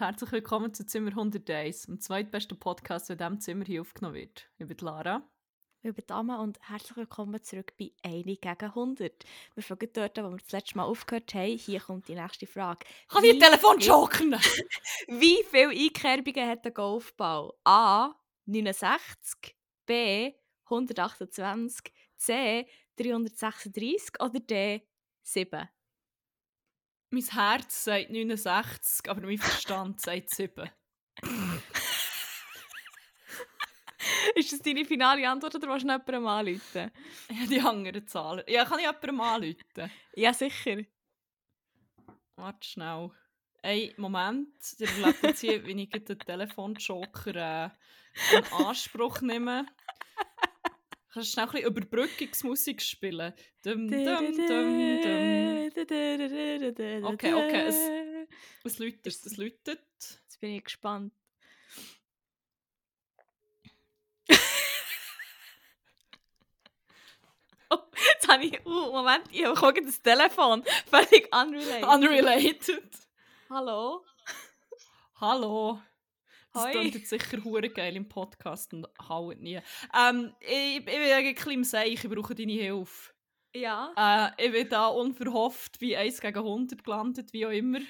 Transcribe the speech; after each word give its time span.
Und 0.00 0.06
herzlich 0.06 0.32
willkommen 0.32 0.72
zu 0.72 0.86
Zimmer 0.86 1.10
100 1.10 1.46
Days, 1.46 1.82
dem 1.82 2.00
zweitbesten 2.00 2.58
Podcast, 2.58 3.10
der 3.10 3.16
in 3.16 3.18
diesem 3.18 3.40
Zimmer 3.40 3.64
hier 3.66 3.82
aufgenommen 3.82 4.14
wird. 4.14 4.48
Ich 4.56 4.66
bin 4.66 4.78
Lara. 4.78 5.28
Ich 5.82 5.94
bin 5.94 6.06
Dama 6.06 6.40
und 6.40 6.58
herzlich 6.70 6.96
willkommen 6.96 7.42
zurück 7.42 7.74
bei 7.78 7.92
1 8.02 8.24
gegen 8.24 8.64
100. 8.64 9.12
Wir 9.54 9.62
fangen 9.62 9.90
dort 9.92 10.16
wo 10.16 10.30
wir 10.30 10.38
das 10.38 10.52
letzte 10.52 10.78
Mal 10.78 10.84
aufgehört 10.84 11.34
haben. 11.34 11.58
Hier 11.58 11.80
kommt 11.80 12.08
die 12.08 12.14
nächste 12.14 12.46
Frage. 12.46 12.86
Kann 13.08 13.24
ich 13.24 13.38
Telefon 13.38 13.78
joken? 13.78 14.32
Wie 15.06 15.44
viele 15.50 15.68
Einkerbungen 15.68 16.48
hat 16.48 16.64
der 16.64 16.72
Golfball? 16.72 17.52
A. 17.64 18.14
69, 18.46 19.54
B. 19.84 20.32
128, 20.64 21.92
C. 22.16 22.66
336 22.96 24.18
oder 24.18 24.40
D. 24.40 24.80
7? 25.24 25.68
Mein 27.12 27.24
Herz 27.24 27.84
sagt 27.84 28.10
69, 28.10 29.10
aber 29.10 29.20
mein 29.22 29.38
Verstand 29.38 30.00
sagt 30.04 30.30
7. 30.30 30.70
Ist 34.36 34.52
das 34.52 34.60
deine 34.60 34.84
finale 34.84 35.28
Antwort 35.28 35.56
oder 35.56 35.68
willst 35.68 35.82
du 35.82 35.88
noch 35.88 35.98
jemandem 36.06 36.26
anrufen? 36.26 36.90
Ja, 37.30 37.46
die 37.46 37.60
anderen 37.60 38.06
Zahlen. 38.06 38.44
Ja, 38.46 38.64
kann 38.64 38.78
ich 38.78 38.86
jemandem 38.86 39.20
anrufen? 39.20 39.90
Ja, 40.14 40.32
sicher. 40.32 40.82
Warte 42.36 42.66
schnell. 42.66 43.10
Ein 43.62 43.92
Moment, 43.96 44.54
ihr 44.78 44.88
erlebt 44.88 45.22
jetzt 45.22 45.40
hier, 45.40 45.66
wie 45.66 45.82
ich 45.82 45.90
den 45.90 46.18
Telefonjoker 46.18 47.34
äh, 47.36 48.36
in 48.36 48.44
Anspruch 48.66 49.20
nehme. 49.20 49.66
Kannst 51.12 51.28
du 51.28 51.32
schnell 51.32 51.46
ein 51.46 51.52
bisschen 51.52 51.68
Überbrückungsmusik 51.68 52.80
spielen? 52.80 53.34
Dum, 53.64 53.88
dum, 53.88 54.04
dum, 54.04 54.46
dum. 54.46 55.59
Okay, 57.04 57.34
okay, 57.34 57.66
es, 57.66 57.76
es 58.64 58.78
läutet, 58.78 59.06
es 59.06 59.36
läutet. 59.36 59.80
Jetzt 59.94 60.40
bin 60.40 60.54
ich 60.54 60.64
gespannt. 60.64 61.12
oh, 67.70 67.78
jetzt 68.12 68.28
habe 68.28 68.44
ich... 68.44 68.64
Uh, 68.66 68.92
Moment, 68.92 69.24
ich 69.30 69.44
habe 69.44 69.54
gerade 69.54 69.84
das 69.84 70.00
Telefon. 70.02 70.64
Völlig 70.86 71.34
unrelated. 71.34 71.88
Unrelated. 71.88 72.90
Hallo? 73.48 74.04
Hallo. 75.20 75.80
Das 76.52 76.70
klingt 76.70 76.94
jetzt 76.94 77.10
sicher 77.10 77.44
hure 77.44 77.68
geil 77.68 77.94
im 77.94 78.08
Podcast 78.08 78.72
und 78.74 78.88
haut 79.08 79.38
nie. 79.38 79.60
Ähm, 79.94 80.34
ich, 80.40 80.78
ich 80.78 80.84
bin 80.84 80.94
ein 80.94 81.34
bisschen 81.34 81.52
im 81.52 81.64
Seich, 81.64 82.04
ich 82.04 82.10
brauche 82.10 82.34
deine 82.34 82.52
Hilfe. 82.52 83.12
Ja. 83.54 84.32
Äh, 84.38 84.46
ich 84.46 84.52
bin 84.52 84.68
da 84.68 84.88
unverhofft 84.88 85.78
bei 85.80 85.98
1 85.98 86.20
gegen 86.20 86.38
100 86.38 86.84
gelandet, 86.84 87.32
wie 87.32 87.46
auch 87.46 87.50
immer. 87.50 87.80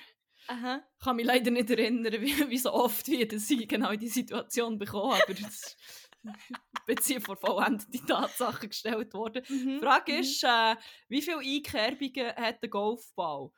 Aha. 0.48 0.82
Ich 0.98 1.04
kann 1.04 1.16
mich 1.16 1.26
leider 1.26 1.50
nicht 1.50 1.70
erinnern, 1.70 2.12
wie, 2.20 2.48
wie 2.48 2.58
so 2.58 2.72
oft 2.72 3.06
wie 3.08 3.26
das 3.26 3.50
ich 3.50 3.68
genau 3.68 3.90
in 3.90 4.00
die 4.00 4.08
Situation 4.08 4.78
bekommen 4.78 5.12
habe, 5.12 5.22
aber 5.24 5.34
das 5.34 5.76
ich 6.22 6.30
bin 6.86 6.98
hier 7.02 7.20
vor 7.20 7.36
vollendete 7.36 8.04
Tatsachen 8.04 8.68
gestellt 8.68 9.14
worden. 9.14 9.42
Mhm. 9.48 9.74
Die 9.74 9.78
Frage 9.78 10.18
ist, 10.18 10.42
äh, 10.44 10.76
wie 11.08 11.22
viele 11.22 11.38
Einkerbungen 11.38 12.36
hat 12.36 12.62
der 12.62 12.68
Golfball? 12.68 13.50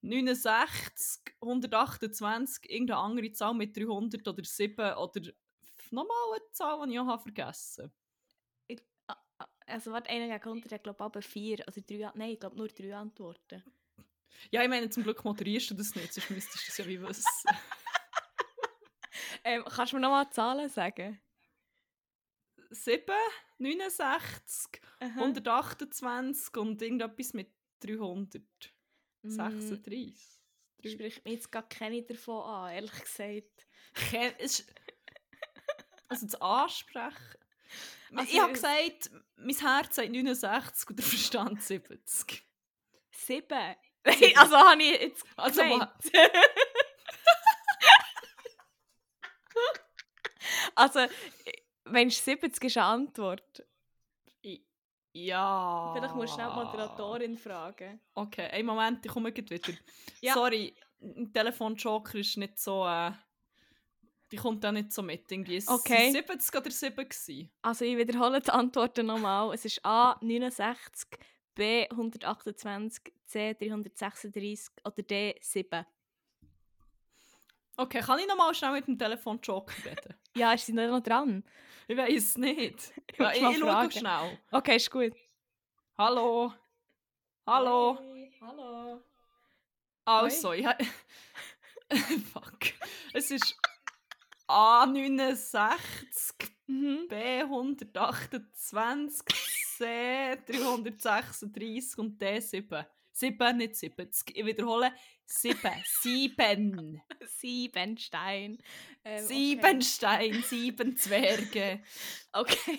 69, 0.00 1.34
128, 1.40 2.70
irgendeine 2.70 3.00
andere 3.00 3.32
Zahl 3.32 3.54
mit 3.54 3.76
300 3.76 4.26
oder 4.26 4.42
7 4.42 4.94
oder 4.94 5.20
nochmal 5.90 6.16
eine 6.34 6.50
Zahl, 6.52 6.86
die 6.86 6.94
ich 6.94 6.98
auch 6.98 7.06
habe 7.06 7.22
vergessen 7.22 7.92
Also 9.72 9.92
warte, 9.92 10.10
einer 10.10 10.26
gegen 10.38 10.42
100 10.50 10.72
hat 10.72 10.82
glaube 10.84 10.96
ich 10.98 11.04
aber 11.04 11.22
vier, 11.22 11.66
also 11.66 11.80
drei, 11.86 12.10
nein, 12.14 12.30
ich 12.30 12.40
glaube 12.40 12.56
nur 12.56 12.68
drei 12.68 12.94
Antworten. 12.94 13.62
Ja, 14.50 14.62
ich 14.62 14.68
meine, 14.68 14.90
zum 14.90 15.02
Glück 15.02 15.24
moderierst 15.24 15.70
du 15.70 15.74
das 15.74 15.94
nicht, 15.94 16.12
sonst 16.12 16.30
müsstest 16.30 16.66
du 16.66 16.70
es 16.70 16.78
ja 16.78 16.86
wie 16.86 17.00
wissen. 17.02 17.24
Ähm, 19.44 19.64
kannst 19.64 19.92
du 19.92 19.96
mir 19.96 20.02
nochmal 20.02 20.30
Zahlen 20.30 20.68
sagen? 20.68 21.20
7, 22.70 23.12
69, 23.58 24.80
Aha. 25.00 25.20
128 25.20 26.56
und 26.58 26.80
irgendetwas 26.80 27.32
mit 27.34 27.52
300. 27.80 28.40
Mm, 29.22 29.28
36. 29.28 30.40
Drei- 30.80 30.90
Spricht 30.90 31.24
mir 31.24 31.32
jetzt 31.32 31.50
gar 31.50 31.68
keine 31.68 32.02
davon 32.04 32.42
an, 32.44 32.72
ehrlich 32.72 32.92
gesagt. 32.92 33.66
Ke- 33.94 34.36
Also 36.08 36.26
das 36.26 36.40
Ansprechen. 36.40 37.38
Also 38.14 38.30
ich 38.32 38.40
habe 38.40 38.52
es- 38.52 38.60
gesagt, 38.62 39.10
mein 39.36 39.56
Herz 39.56 39.94
sagt 39.96 40.10
69 40.10 40.90
und 40.90 40.98
der 40.98 41.06
Verstand 41.06 41.62
70. 41.62 42.44
Sieben? 43.10 43.74
Sieben. 44.06 44.36
also 44.36 44.56
habe 44.56 44.82
ich 44.82 45.00
jetzt 45.00 45.24
Also, 45.36 45.62
also, 50.74 51.00
wenn 51.84 52.10
70 52.10 52.64
ist 52.64 52.76
eine 52.76 52.86
Antwort. 52.86 53.64
Ja. 55.14 55.92
Vielleicht 55.94 56.14
musst 56.14 56.30
du 56.30 56.34
schnell 56.36 56.48
die 56.48 56.54
Moderatorin 56.56 57.36
fragen. 57.36 58.00
Okay, 58.14 58.46
einen 58.50 58.64
Moment, 58.66 59.04
ich 59.04 59.12
komme 59.12 59.30
gleich 59.30 59.50
wieder. 59.50 59.78
Ja. 60.22 60.32
Sorry, 60.32 60.74
ein 61.02 61.30
Telefonjoker 61.32 62.14
ist 62.18 62.38
nicht 62.38 62.58
so. 62.58 62.86
Äh, 62.86 63.12
die 64.32 64.36
kommt 64.36 64.64
auch 64.66 64.72
nicht 64.72 64.92
so 64.92 65.02
mit. 65.02 65.30
Irgendwie. 65.30 65.56
Es 65.56 65.68
Okay. 65.68 66.10
sind 66.10 66.26
70 66.26 66.56
oder 66.60 66.70
7 66.70 66.96
gewesen. 67.08 67.50
Also, 67.62 67.84
ich 67.84 67.96
wiederhole 67.96 68.40
die 68.40 68.50
Antworten 68.50 69.06
nochmal. 69.06 69.54
Es 69.54 69.64
ist 69.64 69.84
A 69.84 70.16
69, 70.20 71.08
B 71.54 71.86
128, 71.90 73.12
C 73.26 73.54
336 73.54 74.72
oder 74.84 75.02
D 75.02 75.34
7. 75.40 75.84
Okay, 77.76 78.00
kann 78.00 78.18
ich 78.18 78.26
noch 78.26 78.36
mal 78.36 78.54
schnell 78.54 78.72
mit 78.72 78.86
dem 78.86 78.98
Telefonjoker 78.98 79.72
reden? 79.84 80.14
Ja, 80.34 80.54
ist 80.54 80.64
sie 80.64 80.72
nicht 80.72 80.88
noch 80.88 81.02
dran? 81.02 81.44
ich 81.86 81.96
weiß 81.96 82.16
es 82.16 82.38
nicht. 82.38 82.92
Ja, 83.18 83.32
ich 83.32 83.38
du 83.58 83.66
mal 83.66 83.86
ich 83.86 83.92
schaue 83.92 84.00
schnell. 84.00 84.38
Okay, 84.50 84.76
ist 84.76 84.90
gut. 84.90 85.12
Hallo. 85.98 86.54
Hallo. 87.46 87.98
Hey, 88.00 88.32
hallo. 88.40 89.02
Also, 90.06 90.52
ich 90.52 90.64
ha- 90.64 90.78
Fuck. 92.32 92.58
Es 93.12 93.30
ist 93.30 93.54
A69, 94.52 95.78
Mhm. 96.66 97.06
B128, 97.08 99.22
C 99.76 100.36
336 100.46 101.98
und 101.98 102.20
D7. 102.22 102.86
7, 103.12 103.56
nicht 103.58 103.76
70. 103.76 104.36
Ich 104.36 104.44
wiederhole, 104.46 104.92
7. 105.26 105.70
7. 106.00 107.02
Siebenstein. 107.26 108.58
Ähm, 109.04 109.26
Siebenstein, 109.26 110.42
sieben 110.42 110.96
Zwerge. 110.96 111.82
Okay. 112.32 112.32
okay. 112.32 112.78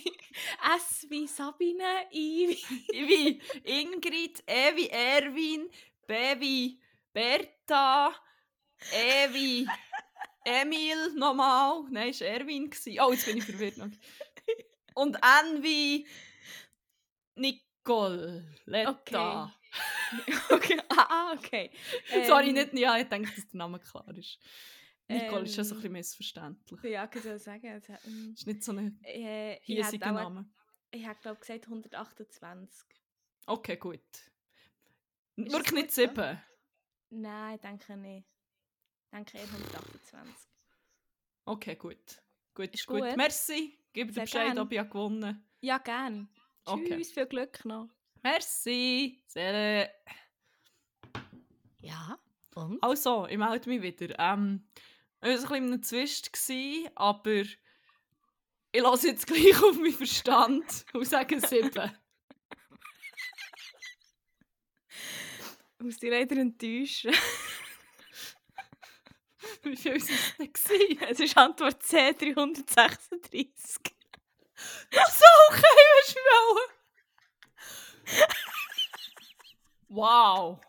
S 0.77 1.05
wie 1.09 1.27
Sabine, 1.27 1.83
I. 2.11 2.57
Wie 2.91 3.39
Ingrid, 3.63 4.43
E 4.47 4.75
wie 4.75 4.89
Erwin, 4.89 5.69
B 6.07 6.13
wie 6.39 6.79
Bertha, 7.13 8.11
E 8.91 9.31
wie 9.33 9.67
Emil 10.43 11.13
nochmal. 11.15 11.83
Nein, 11.89 12.09
es 12.09 12.21
war 12.21 12.27
Erwin. 12.27 12.69
gewesen. 12.69 12.99
Oh, 13.01 13.11
jetzt 13.11 13.25
bin 13.25 13.37
ich 13.37 13.45
verwirrt. 13.45 13.77
noch. 13.77 13.87
Und 14.95 15.15
N 15.15 15.63
wie 15.63 16.07
Nicoletta. 17.35 18.89
Okay. 18.89 19.51
okay. 20.51 20.81
Ah, 20.89 21.07
ah, 21.09 21.33
okay. 21.33 21.71
Sorry, 22.25 22.49
Ähm, 22.49 22.53
nicht, 22.53 22.73
ja, 22.73 22.97
ich 22.97 23.07
denke, 23.07 23.33
dass 23.33 23.47
der 23.47 23.57
Name 23.57 23.79
klar 23.79 24.07
ist. 24.15 24.37
Nicole 25.07 25.43
ist 25.43 25.55
ja 25.55 25.63
so 25.63 25.75
ein 25.75 25.77
ähm, 25.77 25.81
bisschen 25.81 25.91
missverständlich. 25.93 26.83
Ja, 26.83 27.09
ich 27.13 27.21
soll 27.21 27.39
sagen. 27.39 27.67
es 27.67 27.89
hat, 27.89 28.05
ähm, 28.05 28.33
Ist 28.35 28.47
nicht 28.47 28.63
so 28.63 28.71
ein 28.71 28.99
äh, 29.03 29.55
ich 29.55 29.65
hiesiger 29.65 30.11
Name. 30.11 30.49
Ich 30.91 31.05
habe 31.05 31.19
glaube 31.21 31.39
gesagt 31.39 31.65
128. 31.65 32.87
Okay, 33.45 33.77
gut. 33.77 33.99
Ist 35.35 35.51
Wirklich 35.51 35.73
nicht 35.73 35.87
gut 35.87 35.91
so? 35.91 36.01
sieben. 36.01 36.41
Nein, 37.09 37.59
denke 37.59 37.97
nicht. 37.97 38.27
Denke 39.13 39.37
eher 39.37 39.43
128. 39.43 40.35
Okay, 41.45 41.75
gut. 41.75 41.97
Gut, 42.55 42.73
Ist 42.73 42.87
gut. 42.87 43.01
gut. 43.01 43.15
Merci. 43.15 43.77
Gib 43.93 44.07
dir 44.07 44.13
Sehr 44.15 44.23
Bescheid, 44.23 44.47
gern. 44.47 44.59
ob 44.59 44.71
ich 44.71 44.79
habe 44.79 44.89
gewonnen 44.89 45.47
Ja, 45.61 45.77
gern. 45.77 46.27
Okay. 46.65 46.95
Tschüss, 46.97 47.11
viel 47.11 47.27
Glück 47.27 47.63
noch. 47.63 47.89
Merci. 48.23 49.21
Sehr. 49.27 49.93
Ja, 51.79 52.17
und? 52.55 52.81
Also, 52.81 53.27
ich 53.27 53.37
melde 53.37 53.69
mich 53.69 53.81
wieder. 53.83 54.15
Ähm, 54.17 54.67
ich 55.21 55.27
war 55.27 55.29
ein 55.29 55.35
bisschen 55.41 55.55
in 55.57 55.63
einem 55.73 55.83
Zwist, 55.83 56.31
aber 56.95 57.31
ich 57.41 57.57
lasse 58.73 59.09
jetzt 59.09 59.27
gleich 59.27 59.55
auf 59.61 59.75
meinen 59.77 59.93
Verstand 59.93 60.85
und 60.93 61.05
sage 61.05 61.39
sieben. 61.39 61.91
Ich 65.77 65.83
muss 65.83 65.97
dich 65.97 66.09
leider 66.09 66.37
enttäuschen. 66.37 67.13
Wie 69.63 69.75
viel 69.75 69.91
war 69.91 69.97
es 69.97 70.07
denn? 70.37 70.53
gewesen? 70.53 70.99
es 71.09 71.19
ist 71.19 71.37
Antwort 71.37 71.81
C 71.83 72.13
336. 72.13 73.77
Das 74.91 75.09
ist 75.09 75.23
okay, 75.49 75.61
was 75.95 76.09
ich. 76.09 76.15
Wow. 79.89 80.59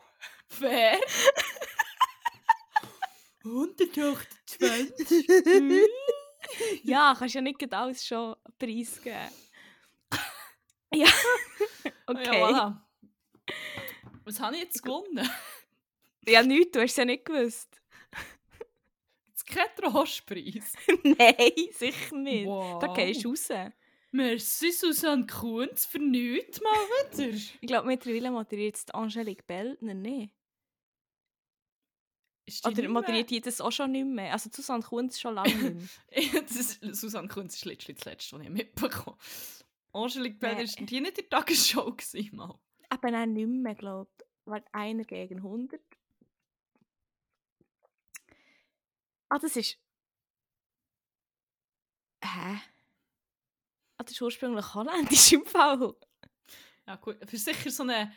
Fair. 0.48 1.00
128. 3.42 5.26
ja, 6.84 7.14
kannst 7.18 7.34
ja 7.34 7.40
nicht 7.40 7.74
alles 7.74 8.06
schon 8.06 8.36
preisgeben. 8.58 9.30
ja. 10.92 11.06
okay. 12.06 12.24
Ja, 12.24 12.32
voilà. 12.32 12.80
Was 14.24 14.40
habe 14.40 14.56
ich 14.56 14.62
jetzt 14.62 14.82
gewonnen? 14.82 15.28
Ja, 16.26 16.42
nichts, 16.42 16.72
du 16.72 16.80
hast 16.80 16.92
es 16.92 16.96
ja 16.96 17.04
nicht 17.04 17.24
gewusst. 17.24 17.80
Jetzt 19.54 19.76
kein 19.76 19.92
Trostpreis. 19.92 20.72
Nein, 21.02 21.52
sicher 21.72 22.16
nicht. 22.16 22.46
Wow. 22.46 22.78
Da 22.80 22.92
gehst 22.94 23.24
du 23.24 23.30
raus. 23.30 23.48
Merci 24.12 24.70
Susanne 24.70 25.26
Kunz 25.26 25.86
für 25.86 25.98
nichts 25.98 26.60
mal 26.60 26.70
wieder. 26.72 27.36
Ich 27.60 27.66
glaube, 27.66 27.88
mittlerweile 27.88 28.30
moderiert 28.30 28.76
jetzt 28.76 28.94
Angelique 28.94 29.44
Bellner 29.46 29.94
nicht. 29.94 30.32
Ist 32.46 32.66
Oder 32.66 32.88
moderiert 32.88 33.30
die 33.30 33.40
das 33.40 33.60
auch 33.60 33.72
schon 33.72 33.92
nicht 33.92 34.04
mehr? 34.06 34.32
Also 34.32 34.50
Susanne 34.52 34.82
Kunz 34.82 35.18
schon 35.18 35.34
lange 35.34 35.54
nicht 35.54 35.74
mehr. 36.32 36.42
ist, 36.44 36.78
Susanne 36.94 37.28
Kunz 37.28 37.56
ist 37.56 37.64
letztlich 37.64 37.96
das 37.96 38.04
letzte, 38.04 38.36
was 38.36 38.42
ich 38.42 38.50
mitbekommen. 38.50 39.16
Angelique 39.92 40.38
Bell 40.38 40.56
Nee. 40.56 40.64
ist 40.64 40.78
die 40.78 41.00
nicht 41.00 41.18
in 41.18 41.28
der 41.28 41.28
Tagesshow 41.30 41.90
gewesen, 41.92 42.36
mal. 42.36 42.58
Eben 42.92 43.14
auch 43.14 43.26
nicht 43.26 43.48
mehr, 43.48 43.74
glaube 43.74 44.10
ich. 44.18 44.24
Weil 44.44 44.64
einer 44.72 45.04
gegen 45.04 45.38
100. 45.38 45.80
Ah, 49.28 49.38
das 49.38 49.56
ist... 49.56 49.78
Hä? 52.22 52.60
Ah, 53.96 54.02
das 54.02 54.12
ist 54.12 54.22
ursprünglich 54.22 54.74
holländisch 54.74 55.32
im 55.32 55.46
Fall. 55.46 55.94
Ja 56.86 56.96
gut, 56.96 57.18
für 57.28 57.36
sicher 57.36 57.70
so 57.70 57.84
eine 57.84 58.12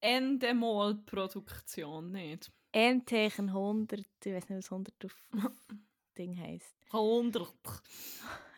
Endemol-Produktion, 0.00 2.12
nicht? 2.12 2.52
N 2.72 3.04
tegen 3.04 3.48
100. 3.48 4.00
Ich 4.00 4.06
weiß 4.32 4.48
nicht, 4.48 4.58
was 4.58 4.70
100 4.70 5.04
auf 5.04 5.16
Ding 6.18 6.38
heisst. 6.38 6.76
100. 6.92 7.52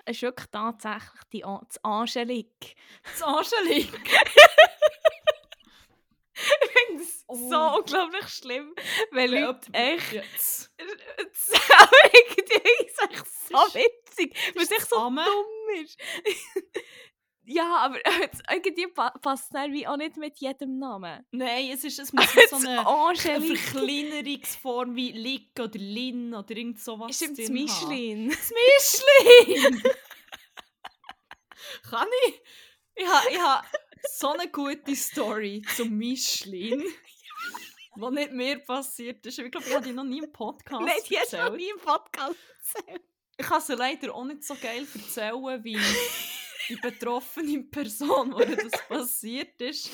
Es 0.04 0.16
ist 0.16 0.22
wirklich 0.22 0.48
tatsächlich 0.50 1.22
die 1.32 1.40
das 1.42 1.82
Angelique. 1.84 2.74
Das 3.02 3.22
Angelique. 3.22 4.00
Oh. 7.30 7.50
so 7.50 7.78
unglaublich 7.78 8.28
schlimm, 8.28 8.74
weil 9.10 9.34
Ja, 9.34 9.46
Leute 9.48 9.72
echt... 9.74 10.70
Aber 10.78 11.90
irgendwie 12.14 12.86
ist 12.86 13.02
echt 13.02 13.26
so 13.48 13.54
witzig, 13.74 14.34
weil 14.54 14.62
es 14.64 14.70
echt 14.70 14.88
so 14.88 14.96
Amme. 14.96 15.24
dumm 15.24 15.84
ist. 15.84 15.98
ja, 17.44 17.76
aber 17.76 17.98
irgendwie 18.50 18.86
pa 18.86 19.10
passt 19.10 19.54
es 19.54 19.72
wie 19.72 19.86
auch 19.86 19.98
nicht 19.98 20.16
mit 20.16 20.38
jedem 20.38 20.78
Namen. 20.78 21.26
Nein, 21.30 21.70
es 21.70 21.84
ist 21.84 21.98
es 21.98 22.12
muss 22.14 22.32
so 22.48 22.56
eine, 22.56 22.86
eine 22.86 23.56
Verkleinerungsform 23.56 24.96
wie 24.96 25.12
Lick 25.12 25.50
oder 25.60 25.78
Lin 25.78 26.34
oder 26.34 26.56
irgend 26.56 26.80
sowas 26.80 27.14
stimmt 27.14 27.38
das. 27.38 27.50
Michelin. 27.50 28.30
Das 28.30 28.50
Mischlin! 28.50 29.82
Kann 31.90 32.08
ich? 32.26 32.40
Ich 32.94 33.06
habe 33.06 33.30
ich 33.30 33.38
ha 33.38 33.64
so 34.16 34.28
eine 34.28 34.48
gute 34.50 34.94
Story 34.96 35.62
zum 35.76 35.96
Mischlin, 35.96 36.84
was 38.00 38.12
nicht 38.12 38.32
mir 38.32 38.58
passiert 38.58 39.24
ist. 39.26 39.38
Ich 39.38 39.50
glaube, 39.50 39.66
ich 39.66 39.74
habe 39.74 39.84
die 39.84 39.92
noch 39.92 40.04
nie 40.04 40.18
im 40.18 40.32
Podcast 40.32 40.84
Nein, 40.84 40.96
die 41.08 41.18
hast 41.18 41.32
noch 41.32 41.56
nie 41.56 41.70
im 41.70 41.78
Podcast 41.78 42.36
erzählt. 42.58 43.02
Ich 43.36 43.46
kann 43.46 43.60
sie 43.60 43.74
leider 43.74 44.14
auch 44.14 44.24
nicht 44.24 44.44
so 44.44 44.54
geil 44.60 44.86
erzählen, 44.94 45.64
wie 45.64 45.78
die 46.68 46.76
betroffene 46.76 47.62
Person, 47.62 48.32
wo 48.32 48.40
das 48.40 48.72
passiert 48.88 49.60
ist. 49.60 49.90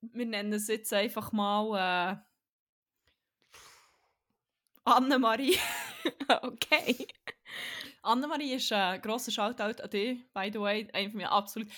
Wir 0.00 0.26
nennen 0.26 0.54
es 0.54 0.68
jetzt 0.68 0.92
einfach 0.92 1.32
mal 1.32 2.16
äh, 2.16 3.60
Annemarie. 4.84 5.58
okay. 6.42 7.06
Annemarie 8.02 8.54
ist 8.54 8.72
ein 8.72 9.02
grosser 9.02 9.32
Shoutout 9.32 9.82
an 9.82 9.90
dich, 9.90 10.32
by 10.32 10.50
the 10.52 10.60
way. 10.60 10.88
Eine 10.92 11.08
meiner 11.10 11.32
absolut 11.32 11.68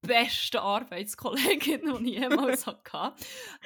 besten 0.00 0.58
Arbeitskolleginnen, 0.58 2.04
die 2.04 2.14
ich 2.14 2.20
jemals 2.20 2.66
hatte. 2.66 3.14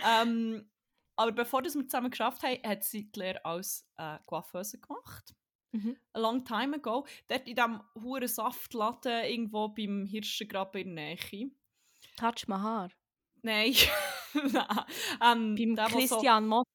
Ähm, 0.04 0.68
aber 1.16 1.32
bevor 1.32 1.62
das 1.62 1.74
wir 1.74 1.86
zusammen 1.86 2.10
geschafft 2.10 2.42
haben, 2.42 2.62
hat 2.62 2.84
sie 2.84 3.10
die 3.10 3.18
Lehre 3.18 3.44
als 3.44 3.88
äh, 3.96 4.18
Coiffeuse 4.26 4.78
gemacht. 4.78 5.34
Mhm. 5.72 5.96
A 6.12 6.18
long 6.20 6.44
time 6.44 6.76
ago. 6.76 7.06
Dort 7.28 7.46
in 7.48 7.54
diesem 7.56 7.80
huren 7.94 8.28
Saftladen 8.28 9.24
irgendwo 9.24 9.68
beim 9.68 10.06
Hirschengraben 10.06 10.80
in 10.82 10.96
der 10.96 11.16
Nähe. 11.16 11.50
Touch 12.16 12.46
my 12.48 12.56
Haar. 12.56 12.90
Nein. 13.42 13.74
Nein. 14.34 14.66
ähm, 15.22 15.54
Beim 15.54 15.76
wo 15.76 16.00
So, 16.00 16.16
Christian 16.16 16.46
Mott. 16.46 16.66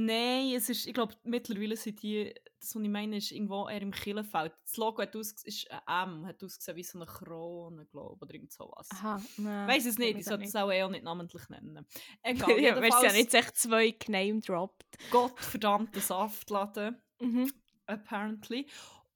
Nein, 0.00 0.54
es 0.54 0.68
ist, 0.68 0.86
ich 0.86 0.94
glaube, 0.94 1.14
mittlerweile 1.24 1.76
sind 1.76 2.00
die, 2.02 2.32
das, 2.60 2.74
was 2.74 2.82
ich 2.82 2.88
meine, 2.88 3.16
ist 3.16 3.32
irgendwo 3.32 3.68
eher 3.68 3.82
im 3.82 3.90
Killenfeld. 3.90 4.52
Das 4.64 4.76
Logo 4.76 5.02
hat 5.02 5.14
ist 5.14 5.66
ein 5.70 6.08
M, 6.10 6.26
hat 6.26 6.42
ausgesehen 6.42 6.76
wie 6.76 6.82
so 6.84 6.98
eine 6.98 7.06
Krone, 7.06 7.84
glaube 7.86 8.14
ich, 8.16 8.22
oder 8.22 8.34
irgend 8.34 8.52
sowas. 8.52 8.88
Aha, 8.92 9.20
nein. 9.38 9.68
Ich 9.68 9.74
weiß 9.74 9.86
es 9.86 9.98
nicht, 9.98 10.18
ich 10.18 10.24
sollte 10.24 10.44
es 10.44 10.54
auch 10.54 10.70
eher 10.70 10.88
nicht 10.88 11.04
namentlich 11.04 11.48
nennen. 11.48 11.86
Egal, 12.22 12.50
ja, 12.60 12.80
wir 12.80 12.92
sind 12.92 13.02
ja 13.02 13.12
nicht 13.12 13.34
echt 13.34 13.56
zwei 13.56 13.90
gename 13.90 14.40
droppt. 14.40 14.84
gottverdammter 15.10 16.00
Saftladen, 16.00 16.96
Mhm. 17.20 17.50
apparently. 17.86 18.66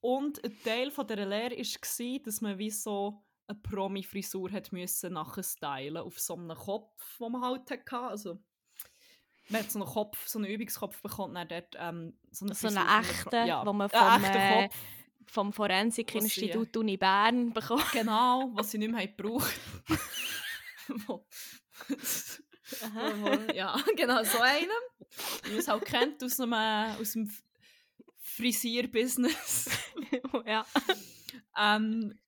Und 0.00 0.43
ein 0.44 0.56
Teil 0.64 0.90
von 0.90 1.06
dieser 1.06 1.26
Lehre 1.26 1.56
war, 1.56 2.19
dass 2.25 2.40
man 2.40 2.58
wie 2.58 2.70
so 2.70 3.25
eine 3.46 3.58
Promi-Frisur 3.61 4.50
hat 4.50 4.73
müssen 4.73 5.12
nachher 5.12 5.43
stylen 5.44 5.99
auf 5.99 6.19
so 6.19 6.35
einem 6.35 6.56
Kopf, 6.56 7.19
den 7.19 7.32
man 7.32 7.43
halt 7.43 7.70
hatte. 7.70 7.96
Also, 7.99 8.43
man 9.49 9.62
hat 9.62 9.71
so 9.71 9.81
einen 9.81 9.89
Kopf, 9.89 10.27
so 10.27 10.39
einen 10.39 10.49
Übungskopf 10.49 11.00
bekommen, 11.03 11.35
dann 11.35 11.49
dort 11.49 11.77
ähm, 11.79 12.14
so 12.31 12.45
eine 12.45 12.55
So 12.55 12.69
einen 12.69 12.78
echten, 13.00 13.47
ja, 13.47 13.64
wo 13.66 13.73
man 13.73 13.90
einen 13.90 14.25
vom, 14.25 14.33
äh, 14.33 14.69
vom 15.26 15.52
Forensikinstitut 15.52 16.76
Uni 16.76 16.97
Bern 16.97 17.52
bekommt. 17.52 17.90
genau, 17.93 18.50
was 18.55 18.71
sie 18.71 18.78
nicht 18.78 18.93
mehr 18.93 19.07
gebraucht 19.07 19.52
ja, 23.55 23.76
genau, 23.97 24.23
so 24.25 24.40
einen. 24.40 24.69
Wie 25.45 25.50
man 25.50 25.59
es 25.59 25.69
halt 25.69 25.85
kennt 25.85 26.23
aus 26.23 26.38
äh, 26.38 27.00
aus 27.00 27.12
dem 27.12 27.31
Frisier-Business. 28.19 29.71
ja. 30.47 30.64
Ähm, 31.59 32.19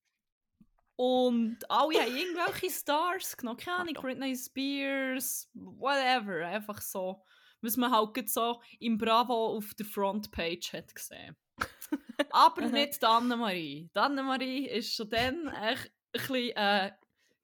und 0.96 1.58
alle 1.68 2.00
haben 2.00 2.16
irgendwelche 2.16 2.70
Stars 2.70 3.36
genommen. 3.36 3.58
Keine 3.58 3.78
Ahnung. 3.78 3.94
Britney 3.94 4.36
Spears, 4.36 5.50
whatever. 5.54 6.46
Einfach 6.46 6.80
so, 6.80 7.22
was 7.60 7.76
man 7.76 7.90
halt 7.90 8.28
so 8.28 8.60
im 8.78 8.96
Bravo 8.96 9.56
auf 9.56 9.74
der 9.74 9.86
Frontpage 9.86 10.72
hat 10.72 10.94
gesehen. 10.94 11.36
Aber 12.30 12.62
nicht 12.62 13.02
die 13.02 13.06
Annemarie. 13.06 13.90
Die 13.94 13.98
Annemarie 13.98 14.70
war 14.72 14.82
schon 14.82 15.10
dann 15.10 15.48
echt 15.48 15.86
ein 15.86 16.12
bisschen 16.12 16.56
äh, 16.56 16.92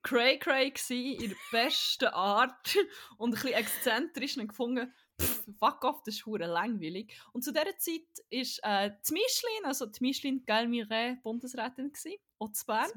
cray-cray 0.02 0.72
in 1.14 1.30
der 1.30 1.36
besten 1.50 2.08
Art 2.08 2.76
und 3.18 3.30
ein 3.30 3.34
bisschen 3.34 3.52
exzentrisch 3.52 4.36
und 4.36 4.48
gefunden, 4.48 4.92
pff, 5.20 5.44
fuck 5.58 5.84
off, 5.84 6.02
das 6.04 6.16
ist 6.16 6.26
hure 6.26 6.46
langweilig. 6.46 7.12
Und 7.32 7.42
zu 7.42 7.52
dieser 7.52 7.76
Zeit 7.78 8.02
ist 8.30 8.60
äh, 8.62 8.90
die 9.08 9.64
also 9.64 9.86
die 9.86 10.02
Michelin 10.02 10.44
Galmire 10.44 11.18
Bundesrätin 11.22 11.92
gsi, 11.92 12.18
auch 12.38 12.52
zu 12.52 12.66
Bern, 12.66 12.90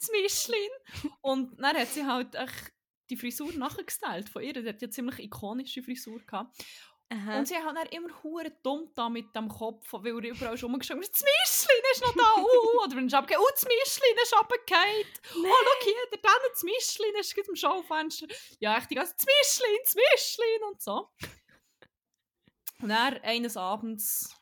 das 0.00 0.10
Michelin. 0.10 0.70
Und 1.20 1.60
dann 1.60 1.76
hat 1.76 1.88
sie 1.88 2.04
halt 2.04 2.34
echt 2.34 2.72
die 3.10 3.16
Frisur 3.16 3.52
nachgestellt 3.54 4.28
von 4.28 4.42
ihr. 4.42 4.60
Sie 4.60 4.68
hat 4.68 4.82
ja 4.82 4.90
ziemlich 4.90 5.18
ikonische 5.20 5.82
Frisur 5.82 6.20
gehabt. 6.20 6.56
Aha. 7.10 7.38
Und 7.38 7.48
sie 7.48 7.56
hat 7.56 7.74
dann 7.74 7.86
immer 7.88 8.10
hure 8.22 8.52
dumm 8.62 8.90
da 8.94 9.08
mit 9.08 9.34
dem 9.34 9.48
Kopf, 9.48 9.90
weil 9.92 10.24
er 10.24 10.30
überall 10.30 10.58
schon 10.58 10.70
rumgeschaut 10.70 10.98
hat, 10.98 11.10
das 11.10 11.24
Michelin 11.24 11.82
ist 11.92 12.02
noch 12.02 12.14
da, 12.14 12.42
uh, 12.42 12.84
oder 12.84 12.96
wenn 12.96 13.06
ich 13.06 13.14
abgehe, 13.14 13.38
oh, 13.40 13.48
das 13.50 13.64
Michelin 13.64 14.16
ist 14.22 14.34
runtergefallen. 14.34 15.06
Oh, 15.36 15.56
schau 15.64 15.84
hier, 15.84 16.10
der 16.12 16.18
dann 16.20 16.50
das 16.52 16.62
Michelin 16.62 17.14
ist 17.18 17.34
gerade 17.34 17.48
im 17.48 17.56
Schaufenster. 17.56 18.26
Ja, 18.60 18.76
echt 18.76 18.90
die 18.90 18.94
ganze 18.94 19.14
das 19.14 19.24
Michelin, 19.24 19.78
das 19.82 19.94
Michelin 19.94 20.62
und 20.70 20.82
so. 20.82 21.08
Und 22.82 22.90
dann 22.90 23.18
eines 23.22 23.56
Abends, 23.56 24.36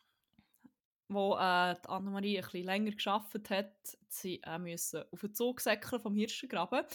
wo 1.07 1.35
äh, 1.35 1.75
die 1.75 1.89
Annemarie 1.89 2.37
ein 2.37 2.43
bisschen 2.43 2.65
länger 2.65 2.91
gearbeitet 2.91 3.49
hat, 3.49 3.97
sie 4.09 4.41
äh, 4.43 4.59
müssen 4.59 5.03
auf 5.11 5.21
den 5.21 5.33
Zug 5.33 5.61
säckeln 5.61 6.01
vom 6.01 6.15
Hirschengraben, 6.15 6.85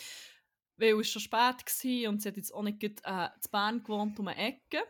weil 0.76 1.00
es 1.00 1.10
schon 1.10 1.22
spät 1.22 1.40
war 1.40 2.10
und 2.10 2.20
sie 2.20 2.28
hat 2.28 2.36
jetzt 2.36 2.52
auch 2.52 2.62
nicht 2.62 2.78
gerade, 2.78 3.02
äh, 3.04 3.40
zu 3.40 3.50
Bern 3.50 3.82
gewohnt 3.82 4.18
um 4.18 4.28
eine 4.28 4.38
Ecke. 4.38 4.86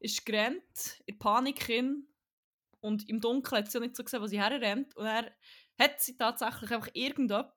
Ist 0.00 0.24
gerannt, 0.24 1.02
in 1.06 1.18
Panik 1.18 1.64
hin 1.64 2.06
und 2.80 3.08
im 3.08 3.20
Dunkeln 3.20 3.62
hat 3.62 3.70
sie 3.70 3.78
auch 3.78 3.82
nicht 3.82 3.96
so 3.96 4.04
gesehen, 4.04 4.22
wo 4.22 4.26
sie 4.26 4.40
herrennt. 4.40 4.96
Und 4.96 5.04
dann 5.04 5.30
hat 5.78 6.00
sie 6.00 6.16
tatsächlich 6.16 6.70
einfach 6.70 6.90
irgendjemand 6.92 7.52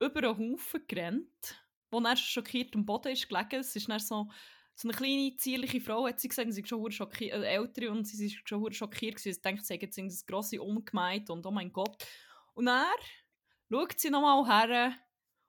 über 0.00 0.28
einen 0.28 0.54
Haufen 0.54 0.86
gerannt, 0.86 1.62
wo 1.90 2.00
dann 2.00 2.16
schockiert 2.16 2.74
am 2.74 2.86
Boden 2.86 3.12
ist 3.12 3.28
gelegen. 3.28 3.60
Es 3.60 3.76
ist 3.76 3.88
dann 3.88 3.98
so, 3.98 4.30
so 4.74 4.88
eine 4.88 4.96
kleine, 4.96 5.36
zierliche 5.36 5.80
Frau, 5.80 6.06
hat 6.06 6.20
sie 6.20 6.28
gesagt, 6.28 6.52
sie 6.52 6.62
ist 6.62 6.68
schon 6.68 6.90
schockiert, 6.90 7.34
äh, 7.34 7.54
ältere 7.54 7.90
und 7.90 8.06
sie 8.06 8.26
ist 8.26 8.48
schon 8.48 8.72
schockiert 8.72 9.16
gewesen. 9.16 9.34
Sie 9.34 9.42
denkt, 9.42 9.64
sie 9.64 9.74
hat 9.74 9.82
jetzt 9.82 9.98
irgendein 9.98 10.18
grosses 10.26 10.58
umgemeint 10.58 11.30
und 11.30 11.46
oh 11.46 11.50
mein 11.50 11.72
Gott. 11.72 12.06
Und 12.54 12.66
dann 12.66 12.86
schaut 13.70 14.00
sie 14.00 14.10
nochmal 14.10 14.46
her. 14.46 14.94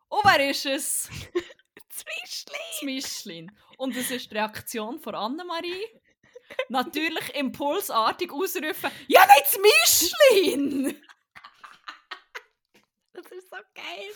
Oh, 0.10 0.22
wer 0.24 0.50
ist 0.50 0.66
es? 0.66 1.10
Das 1.94 2.84
Michelin. 2.84 3.48
Das. 3.48 3.78
Und 3.78 3.96
das 3.98 4.12
ist 4.12 4.32
die 4.32 4.36
Reaktion 4.36 5.00
von 5.00 5.14
Annemarie. 5.14 5.86
Natürlich 6.70 7.36
impulsartig 7.36 8.32
ausrufen, 8.32 8.92
ja, 9.08 9.26
nicht 9.26 9.44
das 9.44 10.12
Mischlin! 10.32 11.02
Das 13.14 13.26
ist 13.32 13.50
so 13.50 13.58
geil. 13.76 14.12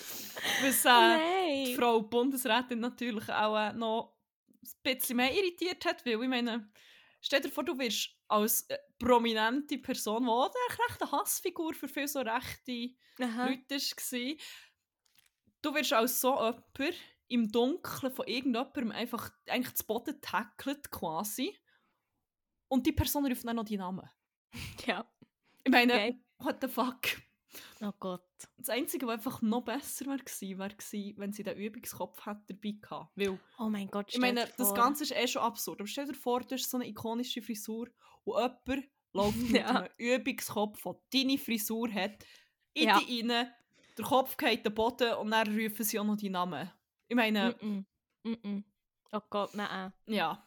Was 0.62 0.84
äh, 0.84 0.88
Nein. 0.88 1.64
die 1.66 1.74
Frau 1.76 2.02
Bundesrätin 2.02 2.80
natürlich 2.80 3.28
auch 3.28 3.56
äh, 3.56 3.72
noch 3.72 4.16
ein 4.62 4.70
bisschen 4.82 5.16
mehr 5.16 5.32
irritiert 5.34 5.84
hat, 5.84 6.04
weil 6.06 6.22
ich 6.22 6.28
meine, 6.28 6.70
stell 7.20 7.40
dir 7.40 7.50
vor, 7.50 7.64
du 7.64 7.78
wirst 7.78 8.10
als 8.28 8.62
äh, 8.68 8.78
prominente 8.98 9.78
Person, 9.78 10.24
die 10.24 10.30
auch 10.30 10.50
eine 10.50 10.88
rechte 10.88 11.12
Hassfigur 11.12 11.74
für 11.74 11.88
viele 11.88 12.08
so 12.08 12.20
rechte 12.20 12.94
Aha. 13.20 13.48
Leute 13.48 13.76
war, 13.76 14.36
du 15.62 15.74
wirst 15.74 15.92
als 15.92 16.20
so 16.20 16.34
jemand 16.40 16.96
im 17.28 17.50
Dunkeln 17.50 18.12
von 18.12 18.26
irgendjemandem 18.26 18.92
einfach 18.92 19.30
eigentlich 19.48 19.74
zu 19.74 19.86
Boden 19.86 20.20
tackelt 20.20 20.90
quasi 20.90 21.56
und 22.68 22.86
die 22.86 22.92
Person 22.92 23.26
ruft 23.26 23.44
dann 23.46 23.56
noch 23.56 23.64
die 23.64 23.76
Namen. 23.78 24.08
Ja. 24.86 25.04
Ich 25.64 25.70
meine, 25.72 25.92
Okay. 25.94 26.20
what 26.38 26.56
the 26.60 26.68
fuck? 26.68 27.00
Oh 27.80 27.92
Gott. 27.98 28.22
Das 28.58 28.68
Einzige, 28.68 29.06
was 29.06 29.14
einfach 29.14 29.40
noch 29.42 29.62
besser 29.62 30.06
wäre, 30.06 30.18
gewesen, 30.18 30.58
wäre 30.58 30.74
gewesen, 30.74 31.14
wenn 31.18 31.32
sie 31.32 31.42
den 31.42 31.56
Übungskopf 31.56 32.24
hätte 32.26 32.42
dabei 32.54 32.76
gehabt. 32.80 33.12
Weil, 33.16 33.38
Oh 33.58 33.68
mein 33.68 33.88
Gott, 33.88 34.12
ich 34.12 34.18
meine, 34.20 34.46
das. 34.58 34.74
Ganze 34.74 35.04
ist 35.04 35.12
eh 35.16 35.26
schon 35.26 35.42
absurd. 35.42 35.80
Aber 35.80 35.86
stell 35.88 36.06
dir 36.06 36.14
vor, 36.14 36.40
du 36.40 36.54
hast 36.54 36.68
so 36.70 36.76
eine 36.76 36.86
ikonische 36.86 37.40
Frisur 37.42 37.88
und 38.24 38.36
jemand 38.66 38.88
läuft 39.12 39.36
mit 39.50 39.62
Ja. 39.62 39.66
einem 39.68 39.88
Übungskopf, 39.96 40.82
der 40.82 40.96
deine 41.12 41.38
Frisur 41.38 41.90
hat, 41.92 42.24
in 42.74 42.88
Ja. 42.88 43.00
die 43.00 43.20
rein, 43.22 43.50
der 43.96 44.04
Kopf 44.04 44.36
geht 44.36 44.64
den 44.66 44.74
Boden 44.74 45.14
und 45.14 45.30
dann 45.30 45.48
rufen 45.58 45.82
sie 45.84 45.98
auch 45.98 46.04
noch 46.04 46.16
die 46.16 46.28
Namen. 46.30 46.70
Ich 47.08 47.16
meine, 47.16 47.56
Mm 47.62 47.86
-mm. 48.24 48.46
Mm 48.48 48.64
oh 49.12 49.20
Gott, 49.30 49.54
nein. 49.54 49.92
ja. 50.06 50.42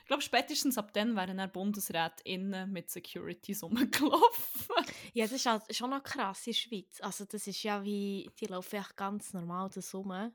Ich 0.00 0.06
glaube, 0.06 0.22
spätestens 0.22 0.78
ab 0.78 0.92
dann 0.92 1.16
wären 1.16 1.36
dann 1.36 1.52
BundesrätInnen 1.52 2.70
mit 2.72 2.90
Securities 2.90 3.62
rumgelaufen. 3.62 4.74
Ja, 5.12 5.24
das 5.24 5.32
ist 5.32 5.46
halt 5.46 5.74
schon 5.74 5.90
noch 5.90 6.02
krass 6.02 6.46
in 6.46 6.52
der 6.52 6.58
Schweiz. 6.58 7.00
Also 7.00 7.24
das 7.24 7.46
ist 7.46 7.62
ja 7.62 7.82
wie, 7.82 8.30
die 8.38 8.46
laufen 8.46 8.76
echt 8.76 8.96
ganz 8.96 9.32
normal 9.32 9.70
das 9.74 9.94
rum. 9.94 10.32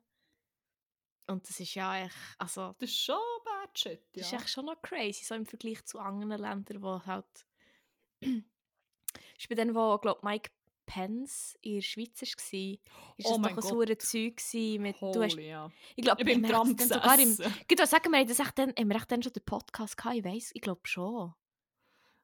Und 1.27 1.48
das 1.48 1.60
ist 1.60 1.74
ja 1.75 2.05
echt, 2.05 2.15
also 2.38 2.75
Das 2.79 2.89
ist 2.89 3.00
schon 3.00 3.17
bad 3.45 3.77
shit, 3.77 4.01
das 4.13 4.31
ja. 4.31 4.38
ist 4.38 4.43
echt 4.43 4.53
schon 4.53 4.65
noch 4.65 4.81
crazy, 4.81 5.24
so 5.24 5.36
im 5.36 5.45
Vergleich 5.45 5.86
zu 5.86 6.00
anderen 6.00 6.41
Ländern, 6.41 6.81
wo 6.81 7.01
halt... 7.05 7.25
ist 8.19 9.50
bei 9.50 9.55
denen, 9.55 9.74
wo, 9.74 9.98
glaube 10.00 10.19
Mike 10.24 10.51
Pence 10.86 11.58
in 11.62 11.75
der 11.75 11.82
Schweiz 11.82 12.22
war, 12.22 12.28
ist 12.30 13.25
Oh 13.25 13.38
das 13.38 13.42
doch 13.42 13.44
ein 13.50 13.56
Gott. 13.56 13.63
saure 13.63 13.98
Zeug 13.98 14.42
mit... 14.80 15.02
Du 15.02 15.22
hast, 15.24 15.34
Holy, 15.34 15.48
ja. 15.50 15.72
ich 15.96 16.04
glaube, 16.04 16.22
Ich 16.22 16.25
bin 16.25 16.44
im 16.44 16.50
Tram 16.50 16.78
sogar 16.78 17.20
im... 17.20 17.38
würde 17.38 17.86
sagen, 17.88 18.12
wir 18.12 18.25
das 18.25 18.40
echt 18.40 18.58
dann, 18.58 18.74
haben 18.78 18.88
wir 18.90 18.96
echt 18.96 19.12
dann 19.12 19.24
schon 19.24 19.34
den 19.34 19.44
Podcast 19.46 19.98
gehabt, 19.98 20.16
ich 20.18 20.24
weiss, 20.24 20.52
ich 20.54 20.62
glaube 20.62 20.82
schon. 20.86 21.34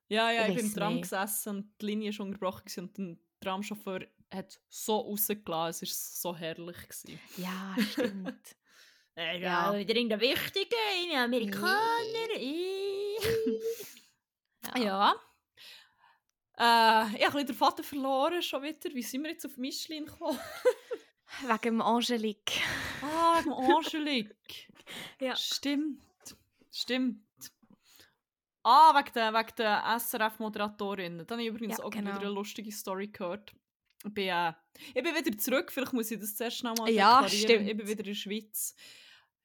Ja, 0.07 0.31
ja, 0.31 0.43
Ich 0.43 0.49
ich 0.49 0.55
bin 0.57 0.65
im 0.67 0.73
Tram 0.73 0.93
nicht. 0.95 1.03
gesessen 1.03 1.49
und 1.57 1.73
die 1.81 1.85
Linie 1.85 2.17
war 2.17 2.25
unterbrochen 2.25 2.63
und 2.77 2.97
der 2.97 3.17
Tramchauffeur 3.41 4.01
hat 4.33 4.59
so 4.67 4.97
rausgelassen. 4.97 5.87
Es 5.87 6.23
war 6.23 6.33
so 6.33 6.37
herrlich. 6.37 6.77
Gewesen. 6.77 7.19
Ja, 7.37 7.75
stimmt. 7.91 8.55
Äh, 9.15 9.41
Ja. 9.41 9.75
wieder 9.77 9.95
irgendein 9.95 10.21
Wichtiger, 10.21 10.77
ein 11.11 11.17
Amerikaner. 11.25 12.37
ja. 14.77 15.13
Äh, 16.59 16.61
ich 16.61 16.65
habe 16.65 17.13
ein 17.15 17.31
bisschen 17.31 17.45
den 17.47 17.55
Vater 17.55 17.83
verloren 17.83 18.41
schon 18.41 18.63
wieder. 18.63 18.93
Wie 18.93 19.01
sind 19.01 19.23
wir 19.23 19.31
jetzt 19.31 19.45
auf 19.45 19.57
Michelin 19.57 20.05
gekommen? 20.05 20.39
Wegen 21.43 21.61
dem 21.61 21.81
Angelique. 21.81 22.59
ah, 23.03 23.39
wegen 23.39 23.53
Angelique. 23.53 24.67
Ja. 25.21 25.35
Stimmt. 25.35 26.01
Stimmt. 26.71 27.21
Ah, 28.63 28.93
wegen 28.95 29.13
der, 29.13 29.33
wegen 29.33 29.55
der 29.57 29.83
SRF-Moderatorin. 29.99 31.19
Da 31.27 31.33
habe 31.35 31.43
ich 31.43 31.49
übrigens 31.49 31.77
Ja, 31.77 31.83
auch 31.83 31.91
genau. 31.91 32.09
wieder 32.11 32.21
eine 32.21 32.29
lustige 32.31 32.71
Story 32.71 33.07
gehört. 33.07 33.53
Ich 34.03 34.13
bin, 34.13 34.29
äh, 34.29 34.53
ich 34.95 35.03
bin 35.03 35.13
wieder 35.15 35.37
zurück, 35.37 35.71
vielleicht 35.71 35.93
muss 35.93 36.09
ich 36.09 36.19
das 36.19 36.35
zuerst 36.35 36.57
schnell 36.57 36.73
mal 36.73 36.89
Ja, 36.89 37.21
deklarieren. 37.21 37.29
stimmt. 37.43 37.69
Ich 37.69 37.77
bin 37.77 37.87
wieder 37.87 37.99
in 37.99 38.05
der 38.05 38.13
Schweiz. 38.15 38.75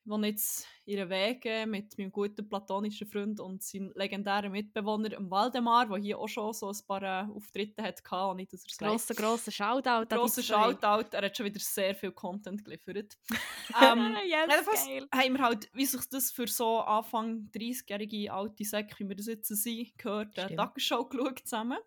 Wohne 0.06 0.28
jetzt 0.28 0.66
ihren 0.84 1.08
Wege 1.08 1.64
mit 1.66 1.96
meinem 1.96 2.12
guten 2.12 2.46
platonischen 2.46 3.06
Freund 3.06 3.40
und 3.40 3.62
seinem 3.62 3.90
legendären 3.94 4.52
Mitbewohner 4.52 5.08
dem 5.08 5.30
Waldemar, 5.30 5.86
der 5.86 5.96
hier 5.96 6.18
auch 6.18 6.28
schon 6.28 6.52
so 6.52 6.68
ein 6.68 6.76
paar 6.86 7.02
äh, 7.02 7.30
Auftritte 7.30 7.82
hatte, 7.82 8.02
und 8.28 8.36
nicht, 8.36 8.52
dass 8.52 8.64
er. 8.80 8.88
Grosser, 8.88 9.14
grosser 9.14 9.50
Shoutout. 9.50 10.04
die 10.10 10.14
Grosser. 10.14 10.42
Shoutout, 10.42 11.08
er 11.12 11.22
hat 11.22 11.36
schon 11.36 11.46
wieder 11.46 11.60
sehr 11.60 11.94
viel 11.94 12.12
Content 12.12 12.62
geliefert. 12.62 13.16
ähm, 13.82 14.16
yes, 14.26 14.46
jedenfalls 14.50 14.86
geil. 14.86 15.08
haben 15.14 15.32
wir 15.32 15.42
halt, 15.42 15.70
wie 15.72 15.86
sich 15.86 16.08
das 16.10 16.30
für 16.30 16.48
so 16.48 16.80
Anfang 16.80 17.48
30-jährige 17.54 18.32
alte 18.32 18.64
Säcke, 18.64 18.94
wie 18.98 19.08
wir 19.08 19.16
das 19.16 19.26
jetzt 19.26 19.48
sind, 19.48 19.96
gehört, 19.96 20.36
eine 20.38 20.48
Stimmt. 20.48 20.60
Tagesschau 20.60 21.04
geschaut 21.06 21.38
zusammen. 21.40 21.78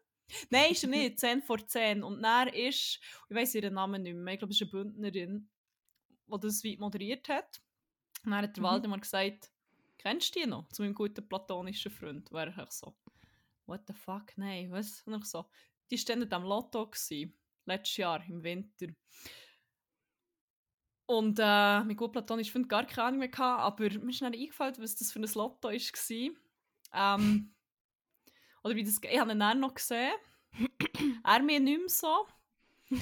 Nein, 0.50 0.72
ist 0.72 0.84
er 0.84 0.90
nicht, 0.90 1.20
10 1.20 1.44
vor 1.44 1.66
10. 1.66 2.04
Und 2.04 2.22
dann 2.22 2.48
ist, 2.50 3.00
ich 3.30 3.36
weiss 3.36 3.56
ihren 3.56 3.76
Namen 3.76 4.02
nicht 4.02 4.16
mehr, 4.16 4.34
ich 4.34 4.40
glaube, 4.40 4.54
es 4.54 4.62
ist 4.62 4.74
eine 4.74 4.84
Bündnerin, 4.84 5.50
die 6.28 6.40
das 6.40 6.64
wie 6.64 6.78
moderiert 6.78 7.30
hat. 7.30 7.62
Und 8.24 8.32
dann 8.32 8.44
hat 8.44 8.56
der 8.56 8.64
Mhm. 8.64 8.68
Waldemar 8.68 9.00
gesagt, 9.00 9.52
kennst 9.98 10.36
du 10.36 10.40
die 10.40 10.48
noch? 10.48 10.68
Zu 10.70 10.82
meinem 10.82 10.96
guten 10.96 11.28
platonischen 11.28 11.92
Freund. 11.92 12.32
Und 12.32 12.38
er 12.38 12.48
ich 12.48 12.72
so, 12.72 12.96
what 13.66 13.82
the 13.88 13.94
fuck, 13.94 14.38
nein, 14.38 14.72
was? 14.72 15.02
Und 15.04 15.16
ich 15.22 15.26
so, 15.26 15.46
die 15.90 15.98
standen 15.98 16.32
am 16.34 16.44
Lotto 16.44 16.88
gsi, 16.88 17.34
letztes 17.66 17.98
Jahr 17.98 18.24
im 18.28 18.44
Winter. 18.44 18.88
Und 21.06 21.40
äh, 21.40 21.84
mein 21.84 21.96
gut 21.96 22.12
platonischer 22.12 22.52
Freund 22.52 22.68
gar 22.68 22.86
keine 22.86 23.08
Ahnung 23.08 23.20
mehr 23.20 23.30
gehabt, 23.30 23.62
aber 23.62 24.00
mir 24.00 24.10
ist 24.10 24.22
dann 24.22 24.34
eingefallen, 24.34 24.76
was 24.80 24.96
das 24.96 25.12
für 25.12 25.20
ein 25.20 25.34
Lotto 25.34 25.70
war. 25.70 26.32
Ähm, 26.94 27.56
oder 28.64 28.76
wie 28.76 28.84
das, 28.84 29.00
ich 29.02 29.20
habe 29.20 29.32
ihn 29.32 29.40
dann 29.40 29.60
noch 29.62 29.74
gesehen. 29.74 30.14
er 31.24 31.44
mir 31.44 31.60
nicht 31.62 31.80
mehr 31.80 31.90
so. 31.90 32.28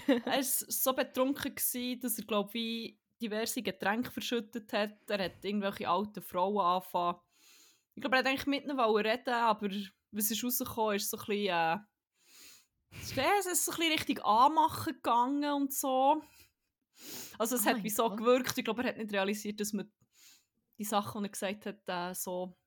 er 0.08 0.26
war 0.26 0.44
so 0.44 0.94
betrunken, 0.94 1.56
gewesen, 1.56 2.00
dass 2.00 2.20
er, 2.20 2.26
glaube 2.26 2.54
wie 2.54 3.00
diverse 3.22 3.62
Getränke 3.62 4.12
verschüttet 4.12 4.72
hat. 4.74 5.10
Er 5.10 5.26
hat 5.26 5.44
irgendwelche 5.44 5.88
alten 5.88 6.22
Frauen 6.22 6.60
angefangen. 6.60 7.20
Ich 7.96 8.02
glaube, 8.02 8.18
er 8.18 8.20
hat 8.20 8.28
eigentlich 8.28 8.48
mit 8.48 8.64
ihnen 8.64 8.80
reden, 8.80 9.34
aber 9.34 9.70
was 10.12 10.32
ist 10.32 10.44
rausgekommen, 10.44 10.96
ist 10.96 11.10
so 11.10 11.18
ein 11.18 11.26
bisschen, 11.26 11.48
äh, 11.48 11.78
es 12.92 13.46
ist 13.46 13.66
so 13.66 13.72
ein 13.72 13.78
bisschen 13.78 13.94
richtig 13.94 14.26
anmachen 14.26 14.94
gegangen 14.94 15.54
und 15.54 15.74
so. 15.74 16.22
Also 17.38 17.56
es 17.56 17.66
Oh 17.66 17.70
hat 17.70 17.84
wie 17.84 17.90
so 17.90 18.10
Gott. 18.10 18.18
gewirkt. 18.18 18.58
Ich 18.58 18.64
glaube, 18.64 18.84
er 18.84 18.90
hat 18.90 18.98
nicht 18.98 19.12
realisiert, 19.12 19.60
dass 19.60 19.74
man 19.74 19.92
die 20.78 20.84
Sachen, 20.84 21.24
die 21.24 21.28
er 21.28 21.32
gesagt 21.32 21.66
hat, 21.66 21.82
äh, 21.88 22.14
so, 22.14 22.58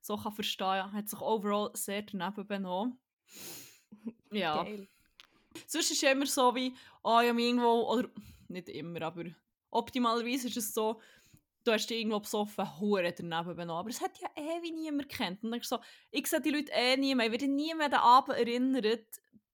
so 0.00 0.16
kann 0.16 0.32
verstehen. 0.32 0.66
Er 0.66 0.92
hat 0.92 1.08
sich 1.08 1.20
overall 1.20 1.70
sehr 1.74 2.02
daneben 2.02 2.46
benommen. 2.46 3.00
Ja. 4.30 4.62
Geil. 4.62 4.88
Sonst 5.66 5.90
ist 5.90 6.02
es 6.02 6.10
immer 6.10 6.26
so 6.26 6.54
wie, 6.54 6.74
ah 7.04 7.22
ja, 7.22 7.32
mich 7.32 7.46
irgendwo, 7.46 7.90
oder 7.90 8.08
nicht 8.48 8.68
immer, 8.68 9.02
aber 9.02 9.24
optimalerweise 9.74 10.48
ist 10.48 10.56
es 10.56 10.72
so, 10.72 11.00
du 11.64 11.72
hast 11.72 11.88
dich 11.88 11.98
irgendwo 11.98 12.20
besoffen, 12.20 12.78
hure 12.80 13.12
daneben 13.12 13.56
benommen. 13.56 13.80
Aber 13.80 13.88
es 13.88 14.00
hat 14.00 14.18
ja 14.20 14.28
eh 14.36 14.62
wie 14.62 14.72
niemand 14.72 15.08
kennt. 15.08 15.42
Und 15.42 15.50
dann 15.50 15.60
so, 15.62 15.78
ich 16.10 16.26
sehe 16.26 16.40
die 16.40 16.50
Leute 16.50 16.72
eh 16.72 16.96
nie 16.96 17.14
mehr, 17.14 17.26
ich 17.26 17.32
werde 17.32 17.48
nie 17.48 17.74
mehr 17.74 17.86
an 17.86 17.92
den 17.92 18.00
Abend 18.00 18.36
erinnert. 18.38 19.06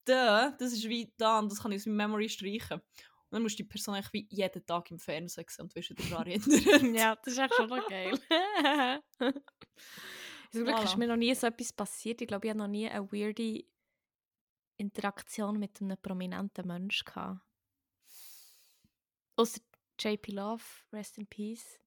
Da, 0.04 0.50
das 0.58 0.72
ist 0.72 0.88
wie 0.88 1.12
da, 1.16 1.38
und 1.38 1.50
das 1.50 1.62
kann 1.62 1.72
ich 1.72 1.82
aus 1.82 1.86
meinem 1.86 1.96
Memory 1.96 2.28
streichen. 2.28 2.78
Und 2.78 3.36
dann 3.36 3.42
musst 3.42 3.58
du 3.58 3.62
die 3.62 3.68
Person 3.68 3.94
eigentlich 3.94 4.12
wie 4.12 4.26
jeden 4.30 4.66
Tag 4.66 4.90
im 4.90 4.98
Fernsehen 4.98 5.46
sehen 5.48 5.62
und 5.62 5.74
wirst 5.74 5.90
dich 5.90 6.10
daran 6.10 6.26
erinnern. 6.26 6.94
Ja, 6.94 7.16
das 7.16 7.34
ist 7.34 7.38
echt 7.38 7.54
schon 7.54 7.68
noch 7.68 7.88
geil. 7.88 8.18
Zum 10.52 10.64
Glück 10.64 10.82
ist 10.82 10.96
mir 10.96 11.06
noch 11.06 11.16
nie 11.16 11.32
so 11.34 11.46
etwas 11.46 11.72
passiert. 11.72 12.20
Ich 12.20 12.26
glaube, 12.26 12.46
ich 12.46 12.50
habe 12.50 12.58
noch 12.58 12.66
nie 12.66 12.88
eine 12.88 13.10
weirde 13.12 13.64
Interaktion 14.78 15.60
mit 15.60 15.80
einem 15.80 15.96
prominenten 15.96 16.66
Menschen 16.66 17.04
gehabt. 17.04 17.40
Außer 19.36 19.60
JP 20.00 20.32
Love, 20.32 20.62
Rest 20.92 21.18
in 21.18 21.26
Peace. 21.26 21.78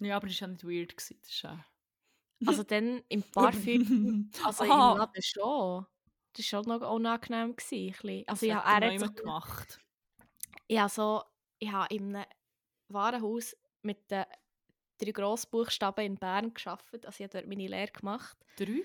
ja, 0.00 0.16
aber 0.16 0.26
das 0.26 0.40
war 0.40 0.48
ja 0.48 0.52
nicht 0.52 0.64
weird. 0.64 0.96
Gewesen. 0.96 1.18
Das 1.20 1.30
ist 1.30 1.42
ja... 1.42 1.64
Also 2.46 2.62
dann 2.62 3.02
im 3.08 3.22
Parfüm, 3.22 4.30
also 4.44 4.64
Aha. 4.64 4.92
im 4.92 4.98
Laden 4.98 5.22
schon. 5.22 5.86
Das 6.34 6.52
war 6.52 6.62
schon 6.62 6.68
noch 6.80 6.90
unangenehm. 6.90 7.56
Gewesen. 7.56 8.24
Also 8.26 8.46
Das 8.46 8.54
ja, 8.54 8.58
er 8.60 8.92
hat 8.92 9.00
sich, 9.00 9.14
gemacht. 9.14 9.80
ich 10.66 10.78
habe 10.78 10.90
so, 10.90 11.22
ich 11.58 11.70
habe 11.70 11.94
in 11.94 12.16
einem 12.16 12.26
Warenhaus 12.88 13.56
mit 13.82 14.10
den 14.10 14.24
drei 14.98 15.12
Grossbuchstaben 15.12 16.04
in 16.04 16.16
Bern 16.16 16.52
gearbeitet. 16.52 17.06
Also 17.06 17.24
ich 17.24 17.30
habe 17.30 17.38
dort 17.38 17.46
meine 17.46 17.68
Lehre 17.68 17.92
gemacht. 17.92 18.36
Drei? 18.56 18.82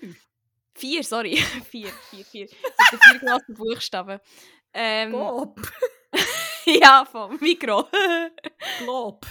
Vier, 0.74 1.02
sorry. 1.02 1.36
vier, 1.68 1.88
vier, 1.88 2.24
vier. 2.24 2.44
Mit 2.44 2.92
den 2.92 2.98
vier 3.00 3.20
grossen 3.20 3.54
Buchstaben. 3.54 4.20
Ähm, 4.72 5.12
ja, 6.66 7.04
vom 7.04 7.36
Mikro. 7.40 7.88
Glob. 8.84 9.26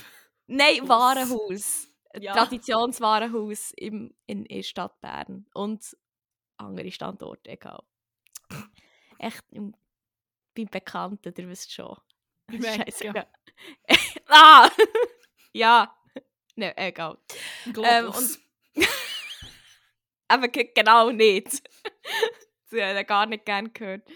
Nein, 0.47 0.81
Haus. 0.81 0.89
Warenhaus. 0.89 1.87
Ja. 2.19 2.33
Traditionswarenhaus 2.33 3.71
im, 3.75 4.15
in, 4.25 4.45
der 4.45 4.63
Stadt 4.63 4.99
Bern. 5.01 5.45
Und 5.53 5.95
andere 6.57 6.91
Standorte, 6.91 7.51
egal. 7.51 7.83
Echt 9.19 9.43
im, 9.51 9.75
beim 10.55 10.65
Bekannten, 10.67 11.33
ihr 11.37 11.49
wisst 11.49 11.71
schon. 11.71 11.95
Merke, 12.47 12.91
Scheisse. 12.91 13.27
ah! 14.27 14.69
ja. 15.53 15.95
Ne, 16.55 16.75
egal. 16.77 17.17
Ähm, 17.65 17.73
Globus. 17.73 18.37
und- 18.37 18.85
Aber 20.27 20.47
genau 20.47 21.11
nicht. 21.11 21.61
das 22.69 22.81
habe 22.81 23.01
ich 23.01 23.07
gar 23.07 23.25
nicht 23.25 23.45
gerne 23.45 23.69
gehört. 23.69 24.07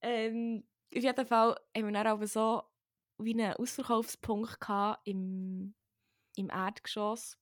Ähm, 0.00 0.64
auf 0.96 1.02
jeden 1.02 1.26
Fall 1.26 1.56
haben 1.76 1.86
wir 1.86 1.92
dann 1.92 2.06
aber 2.06 2.26
so 2.26 2.62
wie 3.18 3.34
einen 3.34 3.54
Ausverkaufspunkt 3.54 4.60
gehabt 4.60 5.06
im, 5.06 5.74
im 6.36 6.50
Erdgeschoss, 6.50 7.38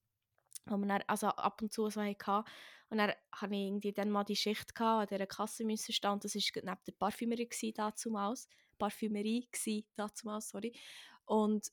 wo 0.67 0.77
wir 0.77 0.87
dann, 0.87 1.03
also 1.07 1.29
ab 1.29 1.63
und 1.63 1.73
zu 1.73 1.89
so 1.89 2.01
hatten. 2.01 2.45
Und 2.89 2.99
dann 2.99 3.13
hatte 3.33 3.55
ich 3.55 3.61
irgendwie 3.61 3.93
dann 3.93 4.11
mal 4.11 4.25
die 4.25 4.37
Schicht 4.37 4.75
gehabt, 4.75 5.13
an 5.13 5.17
dieser 5.17 5.27
Kasse 5.27 5.65
müssen 5.65 5.93
stehen. 5.93 6.21
Das 6.21 6.35
war 6.35 6.43
neben 6.55 6.85
der 6.87 6.93
Parfümerie 6.93 7.49
damals. 7.75 8.49
Parfümerie 8.79 9.49
damals, 9.97 10.49
sorry. 10.49 10.79
Und 11.25 11.73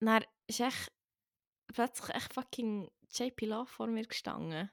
dann 0.00 0.24
ist 0.46 0.60
echt 0.60 0.92
plötzlich 1.66 2.14
echt 2.14 2.34
fucking 2.34 2.90
JP 3.12 3.46
Love 3.46 3.66
vor 3.66 3.86
mir 3.88 4.06
gestanden. 4.06 4.70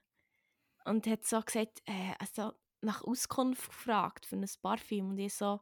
Und 0.85 1.07
hat 1.07 1.25
so 1.25 1.41
gesagt, 1.41 1.81
äh, 1.85 2.13
also 2.19 2.53
nach 2.81 3.03
Auskunft 3.03 3.69
gefragt 3.69 4.25
für 4.25 4.35
ein 4.35 4.45
Parfüm. 4.61 5.09
Und 5.09 5.17
ich 5.17 5.33
so, 5.33 5.61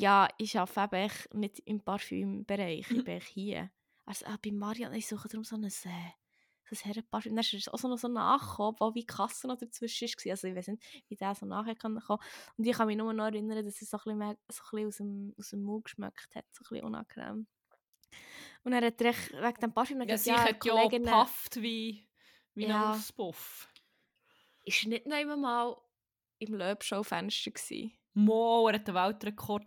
ja, 0.00 0.28
ich 0.38 0.58
arbeite 0.58 0.96
eben 0.96 1.40
nicht 1.40 1.58
im 1.60 1.80
Parfümbereich, 1.80 2.90
ich 2.90 3.04
bin 3.04 3.16
echt 3.16 3.28
hier. 3.28 3.70
Also 4.06 4.26
äh, 4.26 4.36
bei 4.42 4.50
Marianne, 4.52 4.96
ich 4.98 5.06
suche 5.06 5.28
darum 5.28 5.44
so 5.44 5.56
ein, 5.56 5.64
äh, 5.64 5.68
so 5.70 5.86
ein 6.72 6.78
Herrenparfüm. 6.84 7.34
Dann 7.34 7.40
ist 7.44 7.54
es 7.54 7.68
auch 7.68 7.78
so 7.78 7.88
noch 7.88 7.98
so 7.98 8.08
nachgekommen, 8.08 8.76
wo 8.80 8.94
wie 8.94 9.04
Kasse 9.06 9.46
noch 9.46 9.56
dazwischen 9.58 10.08
war. 10.08 10.30
Also 10.32 10.48
ich 10.48 10.54
weiß 10.56 10.68
nicht, 10.68 10.82
wie 11.08 11.16
der 11.16 11.34
so 11.34 11.46
nachher 11.46 11.74
kann 11.74 11.98
kommen. 12.00 12.20
Und 12.56 12.66
ich 12.66 12.76
kann 12.76 12.86
mich 12.86 12.96
nur 12.96 13.12
noch 13.12 13.24
erinnern, 13.26 13.64
dass 13.64 13.80
es 13.82 13.90
so 13.90 13.96
ein 13.98 14.00
bisschen, 14.04 14.18
mehr, 14.18 14.36
so 14.50 14.62
ein 14.62 14.70
bisschen 14.70 14.86
aus, 14.88 14.96
dem, 14.96 15.34
aus 15.38 15.50
dem 15.50 15.62
Mund 15.62 15.84
geschmeckt 15.84 16.34
hat, 16.34 16.44
so 16.52 16.62
ein 16.64 16.68
bisschen 16.70 16.86
unangenehm. 16.86 17.46
Und 18.64 18.72
er 18.72 18.86
hat 18.86 19.00
recht, 19.02 19.32
wegen 19.32 19.60
dem 19.60 19.72
Parfüm 19.72 19.98
Ja, 20.00 20.04
gesagt, 20.06 20.24
sie 20.24 20.30
ja, 20.30 20.44
hat 20.44 20.64
ja 20.64 20.88
gepafft 20.88 21.56
wie, 21.62 22.08
wie 22.54 22.66
Ja. 22.66 22.92
ein 22.92 22.98
Auspuff. 22.98 23.68
ist 24.64 24.86
nicht 24.86 25.06
noch 25.06 25.16
einmal 25.16 25.76
im 26.38 26.54
Löbschaufenster 26.54 27.50
gsi. 27.50 27.99
Mo, 28.14 28.68
er 28.68 28.74
hat 28.74 28.88
den 28.88 28.94
Weltrekord 28.94 29.66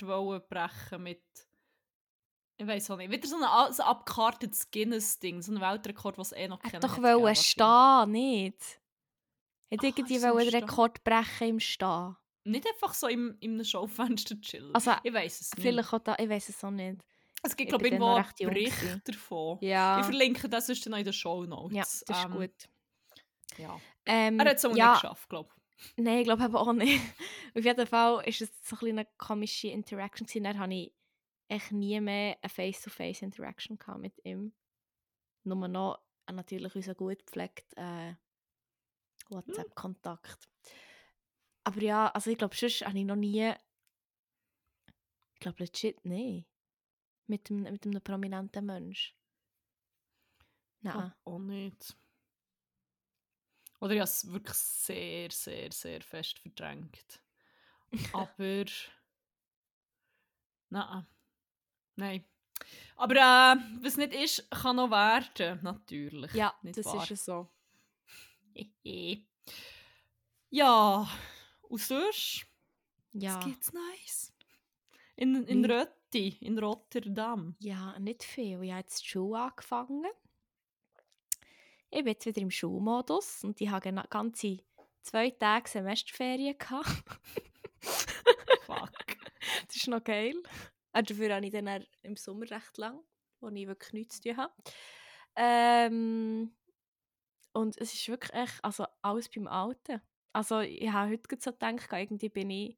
brechen 0.50 1.03
mit. 1.03 1.23
Ich 2.57 2.67
weiß 2.67 2.91
auch 2.91 2.97
nicht. 2.97 3.09
Wieder 3.12 3.27
so 3.27 3.35
ein, 3.38 3.73
so 3.73 3.81
ein 3.83 3.89
abgekartetes 3.89 4.69
Guinness-Ding. 4.71 5.41
So 5.41 5.53
ein 5.53 5.62
Weltrekord, 5.62 6.17
was 6.17 6.31
eh 6.33 6.47
noch 6.47 6.63
Er 6.63 6.73
hat 6.73 6.83
doch 6.83 7.01
wollen 7.01 7.35
stehen, 7.35 8.12
nicht? 8.12 8.79
Hat 9.71 9.83
irgendwie 9.83 10.15
ist 10.15 10.23
im 10.23 10.33
wollen? 10.33 10.50
Rekord 10.50 11.03
brechen 11.03 11.47
im 11.50 11.59
Stehen. 11.59 12.15
Nicht 12.45 12.67
einfach 12.67 12.93
so 12.93 13.07
im, 13.07 13.38
in 13.39 13.53
einem 13.53 13.63
Schaufenster 13.63 14.39
chillen. 14.41 14.73
Also, 14.75 14.91
ich 15.01 15.13
weiß 15.13 15.41
es 15.41 15.51
nicht. 15.53 15.62
Vielleicht 15.63 15.93
auch 15.93 16.00
da, 16.00 16.15
ich 16.19 16.29
weiß 16.29 16.50
es 16.50 16.63
auch 16.63 16.71
nicht. 16.71 17.01
es 17.41 17.55
gibt, 17.55 17.69
glaube 17.69 17.85
ich, 17.88 17.91
bin 17.91 18.01
irgendwo 18.01 18.21
einen 18.21 18.53
Bericht 18.53 19.07
davon. 19.07 19.57
Ja, 19.62 20.00
Ich 20.00 20.05
verlinke 20.05 20.47
das 20.50 20.67
sonst 20.67 20.85
noch 20.89 20.97
in 20.97 21.05
den 21.05 21.13
Show 21.13 21.43
Notes. 21.45 21.75
ja 21.75 21.83
das 21.83 22.01
ist 22.19 22.25
Ähm, 22.25 22.31
gut. 22.33 22.69
Ja. 23.57 23.79
Ähm, 24.05 24.39
Er 24.39 24.50
hat 24.50 24.57
es 24.57 24.65
auch 24.65 24.75
ja, 24.75 24.91
nicht 24.91 25.01
geschafft, 25.01 25.29
glaube 25.29 25.50
ich. 25.55 25.62
Nein, 25.98 26.20
ich 26.20 26.24
glaube 26.25 26.60
auch 26.60 26.74
nicht. 26.74 27.01
Auf 27.56 27.63
jeden 27.63 27.88
Fall 27.88 28.18
war 28.18 28.27
es 28.27 28.39
so 28.39 28.75
ein 28.86 28.90
eine 28.92 29.07
komische 29.18 29.68
Interaction. 29.68 30.25
Gewesen. 30.25 30.44
Dann 30.44 30.59
hatte 30.59 30.74
ich 30.74 30.94
echt 31.48 31.72
nie 31.72 32.00
mehr 32.00 32.38
eine 32.42 32.50
Face-to-Face-Interaction 32.50 33.77
mit 34.00 34.14
ihm. 34.24 34.53
Nur 35.44 35.68
noch 35.68 36.00
natürlich 36.31 36.75
unser 36.75 36.96
gut 36.96 37.25
gepflegter 37.25 38.09
äh, 38.09 38.16
WhatsApp-Kontakt. 39.29 40.50
Aber 41.66 41.81
ja, 41.81 42.07
also 42.09 42.29
ich 42.29 42.38
glaube, 42.38 42.55
sonst 42.55 42.86
habe 42.86 42.98
ich 42.98 43.05
noch 43.05 43.16
nie... 43.16 43.53
Ich 45.33 45.40
glaube 45.40 45.64
legit 45.64 46.03
nicht. 46.05 46.48
Mit 47.27 47.50
einem, 47.50 47.64
mit 47.64 47.86
einem 47.86 48.01
prominenten 48.01 48.66
Mensch. 48.66 49.16
Nein. 50.81 50.94
Glaub 50.94 51.36
Auch 51.36 51.40
nicht. 51.40 51.96
Oder 53.83 53.96
ich 53.96 54.00
habe 54.00 54.09
es 54.09 54.31
wirklich 54.31 54.55
sehr, 54.55 55.29
sehr, 55.29 55.69
sehr 55.74 56.00
fest 56.00 56.39
verdrängt. 56.39 57.22
Aber. 58.13 58.65
Nein. 60.69 61.05
Nein. 61.98 62.24
Aber 62.96 63.15
äh, 63.15 63.57
was 63.81 63.98
nicht 63.98 64.13
ist, 64.13 64.50
kann 64.50 64.77
noch 64.77 64.89
werden. 64.89 65.59
Natürlich. 65.63 66.33
Ja, 66.33 66.53
nicht 66.61 66.77
das 66.77 66.85
wahr? 66.85 67.03
ist 67.03 67.11
es 67.11 67.25
so. 67.25 67.50
ja. 70.50 71.09
Und 71.63 71.81
sonst? 71.81 72.46
Ja. 73.11 73.35
Was 73.35 73.46
gibt's 73.46 73.74
Neues? 73.74 74.33
In, 75.17 75.43
in? 75.43 75.65
Rötti, 75.65 76.37
in 76.39 76.57
Rotterdam. 76.57 77.57
Ja, 77.59 78.00
nicht 78.00 78.24
viel. 78.24 78.63
Ich 78.63 78.72
habe 78.72 78.79
jetzt 78.79 79.03
die 79.03 79.09
Schule 79.09 79.41
angefangen. 79.41 80.05
Ich 81.96 82.00
bin 82.03 82.08
jetzt 82.14 82.25
wieder 82.25 82.42
im 82.42 82.50
Schulmodus 82.50 83.44
und 83.44 83.62
ich 83.62 83.70
habe 83.70 83.88
gena- 83.88 84.08
ganze 84.10 84.58
zwei 85.03 85.29
Tage 85.29 85.70
Semesterferien 85.70 86.58
gehabt. 86.58 86.88
Fuck. 88.66 88.90
das 89.68 89.75
ist 89.75 89.88
noch 89.88 90.03
geil. 90.03 90.34
Äh, 90.94 91.03
dafür 91.03 91.36
habe 91.36 91.46
ich 91.46 91.51
dann 91.51 91.86
im 92.01 92.16
Sommer 92.16 92.50
recht 92.50 92.77
lang, 92.79 93.00
wo 93.42 93.50
ich 93.50 93.68
wirklich 93.68 93.94
nichts 93.94 94.22
zu 94.22 94.29
tun 94.29 94.38
habe. 94.38 94.53
Ähm, 95.36 96.56
und 97.53 97.77
es 97.77 97.94
ist 97.94 98.08
wirklich 98.08 98.34
echt, 98.34 98.64
also 98.66 98.88
alles 99.03 99.29
beim 99.29 99.46
Alten. 99.48 100.01
Also 100.34 100.62
ich 100.62 100.92
habe 100.92 101.12
heute 101.12 101.38
so 101.40 101.51
gedacht, 101.51 101.90
irgendwie 101.92 102.29
bin 102.29 102.50
ich 102.50 102.77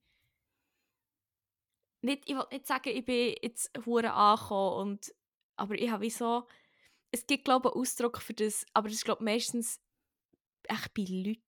nicht, 2.02 2.30
ich 2.30 2.36
will 2.36 2.46
nicht 2.52 2.68
sagen, 2.68 2.90
ich 2.90 3.06
bin 3.06 3.34
jetzt 3.42 3.72
hure 3.86 4.12
angekommen 4.12 4.90
und 4.90 5.16
aber 5.56 5.76
ich 5.76 5.90
habe 5.90 6.04
wie 6.04 6.10
so 6.10 6.46
es 7.16 7.28
gibt 7.28 7.46
glaube 7.46 7.70
ich 7.70 7.74
einen 7.74 7.82
Ausdruck 7.82 8.22
für 8.22 8.34
das, 8.34 8.66
aber 8.74 8.88
das 8.88 8.98
ist 8.98 9.06
glaube 9.06 9.22
ich 9.22 9.26
meistens 9.26 9.80
echt 10.68 10.94
bei 10.94 11.06
Leuten 11.08 11.42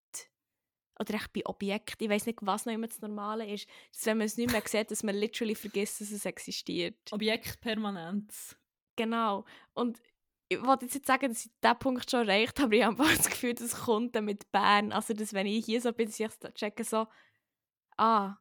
oder 1.00 1.14
echt 1.14 1.34
bei 1.34 1.46
Objekten. 1.46 2.06
Ich 2.06 2.10
weiß 2.10 2.26
nicht, 2.26 2.40
was 2.42 2.66
noch 2.66 2.74
immer 2.74 2.88
das 2.88 3.02
Normale 3.02 3.48
ist. 3.48 3.68
Dass 3.94 4.06
wenn 4.06 4.18
man 4.18 4.26
es 4.26 4.38
nicht 4.38 4.52
mehr 4.52 4.62
sieht, 4.66 4.92
dass 4.92 5.04
man 5.04 5.16
literally 5.16 5.56
vergisst, 5.56 6.02
dass 6.02 6.12
es 6.12 6.26
existiert. 6.26 6.98
Objektpermanenz. 7.12 8.58
Genau. 8.96 9.46
Und 9.74 10.02
ich 10.50 10.62
wollte 10.64 10.86
jetzt 10.86 10.96
nicht 10.96 11.06
sagen, 11.06 11.30
dass 11.30 11.46
ich 11.46 11.52
diesen 11.62 11.80
Punkt 11.80 12.10
schon 12.10 12.28
erreicht 12.28 12.60
habe, 12.60 12.68
aber 12.68 12.76
ich 12.76 12.84
habe 12.84 13.04
einfach 13.04 13.18
das 13.18 13.30
Gefühl, 13.30 13.54
das 13.54 13.76
kommt 13.86 14.16
dann 14.16 14.26
mit 14.26 14.52
Bern. 14.52 14.92
Also, 14.92 15.14
dass 15.14 15.34
wenn 15.34 15.46
ich 15.46 15.66
hier 15.66 15.82
so 15.82 15.92
bin, 15.94 16.08
dass 16.08 16.20
ich 16.20 16.32
so 16.32 16.50
checke, 16.50 16.84
so, 16.84 17.08
ah, 17.98 18.38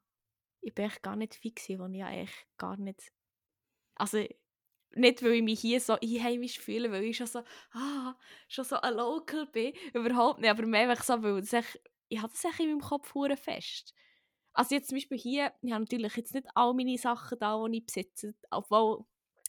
ich 0.61 0.75
bin 0.75 0.87
echt 0.87 1.03
gar 1.03 1.17
nicht 1.17 1.41
gewesen, 1.41 1.79
wo 1.79 1.87
ich 1.87 1.99
ja 1.99 2.11
echt 2.11 2.47
gar 2.57 2.77
nicht, 2.77 3.13
also, 3.97 4.25
nicht, 4.97 5.23
weil 5.23 5.35
ich 5.35 5.43
mich 5.43 5.61
hier 5.61 5.81
so 5.81 5.95
einheimisch 5.95 6.59
fühle, 6.59 6.91
weil 6.91 7.05
ich 7.05 7.17
schon 7.17 7.27
so, 7.27 7.43
ah, 7.73 8.15
schon 8.49 8.65
so 8.65 8.77
ein 8.77 8.95
Local 8.95 9.47
bin, 9.47 9.73
überhaupt 9.93 10.41
nicht, 10.41 10.51
aber 10.51 10.67
mehr 10.67 10.95
so, 10.97 11.23
weil 11.23 11.39
echt, 11.39 11.81
ich 12.09 12.21
habe 12.21 12.33
das 12.33 12.45
echt 12.45 12.61
in 12.61 12.69
meinem 12.69 12.81
Kopf 12.81 13.15
hure 13.15 13.37
fest. 13.37 13.95
Also 14.53 14.75
jetzt 14.75 14.89
zum 14.89 14.97
Beispiel 14.97 15.19
hier, 15.19 15.53
ich 15.63 15.73
habe 15.73 15.85
natürlich 15.85 16.17
jetzt 16.17 16.35
nicht 16.35 16.47
all 16.55 16.73
meine 16.75 16.97
Sachen 16.97 17.39
da, 17.39 17.63
die 17.69 17.79
ich 17.79 17.87
besitze, 17.87 18.35
obwohl 18.51 19.05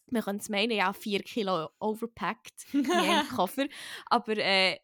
man 0.09 0.21
könnte 0.21 0.41
es 0.41 0.49
meinen, 0.49 0.71
ja, 0.71 0.93
4 0.93 1.21
Kilo 1.21 1.69
overpacked 1.79 2.65
in 2.73 2.91
einem 2.91 3.27
Koffer. 3.29 3.67
Aber 4.07 4.37
äh, 4.37 4.79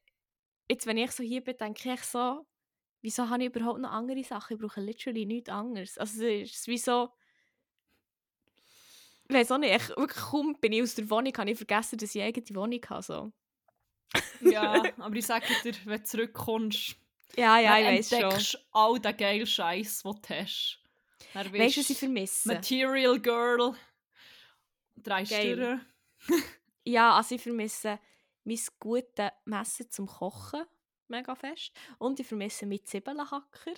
jetzt, 0.69 0.85
wenn 0.85 0.97
ich 0.97 1.11
so 1.11 1.23
hier 1.23 1.41
bin, 1.41 1.57
denke 1.57 1.93
ich 1.93 2.03
so, 2.03 2.45
wieso 3.01 3.29
habe 3.29 3.43
ich 3.43 3.49
überhaupt 3.49 3.79
noch 3.79 3.91
andere 3.91 4.23
Sachen? 4.23 4.55
Ich 4.55 4.61
brauche 4.61 4.81
literally 4.81 5.25
nichts 5.25 5.49
anderes. 5.49 5.97
Also 5.97 6.25
es 6.25 6.51
ist 6.51 6.67
wie 6.67 6.77
so, 6.77 7.09
ich 9.33 9.39
weiß 9.39 9.51
auch 9.51 9.57
nicht, 9.57 9.75
ich, 9.75 9.89
wirklich 9.89 10.21
kaum 10.21 10.55
bin 10.59 10.73
ich 10.73 10.81
aus 10.83 10.95
der 10.95 11.09
Wohnung, 11.09 11.33
habe 11.37 11.51
ich 11.51 11.57
vergessen, 11.57 11.97
dass 11.97 12.13
ich 12.13 12.21
eine 12.21 12.29
eigene 12.29 12.55
Wohnung 12.55 12.81
habe. 12.89 13.01
So. 13.03 13.31
ja, 14.41 14.83
aber 14.97 15.15
ich 15.15 15.25
sage 15.25 15.45
dir, 15.63 15.73
wenn 15.85 15.99
du 15.99 16.03
zurückkommst, 16.03 16.95
Ja, 17.35 17.59
ja, 17.59 17.79
ich 17.79 17.85
weiß 17.85 18.09
schon. 18.09 18.23
entdeckst 18.23 18.67
all 18.71 18.99
den 18.99 19.17
geilen 19.17 19.47
Scheiß, 19.47 20.03
den 20.03 20.13
du 20.21 20.29
hast. 20.29 20.79
Dann 21.33 21.51
Weißt 21.53 21.77
du, 21.77 21.81
was 21.81 21.89
ich 21.89 21.97
vermisse? 21.97 22.47
Material 22.47 23.19
Girl. 23.19 23.75
Drei. 24.97 25.25
Stirn. 25.25 25.81
Ja, 26.85 27.15
also 27.15 27.35
ich 27.35 27.41
vermisse 27.41 27.99
mein 28.43 28.59
gutes 28.79 29.31
Messer 29.45 29.89
zum 29.89 30.05
Kochen 30.05 30.65
mega 31.07 31.35
fest. 31.35 31.71
Und 31.97 32.19
ich 32.19 32.27
vermisse 32.27 32.65
meinen 32.65 32.85
Zwiebelhacker. 32.85 33.73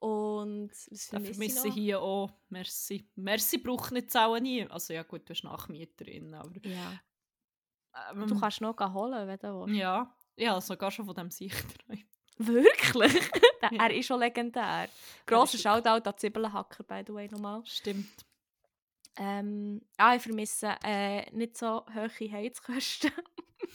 Und 0.00 0.70
was 0.70 1.06
vermisse 1.06 1.30
ich 1.30 1.36
vermisse 1.36 1.70
hier 1.70 2.00
auch. 2.02 2.30
Merci. 2.48 3.08
Merci 3.16 3.58
braucht 3.58 3.92
nicht 3.92 4.10
zahlen 4.10 4.42
nie. 4.42 4.66
Also 4.68 4.92
ja 4.92 5.02
gut, 5.02 5.22
du 5.22 5.26
bist 5.26 5.44
Nachmieterin, 5.44 6.34
aber... 6.34 6.50
Ja. 6.62 7.00
Ähm, 8.12 8.26
Du 8.26 8.38
kannst 8.38 8.60
noch 8.60 8.78
holen, 8.78 9.26
wenn 9.26 9.38
du 9.38 9.60
willst. 9.60 9.74
Ja, 9.74 10.14
ja, 10.36 10.60
sogar 10.60 10.90
schon 10.90 11.06
von 11.06 11.14
dem 11.14 11.30
Sichträumen. 11.30 12.04
Wirklich? 12.38 13.30
Ja. 13.62 13.86
Er 13.86 13.94
ist 13.96 14.06
schon 14.06 14.20
legendär. 14.20 14.88
Grosser 15.24 15.58
Shoutout 15.58 16.08
an 16.08 16.16
Zwiebelhacker, 16.16 16.84
by 16.84 17.02
the 17.04 17.12
way, 17.12 17.26
nochmal. 17.28 17.64
Stimmt. 17.64 18.24
Ähm, 19.16 19.80
ah, 19.96 20.14
ich 20.14 20.22
vermisse 20.22 20.76
äh, 20.84 21.28
nicht 21.32 21.56
so 21.56 21.84
hohe 21.86 22.32
Heizkosten. 22.32 23.10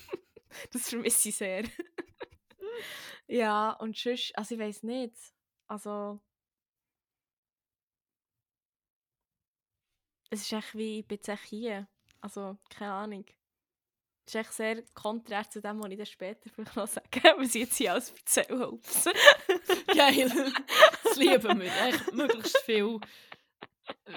das 0.72 0.88
vermisse 0.88 1.30
ich 1.30 1.36
sehr. 1.36 1.64
ja, 3.28 3.72
und 3.72 3.98
sonst, 3.98 4.38
also 4.38 4.56
ich 4.56 4.62
weiß 4.62 4.84
nicht. 4.84 5.16
Also. 5.72 6.20
Es 10.30 10.42
ist 10.42 10.52
echt 10.52 10.76
wie, 10.76 11.06
echt 11.10 11.44
hier. 11.46 11.88
Also, 12.20 12.58
keine 12.70 12.92
Ahnung. 12.92 13.26
ist 14.26 14.36
echt 14.36 14.52
sehr 14.52 14.84
konträr 14.94 15.50
zu 15.50 15.62
dem, 15.62 15.82
was 15.82 15.90
ich 15.90 15.98
dann 15.98 16.06
später 16.06 16.50
vielleicht 16.50 16.76
noch 16.76 16.88
sage, 16.88 17.08
was 17.38 17.56
ich 17.56 17.62
jetzt 17.62 17.78
hier 17.78 17.94
alles 17.94 18.12
erzähle. 18.12 18.80
Geil. 19.96 20.54
Das 21.06 21.16
lieben 21.16 21.62
wir. 21.62 21.72
Echt 21.88 22.14
möglichst 22.14 22.58
viel 22.66 23.00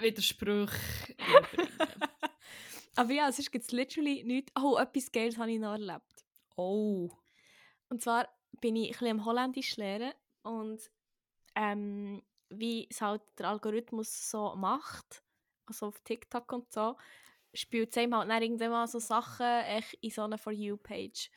Widersprüche 0.00 0.76
reinbringen. 1.20 1.78
Aber 2.96 3.12
ja, 3.12 3.30
sonst 3.30 3.52
gibt 3.52 3.64
es 3.64 3.70
literally 3.70 4.24
nichts. 4.24 4.52
Oh, 4.60 4.76
etwas 4.76 5.12
Geiles 5.12 5.38
habe 5.38 5.52
ich 5.52 5.60
noch 5.60 5.72
erlebt. 5.72 6.24
Oh. 6.56 7.10
Und 7.90 8.02
zwar 8.02 8.28
bin 8.60 8.74
ich 8.74 8.88
ein 8.88 8.90
bisschen 8.90 9.20
am 9.20 9.24
Holländisch 9.24 9.76
lernen 9.76 10.14
und 10.42 10.90
ähm, 11.54 12.22
wie 12.50 12.86
es 12.90 13.00
halt 13.00 13.22
der 13.38 13.48
Algorithmus 13.48 14.30
so 14.30 14.54
macht, 14.56 15.22
also 15.66 15.86
auf 15.86 16.00
TikTok 16.00 16.52
und 16.52 16.72
so, 16.72 16.96
spielt 17.54 17.90
es 17.90 17.98
einem 17.98 18.16
halt 18.16 18.30
dann 18.30 18.42
irgendwann 18.42 18.70
mal 18.70 18.86
so 18.86 18.98
Sachen 18.98 19.46
echt 19.46 19.94
in 20.00 20.10
so 20.10 20.22
einer 20.22 20.38
For 20.38 20.52
You-Page. 20.52 21.30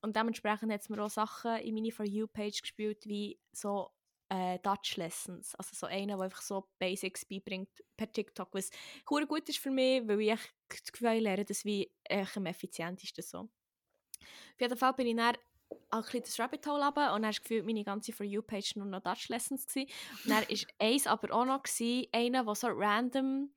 Und 0.00 0.16
dementsprechend 0.16 0.72
hat 0.72 0.80
es 0.80 0.88
mir 0.88 1.02
auch 1.02 1.10
Sachen 1.10 1.56
in 1.58 1.74
meine 1.74 1.92
For 1.92 2.04
You-Page 2.04 2.62
gespielt, 2.62 3.06
wie 3.06 3.38
so 3.52 3.90
äh, 4.28 4.58
Dutch 4.60 4.96
Lessons. 4.96 5.54
Also 5.54 5.74
so 5.74 5.86
einer, 5.86 6.16
der 6.16 6.24
einfach 6.24 6.42
so 6.42 6.68
Basics 6.78 7.24
beibringt 7.24 7.70
per 7.96 8.10
TikTok, 8.10 8.48
was 8.52 8.70
hure 9.08 9.26
gut 9.26 9.48
ist 9.48 9.58
für 9.58 9.70
mich, 9.70 10.06
weil 10.08 10.20
ich 10.22 10.40
das 10.68 10.90
Gefühl 10.90 11.18
lerne, 11.18 11.44
das 11.44 11.64
wie 11.64 11.92
echt 12.04 12.36
am 12.36 12.46
effizientesten 12.46 13.22
so. 13.22 13.38
Auf 14.54 14.60
jeden 14.60 14.76
Fall 14.76 14.94
bin 14.94 15.06
ich 15.06 15.16
dann 15.16 15.36
ein 15.90 16.02
bisschen 16.02 16.22
das 16.22 16.38
Rabbit 16.40 16.66
Hole 16.66 16.84
runter 16.84 17.14
und 17.14 17.22
dann 17.22 17.26
hast 17.28 17.38
du 17.38 17.42
gefühlt, 17.42 17.66
meine 17.66 17.84
ganze 17.84 18.12
For 18.12 18.24
You-Page 18.26 18.76
nur 18.76 18.86
noch 18.86 19.00
Dutch 19.02 19.28
Lessons 19.28 19.66
gewesen. 19.66 19.90
Und 20.24 20.30
dann 20.30 20.42
war 20.48 20.56
eins 20.78 21.06
aber 21.06 21.34
auch 21.34 21.44
noch 21.44 21.62
gewesen, 21.62 22.06
einer, 22.12 22.44
der 22.44 22.54
so 22.54 22.66
random 22.68 23.50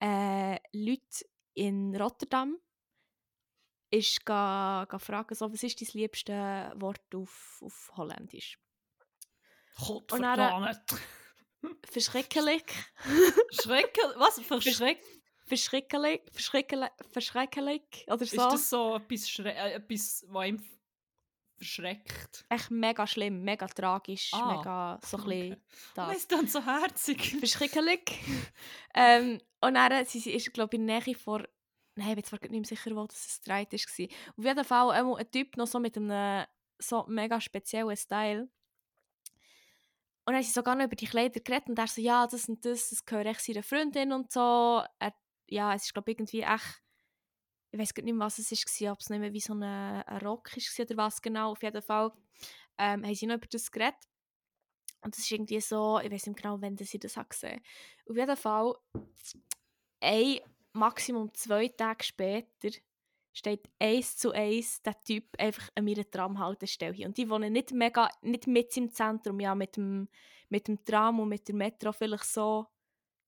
äh, 0.00 0.58
Leute 0.72 1.26
in 1.54 1.94
Rotterdam 1.96 2.56
ist 3.90 4.24
ga, 4.24 4.86
ga 4.88 4.98
fragen, 4.98 5.34
so, 5.34 5.52
was 5.52 5.62
ist 5.62 5.80
dein 5.80 5.88
liebste 6.00 6.72
Wort 6.76 7.14
auf, 7.14 7.60
auf 7.62 7.92
Holländisch? 7.96 8.58
Gott 9.78 10.12
Und 10.12 10.22
dann- 10.22 10.36
verdammt. 10.36 10.94
Verschrecklich. 11.84 12.64
Schrecken. 13.62 14.12
Was? 14.16 14.40
Verschreck? 14.40 15.00
Verschrecklich. 15.46 16.20
Verschrecklich. 16.32 16.88
Verschrecklich. 17.10 17.82
Oder 18.08 18.22
Ist 18.22 18.30
so. 18.32 18.36
das 18.50 18.70
so 18.70 18.96
etwas, 18.96 19.28
Schre 19.30 19.54
äh, 19.54 19.74
etwas 19.74 20.24
was 20.28 20.42
einem 20.42 20.64
verschreckt? 21.62 22.46
Echt 22.48 22.70
mega 22.70 23.06
schlimm, 23.06 23.42
mega 23.42 23.66
tragisch, 23.66 24.32
Ah, 24.34 24.44
mega 24.44 24.98
so 25.02 25.16
ein 25.16 25.24
bisschen 25.24 25.56
Okay. 25.56 25.62
das. 25.94 26.08
Das 26.08 26.16
ist 26.18 26.32
dann 26.32 26.46
so 26.46 26.64
herzig. 26.64 27.36
verschrecklich. 27.40 28.20
ähm, 28.94 29.40
und 29.60 29.74
dann, 29.74 30.04
sie, 30.06 30.20
sie 30.20 30.32
ist, 30.32 30.52
glaube 30.52 30.76
ich, 30.76 30.80
in 30.80 30.86
der 30.86 31.00
Nähe 31.00 31.14
vor, 31.14 31.44
nein, 31.96 32.10
ich 32.10 32.14
bin 32.16 32.24
zwar 32.24 32.40
nicht 32.40 32.50
mehr 32.52 32.64
sicher, 32.64 32.94
wo 32.96 33.06
das 33.06 33.26
ein 33.26 33.42
Streit 33.42 33.72
war. 33.72 34.06
Auf 34.36 34.44
jeden 34.44 34.64
Fall 34.64 34.90
einmal 34.90 35.16
ein 35.20 35.30
Typ 35.30 35.56
noch 35.56 35.66
so 35.66 35.78
mit 35.80 35.96
einem 35.96 36.46
so 36.78 37.04
mega 37.08 37.40
speziellen 37.40 37.96
Style. 37.96 38.48
Und 40.24 40.34
dann 40.34 40.36
haben 40.36 40.42
sie 40.44 40.52
sogar 40.52 40.76
noch 40.76 40.84
über 40.84 40.94
die 40.96 41.06
Kleider 41.06 41.40
geredet 41.40 41.68
und 41.68 41.78
er 41.78 41.86
so, 41.88 42.00
ja, 42.00 42.26
das 42.26 42.48
und 42.48 42.64
das, 42.64 42.90
das 42.90 43.04
gehört 43.04 43.26
echt 43.26 43.40
seiner 43.40 43.62
Freundin 43.62 44.12
und 44.12 44.30
so. 44.30 44.82
Er, 45.00 45.14
ja, 45.48 45.74
es 45.74 45.86
ist, 45.86 45.94
glaube 45.94 46.10
ich, 46.12 46.16
irgendwie 46.18 46.42
echt, 46.42 46.81
ich 47.72 47.78
weiß 47.78 47.94
nicht 47.96 48.14
mehr, 48.14 48.26
was 48.26 48.38
es 48.38 48.52
war, 48.52 48.92
ob 48.92 49.00
es 49.00 49.08
nicht 49.08 49.20
mehr 49.20 49.32
wie 49.32 49.40
so 49.40 49.54
ein, 49.54 49.62
ein 49.62 50.18
Rock 50.18 50.50
war 50.54 50.84
oder 50.84 50.96
was 50.98 51.22
genau. 51.22 51.52
Auf 51.52 51.62
jeden 51.62 51.80
Fall 51.80 52.12
ähm, 52.78 53.04
haben 53.04 53.14
sie 53.14 53.26
noch 53.26 53.36
über 53.36 53.46
das 53.46 53.72
geredet. 53.72 53.96
Und 55.00 55.14
das 55.14 55.24
ist 55.24 55.32
irgendwie 55.32 55.60
so, 55.60 55.98
ich 55.98 56.10
weiß 56.10 56.26
nicht 56.26 56.42
genau, 56.42 56.60
wann 56.60 56.76
sie 56.76 56.98
das 56.98 57.18
gesehen 57.28 57.60
Auf 58.08 58.16
jeden 58.16 58.36
Fall, 58.36 58.74
ein, 60.00 60.40
maximum 60.74 61.32
zwei 61.34 61.68
Tage 61.68 62.04
später, 62.04 62.68
steht 63.32 63.68
eins 63.80 64.18
zu 64.18 64.32
eins 64.32 64.82
der 64.82 65.00
Typ 65.00 65.24
einfach 65.38 65.70
an 65.74 65.86
meiner 65.86 66.08
Tramhaltestelle 66.08 66.92
hier. 66.92 67.06
Und 67.06 67.16
die 67.16 67.28
wohnen 67.30 67.54
nicht 67.54 67.72
mega, 67.72 68.10
nicht 68.20 68.46
mit 68.46 68.76
im 68.76 68.92
Zentrum, 68.92 69.40
ja, 69.40 69.54
mit 69.54 69.76
dem, 69.76 70.08
mit 70.50 70.68
dem 70.68 70.84
Tram 70.84 71.20
und 71.20 71.30
mit 71.30 71.48
der 71.48 71.54
Metro 71.54 71.92
vielleicht 71.92 72.26
so, 72.26 72.66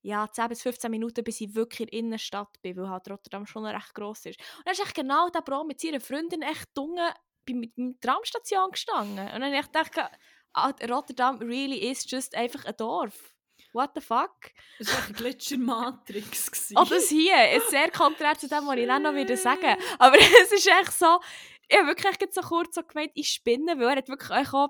ja, 0.04 0.30
10 0.30 0.48
bis 0.48 0.62
15 0.62 0.90
Minuten, 0.90 1.24
bis 1.24 1.40
ich 1.40 1.54
wirklich 1.54 1.80
in 1.80 1.86
der 1.86 1.98
Innenstadt 1.98 2.60
bin, 2.60 2.76
weil 2.76 2.90
halt 2.90 3.10
Rotterdam 3.10 3.46
schon 3.46 3.64
recht 3.64 3.94
gross 3.94 4.26
ist. 4.26 4.38
Und 4.38 4.66
dann 4.66 4.72
ist 4.74 4.80
echt 4.80 4.94
genau 4.94 5.30
der 5.30 5.40
Bro 5.40 5.64
mit 5.64 5.80
seiner 5.80 6.00
Freundin 6.00 6.42
echt 6.42 6.68
dunge 6.74 7.14
bei 7.46 7.54
mit 7.54 7.72
der 7.76 7.94
Tramstation 8.00 8.70
gestanden. 8.70 9.18
Und 9.18 9.40
dann 9.40 9.44
habe 9.44 9.56
ich 9.56 9.66
gedacht, 9.66 10.10
ah, 10.52 10.72
Rotterdam 10.88 11.38
really 11.38 11.90
is 11.90 12.08
just 12.08 12.36
einfach 12.36 12.66
ein 12.66 12.76
Dorf. 12.76 13.34
What 13.72 13.92
the 13.94 14.02
fuck? 14.02 14.52
Das 14.78 14.92
war 14.92 15.04
eine 15.06 15.14
Gletscher-Matrix. 15.14 16.50
gewesen. 16.50 16.76
Oh, 16.78 16.84
das 16.84 17.08
hier 17.08 17.52
ist 17.52 17.70
sehr 17.70 17.90
konträr 17.90 18.38
zu 18.38 18.46
dem, 18.46 18.66
was 18.66 18.76
ich 18.76 18.86
dann 18.86 19.02
noch 19.02 19.14
wieder 19.14 19.36
sagen 19.36 19.76
Aber 19.98 20.18
es 20.42 20.52
ist 20.52 20.66
echt 20.68 20.92
so, 20.92 21.18
ich 21.66 21.78
habe 21.78 21.88
wirklich 21.88 22.06
echt 22.06 22.34
so 22.34 22.42
kurz 22.42 22.74
so 22.74 22.82
gemeint, 22.82 23.12
ich 23.14 23.30
spinne, 23.30 23.78
weil 23.78 23.88
er 23.88 23.96
hat 23.96 24.08
wirklich 24.08 24.30
auch 24.30 24.68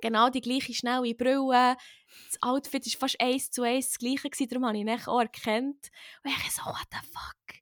genau 0.00 0.30
die 0.30 0.40
gleiche 0.40 0.74
schnelle 0.74 1.14
Brille. 1.14 1.76
Das 2.30 2.42
Outfit 2.42 2.86
war 2.86 3.00
fast 3.00 3.20
eins 3.20 3.50
zu 3.50 3.62
eins 3.62 3.90
das 3.90 3.98
gleiche, 3.98 4.30
gewesen, 4.30 4.48
darum 4.48 4.66
habe 4.66 4.76
ich 4.76 4.82
ihn 4.82 4.90
auch 4.90 5.20
erkannt. 5.20 5.90
Und 6.22 6.30
ich 6.30 6.50
so, 6.52 6.62
what 6.62 6.86
the 6.90 6.98
fuck? 7.12 7.58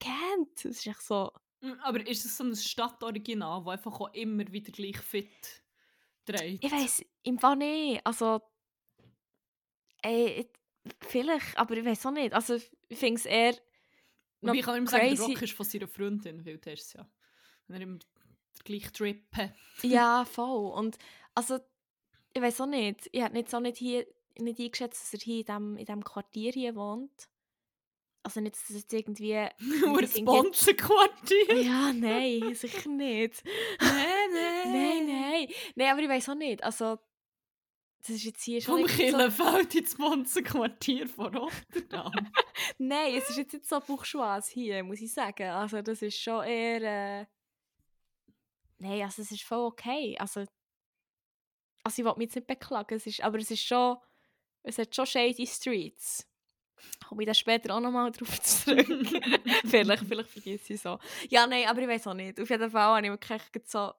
Can't. 0.00 0.48
Das 0.54 0.64
ist 0.64 0.86
echt 0.86 1.02
so... 1.02 1.30
Mm, 1.60 1.72
Aber 1.82 2.06
ist 2.06 2.24
es 2.24 2.36
so 2.36 2.44
ein 2.44 2.56
Stadtoriginal, 2.56 3.62
das 3.64 3.72
einfach 3.74 4.00
auch 4.00 4.12
immer 4.14 4.50
wieder 4.50 4.72
gleich 4.72 4.98
fit 4.98 5.62
dreht? 6.24 6.64
Ich 6.64 6.72
weiß 6.72 7.04
im 7.22 7.38
Fall 7.38 7.56
nicht. 7.56 8.06
Also... 8.06 8.40
Ey, 10.02 10.50
vielleicht, 11.00 11.56
aber 11.56 11.76
ich 11.76 11.84
weiß 11.84 12.06
auch 12.06 12.10
nicht. 12.10 12.34
Also 12.34 12.56
ich 12.88 12.98
finde 12.98 13.20
es 13.20 13.26
eher... 13.26 13.54
Ich 14.52 14.62
kann 14.62 14.76
immer 14.76 14.90
sagen, 14.90 15.08
der 15.08 15.18
Rock 15.18 15.40
ist 15.40 15.54
von 15.54 15.64
seiner 15.64 15.88
Freundin, 15.88 16.44
weil 16.44 16.58
der 16.58 16.74
ist 16.74 16.92
ja. 16.92 17.08
Wenn 17.66 17.76
er 17.76 17.82
immer 17.82 17.98
den 17.98 18.64
gleichen 18.64 18.92
Trip 18.92 19.24
hat. 19.32 19.54
Ja, 19.82 20.24
voll. 20.30 20.72
Und 20.72 20.98
also, 21.34 21.58
ich 22.32 22.42
weiß 22.42 22.60
auch 22.62 22.66
nicht. 22.66 23.08
Ich 23.12 23.22
habe 23.22 23.34
nicht 23.34 23.50
so 23.50 23.60
nicht 23.60 23.78
hier 23.78 24.06
nicht 24.38 24.60
eingeschätzt, 24.60 25.02
dass 25.02 25.14
er 25.14 25.20
hier 25.20 25.38
in 25.40 25.44
diesem 25.44 25.76
in 25.76 25.84
dem 25.86 26.04
Quartier 26.04 26.52
hier 26.52 26.74
wohnt. 26.74 27.28
Also 28.24 28.40
nicht, 28.40 28.56
dass 28.56 28.70
es 28.70 28.76
jetzt 28.76 28.92
irgendwie... 28.92 29.34
Nur 29.58 29.98
ein 29.98 30.08
Sponsenquartier. 30.08 31.54
Ja, 31.62 31.92
nein, 31.92 32.54
sicher 32.54 32.88
nicht. 32.88 33.44
Nein, 33.78 34.06
nein. 34.32 34.72
Nein, 34.72 35.06
nein. 35.06 35.48
Nein, 35.74 35.92
aber 35.92 36.00
ich 36.00 36.08
weiß 36.08 36.30
auch 36.30 36.34
nicht. 36.34 36.64
Also, 36.64 36.98
das 38.00 38.10
ist 38.16 38.24
jetzt 38.24 38.42
hier 38.42 38.62
schon 38.62 38.76
Vom 38.76 38.82
nicht 38.82 38.96
so... 38.96 39.02
Killenfeld 39.02 39.74
ins 39.74 39.92
Sponsenquartier 39.92 41.06
von 41.06 41.36
Rotterdam. 41.36 42.12
Nein, 42.78 43.14
es 43.14 43.28
ist 43.28 43.36
jetzt 43.36 43.52
nicht 43.52 43.68
so 43.68 43.78
bourgeois 43.80 44.40
hier, 44.48 44.82
muss 44.84 45.02
ich 45.02 45.12
sagen. 45.12 45.50
Also, 45.50 45.82
das 45.82 46.00
ist 46.00 46.18
schon 46.18 46.44
eher... 46.44 47.20
Äh... 47.20 47.26
Nein, 48.78 49.02
also 49.02 49.20
es 49.20 49.30
ist 49.30 49.42
voll 49.42 49.66
okay. 49.66 50.16
Also, 50.18 50.46
also 51.84 52.02
ich 52.02 52.06
will 52.06 52.14
mich 52.16 52.26
jetzt 52.26 52.36
nicht 52.36 52.46
beklagen, 52.46 52.94
es 52.94 53.06
ist, 53.06 53.22
aber 53.22 53.38
es 53.38 53.50
ist 53.50 53.64
schon... 53.64 53.96
Es 54.66 54.78
hat 54.78 54.94
schon 54.96 55.04
shady 55.06 55.46
Streets. 55.46 56.26
Komme 57.06 57.22
ich 57.22 57.26
dann 57.26 57.34
später 57.34 57.74
auch 57.74 57.80
nochmal 57.80 58.10
drauf 58.10 58.40
zurück. 58.42 58.86
vielleicht, 59.66 60.04
vielleicht 60.04 60.30
vergesse 60.30 60.72
ich 60.72 60.80
so. 60.80 60.98
Ja, 61.28 61.46
nein, 61.46 61.66
aber 61.68 61.82
ich 61.82 61.88
weiß 61.88 62.06
auch 62.06 62.14
nicht. 62.14 62.40
Auf 62.40 62.48
jeden 62.48 62.70
Fall 62.70 62.96
habe 62.96 63.06
ich 63.06 63.12
wirklich 63.12 63.66
so 63.66 63.92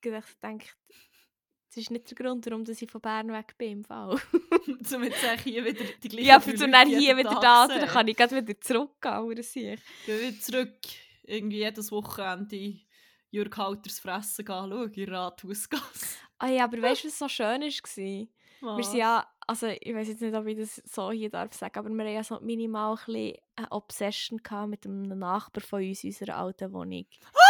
gedacht, 0.00 0.36
das 0.40 1.82
ist 1.82 1.90
nicht 1.90 2.08
der 2.10 2.16
Grund, 2.16 2.46
warum 2.46 2.64
dass 2.64 2.80
ich 2.80 2.90
von 2.90 3.00
Bern 3.00 3.32
weg 3.32 3.54
bin 3.58 3.72
im 3.72 3.84
Fall. 3.84 4.18
Zum 4.84 5.04
jetzt 5.04 5.24
eigentlich 5.24 5.54
hier 5.54 5.64
wieder 5.64 5.84
die 6.02 6.08
gleichen 6.08 6.26
ja, 6.26 6.40
für 6.40 6.56
so 6.56 6.66
dann 6.66 6.88
hier 6.88 7.16
wieder 7.16 7.38
da, 7.40 7.66
dann 7.66 7.88
kann 7.88 8.08
ich 8.08 8.16
gerade 8.16 8.36
wieder 8.36 8.60
zurückgehen, 8.60 9.18
oder 9.18 9.42
sich. 9.42 9.80
Gehen 10.06 10.20
wir 10.20 10.40
zurück. 10.40 10.78
Irgendwie 11.24 11.58
jedes 11.58 11.90
Wochenende 11.90 12.78
Jürg 13.30 13.56
Halters 13.56 13.98
fressen 13.98 14.44
gehen, 14.44 14.70
schauen, 14.70 14.92
in 14.92 15.08
Rathausgasse. 15.12 16.16
Ah 16.38 16.48
ja, 16.48 16.64
aber 16.64 16.82
weißt 16.82 17.04
du, 17.04 17.08
was 17.08 17.18
so 17.18 17.28
schön 17.28 17.62
war? 17.62 18.76
Wir 18.76 18.84
sind 18.84 18.98
ja, 18.98 19.26
also 19.46 19.66
ich 19.66 19.94
weiß 19.94 20.08
jetzt 20.08 20.20
nicht, 20.22 20.34
ob 20.34 20.46
ich 20.46 20.56
das 20.56 20.76
so 20.84 21.10
hier 21.10 21.30
darf 21.30 21.52
sagen, 21.54 21.78
aber 21.78 21.88
wir 21.90 22.04
haben 22.04 22.14
ja 22.14 22.24
so 22.24 22.40
minimal 22.40 22.96
ein 22.96 23.04
bisschen 23.06 23.34
eine 23.56 23.72
Obsession 23.72 24.40
mit 24.68 24.86
einem 24.86 25.18
Nachbar 25.18 25.62
von 25.62 25.82
uns 25.82 26.04
in 26.04 26.10
unserer 26.10 26.36
alten 26.36 26.72
Wohnung. 26.72 27.06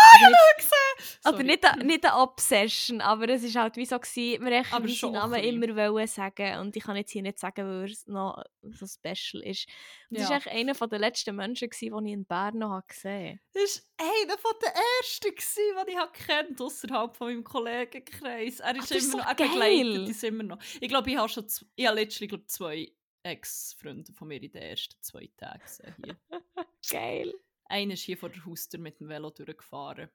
Also 1.25 1.43
nicht, 1.43 1.63
Sorry. 1.65 1.85
nicht, 1.85 2.05
eine 2.07 2.17
Obsession, 2.23 3.01
aber 3.01 3.29
es 3.29 3.43
war 3.55 3.63
halt 3.65 3.77
wie 3.77 3.85
so, 3.85 3.99
gewesen, 3.99 4.45
wir 4.45 4.63
schon 4.89 5.13
seinen 5.13 5.23
ein 5.23 5.31
Namen 5.31 5.45
immer 5.45 5.77
wollen 5.93 6.07
sagen 6.07 6.59
und 6.61 6.77
ich 6.77 6.83
kann 6.83 6.97
jetzt 6.97 7.11
hier 7.11 7.23
nicht 7.23 7.39
sagen, 7.39 7.67
weil 7.67 7.91
er 7.91 7.97
noch 8.13 8.43
so 8.63 8.87
special 8.87 9.43
ist. 9.43 9.67
Und 10.11 10.19
das 10.19 10.31
war 10.31 10.37
Ja. 10.39 10.47
eigentlich 10.47 10.77
einer 10.81 10.89
der 10.89 10.99
letzten 10.99 11.37
Menschen, 11.37 11.69
gewesen, 11.69 12.05
die 12.05 12.11
ich 12.11 12.15
in 12.15 12.25
Bern 12.25 12.59
noch 12.59 12.71
habe 12.71 12.87
gesehen 12.87 13.41
Das 13.53 13.85
war 13.99 14.07
einer 14.07 14.37
der 14.63 14.73
ersten, 15.01 15.31
gewesen, 15.35 15.77
den 15.79 15.89
ich 15.89 15.97
habe 15.99 16.13
kennt 16.13 16.61
außerhalb 16.61 17.17
von 17.17 17.27
meinem 17.29 17.45
Kollegenkreis. 17.45 18.61
Er 18.61 18.77
ist 18.77 18.91
das 18.91 18.99
ist 18.99 19.13
immer 19.15 19.23
noch, 19.23 19.29
er 19.29 19.35
geil. 19.35 19.49
begleitet 19.49 20.07
uns 20.09 20.23
immer 20.23 20.43
noch. 20.45 20.59
Ich 20.81 20.89
glaube, 20.89 21.11
ich 21.11 21.17
habe 21.17 21.29
schon 21.29 21.47
ich 21.75 21.87
habe 21.87 22.01
letztlich 22.01 22.29
glaub, 22.31 22.49
zwei 22.49 22.89
Ex-Freunde 23.23 24.13
von 24.13 24.29
mir 24.29 24.41
in 24.43 24.53
den 24.53 24.63
ersten 24.63 24.95
zwei 25.03 25.29
Tagen 25.37 25.61
gesehen. 25.61 26.17
Geil. 26.89 27.35
Einer 27.69 27.95
ist 27.95 28.03
hier 28.03 28.17
vor 28.17 28.29
der 28.31 28.45
Haustür 28.45 28.81
mit 28.81 29.01
dem 29.01 29.09
Velo 29.09 29.31
durchgefahren. 29.31 30.09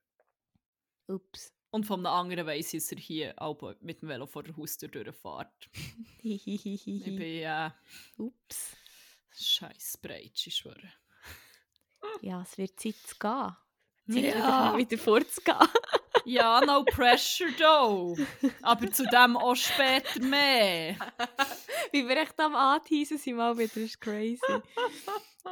Ups. 1.08 1.54
Und 1.72 1.86
vom 1.86 2.06
anderen 2.06 2.46
weiss 2.46 2.74
ich, 2.74 2.82
dass 2.84 2.92
er 2.92 2.98
hier 2.98 3.34
auch 3.38 3.76
mit 3.80 4.02
dem 4.02 4.10
Velo 4.10 4.26
vor 4.28 4.44
der 4.44 4.56
Haustür 4.58 4.90
durchfährt. 4.90 5.70
Ich 6.24 6.44
bin 7.06 7.22
äh, 7.22 7.70
Ups. 8.18 8.76
scheiß 9.34 9.98
breit, 10.02 10.32
ich 10.46 10.56
schwöre. 10.56 10.92
Ja, 12.22 12.42
es 12.42 12.58
wird 12.58 12.80
Zeit 12.80 12.96
zu 12.98 13.16
gehen. 13.18 13.56
Zeit 14.12 14.36
Ja. 14.36 14.78
wieder, 14.78 14.98
vorzugehen. 14.98 15.58
Ja, 16.24 16.62
no 16.64 16.84
pressure 16.84 17.50
though. 17.58 18.16
Aber 18.62 18.92
zu 18.92 19.06
dem 19.08 19.36
auch 19.36 19.56
später 19.56 20.20
mehr. 20.20 20.96
Wie 21.92 22.08
wir 22.08 22.16
echt 22.18 22.40
am 22.40 22.54
Anteisen 22.56 23.18
sind 23.18 23.38
mal 23.38 23.58
wieder, 23.58 23.78
ist 23.78 24.00
crazy. 24.00 24.40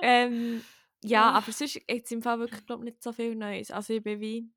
ähm, 0.03 0.63
ja, 1.03 1.31
aber 1.31 1.51
sonst 1.51 1.81
jetzt 1.89 2.11
im 2.11 2.21
Fall 2.21 2.39
wirklich 2.39 2.65
glaub, 2.65 2.81
nicht 2.81 3.01
so 3.01 3.11
viel 3.11 3.35
Neues. 3.35 3.71
Also 3.71 3.93
ich 3.93 4.03
bin 4.03 4.19
wie... 4.19 4.49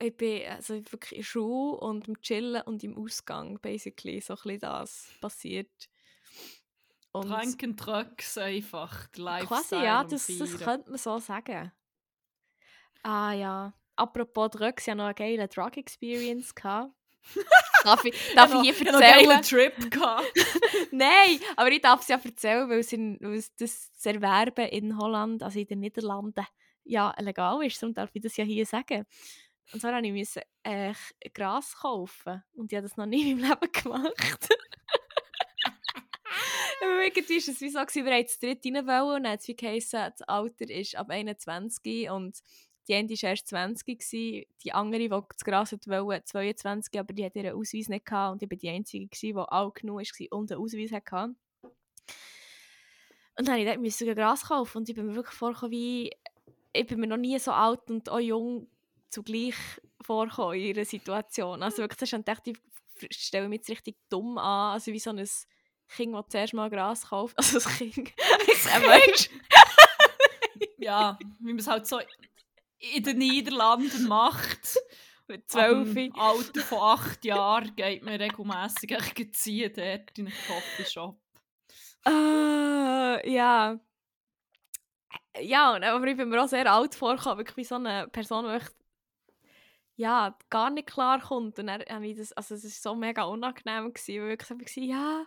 Ich 0.00 0.16
bin 0.16 0.48
also 0.48 0.74
wirklich 0.90 1.16
in 1.18 1.22
Schule 1.22 1.78
und 1.78 2.08
im 2.08 2.20
Chillen 2.20 2.62
und 2.62 2.82
im 2.82 2.98
Ausgang, 2.98 3.60
basically, 3.60 4.20
so 4.20 4.34
ein 4.44 4.58
das 4.58 5.12
passiert. 5.20 5.88
Und 7.12 7.28
Tranken 7.28 7.76
Trucks 7.76 8.36
einfach. 8.36 9.06
Lifestyle 9.14 9.46
quasi, 9.46 9.74
ja, 9.76 10.02
das, 10.02 10.26
das 10.26 10.58
könnte 10.58 10.90
man 10.90 10.98
so 10.98 11.18
sagen. 11.18 11.70
Ah 13.04 13.32
ja, 13.32 13.74
apropos 13.94 14.50
Drugs, 14.50 14.84
ich 14.84 14.90
hatte 14.90 14.98
noch 14.98 15.04
eine 15.04 15.14
geile 15.14 15.46
Drug-Experience. 15.46 16.52
gehabt. 16.54 16.92
darf 17.84 18.04
ich, 18.04 18.14
darf 18.34 18.52
ich 18.54 18.60
hier 18.60 18.72
Ich 18.72 18.80
hatte 18.80 18.92
noch 18.92 19.00
einen 19.00 19.30
erzählen? 19.30 19.72
Trip. 19.74 19.90
gehabt. 19.90 20.32
Nein, 20.90 21.38
aber 21.56 21.70
ich 21.70 21.80
darf 21.80 22.02
es 22.02 22.08
ja 22.08 22.20
erzählen, 22.22 22.68
weil 22.68 22.80
es, 22.80 22.92
in, 22.92 23.18
weil 23.20 23.42
das 23.58 23.92
zu 23.94 24.08
erwerben 24.08 24.66
in 24.68 24.98
Holland, 24.98 25.42
also 25.42 25.58
in 25.58 25.66
den 25.66 25.80
Niederlanden, 25.80 26.46
ja 26.84 27.14
legal 27.18 27.64
ist. 27.64 27.80
Darum 27.82 27.94
darf 27.94 28.10
ich 28.12 28.22
das 28.22 28.36
ja 28.36 28.44
hier 28.44 28.66
sagen. 28.66 29.06
Und 29.72 29.80
zwar 29.80 29.92
musste 29.92 30.06
ich 30.06 30.12
müssen, 30.12 30.42
äh, 30.64 30.94
Gras 31.32 31.76
kaufen. 31.76 32.42
Und 32.54 32.72
ich 32.72 32.76
habe 32.76 32.88
das 32.88 32.96
noch 32.96 33.06
nie 33.06 33.30
in 33.32 33.40
meinem 33.40 33.58
Leben 33.60 33.72
gemacht. 33.72 34.48
Irgendwie 36.80 37.34
war 37.34 37.36
es 37.36 37.60
wie 37.60 37.68
so, 37.70 37.78
wir 37.78 38.04
wollten 38.06 38.24
das 38.24 38.38
dritte 38.38 38.68
rein 38.74 39.02
und 39.02 39.22
dann 39.22 39.32
hat 39.32 39.40
es 39.40 39.48
wie 39.48 39.56
geheißen, 39.56 40.10
das 40.16 40.22
Alter 40.22 40.68
ist 40.68 40.96
ab 40.96 41.10
21 41.10 42.10
und 42.10 42.38
die 42.88 42.94
eine 42.94 43.08
war 43.08 43.30
erst 43.30 43.48
20, 43.48 43.98
gewesen, 43.98 44.44
die 44.62 44.72
andere, 44.72 45.00
die 45.00 45.08
das 45.08 45.44
Gras 45.44 45.72
wollte, 45.72 46.24
22, 46.24 46.98
aber 46.98 47.12
die 47.12 47.24
hatte 47.24 47.38
ihren 47.38 47.56
Ausweis 47.56 47.88
nicht 47.88 48.04
gehabt 48.04 48.32
und 48.32 48.42
ich 48.42 48.50
war 48.50 48.56
die 48.56 48.68
Einzige, 48.68 49.06
gewesen, 49.06 49.36
die 49.36 49.52
alt 49.52 49.74
genug 49.74 50.00
war 50.00 50.38
und 50.38 50.52
einen 50.52 50.60
Ausweis 50.60 50.92
hatte. 50.92 51.34
Und 53.38 53.48
dann 53.48 53.80
musste 53.80 54.04
ich 54.04 54.08
dort 54.08 54.18
ein 54.18 54.24
Gras 54.24 54.44
kaufen 54.48 54.78
und 54.78 54.88
ich 54.88 54.94
bin 54.94 55.06
mir 55.06 55.14
wirklich 55.14 55.36
vorgekommen 55.36 55.72
wie, 55.72 56.10
ich 56.72 56.86
bin 56.86 57.00
mir 57.00 57.06
noch 57.06 57.16
nie 57.16 57.38
so 57.38 57.52
alt 57.52 57.90
und 57.90 58.08
auch 58.08 58.20
jung 58.20 58.68
zugleich 59.10 59.54
vorgekommen 60.00 60.58
in 60.58 60.74
ihrer 60.74 60.84
Situation. 60.84 61.62
Also 61.62 61.78
wirklich, 61.78 61.98
das 61.98 62.08
ist 62.08 62.12
ich 63.00 63.16
stelle 63.16 63.48
mich 63.48 63.58
jetzt 63.58 63.70
richtig 63.70 63.96
dumm 64.08 64.38
an, 64.38 64.72
also 64.74 64.92
wie 64.92 64.98
so 64.98 65.10
ein 65.10 65.24
Kind, 65.88 66.14
das 66.14 66.24
zuerst 66.28 66.54
mal 66.54 66.70
Gras 66.70 67.08
kauft. 67.08 67.36
Also 67.38 67.58
das 67.58 67.66
Kind. 67.78 68.12
ein 68.72 68.82
Mensch. 69.06 69.30
Ja, 70.78 71.16
wie 71.38 71.52
man 71.52 71.58
es 71.58 71.68
halt 71.68 71.86
so 71.86 72.00
in 72.82 73.02
den 73.04 73.18
Niederlanden 73.18 74.06
macht. 74.08 74.76
Mit 75.28 75.50
zwölf. 75.50 75.94
dem 75.94 76.14
Alter 76.14 76.60
von 76.62 76.78
acht 76.80 77.24
Jahren 77.24 77.74
geht 77.76 78.02
man 78.02 78.14
regelmässig 78.14 79.32
ziehen 79.34 79.72
dort 79.74 80.18
in 80.18 80.26
einen 80.26 80.36
Coffeeshop. 80.46 81.18
Äh, 82.06 83.30
ja. 83.32 83.78
Ja, 85.40 85.74
und- 85.74 85.84
aber 85.84 86.06
ich 86.06 86.16
bin 86.16 86.28
mir 86.28 86.42
auch 86.42 86.48
sehr 86.48 86.70
alt 86.70 86.94
vorgekommen, 86.94 87.38
wirklich 87.38 87.56
wie 87.56 87.64
so 87.64 87.76
eine 87.76 88.08
Person, 88.08 88.44
die 88.44 88.56
echt, 88.56 88.74
ja, 89.96 90.36
gar 90.50 90.70
nicht 90.70 90.88
klar 90.88 91.20
kommt. 91.20 91.58
Und 91.58 91.66
dann 91.66 91.82
habe 91.88 92.06
ich 92.06 92.16
das, 92.18 92.32
also 92.32 92.54
es 92.54 92.64
war 92.64 92.92
so 92.92 92.98
mega 92.98 93.22
unangenehm, 93.22 93.94
gewesen, 93.94 94.22
weil 94.22 94.32
ich 94.34 94.50
wirklich 94.50 94.76
war, 94.76 94.84
ja, 94.84 95.26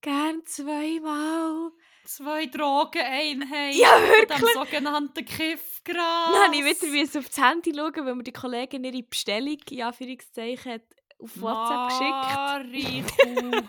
gern 0.00 0.44
zweimal. 0.46 1.70
Zwei 2.04 2.46
Drogeneinheiten 2.46 3.78
Ja, 3.78 3.88
wirklich. 4.00 4.38
dem 4.38 4.62
sogenannten 4.62 5.24
Kiffgras. 5.24 6.32
Dann 6.32 6.44
habe 6.44 6.56
ich 6.56 6.82
wieder 6.82 7.18
auf 7.18 7.28
das 7.28 7.38
Handy 7.38 7.72
schauen, 7.74 8.06
weil 8.06 8.14
mir 8.14 8.22
die 8.22 8.32
Kollegin 8.32 8.84
ihre 8.84 9.02
Bestellung, 9.02 9.58
in 9.70 9.82
Anführungszeichen, 9.82 10.72
hat 10.72 10.82
auf 11.18 11.40
WhatsApp 11.40 11.88
geschickt. 11.88 13.16
Marichu. 13.16 13.68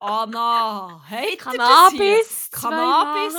Anna, 0.00 1.04
hier? 1.08 1.36
Cannabis. 1.36 2.50
Cannabis. 2.52 3.34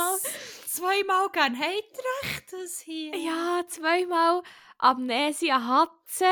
Zweimal 0.66 1.28
gern. 1.30 1.58
Habt 1.58 1.98
ihr 1.98 2.30
echt 2.30 2.52
das 2.52 2.80
hier? 2.80 3.16
Ja, 3.16 3.62
zweimal 3.66 4.42
Amnesia 4.78 5.62
Hatze. 5.66 6.26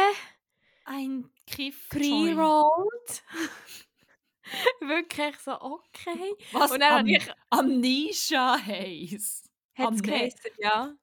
Ein 0.85 1.31
Kiff. 1.47 1.89
Pre-rolled. 1.89 3.23
Wirklich 4.81 5.37
so, 5.39 5.53
okay. 5.61 6.35
Was 6.53 6.73
Und 6.73 6.81
dann 6.81 7.01
Am 7.01 7.07
ich... 7.07 7.29
Amnesia 7.51 8.59
heisst. 8.65 9.51
Hat 9.77 9.95
es 9.95 10.03
geheißen, 10.03 10.51
ja. 10.59 10.95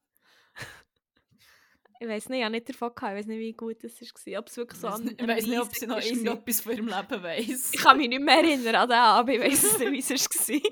Ich 1.99 2.07
weiß 2.07 2.27
nicht, 2.29 2.39
ich 2.39 2.43
habe 2.43 2.51
nicht 2.51 2.67
davon 2.67 2.93
gehabt. 2.93 3.13
Ich 3.13 3.19
weiß 3.19 3.25
nicht, 3.27 3.39
wie 3.39 3.53
gut 3.53 3.83
das 3.83 4.01
war. 4.01 4.39
Ob 4.39 4.47
es 4.47 4.57
wirklich 4.57 4.81
so 4.81 4.87
Ich 4.87 4.93
an 4.93 5.27
weiß 5.27 5.47
nicht, 5.47 5.59
ob 5.59 5.73
sie 5.73 5.87
noch 5.87 6.01
irgendetwas 6.01 6.61
von 6.61 6.73
ihrem 6.73 6.87
Leben 6.87 7.23
weiss. 7.23 7.73
Ich 7.73 7.79
kann 7.79 7.97
mich 7.97 8.09
nicht 8.09 8.21
mehr 8.21 8.35
erinnern 8.35 8.75
an 8.75 8.89
den, 8.89 8.97
aber 8.97 9.33
ich 9.33 9.39
weiß 9.39 9.63
es 9.63 9.79
nicht, 9.79 9.91
wie 9.91 9.99
es 9.99 10.09
war. 10.49 10.71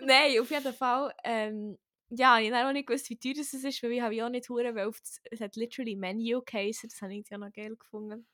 Nein, 0.00 0.40
auf 0.40 0.50
jeden 0.50 0.72
Fall. 0.72 1.14
Ähm, 1.22 1.78
ja, 2.08 2.38
ich 2.38 2.50
habe 2.50 2.68
auch 2.68 2.72
nicht 2.72 2.86
gewusst, 2.86 3.10
wie 3.10 3.18
teuer 3.18 3.34
das 3.36 3.52
ist, 3.52 3.82
weil 3.82 3.92
ich 3.92 4.00
habe 4.00 4.14
ja 4.14 4.26
auch 4.26 4.30
nicht 4.30 4.48
hure, 4.48 4.74
weil 4.74 4.90
es 5.30 5.40
hat 5.40 5.56
literally 5.56 5.96
Menu 5.96 6.42
geheißen, 6.44 6.88
das 6.88 7.02
habe 7.02 7.14
ich 7.14 7.28
ja 7.28 7.38
noch 7.38 7.52
geil 7.52 7.76
gefunden. 7.76 8.26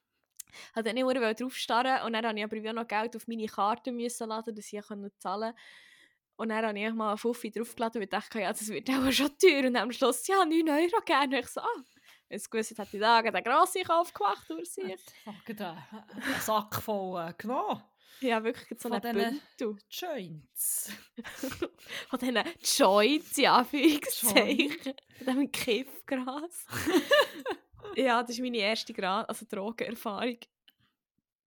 Ich 0.71 0.77
wollte 0.77 0.95
nicht 0.95 1.05
hure 1.05 1.35
drauf 1.35 1.57
starren 1.57 2.07
und 2.07 2.13
dann 2.13 2.27
habe 2.27 2.39
ich 2.39 2.45
aber 2.45 2.71
auch 2.71 2.75
noch 2.75 2.89
Geld 2.89 3.17
auf 3.17 3.27
meine 3.29 3.47
Karte 3.47 3.93
müssen 3.93 4.29
laden, 4.29 4.55
dass 4.55 4.73
ich 4.73 4.83
zahlen 4.83 5.13
konnte. 5.23 5.55
Und 6.37 6.49
dann 6.49 6.65
habe 6.65 6.79
ich 6.79 6.95
mal 6.95 7.11
einen 7.11 7.19
Fuffi 7.19 7.51
draufgeladen 7.51 8.03
und 8.03 8.11
dachte, 8.11 8.41
ja, 8.41 8.51
das 8.51 8.67
wird 8.69 8.89
auch 8.89 9.13
schon 9.13 9.37
teuer. 9.37 9.67
Und 9.67 9.77
am 9.77 9.93
Schluss, 9.93 10.27
ja, 10.27 10.43
9 10.43 10.69
Euro 10.71 11.03
gerne. 11.05 11.37
Und 11.37 11.45
ich 11.45 11.49
so, 11.49 11.61
ah, 11.61 11.85
ich 12.31 12.49
gewusst 12.49 12.71
hätte, 12.71 12.89
ich 12.93 13.01
da 13.01 13.21
den 13.21 13.45
grossen 13.45 13.83
Kauf 13.83 14.15
gemacht 14.15 14.49
durch 14.49 14.71
sich. 14.71 14.99
Fuck, 15.25 15.57
da, 15.57 15.87
einen 15.93 16.41
Sack 16.41 16.77
voll 16.77 17.29
äh, 17.29 17.35
genommen. 17.37 17.83
Ja, 18.21 18.43
wirklich 18.43 18.69
so 18.81 18.89
Von 18.89 19.01
einen 19.03 19.41
diesen-. 19.59 19.79
Joints. 19.91 20.93
Von 22.09 22.19
diesen 22.19 22.43
Joints, 22.63 23.37
in 23.39 23.47
Anführungszeichen. 23.47 24.95
Von 25.19 25.27
diesem 25.27 25.53
Kiffgras. 25.53 26.67
ja, 27.97 28.23
das 28.23 28.37
war 28.39 28.45
meine 28.45 28.59
erste 28.59 28.93
Gra 28.93 29.23
also 29.23 29.47
Drogenerfahrung. 29.49 30.39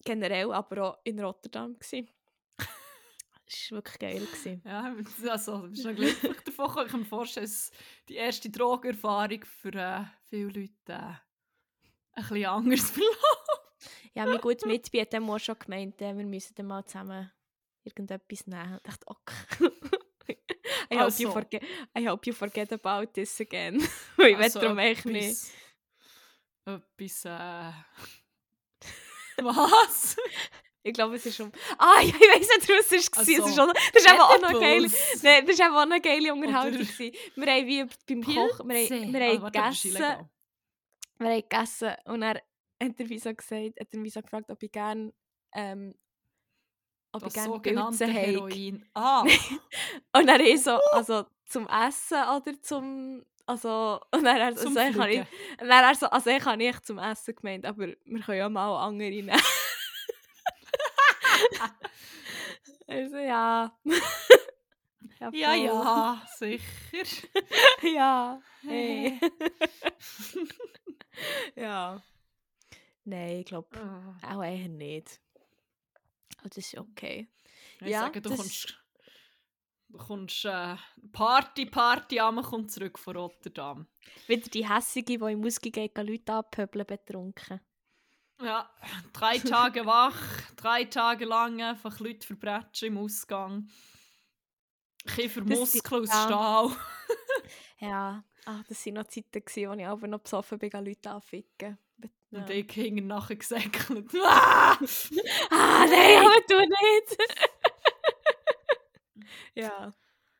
Generell, 0.03 0.51
aber 0.51 0.83
auch 0.83 0.97
in 1.03 1.19
Rotterdam. 1.19 1.77
Das 1.79 1.91
war 3.71 3.77
wirklich 3.77 3.99
geil. 3.99 4.19
Gewesen. 4.19 4.61
Ja, 4.65 4.95
also, 5.29 5.61
du 5.61 5.69
bist 5.69 5.85
noch 5.85 5.95
glücklich 5.95 6.41
davon. 6.41 6.85
Ich 6.85 6.91
kann 6.91 6.99
mir 7.01 7.05
vorstellen, 7.05 7.45
dass 7.45 7.71
die 8.09 8.15
erste 8.15 8.49
Drogenerfahrung 8.49 9.45
für 9.45 9.73
äh, 9.73 10.03
viele 10.29 10.47
Leute 10.47 10.71
äh, 10.87 10.93
ein 12.13 12.27
bisschen 12.27 12.45
anders 12.45 12.91
verläuft. 12.91 13.63
Ja, 14.15 14.25
mein 14.25 14.39
guter 14.41 14.67
Mitbi 14.67 14.99
hat 14.99 15.15
auch 15.15 15.39
schon 15.39 15.57
gemeint, 15.57 16.01
äh, 16.01 16.15
wir 16.15 16.25
müssen 16.25 16.53
dann 16.55 16.67
mal 16.67 16.85
zusammen 16.85 17.31
irgendetwas 17.83 18.47
nehmen. 18.47 18.75
Ich 18.77 18.83
dachte, 18.83 19.07
okay. 19.07 20.37
I, 20.89 20.95
hope 20.95 21.05
Also. 21.05 21.23
you 21.23 21.31
forget, 21.31 21.63
I 21.97 22.07
hope 22.07 22.27
you 22.27 22.33
forget 22.33 22.71
about 22.71 23.07
this 23.13 23.39
again. 23.41 23.81
Ich 24.17 24.37
Also 24.37 24.59
will 24.59 24.61
darum 24.61 24.79
echt 24.79 25.05
nicht. 25.05 25.37
Etwas, 26.65 27.25
äh... 27.25 27.71
Was? 29.43 30.15
Ich 30.83 30.93
glaube, 30.93 31.15
es 31.15 31.25
ist 31.25 31.39
um... 31.39 31.51
Ah, 31.77 31.99
ja, 32.01 32.07
ich 32.07 32.13
weiss 32.13 32.49
nicht, 32.49 32.69
was 32.69 32.91
es 32.91 33.11
war. 33.11 33.19
Also, 33.19 33.31
es 33.31 33.49
ist 33.49 33.59
auch, 33.59 33.73
das 33.73 34.03
ist 34.03 34.09
eben 34.09 34.19
auch 34.19 34.41
noch 34.41 34.59
geil. 34.59 34.91
Nein, 35.21 35.45
das 35.45 35.59
war 35.59 35.75
auch 35.75 35.81
eine 35.81 36.01
geile 36.01 36.33
Unterhaltung. 36.33 36.81
Oder-. 36.81 37.11
Wir 37.35 37.53
haben 37.53 37.67
wie 37.67 37.85
beim 38.07 38.23
Kochen, 38.23 38.69
wir 38.69 38.75
haben, 38.77 39.13
wir 39.13 39.21
haben 39.21 39.45
ist 39.45 39.53
gegessen, 39.53 40.29
wir 41.19 41.29
haben 41.29 41.41
gegessen 41.41 41.95
und 42.05 42.21
er 42.21 42.41
hat 42.81 42.99
er 42.99 43.09
wie 43.09 43.19
so 43.19 43.33
gesagt, 43.33 43.79
hat 43.79 43.93
er 43.93 44.03
wie 44.03 44.09
so 44.09 44.21
gefragt, 44.21 44.51
ob 44.51 44.61
ich 44.61 44.71
gerne 44.71 45.13
ähm, 45.53 45.95
ob 47.13 47.21
ich 47.21 47.25
Das 47.25 47.33
gerne 47.33 47.53
sogenannte 47.53 48.05
Pilze. 48.05 48.13
Heroin. 48.13 48.85
Ah, 48.93 49.23
Und 50.13 50.27
dann 50.27 50.41
ich 50.41 50.63
so, 50.63 50.79
also 50.91 51.25
zum 51.45 51.67
Essen 51.67 52.17
oder 52.17 52.59
zum, 52.61 53.23
also, 53.45 53.99
und 54.11 54.23
dann 54.23 54.37
er 54.37 54.55
so, 54.55 54.67
also, 54.67 54.79
ich 54.79 54.97
habe 54.97 55.13
ich, 55.13 55.25
dann 55.59 55.69
er 55.69 55.95
so, 55.95 56.07
also 56.07 56.29
ich 56.29 56.43
habe 56.45 56.57
nicht 56.57 56.85
zum 56.85 56.97
Essen 56.99 57.35
gemeint, 57.35 57.65
aber 57.65 57.87
wir 57.87 58.21
können 58.21 58.37
ja 58.37 58.49
mal 58.49 58.85
andere 58.85 59.09
nehmen. 59.09 59.29
also 62.87 63.17
ja. 63.17 63.71
Ja, 65.19 65.31
voll. 65.31 65.65
ja, 65.65 66.21
sicher. 66.37 67.27
ja. 67.81 68.41
Hey. 68.61 69.19
ja. 71.55 72.01
Nein, 73.05 73.39
ich 73.39 73.45
glaube 73.45 73.69
Ah. 73.77 74.15
auch 74.35 74.43
eher 74.43 74.67
nicht. 74.69 75.19
Aber 76.39 76.49
das 76.49 76.57
ist 76.57 76.77
okay. 76.77 77.29
Ich 77.79 77.87
Ja, 77.87 78.01
sage, 78.01 78.21
du 78.21 78.35
kommst... 78.35 78.77
Du 79.93 79.99
kommst 79.99 80.43
äh, 80.45 80.75
Party, 81.11 81.67
Party, 81.67 82.19
Amme 82.19 82.41
kommt 82.41 82.71
zurück 82.71 82.97
von 82.97 83.15
Rotterdam. 83.15 83.85
Wieder 84.25 84.49
die 84.49 84.67
Hässige, 84.67 85.19
die 85.19 85.31
im 85.31 85.45
Ausgang 85.45 85.71
geht, 85.71 85.95
Leute 85.95 86.33
abpöbeln, 86.33 86.87
betrunken. 86.87 87.61
Ja, 88.41 88.67
drei 89.13 89.37
Tage 89.37 89.85
wach, 89.85 90.19
drei 90.55 90.85
Tage 90.85 91.25
lang 91.25 91.61
einfach 91.61 91.99
Leute 91.99 92.25
verbrechen 92.25 92.87
im 92.87 92.97
Ausgang. 92.97 93.69
Kiefer, 95.05 95.41
Muskeln 95.41 96.01
aus 96.01 96.09
ja. 96.09 96.25
Stahl. 96.25 96.71
Ja, 97.79 98.23
ah, 98.45 98.61
das 98.69 98.85
waren 98.85 98.93
noch 98.93 99.07
Zeiten, 99.07 99.43
gewesen, 99.45 99.69
wo 99.69 99.73
ich 99.73 99.85
aber 99.85 100.07
noch 100.07 100.21
besoffen 100.21 100.57
bin, 100.57 100.71
Leute 100.71 101.11
anficken. 101.11 101.77
Ja. 102.31 102.39
Und 102.39 102.49
ich 102.49 102.71
hing 102.71 103.05
nachher 103.05 103.35
gesäckelt. 103.35 104.09
Ah! 104.23 104.77
Ah, 105.51 105.85
nein, 105.85 106.17
aber 106.17 106.41
du 106.47 106.59
nicht! 106.59 107.17
ja, 109.55 109.87
Back 109.87 109.95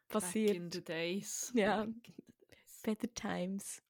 passiert. 0.10 0.56
in 0.56 0.72
the 0.72 0.84
days. 0.84 1.52
Ja. 1.56 1.86
Back 1.86 1.96
the 2.06 2.14
days. 2.50 2.82
Better 2.84 3.14
times. 3.14 3.84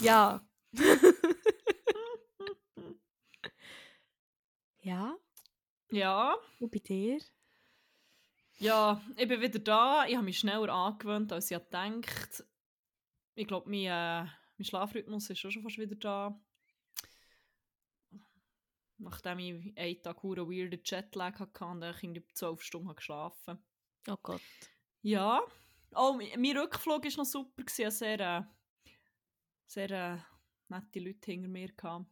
Ja. 0.00 0.44
ja, 4.80 5.16
Ja, 5.90 6.36
und 6.58 6.70
bei 6.72 6.78
dir? 6.78 7.18
ja, 8.58 9.00
ich 9.16 9.28
bin 9.28 9.40
wieder 9.40 9.58
da. 9.58 10.06
Ich 10.06 10.14
habe 10.16 10.24
mich 10.24 10.38
schneller 10.38 10.72
angewöhnt, 10.72 11.32
als 11.32 11.50
ich 11.50 11.58
gedacht. 11.58 12.44
Ich 13.34 13.46
glaube, 13.46 13.68
mein, 13.68 13.80
äh, 13.84 14.24
mein 14.56 14.64
Schlafrhythmus 14.64 15.30
ist 15.30 15.44
auch 15.44 15.50
schon 15.50 15.62
fast 15.62 15.78
wieder 15.78 15.96
da. 15.96 16.40
Nachdem 18.98 19.38
ich 19.40 19.76
einen 19.76 20.02
Tag 20.02 20.22
einen 20.24 20.48
weirden 20.48 20.80
Jetlag 20.84 21.38
hatte 21.40 21.64
und 21.64 21.82
ich 21.82 22.02
irgendwie 22.02 22.24
12 22.34 22.62
Stunden 22.62 22.94
geschlafen 22.94 23.62
Oh 24.08 24.16
Gott. 24.22 24.40
Ja. 25.02 25.42
Oh, 25.94 26.18
mein 26.36 26.56
Rückflug 26.56 27.04
war 27.04 27.12
noch 27.16 27.24
super. 27.24 27.62
Ich 27.66 27.84
hatte 27.84 27.90
Sehr, 27.90 28.20
äh, 28.20 28.42
sehr 29.66 29.90
äh, 29.90 30.18
nette 30.68 31.00
Leute 31.00 31.30
hinter 31.30 31.48
mir. 31.48 31.68
Gehabt. 31.68 32.06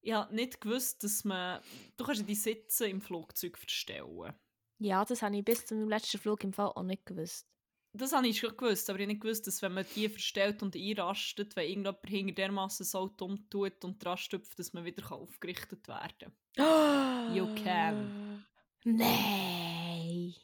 Ich 0.00 0.12
habe 0.12 0.34
nicht 0.34 0.60
gewusst, 0.60 1.04
dass 1.04 1.24
man... 1.24 1.60
Du 1.96 2.04
kannst 2.04 2.28
die 2.28 2.34
Sitze 2.34 2.88
im 2.88 3.00
Flugzeug 3.00 3.56
verstellen. 3.56 4.34
Ja, 4.78 5.04
das 5.04 5.22
habe 5.22 5.36
ich 5.36 5.44
bis 5.44 5.64
zum 5.64 5.88
letzten 5.88 6.18
Flug 6.18 6.42
im 6.42 6.52
Fall 6.52 6.72
auch 6.74 6.82
nicht 6.82 7.06
gewusst. 7.06 7.46
Das 7.94 8.12
habe 8.12 8.26
ich 8.26 8.40
schon 8.40 8.56
gewusst, 8.56 8.88
aber 8.88 8.98
ich 8.98 9.04
habe 9.04 9.12
nicht 9.12 9.20
gewusst, 9.20 9.46
dass 9.46 9.60
wenn 9.60 9.74
man 9.74 9.86
die 9.94 10.08
verstellt 10.08 10.62
und 10.62 10.74
einrastet, 10.74 11.54
wenn 11.54 11.68
irgendjemand 11.68 12.06
hinter 12.08 12.34
dermassen 12.34 12.84
so 12.84 13.06
dumm 13.06 13.48
tut 13.50 13.84
und 13.84 14.02
dran 14.02 14.16
stüpft, 14.16 14.58
dass 14.58 14.72
man 14.72 14.84
wieder 14.84 15.12
aufgerichtet 15.12 15.86
werden 15.86 16.32
kann. 16.56 17.34
You 17.36 17.54
can. 17.54 18.44
Nein. 18.84 20.34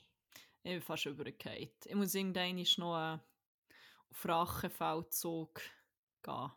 Ich 0.62 0.72
bin 0.72 0.82
fast 0.82 1.06
übergefallen. 1.06 1.70
Ich 1.84 1.94
muss 1.94 2.14
irgendwann 2.14 2.64
noch 2.76 3.20
auf 4.10 4.24
Rachefeldzug 4.24 5.60
gehen. 6.22 6.52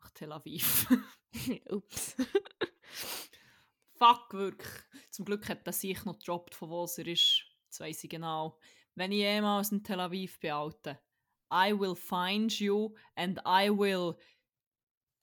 Nach 0.00 0.10
Tel 0.12 0.32
Aviv. 0.32 0.86
Ups. 1.70 2.16
Fuck, 3.94 4.34
wirklich. 4.34 4.72
Zum 5.10 5.24
Glück 5.24 5.48
hat 5.48 5.66
er 5.66 5.72
sich 5.72 6.04
noch 6.04 6.18
gedroppt, 6.18 6.54
von 6.54 6.70
wo 6.70 6.84
er 6.84 7.06
ist. 7.06 7.44
Das 7.68 7.80
weiss 7.80 8.04
ich 8.04 8.10
genau. 8.10 8.58
Wenn 8.94 9.10
ich 9.10 9.18
jemals 9.18 9.72
in 9.72 9.82
Tel 9.82 10.00
Aviv 10.00 10.38
bin, 10.38 10.52
Alter, 10.52 11.00
I 11.52 11.72
will 11.72 11.96
find 11.96 12.52
you 12.60 12.94
and 13.16 13.40
I 13.46 13.70
will 13.70 14.16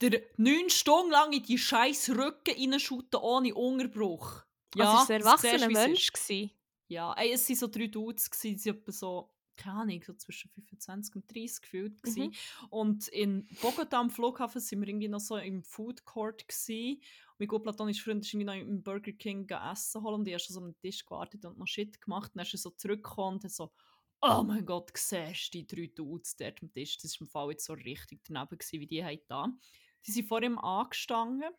dir 0.02 0.22
neun 0.38 0.70
Stunden 0.70 1.12
lang 1.12 1.32
in 1.32 1.44
die 1.44 1.58
scheiß 1.58 2.10
Rücken 2.10 2.56
reinschuten 2.56 3.20
ohne 3.22 3.54
Unterbruch. 3.54 4.44
Ja, 4.76 4.92
also, 4.92 5.04
ist 5.04 5.12
ein 5.12 5.22
erwachsener 5.22 5.70
Mensch 5.70 6.12
gewesen. 6.12 6.52
Ja, 6.88 7.14
ey, 7.14 7.32
es 7.32 7.48
waren 7.48 7.56
so 7.56 7.68
drei 7.68 7.88
Dudes, 7.88 8.30
gewesen, 8.30 8.62
die 8.62 8.70
etwa 8.70 8.92
so, 8.92 9.34
keine 9.56 9.80
Ahnung, 9.80 10.04
so 10.06 10.14
zwischen 10.14 10.50
25 10.52 11.16
und 11.16 11.34
30 11.34 11.62
gefühlt. 11.62 12.06
Mhm. 12.06 12.34
Und 12.70 13.08
in 13.10 13.48
Bogota 13.62 14.00
am 14.00 14.10
Flughafen 14.10 14.60
sind 14.60 14.82
wir 14.82 14.88
irgendwie 14.88 15.08
noch 15.08 15.20
so 15.20 15.38
im 15.38 15.64
Food 15.64 16.04
Court. 16.04 16.48
Gewesen. 16.48 17.02
Mein 17.38 17.48
gut 17.48 17.64
platonischer 17.64 18.04
Freund 18.04 18.26
ist 18.26 18.34
irgendwie 18.34 18.46
noch 18.46 18.56
im 18.56 18.84
Burger 18.84 19.14
King 19.14 19.50
essen 19.50 20.04
holen 20.04 20.20
und 20.20 20.28
ich 20.28 20.34
habe 20.34 20.44
schon 20.44 20.54
so 20.54 20.62
am 20.62 20.78
Tisch 20.80 21.06
gewartet 21.06 21.46
und 21.46 21.58
noch 21.58 21.68
Shit 21.68 22.02
gemacht. 22.02 22.32
Und 22.34 22.38
dann 22.38 22.46
ist 22.46 22.54
er 22.54 22.60
so 22.60 22.72
zurückgekommen 22.72 23.40
und 23.42 23.52
so, 23.52 23.72
oh 24.22 24.44
mein 24.44 24.66
Gott, 24.66 24.92
siehst 24.96 25.54
du 25.54 25.60
die 25.60 25.68
drei 25.68 25.88
Dudes 25.88 26.36
dort 26.36 26.62
am 26.62 26.72
Tisch? 26.72 26.98
Das 26.98 27.20
war 27.20 27.26
im 27.26 27.30
Fall 27.30 27.52
jetzt 27.52 27.66
so 27.66 27.74
richtig 27.74 28.22
daneben, 28.28 28.58
gewesen, 28.58 28.80
wie 28.80 28.88
die 28.88 29.04
haben 29.04 29.20
da. 29.28 29.48
Die 30.06 30.12
sind 30.12 30.28
vor 30.28 30.42
ihm 30.44 30.58
angestanden. 30.58 31.50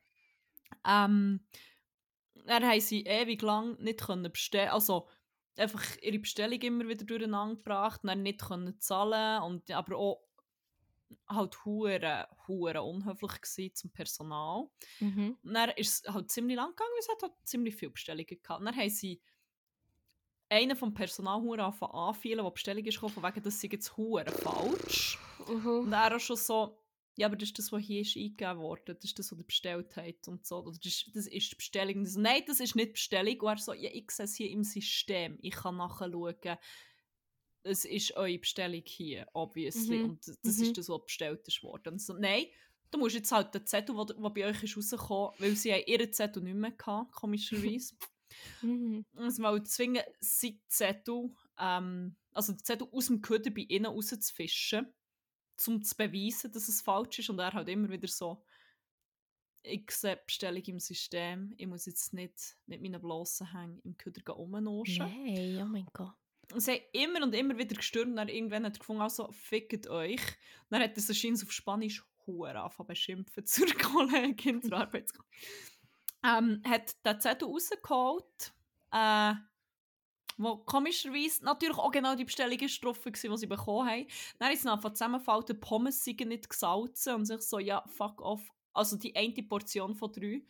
Ähm, 0.87 1.41
dann 2.47 2.65
haben 2.65 2.81
sie 2.81 3.05
ewig 3.05 3.43
lang 3.43 3.79
nicht 3.81 4.01
können 4.01 4.31
bestellen, 4.31 4.71
also 4.71 5.09
einfach 5.57 5.85
ihre 6.01 6.19
Bestellung 6.19 6.61
immer 6.61 6.89
wieder 6.89 7.05
durcheinander 7.05 7.57
gebracht, 7.57 8.01
dann 8.05 8.23
nicht 8.23 8.43
können 8.43 8.81
zahlen 8.81 9.43
und 9.43 9.71
aber 9.71 9.97
auch 9.97 10.23
halt 11.29 11.65
hure 11.65 12.29
hure 12.47 12.83
unhöflich 12.83 13.41
gewesen 13.41 13.75
zum 13.75 13.91
Personal. 13.93 14.69
Mhm. 15.01 15.37
Und 15.43 15.55
dann 15.55 15.71
ist 15.71 16.07
es 16.07 16.15
halt 16.15 16.31
ziemlich 16.31 16.57
lang 16.57 16.71
gegangen, 16.71 16.91
weil 16.93 17.01
es 17.01 17.09
hat 17.09 17.23
halt 17.23 17.35
ziemlich 17.45 17.77
viele 17.77 17.93
Bestellungen 17.93 18.27
gehabt. 18.27 18.61
Und 18.61 18.67
dann 18.67 18.77
haben 18.77 18.91
sie 18.91 19.21
einen 20.49 20.77
vom 20.77 20.93
Personal 20.93 21.41
hure 21.41 21.65
angefangen 21.65 21.93
anfühlen, 21.93 22.45
der 22.45 22.51
Bestellung 22.51 22.85
ist 22.85 22.95
gekommen, 22.95 23.15
von 23.15 23.23
wegen, 23.23 23.43
das 23.43 23.61
sei 23.61 23.69
jetzt 23.73 23.97
hure 23.97 24.31
falsch. 24.31 25.19
Mhm. 25.49 25.81
Und 25.81 25.93
er 25.93 26.15
auch 26.15 26.21
schon 26.21 26.37
so, 26.37 26.82
ja, 27.17 27.27
aber 27.27 27.37
das 27.37 27.51
ist 27.51 27.59
das, 27.59 27.73
was 27.73 27.83
hier 27.83 28.01
ist 28.01 28.17
eingegeben 28.17 28.59
worden, 28.59 28.95
das 28.97 29.05
ist 29.05 29.19
das, 29.19 29.31
was 29.33 29.39
ihr 29.39 29.45
bestellt 29.47 29.97
habt 29.97 30.29
und 30.29 30.47
so. 30.47 30.63
Das, 30.63 30.79
ist, 30.85 31.11
das 31.15 31.27
ist 31.27 31.53
die 31.53 31.57
Bestellung. 31.57 32.07
So, 32.07 32.21
nein, 32.21 32.43
das 32.47 32.61
ist 32.61 32.75
nicht 32.75 32.89
die 32.89 32.93
Bestellung. 32.93 33.39
Und 33.41 33.49
er 33.49 33.59
so, 33.59 33.73
ja, 33.75 33.91
ich 33.93 34.11
sehe 34.11 34.25
es 34.25 34.35
hier 34.35 34.51
im 34.51 34.65
System, 34.65 35.39
ich 35.43 35.55
kann 35.55 35.77
nachschauen. 35.77 36.37
Es 37.65 37.85
ist 37.85 38.17
eure 38.17 38.39
Bestellung 38.39 38.83
hier, 38.85 39.27
obviously. 39.35 39.99
Mhm. 39.99 40.05
Und 40.11 40.27
das 40.27 40.59
Mhm. 40.59 40.63
ist 40.65 40.79
das, 40.79 40.89
was 40.89 41.05
bestellt 41.05 41.47
ist 41.47 41.63
worden. 41.63 41.95
Und 41.95 42.01
so, 42.03 42.15
nein, 42.15 42.47
du 42.91 42.99
musst 42.99 43.15
jetzt 43.15 43.31
halt 43.31 43.55
den 43.55 43.67
Zettel, 43.67 43.95
der 43.95 44.15
bei 44.31 44.47
euch 44.47 44.63
ist 44.63 44.77
rausgekommen, 44.77 45.33
weil 45.39 45.55
sie 45.55 45.73
haben 45.73 45.85
ihren 45.87 46.13
Zettel 46.13 46.43
nicht 46.43 46.57
mehr 46.57 46.75
hatten, 46.87 47.11
komischerweise. 47.11 47.95
Mhm. 48.63 49.05
Also 49.15 49.43
mal 49.43 49.63
zwingen, 49.63 50.03
sie 50.21 50.59
Zettel, 50.67 51.35
ähm, 51.59 52.17
also 52.33 52.55
den 52.55 52.65
Zettel 52.65 52.89
aus 52.91 53.09
dem 53.09 53.21
Köder 53.21 53.51
bei 53.51 53.61
ihnen 53.69 53.85
rauszufischen, 53.85 54.87
um 55.69 55.83
zu 55.83 55.97
beweisen, 55.97 56.53
dass 56.53 56.69
es 56.69 56.81
falsch 56.81 57.19
ist. 57.19 57.31
Und 57.31 57.39
er 57.39 57.53
hat 57.53 57.69
immer 57.69 57.89
wieder 57.91 58.09
so, 58.09 58.43
ich 59.63 59.91
sehe 59.91 60.21
Bestellung 60.25 60.63
im 60.63 60.81
System, 60.81 61.55
ich 61.57 61.67
muss 61.67 61.87
jetzt 61.87 62.13
nicht 62.13 62.57
mit 62.67 62.83
meinen 62.83 63.01
bloßen 63.01 63.53
Hängen 63.53 63.81
im 63.85 63.97
Köder 63.97 64.33
rumnoschen. 64.33 65.07
Nein, 65.07 65.61
oh 65.63 65.67
mein 65.67 65.87
Gott. 65.93 66.15
Und 66.53 66.61
sie 66.61 66.73
haben 66.73 66.83
immer 66.93 67.23
und 67.23 67.35
immer 67.35 67.57
wieder 67.57 67.77
gestürmt 67.77 68.11
und 68.11 68.17
dann 68.17 68.29
irgendwann 68.29 68.65
hat 68.67 68.77
er 68.77 68.81
gefunden, 68.81 69.03
also 69.03 69.31
fickt 69.33 69.89
euch. 69.89 70.21
Dann 70.69 70.83
hat 70.83 70.91
er 70.91 70.99
es 70.99 71.17
scheint 71.17 71.43
auf 71.43 71.53
Spanisch 71.53 72.05
Huren 72.27 72.57
angefangen 72.57 72.89
beschimpfen 72.89 73.47
zur 73.47 73.67
Kollegin, 73.79 74.63
zur 74.63 74.73
Arbeitskollegin. 74.79 75.31
Ähm, 76.25 76.63
hat 76.65 76.95
den 77.05 77.21
Zettel 77.21 77.49
rausgeholt, 77.49 78.53
äh, 78.93 79.35
wo 80.37 80.57
komischerweise 80.59 81.45
natürlich 81.45 81.79
auch 81.79 81.91
genau 81.91 82.15
die 82.15 82.25
Bestellung 82.25 82.59
ist 82.59 82.83
drauf 82.85 83.05
war, 83.05 83.13
die 83.13 83.37
sie 83.37 83.47
bekommen 83.47 83.89
haben. 83.89 84.07
Dann 84.39 84.53
ist 84.53 84.61
es 84.61 84.65
nachher 84.65 84.95
zusammenfallen, 84.95 85.45
die 85.47 85.55
Pommes 85.55 86.05
seien 86.05 86.29
nicht 86.29 86.49
gesalzen 86.49 87.15
und 87.15 87.25
sich 87.27 87.43
so, 87.43 87.59
ja, 87.59 87.85
fuck 87.89 88.21
off. 88.21 88.43
Also 88.73 88.97
die 88.97 89.15
eine 89.15 89.43
Portion 89.43 89.95
von 89.95 90.13
drei. 90.13 90.43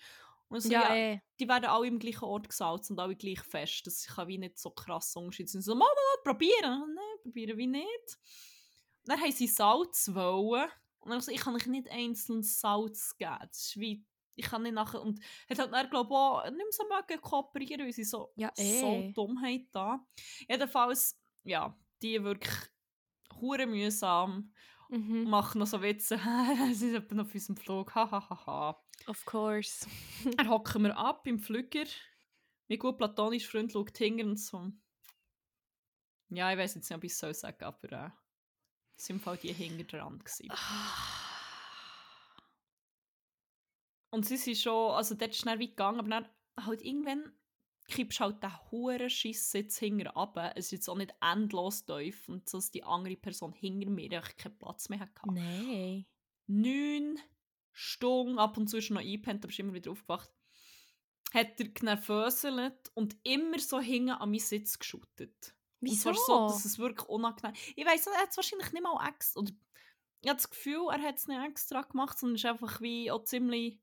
Und 0.48 0.60
so, 0.60 0.70
Ja, 0.70 0.94
ja, 0.94 1.14
eh. 1.14 1.20
die 1.40 1.48
werden 1.48 1.64
alle 1.64 1.86
im 1.86 1.98
gleichen 1.98 2.24
Ort 2.24 2.48
gesalzt 2.48 2.90
und 2.90 3.00
alle 3.00 3.16
gleich 3.16 3.40
fest. 3.40 3.86
Das 3.86 4.06
kann 4.06 4.28
wie 4.28 4.38
nicht 4.38 4.58
so 4.58 4.70
krass 4.70 5.16
Unterschied 5.16 5.48
sein. 5.48 5.62
So, 5.62 5.74
Mama, 5.74 5.90
probieren. 6.22 6.94
Nein, 6.94 7.22
probieren 7.22 7.56
wie 7.56 7.66
nicht. 7.66 8.18
Dann 9.06 9.20
haben 9.20 9.32
sie 9.32 9.46
Salz 9.46 10.10
wollen. 10.14 10.68
Und 11.00 11.10
dann 11.10 11.20
so, 11.20 11.32
ich 11.32 11.40
kann 11.40 11.56
euch 11.56 11.66
nicht 11.66 11.90
einzeln 11.90 12.42
Salz 12.42 13.16
geben. 13.16 13.38
Das 13.40 13.58
ist 13.58 13.80
wie, 13.80 14.04
ich 14.34 14.46
kann 14.46 14.62
nicht 14.62 14.74
nachher... 14.74 15.02
Und 15.02 15.20
hat 15.48 15.58
halt 15.58 15.72
dann, 15.72 15.90
glaube 15.90 16.08
ich, 16.10 16.16
auch 16.16 16.44
nicht 16.44 16.56
mehr 16.56 16.66
so 16.70 16.84
mögen 16.88 17.20
kooperieren, 17.20 17.84
weil 17.84 17.92
sie 17.92 18.04
so, 18.04 18.32
Ja, 18.36 18.50
so 18.54 18.62
eh. 18.62 19.12
Dummheit 19.12 19.66
da. 19.72 20.06
Jedenfalls, 20.48 21.20
ja, 21.44 21.76
die 22.02 22.22
wirklich 22.22 22.54
hure 23.40 23.66
mühsam. 23.66 24.52
Mhm. 24.88 25.24
Machen 25.24 25.58
noch 25.58 25.66
so 25.66 25.80
Witze. 25.80 26.18
Sie 26.68 26.90
sind 26.90 26.94
etwa 26.96 27.22
auf 27.22 27.32
unserem 27.32 27.56
Flug. 27.56 27.94
Hahaha. 27.94 28.78
Of 29.06 29.24
course. 29.24 29.86
Dann 30.36 30.50
hocken 30.50 30.82
wir 30.82 30.96
ab 30.96 31.26
im 31.26 31.38
Flüger. 31.38 31.84
Mein 32.68 32.78
gut 32.78 32.98
platonischer 32.98 33.50
Freund 33.50 33.72
schaut 33.72 33.96
hinter 33.96 34.24
und 34.26 34.38
so. 34.38 34.70
Ja, 36.28 36.52
ich 36.52 36.58
weiß 36.58 36.74
jetzt 36.76 36.88
nicht, 36.88 36.96
ob 36.96 37.04
ich 37.04 37.12
es 37.12 37.18
soll 37.18 37.34
sagen, 37.34 37.64
aber 37.64 37.92
äh, 37.92 38.10
es 38.96 39.04
sind 39.04 39.16
im 39.16 39.20
Fall 39.20 39.36
die 39.38 39.52
hinter 39.52 39.84
dran. 39.84 40.18
gewesen. 40.18 40.50
Und 44.12 44.26
sie 44.26 44.36
sind 44.36 44.58
schon, 44.58 44.92
also 44.92 45.14
dort 45.14 45.30
ist 45.30 45.40
es 45.40 45.46
weit 45.46 45.58
gegangen, 45.58 45.98
aber 45.98 46.08
dann 46.10 46.28
halt 46.60 46.82
irgendwann 46.82 47.32
kippst 47.88 48.20
du 48.20 48.24
halt 48.24 48.42
den 48.42 48.70
hohen 48.70 49.10
Schiss 49.10 49.52
jetzt 49.54 49.78
hinter 49.78 50.10
runter. 50.10 50.52
Es 50.54 50.66
ist 50.66 50.72
jetzt 50.72 50.88
auch 50.88 50.96
nicht 50.96 51.14
endlos 51.20 51.84
tief 51.86 52.28
und 52.28 52.48
so, 52.48 52.58
dass 52.58 52.70
die 52.70 52.84
andere 52.84 53.16
Person 53.16 53.52
hinter 53.52 53.90
mir 53.90 54.20
keinen 54.20 54.58
Platz 54.58 54.88
mehr 54.90 55.00
hatte. 55.00 55.22
Nein. 55.24 56.06
neun 56.46 57.18
Stunden, 57.72 58.38
ab 58.38 58.56
und 58.58 58.68
zu 58.68 58.76
ist 58.78 58.90
noch 58.90 59.00
eingepennt, 59.00 59.44
aber 59.44 59.50
ist 59.50 59.58
immer 59.58 59.72
wieder 59.72 59.90
aufgewacht, 59.92 60.30
hat 61.32 61.58
er 61.58 61.68
genervöselt 61.68 62.90
und 62.94 63.16
immer 63.22 63.58
so 63.58 63.80
hinten 63.80 64.10
an 64.10 64.30
meinen 64.30 64.40
Sitz 64.40 64.78
geschüttet. 64.78 65.56
Und 65.86 65.88
Wieso? 65.90 66.12
zwar 66.12 66.14
so, 66.14 66.46
dass 66.48 66.64
es 66.64 66.78
wirklich 66.78 67.08
unangenehm 67.08 67.54
Ich 67.74 67.86
weiss, 67.86 68.06
er 68.06 68.18
hat 68.18 68.30
es 68.30 68.36
wahrscheinlich 68.36 68.72
nicht 68.72 68.82
mal 68.82 69.08
extra, 69.08 69.40
oder 69.40 69.52
ich 70.20 70.28
habe 70.28 70.36
das 70.36 70.50
Gefühl, 70.50 70.88
er 70.90 71.02
hat 71.02 71.16
es 71.16 71.26
nicht 71.26 71.40
extra 71.40 71.82
gemacht, 71.82 72.18
sondern 72.18 72.36
es 72.36 72.44
ist 72.44 72.50
einfach 72.50 72.80
wie 72.80 73.10
auch 73.10 73.24
ziemlich 73.24 73.80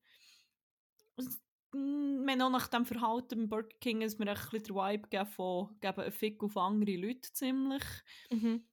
wir 1.72 2.32
haben 2.32 2.42
auch 2.42 2.50
nach 2.50 2.68
dem 2.68 2.86
Verhalten 2.86 3.42
im 3.42 3.50
Burger 3.50 3.76
King 3.80 4.02
ist 4.02 4.20
mir 4.20 4.28
ein 4.28 4.36
bisschen 4.36 4.64
der 4.64 4.76
Vibe 4.76 5.04
gegeben 5.04 5.30
von 5.30 5.80
geben 5.80 6.02
einen 6.02 6.12
Fick 6.12 6.44
auf 6.44 6.58
andere 6.58 6.96
Leute 6.98 7.32
ziemlich. 7.32 7.84
Mhm. 8.32 8.68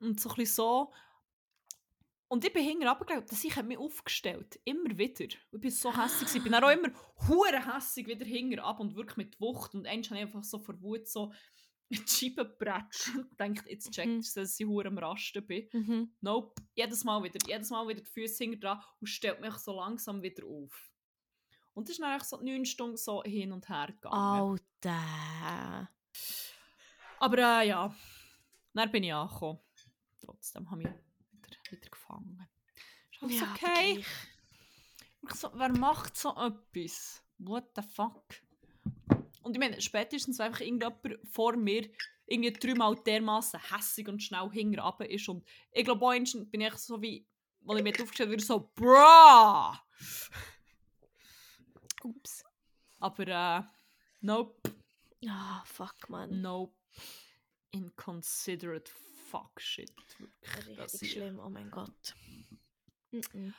Und 0.00 0.20
so 0.20 0.28
ein 0.30 0.36
bisschen 0.36 0.54
so. 0.54 0.92
Und 2.28 2.44
ich 2.44 2.52
bin 2.52 2.64
hinten 2.64 2.88
runtergelaufen, 2.88 3.28
dass 3.28 3.44
ich 3.44 3.62
mich 3.62 3.78
aufgestellt 3.78 4.58
Immer 4.64 4.98
wieder. 4.98 5.24
Ich 5.24 5.60
bin 5.60 5.70
so 5.70 5.96
hässlich. 5.96 6.34
Ich 6.34 6.42
bin 6.42 6.52
dann 6.52 6.64
auch 6.64 6.70
immer 6.70 6.90
hure 7.28 7.74
hässig 7.74 8.06
wieder 8.08 8.26
hinten 8.26 8.58
ab 8.58 8.80
und 8.80 8.96
wirklich 8.96 9.16
mit 9.16 9.40
Wucht. 9.40 9.74
Und 9.74 9.86
eins 9.86 10.10
habe 10.10 10.18
ich 10.18 10.26
einfach 10.26 10.42
so 10.42 10.58
vor 10.58 10.80
Wut 10.82 11.06
so 11.06 11.32
die 11.88 12.02
Scheibe 12.04 12.48
gepratscht 12.48 13.14
und 13.16 13.38
denkt, 13.38 13.68
jetzt 13.68 13.92
checkt 13.92 14.08
Mhm. 14.08 14.24
dass 14.34 14.58
ich 14.58 14.66
hure 14.66 14.88
am 14.88 14.98
Rasten 14.98 15.46
bin. 15.46 15.68
Mhm. 15.72 16.16
Nope. 16.20 16.60
Jedes 16.74 17.04
Mal 17.04 17.22
wieder, 17.22 17.38
jedes 17.46 17.70
Mal 17.70 17.86
wieder 17.86 18.00
die 18.00 18.10
Füße 18.10 18.42
hinten 18.42 18.60
dran 18.60 18.82
und 19.00 19.06
stellt 19.06 19.40
mich 19.40 19.54
so 19.54 19.76
langsam 19.76 20.20
wieder 20.20 20.44
auf. 20.46 20.90
Und 21.76 21.84
das 21.84 21.90
ist 21.90 22.00
dann 22.00 22.10
eigentlich 22.10 22.22
so 22.24 22.40
neun 22.40 22.64
Stunden 22.64 22.96
so 22.96 23.22
hin 23.22 23.52
und 23.52 23.68
her 23.68 23.88
gegangen. 23.88 24.58
Alter. 24.80 25.90
Aber 27.18 27.38
äh, 27.38 27.68
ja, 27.68 27.94
dann 28.72 28.90
bin 28.90 29.04
ich 29.04 29.12
angekommen. 29.12 29.60
Trotzdem 30.24 30.70
habe 30.70 30.80
ich 30.80 30.88
mich 30.88 30.96
wieder, 31.32 31.58
wieder 31.70 31.90
gefangen. 31.90 32.48
Ist 33.12 33.22
alles 33.22 33.40
Ja, 33.40 33.52
okay. 33.52 34.04
so, 35.34 35.50
wer 35.52 35.68
macht 35.68 36.16
so 36.16 36.30
etwas? 36.30 37.22
What 37.36 37.64
the 37.76 37.82
fuck? 37.82 38.24
Und 39.42 39.52
ich 39.52 39.58
meine, 39.58 39.78
spätestens, 39.78 40.38
wenn 40.38 40.46
einfach 40.46 40.60
irgendjemand 40.60 41.18
vor 41.30 41.56
mir 41.56 41.90
irgendwie 42.24 42.54
dreimal 42.54 42.96
dermaßen 42.96 43.60
hässig 43.70 44.08
und 44.08 44.22
schnell 44.22 44.40
runter 44.40 45.10
ist. 45.10 45.28
Und 45.28 45.46
ich 45.72 45.84
glaube, 45.84 46.18
bin 46.50 46.60
ich 46.62 46.74
so 46.76 47.02
wie, 47.02 47.26
weil 47.60 47.76
ich 47.76 47.84
mir 47.84 48.02
aufgestellt 48.02 48.30
wieder 48.30 48.42
so, 48.42 48.70
bruh! 48.74 49.76
Ups. 52.06 52.44
Aber 53.00 53.26
äh, 53.28 53.62
nope, 54.20 54.72
Ah, 55.28 55.62
fuck, 55.64 56.08
man. 56.08 56.40
nope. 56.40 56.74
Inconsiderate 57.72 58.90
fuck 59.30 59.60
shit. 59.60 59.90
Wirklich. 60.18 60.78
Richtig 60.78 61.00
hier. 61.00 61.10
schlimm, 61.22 61.38
oh 61.40 61.48
mein 61.50 61.70
Gott. 61.70 62.14
Mhm. 63.10 63.54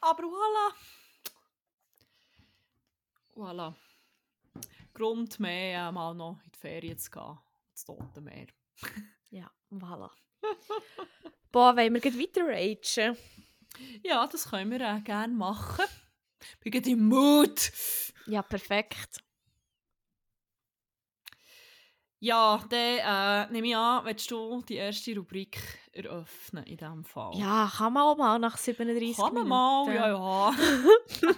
Aber 0.00 0.22
voilà. 0.22 0.74
Voilà. 3.34 3.74
Grund 4.94 5.38
mehr, 5.40 5.88
äh, 5.88 5.92
mal 5.92 6.14
noch 6.14 6.40
in 6.44 6.50
die 6.52 6.58
Ferien 6.58 6.98
zu 6.98 7.10
gehen. 7.10 7.38
Das 7.72 7.84
Tote 7.84 8.20
Meer. 8.20 8.46
Ja, 9.32 9.48
voilà. 9.70 10.10
Boah, 11.52 11.76
wollen 11.76 11.94
wir 11.94 12.00
gleich 12.00 12.18
weiter 12.18 12.46
ragen? 12.48 13.16
Ja, 14.02 14.26
das 14.26 14.48
können 14.50 14.70
wir 14.72 14.80
äh, 14.80 15.00
gerne 15.02 15.32
machen. 15.32 15.84
Bin 16.60 16.72
gerade 16.72 16.90
im 16.90 17.06
Mood. 17.08 17.72
Ja, 18.26 18.42
perfekt. 18.42 19.20
Ja, 22.22 22.62
dann 22.68 23.48
äh, 23.48 23.50
nehme 23.50 23.68
ich 23.68 23.76
an, 23.76 24.04
willst 24.04 24.30
du 24.30 24.60
die 24.68 24.74
erste 24.74 25.16
Rubrik 25.16 25.58
eröffnen 25.90 26.64
in 26.64 26.76
diesem 26.76 27.02
Fall? 27.02 27.32
Ja, 27.38 27.72
kann 27.74 27.94
man 27.94 28.02
auch 28.02 28.16
mal 28.16 28.38
nach 28.38 28.58
37 28.58 29.16
Kann 29.16 29.32
man 29.32 29.44
Minuten. 29.44 29.48
mal, 29.48 29.94
ja, 29.94 30.08
ja. 30.08 30.52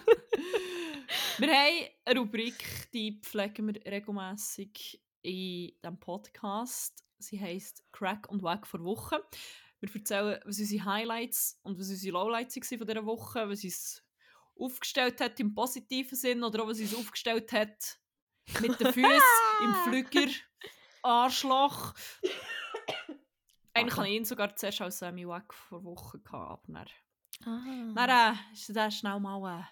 wir 1.38 1.48
haben 1.48 1.88
eine 2.04 2.18
Rubrik, 2.18 2.90
die 2.92 3.20
pflegen 3.22 3.68
wir 3.68 3.80
regelmäßig 3.86 5.00
in 5.22 5.70
diesem 5.80 6.00
Podcast. 6.00 7.04
Sie 7.18 7.40
heisst 7.40 7.84
Crack 7.92 8.28
und 8.28 8.42
Wack 8.42 8.66
vor 8.66 8.82
Woche. 8.82 9.24
Wir 9.78 9.94
erzählen, 9.94 10.40
was 10.44 10.58
unsere 10.58 10.84
Highlights 10.84 11.60
und 11.62 11.78
was 11.78 11.90
unsere 11.90 12.14
Lowlights 12.14 12.56
waren 12.56 12.78
von 12.78 12.86
dieser 12.88 13.06
Woche, 13.06 13.48
was 13.48 13.62
uns 13.62 14.01
aufgestellt 14.62 15.20
hat 15.20 15.38
im 15.40 15.54
positiven 15.54 16.16
Sinn 16.16 16.42
oder 16.44 16.62
auch 16.62 16.68
was 16.68 16.80
uns 16.80 16.94
aufgestellt 16.94 17.52
hat 17.52 17.98
mit 18.60 18.78
den 18.80 18.92
Füßen 18.92 19.22
im 19.62 19.74
Flüger. 19.84 20.28
Arschloch. 21.02 21.94
Eigentlich 23.74 23.96
hatte 23.96 24.08
ich 24.08 24.14
ihn 24.16 24.24
sogar 24.24 24.54
zuerst 24.54 24.80
als 24.82 24.98
Semi 24.98 25.26
Wack 25.26 25.52
vor 25.54 25.82
Wochen 25.84 26.22
gehabt, 26.22 26.68
aber 26.68 26.84
dann 26.84 26.86
Ah. 27.44 28.06
dann 28.06 28.34
äh, 28.36 28.38
ist 28.52 28.74
das 28.76 28.94
schnell 28.98 29.18
mal, 29.18 29.60
äh, 29.60 29.64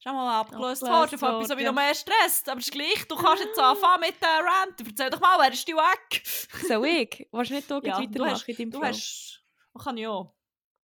schnell 0.00 0.14
mal 0.14 0.40
abgelöst 0.40 0.82
Abgelöst 0.82 0.82
worden, 0.82 1.18
von 1.18 1.28
etwas, 1.34 1.50
was 1.50 1.56
mich 1.56 1.66
noch 1.66 1.74
mehr 1.74 1.94
stresst. 1.94 2.48
Aber 2.48 2.58
es 2.60 2.66
ist 2.68 2.72
gleich, 2.72 3.04
du 3.06 3.16
kannst 3.16 3.44
jetzt 3.44 3.58
anfangen 3.58 4.00
mit 4.00 4.14
der 4.22 4.44
Rant. 4.44 4.80
Erzähl 4.86 5.10
doch 5.10 5.20
mal, 5.20 5.36
wer 5.40 5.52
ist 5.52 5.66
die 5.68 5.74
weg? 5.74 6.22
So 6.68 6.84
ich? 6.84 7.28
Willst 7.32 7.50
du 7.50 7.54
nicht 7.54 7.72
auch 7.72 7.82
Ja, 7.82 7.98
weitermachen 7.98 8.30
hast, 8.32 8.48
in 8.48 8.56
deinem 8.56 8.70
du 8.70 8.78
Flow? 8.78 8.86
hast, 8.88 9.44
man 9.74 9.84
kann 9.84 9.96
ja 9.98 10.08
auch. 10.10 10.34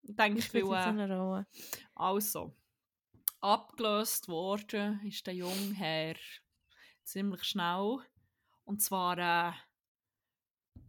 Ich 0.03 0.15
denke, 0.17 0.39
Ich 0.41 0.47
ich 0.47 0.53
bin 0.53 0.69
will, 0.69 0.77
äh, 0.77 1.45
also, 1.95 2.55
abgelöst 3.45 4.29
worden 4.29 5.01
ist 5.05 5.27
der 5.27 5.35
junge 5.35 5.75
Herr 5.75 6.17
ziemlich 7.05 7.45
schnell. 7.45 7.99
Und 8.65 8.81
zwar 8.81 9.19
äh, 9.19 9.53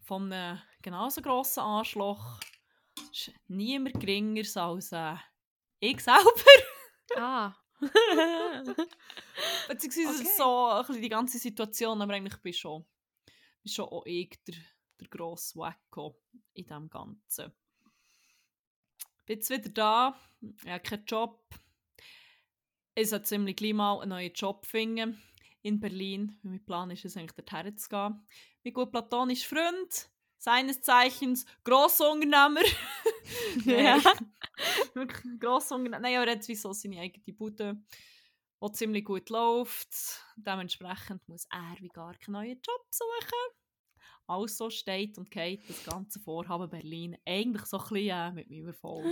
von 0.06 0.32
einem 0.32 0.62
genauso 0.82 1.22
grossen 1.22 1.60
Arschloch. 1.60 2.39
Ist 3.12 3.34
niemand 3.47 3.99
geringer 3.99 4.43
als 4.56 4.91
äh, 4.91 5.16
ich 5.80 5.99
selber. 6.01 6.22
Ah. 7.18 7.56
Beziehungsweise 9.68 10.22
Okay. 10.22 10.34
so 10.36 10.70
ein 10.70 10.86
bisschen 10.88 11.01
die 11.03 11.10
ganze 11.10 11.38
Situation, 11.38 12.01
aber 12.01 12.14
eigentlich 12.14 12.41
bin 12.41 12.51
schon, 12.51 12.84
bin 13.62 13.72
schon 13.72 13.86
auch 13.86 14.06
ich 14.08 14.43
der, 14.47 14.56
der 14.99 15.08
grosse 15.08 15.56
Wacko 15.60 16.20
in 16.53 16.66
dem 16.66 16.89
Ganzen. 16.89 17.53
Bin 19.28 19.38
jetzt 19.38 19.51
wieder 19.51 19.70
da, 19.70 20.20
ich 20.41 20.68
habe 20.68 20.80
keinen 20.80 21.06
Job. 21.06 21.47
Ich 22.97 23.09
sollte 23.09 23.25
ziemlich 23.25 23.57
gleich 23.57 23.73
mal 23.73 23.99
einen 23.99 24.09
neuen 24.09 24.31
Job 24.31 24.65
finden 24.65 25.21
in 25.61 25.81
Berlin. 25.81 26.39
Mein 26.43 26.63
Plan 26.63 26.89
ist 26.91 27.03
es 27.03 27.17
eigentlich, 27.17 27.45
dorthin 27.45 27.77
zu 27.77 27.89
gehen. 27.89 28.25
Mein 28.63 28.73
gut 28.73 28.91
platonischer 28.91 29.49
Freund, 29.49 30.09
seines 30.37 30.81
Zeichens 30.81 31.45
Grossunternehmer. 31.63 32.61
Ja. 33.65 34.01
Wirklich 34.93 35.25
ein 35.25 35.39
Grossunternehmer. 35.39 35.99
Nein, 35.99 36.15
aber 36.15 36.27
er 36.27 36.37
hat 36.37 36.47
wie 36.47 36.55
so 36.55 36.71
seine 36.71 37.01
eigene 37.01 37.33
Bude 37.33 37.83
die 38.63 38.71
ziemlich 38.71 39.03
gut 39.03 39.29
läuft. 39.29 40.23
Dementsprechend 40.37 41.27
muss 41.27 41.47
er 41.51 41.75
wie 41.81 41.89
gar 41.89 42.13
keinen 42.15 42.33
neuen 42.33 42.61
Job 42.65 42.85
suchen. 42.89 43.57
Also 44.27 44.69
steht 44.69 45.17
und 45.17 45.29
geht 45.29 45.69
das 45.69 45.83
ganze 45.83 46.21
Vorhaben 46.21 46.69
Berlin 46.69 47.17
eigentlich 47.25 47.65
so 47.65 47.77
ein 47.77 47.83
bisschen 47.89 48.09
äh, 48.09 48.31
mit 48.31 48.49
meinem 48.49 48.67
Erfolg. 48.67 49.05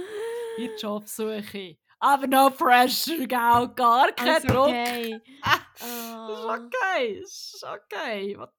Die 0.58 0.70
Jobsuche. 0.82 1.78
Aber 2.04 2.28
no 2.28 2.50
pressure, 2.50 3.26
gell? 3.28 3.70
Gar 3.76 4.12
kein 4.12 4.28
Alles 4.28 4.44
Druck. 4.44 4.68
okay. 4.68 5.22
Ist 5.76 6.44
okay, 6.46 7.20
ist 7.20 7.64
okay. 7.64 8.38
Was- 8.38 8.50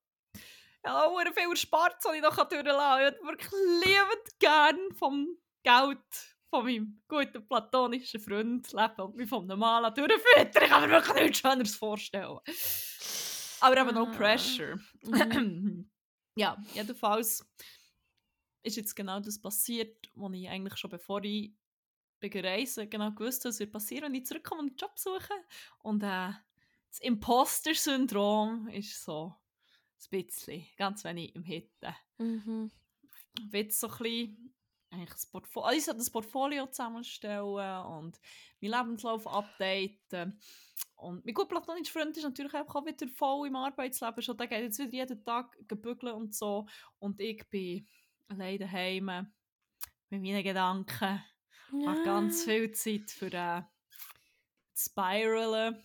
Ja, 0.85 1.05
auch 1.05 1.19
viel 1.21 1.51
erspart, 1.51 1.97
was 2.03 2.15
ich 2.15 2.23
noch 2.23 2.35
durchlassen. 2.49 2.65
Ich 2.65 3.23
würde 3.23 3.23
wirklich 3.23 3.53
liebend 3.85 4.39
gern 4.39 4.79
vom 4.99 5.29
Geld 5.63 5.99
von 6.49 6.65
meinem 6.65 7.03
guten 7.07 7.47
platonischen 7.47 8.21
Freund 8.21 8.73
leben 8.73 9.01
und 9.01 9.17
mich 9.17 9.29
vom 9.29 9.47
Normalen 9.47 9.93
durchfüttern. 9.95 10.63
Ich 10.63 10.69
kann 10.71 10.89
mir 10.89 10.97
wirklich 10.97 11.23
nichts 11.25 11.39
Schöneres 11.41 11.77
vorstellen. 11.77 12.39
Aber 13.61 13.77
eben 13.79 13.95
no 13.95 14.05
Ah. 14.07 14.17
pressure. 14.17 14.79
Mhm. 15.03 15.91
ja, 16.39 16.57
jedenfalls 16.73 17.47
ist 18.63 18.77
jetzt 18.77 18.95
genau 18.95 19.21
das 19.21 19.39
passiert, 19.41 19.97
was 20.15 20.33
ich 20.33 20.49
eigentlich 20.49 20.77
schon 20.79 20.91
bevor 20.91 21.23
ich 21.25 21.53
bin 22.31 22.43
gereist 22.43 22.91
genau 22.91 23.11
gewusst 23.13 23.45
was 23.45 23.61
wird 23.61 23.73
passieren, 23.73 24.05
wenn 24.05 24.15
ich 24.15 24.27
zurückkomme 24.27 24.63
und 24.63 24.69
einen 24.71 24.77
Job 24.77 24.99
suche. 24.99 25.35
Und 25.79 26.03
äh, 26.03 26.33
das 26.89 27.01
Imposter-Syndrom 27.01 28.69
ist 28.69 29.03
so 29.03 29.35
ein 30.05 30.11
bisschen, 30.11 30.67
ganz 30.77 31.05
wenig 31.05 31.35
im 31.35 31.43
Hitten. 31.43 31.95
Mhm. 32.19 32.71
Ich 33.39 33.53
will 33.53 33.71
so 33.71 33.89
ein 33.89 33.99
bisschen 33.99 34.55
eigentlich 34.91 35.11
das 35.11 35.27
Portfolio, 35.27 35.69
also 35.69 35.93
das 35.93 36.11
Portfolio 36.11 36.67
zusammenstellen 36.67 37.43
und 37.43 38.21
meinen 38.61 38.73
Lebenslauf 38.73 39.27
updaten. 39.27 40.41
Und 40.95 41.25
mein 41.25 41.35
gut 41.35 41.49
platonischer 41.49 41.93
Freund 41.93 42.17
ist 42.17 42.23
natürlich 42.23 42.55
auch 42.55 42.87
wieder 42.87 43.09
voll 43.09 43.49
im 43.49 43.57
Arbeitsleben. 43.57 44.23
Schon, 44.23 44.37
der 44.37 44.47
geht 44.47 44.63
jetzt 44.63 44.79
wieder 44.79 44.93
jeden 44.93 45.25
Tag 45.25 45.59
gebügeln 45.67 46.15
und 46.15 46.35
so. 46.35 46.67
Und 47.01 47.21
ich 47.21 47.45
bin 47.51 47.87
allein 48.29 48.59
daheim 48.59 49.07
mit 50.11 50.23
meinen 50.23 50.45
Gedanken. 50.45 51.23
Ich 51.73 51.87
habe 51.87 52.03
ganz 52.05 52.45
viel 52.45 52.71
Zeit 52.73 53.11
für 53.11 53.33
äh, 53.33 53.63
spiralen. 54.77 55.83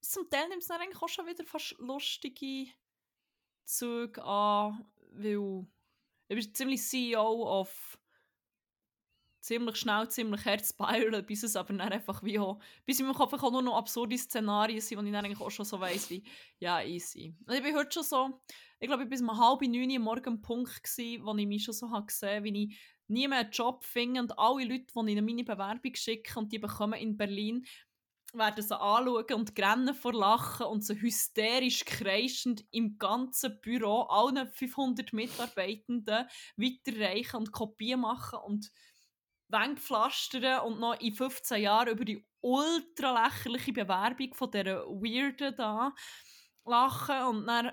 Zum 0.00 0.28
Teil 0.30 0.48
nimmt 0.48 0.62
es 0.62 0.68
dann 0.68 0.80
eigentlich 0.80 1.02
auch 1.02 1.08
schon 1.08 1.26
wieder 1.26 1.44
fast 1.44 1.76
lustige 1.78 2.70
Züge 3.64 4.24
an, 4.24 4.86
weil 5.12 5.66
ich 6.28 6.36
bin 6.36 6.54
ziemlich 6.54 6.82
CEO 6.82 7.60
of 7.60 7.98
ziemlich 9.40 9.76
schnell, 9.76 10.08
ziemlich 10.08 10.44
hart 10.44 10.66
spiralen, 10.66 11.24
bis 11.24 11.42
es 11.42 11.56
aber 11.56 11.72
dann 11.74 11.92
einfach 11.92 12.22
wie 12.22 12.38
auch, 12.38 12.60
bis 12.84 13.00
in 13.00 13.06
meinem 13.06 13.14
Kopf 13.14 13.32
auch 13.32 13.50
nur 13.50 13.62
noch 13.62 13.76
absurde 13.76 14.16
Szenarien 14.16 14.80
sind, 14.80 14.98
wo 14.98 15.02
ich 15.02 15.12
dann 15.12 15.24
eigentlich 15.24 15.40
auch 15.40 15.50
schon 15.50 15.64
so 15.64 15.80
weiss, 15.80 16.10
wie, 16.10 16.22
ja, 16.58 16.82
easy. 16.82 17.34
Und 17.46 17.54
ich 17.54 17.62
bin 17.62 17.74
heute 17.74 17.92
schon 17.92 18.02
so, 18.02 18.40
ich 18.78 18.88
glaube, 18.88 19.04
ich 19.04 19.08
bin 19.08 19.20
um 19.20 19.38
halb 19.38 19.62
neun 19.62 19.90
Uhr 19.90 19.98
morgen 19.98 20.28
am 20.28 20.40
Punkt 20.42 20.82
gewesen, 20.82 21.24
wo 21.24 21.34
ich 21.34 21.46
mich 21.46 21.64
schon 21.64 21.74
so 21.74 21.90
habe 21.90 22.06
gesehen, 22.06 22.44
wie 22.44 22.64
ich 22.64 22.78
nie 23.08 23.28
mehr 23.28 23.40
einen 23.40 23.50
Job 23.50 23.84
finde 23.84 24.20
und 24.20 24.38
alle 24.38 24.64
Leute, 24.64 24.86
die 24.94 25.10
ich 25.12 25.16
in 25.16 25.24
meine 25.24 25.44
Bewerbung 25.44 25.94
schicke 25.94 26.38
und 26.38 26.52
die 26.52 26.58
bekommen 26.58 27.00
in 27.00 27.16
Berlin, 27.16 27.66
werden 28.34 28.62
sie 28.62 28.78
anschauen 28.78 29.34
und 29.34 29.54
grennen 29.54 29.94
vor 29.94 30.12
Lachen 30.12 30.66
und 30.66 30.84
so 30.84 30.94
hysterisch 30.94 31.84
kreischend 31.84 32.64
im 32.70 32.98
ganzen 32.98 33.60
Büro 33.60 34.02
allen 34.02 34.50
500 34.50 35.12
Mitarbeitenden 35.12 36.26
weiterreichen 36.56 37.36
und 37.36 37.52
Kopien 37.52 38.00
machen 38.00 38.38
und 38.40 38.70
Wände 39.48 39.80
pflastern 39.80 40.60
und 40.66 40.78
noch 40.78 41.00
in 41.00 41.14
15 41.14 41.62
Jahren 41.62 41.88
über 41.88 42.04
die 42.04 42.26
ultra 42.40 43.24
lächerliche 43.24 43.72
Bewerbung 43.72 44.34
von 44.34 44.50
dieser 44.50 44.84
Weirden 44.86 45.56
da 45.56 45.94
lachen 46.64 47.22
und 47.28 47.46
dann 47.46 47.72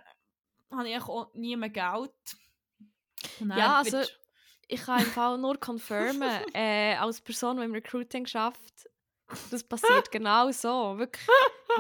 habe 0.72 0.90
ich 0.90 1.02
auch 1.04 1.34
nie 1.34 1.56
mehr 1.58 1.70
Geld. 1.70 2.38
Ja, 3.40 3.78
also 3.78 4.04
ich 4.68 4.82
kann 4.82 5.00
im 5.00 5.06
Fall 5.06 5.38
nur 5.38 5.60
confirmen, 5.60 6.42
äh, 6.54 6.96
als 6.96 7.22
Person, 7.22 7.58
die 7.58 7.64
im 7.64 7.74
Recruiting 7.74 8.26
schafft, 8.26 8.90
das 9.50 9.64
passiert 9.64 10.12
genau 10.12 10.52
so. 10.52 10.98
Wirklich. 10.98 11.28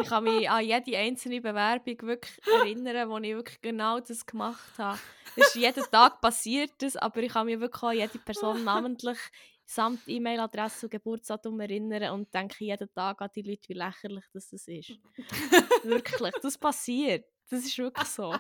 Ich 0.02 0.10
kann 0.10 0.24
mich 0.24 0.50
an 0.50 0.66
jede 0.66 0.98
einzelne 0.98 1.40
Bewerbung 1.40 2.02
wirklich 2.02 2.40
erinnern, 2.48 3.10
wo 3.10 3.18
ich 3.20 3.36
wirklich 3.36 3.62
genau 3.62 4.00
das 4.00 4.26
gemacht 4.26 4.78
habe. 4.78 5.00
Das 5.36 5.48
ist 5.48 5.56
jeden 5.56 5.84
Tag 5.92 6.22
passiert 6.22 6.72
das, 6.80 6.96
aber 6.96 7.22
ich 7.22 7.32
kann 7.32 7.46
mich 7.46 7.60
wirklich 7.60 7.84
an 7.84 7.96
jede 7.96 8.20
Person 8.20 8.64
namentlich 8.64 9.20
samt 9.66 10.08
E-Mail-Adresse 10.08 10.86
und 10.86 10.92
Geburtsdatum 10.92 11.60
erinnern 11.60 12.12
und 12.14 12.34
denke 12.34 12.64
jeden 12.64 12.94
Tag 12.94 13.22
an 13.22 13.30
die 13.36 13.42
Leute, 13.42 13.70
wie 13.70 13.74
lächerlich 13.74 14.26
das 14.34 14.52
ist. 14.54 14.68
wirklich, 15.84 16.34
das 16.42 16.58
passiert. 16.58 17.26
Das 17.50 17.64
ist 17.64 17.78
wirklich 17.78 18.08
so. 18.08 18.36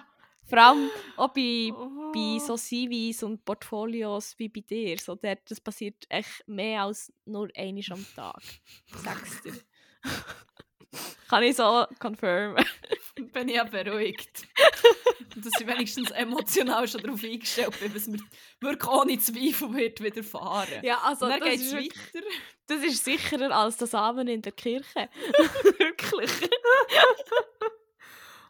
Vor 0.47 0.57
allem 0.57 0.89
auch 1.17 1.29
bei, 1.29 1.71
oh. 1.73 2.11
bei 2.13 2.39
so 2.39 2.55
CVs 2.55 3.23
und 3.23 3.43
Portfolios 3.43 4.35
wie 4.37 4.49
bei 4.49 4.61
dir. 4.61 4.97
So, 4.97 5.15
der, 5.15 5.37
das 5.47 5.59
passiert 5.59 6.05
echt 6.09 6.47
mehr 6.47 6.83
als 6.83 7.11
nur 7.25 7.49
einmal 7.55 7.83
am 7.91 8.05
Tag. 8.15 8.41
Sagst 9.03 9.45
du. 9.45 9.51
Kann 11.27 11.43
ich 11.43 11.55
so 11.55 11.85
confirmen. 11.99 12.63
bin 13.33 13.49
ich 13.49 13.55
ja 13.55 13.63
beruhigt. 13.63 14.47
dass 15.35 15.59
ich 15.59 15.67
wenigstens 15.67 16.11
emotional 16.11 16.87
schon 16.87 17.01
darauf 17.01 17.23
eingestellt 17.23 17.79
bin, 17.79 17.93
was 17.93 18.07
mir 18.07 18.19
wirklich 18.61 18.89
ohne 18.89 19.19
Zweifel 19.19 19.73
wird 19.73 20.01
widerfahren. 20.01 20.83
Ja, 20.83 20.99
also 20.99 21.27
das 21.27 21.55
ist, 21.55 21.73
weiter. 21.73 22.25
das 22.67 22.83
ist 22.83 23.03
sicherer 23.03 23.51
als 23.51 23.77
das 23.77 23.93
Abend 23.93 24.29
in 24.29 24.41
der 24.41 24.51
Kirche. 24.51 25.09
wirklich. 25.77 26.31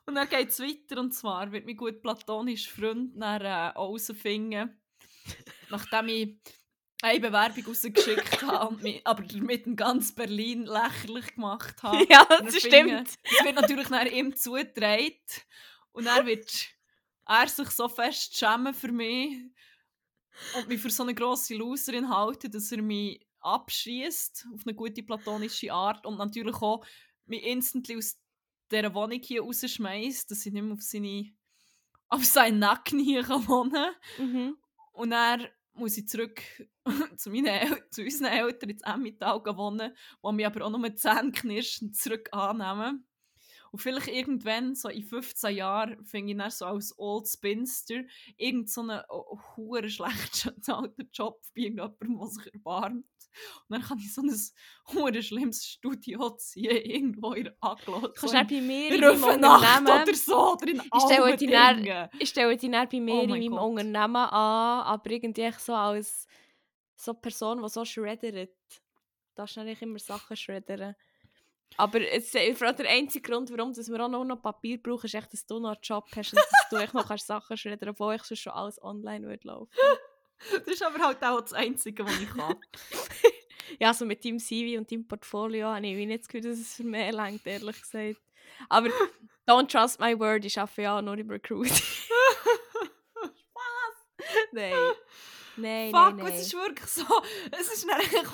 Und 0.06 0.16
dann 0.16 0.30
geht 0.30 0.50
es 0.50 0.60
weiter 0.60 1.00
und 1.00 1.14
zwar 1.14 1.52
wird 1.52 1.66
mein 1.66 1.78
gut 1.78 2.02
platonischer 2.02 2.72
Freund 2.72 3.14
dann 3.16 3.42
äh, 3.42 3.46
herausfinden, 3.46 4.80
nachdem 5.70 6.08
ich 6.08 6.38
eine 7.02 7.20
Bewerbung 7.20 7.66
rausgeschickt 7.66 8.42
habe 8.44 8.68
und 8.70 8.84
mich, 8.84 9.06
aber 9.06 9.24
damit 9.24 9.66
in 9.66 9.76
ganz 9.76 10.14
Berlin 10.14 10.66
lächerlich 10.66 11.34
gemacht 11.36 11.82
habe. 11.84 12.06
Ja, 12.10 12.26
das 12.26 12.58
stimmt. 12.58 13.10
Es 13.24 13.44
wird 13.44 13.56
natürlich 13.56 13.90
nach 13.90 14.06
ihm 14.06 14.36
zugetragen 14.36 15.16
und 15.92 16.06
er 16.06 16.26
wird 16.26 16.52
er 17.28 17.48
sich 17.48 17.70
so 17.72 17.88
fest 17.90 18.38
schämen 18.38 18.74
für 18.74 18.92
mich 18.92 19.38
und 20.56 20.68
mich 20.68 20.80
für 20.80 20.90
so 20.90 21.04
eine 21.04 21.16
grosse 21.16 21.56
Loserin 21.56 22.10
halten, 22.10 22.52
dass 22.52 22.72
er 22.72 22.82
mich 22.82 23.26
abschießt 23.40 24.48
auf 24.54 24.62
eine 24.66 24.76
gute 24.76 25.04
platonische 25.04 25.72
Art 25.72 26.06
und 26.06 26.18
natürlich 26.18 26.56
auch 26.62 26.86
mich 27.26 27.44
instantly 27.44 27.98
aus 27.98 28.18
dieser 28.72 28.94
Wohnung 28.94 29.20
hier 29.22 29.42
rausschmeißt, 29.42 30.30
dass 30.30 30.46
ich 30.46 30.54
nicht 30.54 30.64
mehr 30.64 30.74
auf, 30.74 30.82
seine, 30.82 31.32
auf 32.10 32.26
seinen 32.26 32.60
Nacken 32.60 33.00
hier 33.00 33.28
wohnen 33.28 33.72
kann. 33.72 33.94
Mhm. 34.18 34.58
Und 34.92 35.10
dann 35.12 35.48
muss 35.74 35.98
ich 35.98 36.08
zurück 36.08 36.42
zu, 37.18 37.30
meinen 37.30 37.48
El 37.48 37.90
zu 37.90 38.02
unseren 38.02 38.28
Eltern 38.28 38.70
ins 38.70 38.82
Emmental 38.82 39.44
wohnen, 39.58 39.96
wo 40.22 40.32
mich 40.32 40.46
aber 40.46 40.66
auch 40.66 40.70
nur 40.70 40.80
mit 40.80 41.00
Zähneknirschen 41.00 41.94
zurück 41.94 42.30
annehmen. 42.32 43.06
Und 43.76 43.82
vielleicht 43.82 44.08
irgendwann, 44.08 44.74
so 44.74 44.88
in 44.88 45.04
15 45.04 45.54
Jahren, 45.54 46.02
finde 46.06 46.32
ich 46.32 46.38
dann 46.38 46.50
so 46.50 46.64
als 46.64 46.98
Old 46.98 47.28
Spinster 47.28 48.04
irgendeinen 48.38 48.68
so 48.68 48.82
einen 48.84 49.02
oh, 49.10 49.38
schlechten 49.90 50.62
alten 50.72 51.10
Job 51.12 51.42
bei 51.54 51.64
irgendjemandem, 51.64 52.18
der 52.18 52.28
sich 52.28 52.54
erbarmt. 52.54 53.04
Und 53.04 53.68
dann 53.68 53.82
kann 53.82 53.98
ich 53.98 54.14
so 54.14 54.22
ein 54.22 55.22
schlimmes 55.22 55.66
Studio 55.66 56.30
ziehen, 56.38 56.72
irgendwo 56.86 57.34
in 57.34 57.44
der 57.44 57.58
Aglo. 57.60 58.00
Kannst 58.16 58.34
du 58.34 58.46
bei 58.46 58.62
mir 58.62 58.96
in 58.96 59.02
meinem 59.02 59.24
Unternehmen... 59.44 60.04
oder 60.04 60.16
so, 60.16 60.54
oder 60.54 60.68
in 60.70 60.78
ich 60.78 61.02
stelle 61.02 61.36
dich 61.36 61.52
dann, 61.52 62.10
Ich 62.18 62.30
stelle 62.30 62.56
dich 62.56 62.72
dann 62.72 62.88
bei 62.88 63.00
mir 63.02 63.14
oh 63.14 63.24
in 63.24 63.30
meinem 63.30 63.52
Gott. 63.52 63.62
Unternehmen 63.72 64.16
an, 64.16 64.86
aber 64.86 65.12
irgendwie 65.12 65.52
so 65.58 65.74
als 65.74 66.28
so 66.96 67.14
Person, 67.14 67.62
die 67.62 67.68
so 67.68 67.84
schreddert. 67.84 68.56
Da 69.36 69.44
ist 69.44 69.58
nicht 69.58 69.82
immer 69.82 70.00
Sachen 70.00 70.38
schreddern. 70.38 70.96
Aber 71.78 72.00
es, 72.00 72.32
vor 72.58 72.74
der 72.74 72.90
einzige 72.90 73.30
Grund, 73.30 73.52
warum 73.52 73.74
dass 73.74 73.90
wir 73.90 74.00
auch 74.00 74.08
noch, 74.08 74.24
noch 74.24 74.42
Papier 74.42 74.82
brauchen, 74.82 75.06
ist 75.06 75.14
echt, 75.14 75.34
dass 75.34 75.46
du 75.46 75.60
noch 75.60 75.72
einen 75.72 75.80
Job 75.82 76.06
hast 76.16 76.34
und 76.34 76.40
dass 76.40 76.70
du 76.70 76.78
echt 76.78 76.94
noch 76.94 77.18
Sachen 77.18 77.58
schreddern 77.58 77.90
obwohl 77.90 78.16
ich 78.16 78.40
schon 78.40 78.54
alles 78.54 78.82
online 78.82 79.28
würde 79.28 79.48
laufen. 79.48 79.72
Das 80.52 80.68
ist 80.68 80.84
aber 80.84 81.00
halt 81.00 81.24
auch 81.24 81.40
das 81.40 81.54
Einzige, 81.54 82.06
was 82.06 82.20
ich 82.20 82.30
kann. 82.30 82.58
ja, 83.80 83.88
also 83.88 84.06
mit 84.06 84.24
deinem 84.24 84.38
CV 84.38 84.78
und 84.78 84.92
deinem 84.92 85.08
Portfolio 85.08 85.68
habe 85.70 85.88
ich 85.88 86.06
nicht 86.06 86.24
das 86.24 86.28
Gefühl, 86.28 86.50
dass 86.52 86.60
es 86.60 86.76
für 86.76 86.84
mehr 86.84 87.14
langt, 87.14 87.48
ehrlich 87.48 87.82
gesagt. 87.82 88.22
Aber 88.68 88.90
don't 89.48 89.72
trust 89.72 90.00
my 90.00 90.20
word, 90.20 90.44
ich 90.44 90.60
arbeite 90.60 90.82
ja 90.82 91.02
nur 91.02 91.18
im 91.18 91.30
Recruiting. 91.30 91.74
Spaß! 93.34 93.38
Nein. 94.52 94.74
Nein, 95.58 95.92
Fuck, 95.92 96.16
nein, 96.16 96.16
nein. 96.18 96.34
es 96.34 96.42
ist 96.42 96.54
wirklich 96.54 96.90
so, 96.90 97.04
es 97.52 97.72
ist 97.72 97.88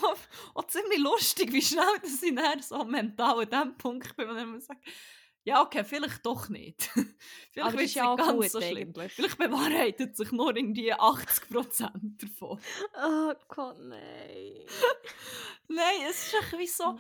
auch, 0.04 0.18
auch 0.56 0.68
ziemlich 0.68 1.00
lustig, 1.00 1.52
wie 1.54 1.62
schnell 1.62 1.86
dass 2.02 2.22
ich 2.22 2.36
dann 2.36 2.62
so 2.62 2.84
mental 2.84 3.42
an 3.42 3.50
dem 3.50 3.78
Punkt 3.78 4.16
bin, 4.16 4.28
wo 4.28 4.34
man 4.34 4.60
sagt, 4.60 4.82
ja, 5.44 5.62
okay, 5.62 5.84
vielleicht 5.84 6.26
doch 6.26 6.50
nicht. 6.50 6.82
vielleicht 7.52 7.74
Aber 7.74 7.82
ist 7.82 7.96
ja 7.96 8.12
auch 8.12 8.18
ganz 8.18 8.32
gut, 8.32 8.52
so 8.52 8.62
schlimm. 8.62 8.90
Eigentlich. 8.90 9.14
Vielleicht 9.14 9.38
bewahrheitet 9.38 10.16
sich 10.16 10.32
nur 10.32 10.56
irgendwie 10.56 10.94
80% 10.94 12.18
davon. 12.18 12.60
Oh 12.96 13.34
Gott, 13.48 13.80
nein. 13.80 14.66
nein, 15.68 16.02
es 16.10 16.28
ist 16.28 16.34
echt 16.36 16.58
wie 16.60 16.68
so, 16.68 17.00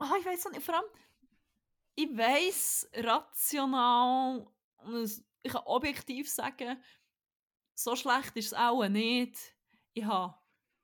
oh, 0.00 0.14
ich 0.18 0.26
weiß 0.26 0.50
nicht, 0.50 0.64
vor 0.64 0.74
allem, 0.74 0.90
ich 1.94 2.16
weiß 2.16 2.90
rational, 2.94 4.46
ich 5.42 5.52
kann 5.52 5.62
objektiv 5.64 6.28
sagen, 6.28 6.82
so 7.78 7.94
schlecht 7.94 8.36
ist 8.36 8.46
es 8.46 8.54
auch 8.54 8.86
nicht. 8.88 9.38
Ich 9.94 10.04
habe 10.04 10.34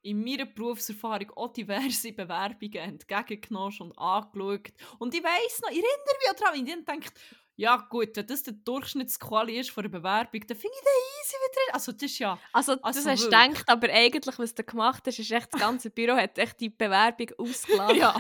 in 0.03 0.23
meiner 0.23 0.47
Berufserfahrung 0.47 1.31
auch 1.33 1.53
diverse 1.53 2.13
Bewerbungen 2.13 2.77
entgegengenommen 2.77 3.77
und 3.81 3.99
angeschaut. 3.99 4.73
Und 4.99 5.15
ich 5.15 5.25
weiss 5.25 5.61
noch, 5.61 5.71
ich 5.71 5.79
erinnere 5.79 6.19
mich 6.21 6.41
daran, 6.41 6.67
ich 6.67 6.85
denke, 6.85 7.11
ja 7.57 7.77
gut, 7.77 8.17
wenn 8.17 8.27
das 8.27 8.43
der 8.43 8.55
Durchschnittsquali 8.55 9.59
ist 9.59 9.71
von 9.71 9.85
einer 9.85 9.93
Bewerbung, 9.93 10.41
dann 10.47 10.57
finde 10.57 10.75
ich 10.75 10.85
das 10.85 10.93
easy 11.21 11.37
wieder. 11.37 11.75
Also 11.75 11.93
das 11.93 12.03
ist 12.03 12.19
ja... 12.19 12.39
Also, 12.53 12.73
also 12.83 13.01
das 13.01 13.07
hast 13.07 13.21
du 13.21 13.25
gedacht, 13.27 13.69
aber 13.69 13.89
eigentlich, 13.91 14.39
was 14.39 14.55
du 14.55 14.65
gemacht 14.65 15.05
hast, 15.07 15.19
ist 15.19 15.31
echt, 15.31 15.53
das 15.53 15.61
ganze 15.61 15.91
Büro 15.91 16.17
hat 16.17 16.37
echt 16.37 16.59
die 16.61 16.71
Bewerbung 16.71 17.29
ausgelacht 17.39 17.97
ja. 17.97 18.17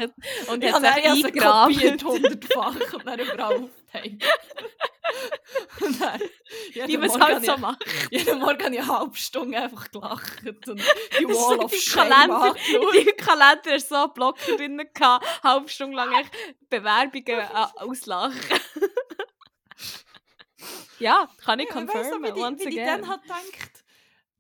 und 0.47 0.62
ich 0.62 0.72
hat 0.72 0.82
sie 0.82 1.26
eingerahmt. 1.26 2.05
hundertfach 2.05 2.95
und 2.95 3.07
dann 3.07 3.18
überall 3.18 3.64
aufgehängt. 3.64 4.24
Wie 6.87 6.97
man 6.97 7.09
es 7.09 7.18
halt 7.18 7.45
so 7.45 7.57
macht. 7.57 7.85
Jeden 8.11 8.39
Morgen 8.39 8.62
habe 8.62 8.74
ich 8.74 8.80
eine 8.80 8.99
halbe 8.99 9.16
Stunde 9.16 9.59
einfach 9.59 9.91
gelacht 9.91 10.47
und 10.47 10.80
die 11.18 11.20
Wall 11.28 11.59
of 11.59 11.74
Shame 11.74 12.09
Kalender, 12.09 12.55
Die 12.95 13.05
Kalender 13.12 13.80
so 13.80 13.95
einen 13.97 14.12
Blocker 14.12 14.57
drin 14.57 14.80
gehabt, 14.93 15.26
halbe 15.43 15.68
Stunde 15.68 15.97
lang 15.97 16.24
Bewerbungen 16.70 17.41
äh, 17.41 17.66
auslachen. 17.76 18.39
Ja, 20.99 21.29
kann 21.39 21.61
ich 21.61 21.69
confirmen, 21.69 22.37
ja, 22.37 22.47
once 22.47 22.61
again. 22.63 22.79
ich 22.79 22.85
dann 22.85 23.09
halt 23.09 23.23
denkt, 23.23 23.85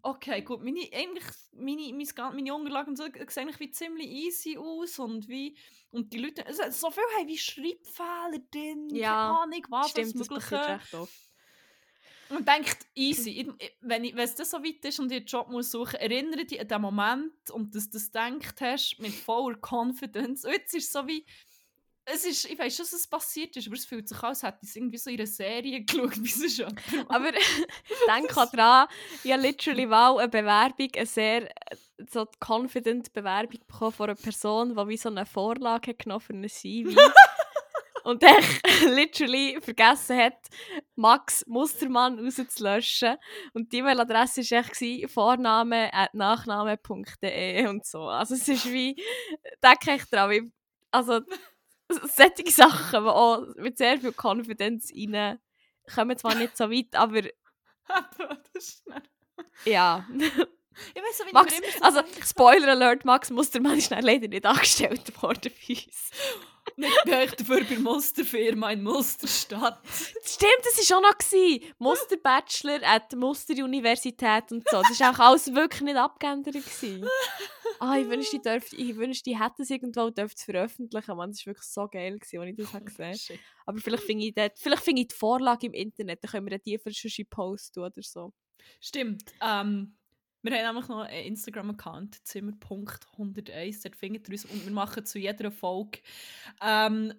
okay, 0.02 0.42
gut, 0.42 0.62
meine, 0.62 0.80
eigentlich, 0.92 1.24
meine, 1.52 1.92
meine, 1.92 2.34
meine 2.34 2.54
Unterlagen 2.54 2.96
so, 2.96 3.04
sehen 3.04 3.44
eigentlich 3.44 3.60
wie 3.60 3.70
ziemlich 3.70 4.08
easy 4.08 4.56
aus 4.58 4.98
und 4.98 5.28
wie 5.28 5.56
und 5.90 6.12
die 6.12 6.18
Leute, 6.18 6.44
es 6.46 6.80
so 6.80 6.90
viel 6.90 7.04
haben 7.16 7.28
wie 7.28 7.38
Schreibfehler 7.38 8.42
drin, 8.50 8.88
ja, 8.90 9.10
keine 9.10 9.40
Ahnung, 9.40 9.66
was 9.68 9.90
stimmt, 9.90 10.20
das 10.20 10.28
Mögliche. 10.28 10.80
Das 10.90 11.08
und 12.30 12.48
denkt, 12.48 12.86
easy, 12.94 13.52
wenn, 13.80 14.04
ich, 14.04 14.14
wenn 14.14 14.24
es 14.24 14.34
das 14.34 14.50
so 14.50 14.58
weit 14.58 14.84
ist 14.84 14.98
und 14.98 15.10
ich 15.12 15.18
einen 15.18 15.26
Job 15.26 15.48
muss 15.48 15.70
suchen, 15.70 15.96
erinnere 15.96 16.44
dich 16.44 16.60
an 16.60 16.68
den 16.68 16.80
Moment 16.80 17.50
und 17.50 17.74
dass 17.74 17.90
du 17.90 17.98
das 17.98 18.06
gedacht 18.06 18.60
hast 18.60 18.98
mit 18.98 19.12
voller 19.12 19.58
Confidence. 19.58 20.44
Und 20.44 20.52
jetzt 20.52 20.74
ist 20.74 20.86
es 20.86 20.92
so 20.92 21.06
wie, 21.06 21.24
es 22.06 22.24
ist, 22.24 22.44
ich 22.50 22.58
weiß 22.58 22.76
schon, 22.76 22.84
dass 22.84 22.92
es 22.92 23.06
passiert 23.06 23.56
ist, 23.56 23.66
aber 23.66 23.76
es 23.76 23.86
fühlt 23.86 24.08
sich 24.08 24.18
an, 24.22 24.30
als 24.30 24.42
hätte 24.42 24.58
ich 24.62 24.68
es 24.68 24.76
irgendwie 24.76 24.98
so 24.98 25.10
in 25.10 25.16
einer 25.16 25.26
Serie 25.26 25.80
geschaut, 25.84 26.16
wie 26.22 26.44
es 26.46 26.56
schon. 26.56 26.74
aber 27.08 27.32
denk 28.06 28.28
dran, 28.52 28.88
ich 29.22 29.32
habe 29.32 29.42
literally 29.42 29.86
mal 29.86 30.18
eine 30.18 30.28
Bewerbung, 30.28 30.88
eine 30.94 31.06
sehr 31.06 31.48
so 32.10 32.26
confident 32.40 33.12
Bewerbung 33.12 33.60
bekommen 33.66 33.92
von 33.92 34.10
einer 34.10 34.16
Person, 34.16 34.76
die 34.76 34.88
wie 34.88 34.96
so 34.96 35.08
eine 35.08 35.24
Vorlage 35.24 35.94
genommen 35.94 36.20
für 36.20 36.34
eine 36.34 36.48
CV. 36.48 36.98
und 38.04 38.22
der 38.22 38.36
literally 38.86 39.58
vergessen 39.62 40.18
hat, 40.18 40.36
Max 40.96 41.46
Mustermann 41.46 42.18
rauszulöschen. 42.18 43.16
Und 43.54 43.72
die 43.72 43.78
E-Mail-Adresse 43.78 44.42
war 44.42 44.58
echt 44.58 45.10
vorname 45.10 45.90
nachname.de 46.12 47.66
und 47.66 47.86
so. 47.86 48.02
Also 48.02 48.34
es 48.34 48.46
ist 48.46 48.70
wie, 48.70 49.02
denke 49.62 49.94
ich 49.94 50.04
dran, 50.10 50.30
wie, 50.30 50.52
also 50.90 51.22
solche 51.88 52.50
Sachen, 52.50 53.04
die 53.04 53.08
auch 53.08 53.46
mit 53.56 53.78
sehr 53.78 53.98
viel 53.98 54.12
Confidence 54.12 54.92
rein 54.94 55.38
kommen 55.94 56.16
zwar 56.16 56.34
nicht 56.34 56.56
so 56.56 56.70
weit, 56.70 56.94
aber 56.94 57.22
Aber 57.88 58.38
das 58.52 58.64
ist 58.64 58.86
nicht... 58.86 59.10
ja. 59.66 60.06
Ich 60.94 61.02
weiß 61.02 61.18
so, 61.18 61.26
wie 61.26 61.32
Max, 61.32 61.52
ich 61.52 61.58
immer 61.58 61.92
so 61.92 61.98
also 62.00 62.02
Spoiler 62.24 62.68
Alert, 62.68 63.04
Max 63.04 63.30
Mustermann 63.30 63.78
ist 63.78 63.90
leider 63.90 64.26
nicht 64.28 64.44
angestellt 64.44 65.22
worden 65.22 65.52
bei 65.66 65.74
uns. 65.74 66.10
Nicht 66.76 67.04
bin 67.04 67.20
ich 67.20 67.30
dafür 67.32 67.64
bei 67.64 67.78
Musterfirma 67.78 68.70
in 68.72 68.82
Musterstadt. 68.82 69.78
Stimmt, 69.86 70.60
das 70.64 70.90
war 70.90 70.98
auch 70.98 71.02
noch. 71.02 71.18
gewesen. 71.18 71.64
Muster-Bachelor 71.78 72.80
at 72.82 73.12
Muster-Universität 73.14 74.50
und 74.50 74.68
so. 74.68 74.82
Das 74.82 75.00
war 75.00 75.14
auch 75.14 75.18
alles 75.30 75.54
wirklich 75.54 75.82
nicht 75.82 75.96
abgeändert. 75.96 76.54
gewesen. 76.54 77.08
Ah, 77.80 77.98
ich 77.98 78.08
wünschte, 78.08 78.36
ich, 78.36 78.42
dürfte, 78.42 78.76
ich 78.76 78.96
wünschte, 78.96 79.30
ich 79.30 79.38
hätte 79.40 79.62
es 79.62 79.70
irgendwo 79.70 80.10
dürfte 80.10 80.42
veröffentlichen. 80.44 81.16
Man, 81.16 81.30
das 81.30 81.40
war 81.40 81.52
wirklich 81.52 81.68
so 81.68 81.88
geil, 81.88 82.18
gewesen, 82.18 82.40
als 82.40 82.50
ich 82.50 82.56
das 82.56 82.72
habe 82.72 82.84
gesehen 82.84 83.14
Shit. 83.18 83.40
Aber 83.66 83.78
vielleicht 83.78 84.04
finde 84.04 84.26
ich, 84.26 84.34
dort- 84.34 84.58
vielleicht 84.58 84.82
finde 84.84 85.02
ich 85.02 85.08
die 85.08 85.14
Vorlage 85.14 85.66
im 85.66 85.72
Internet, 85.72 86.22
dann 86.22 86.30
können 86.30 86.50
wir 86.50 86.58
die 86.58 86.78
schon 86.92 87.10
einen 87.18 87.28
Post 87.28 87.74
tun 87.74 87.84
oder 87.84 88.02
so. 88.02 88.32
Stimmt. 88.80 89.24
Ähm, 89.42 89.96
wir 90.44 90.56
haben 90.58 90.74
nämlich 90.74 90.88
noch 90.88 91.00
einen 91.00 91.26
Instagram-Account, 91.26 92.26
zimmer.101, 92.26 93.82
dort 93.82 93.96
findet 93.96 94.28
ihr 94.28 94.34
uns 94.34 94.44
und 94.44 94.64
wir 94.64 94.72
machen 94.72 95.04
zu 95.04 95.18
jeder 95.18 95.50
Folge. 95.50 95.98
Ähm, 96.62 97.14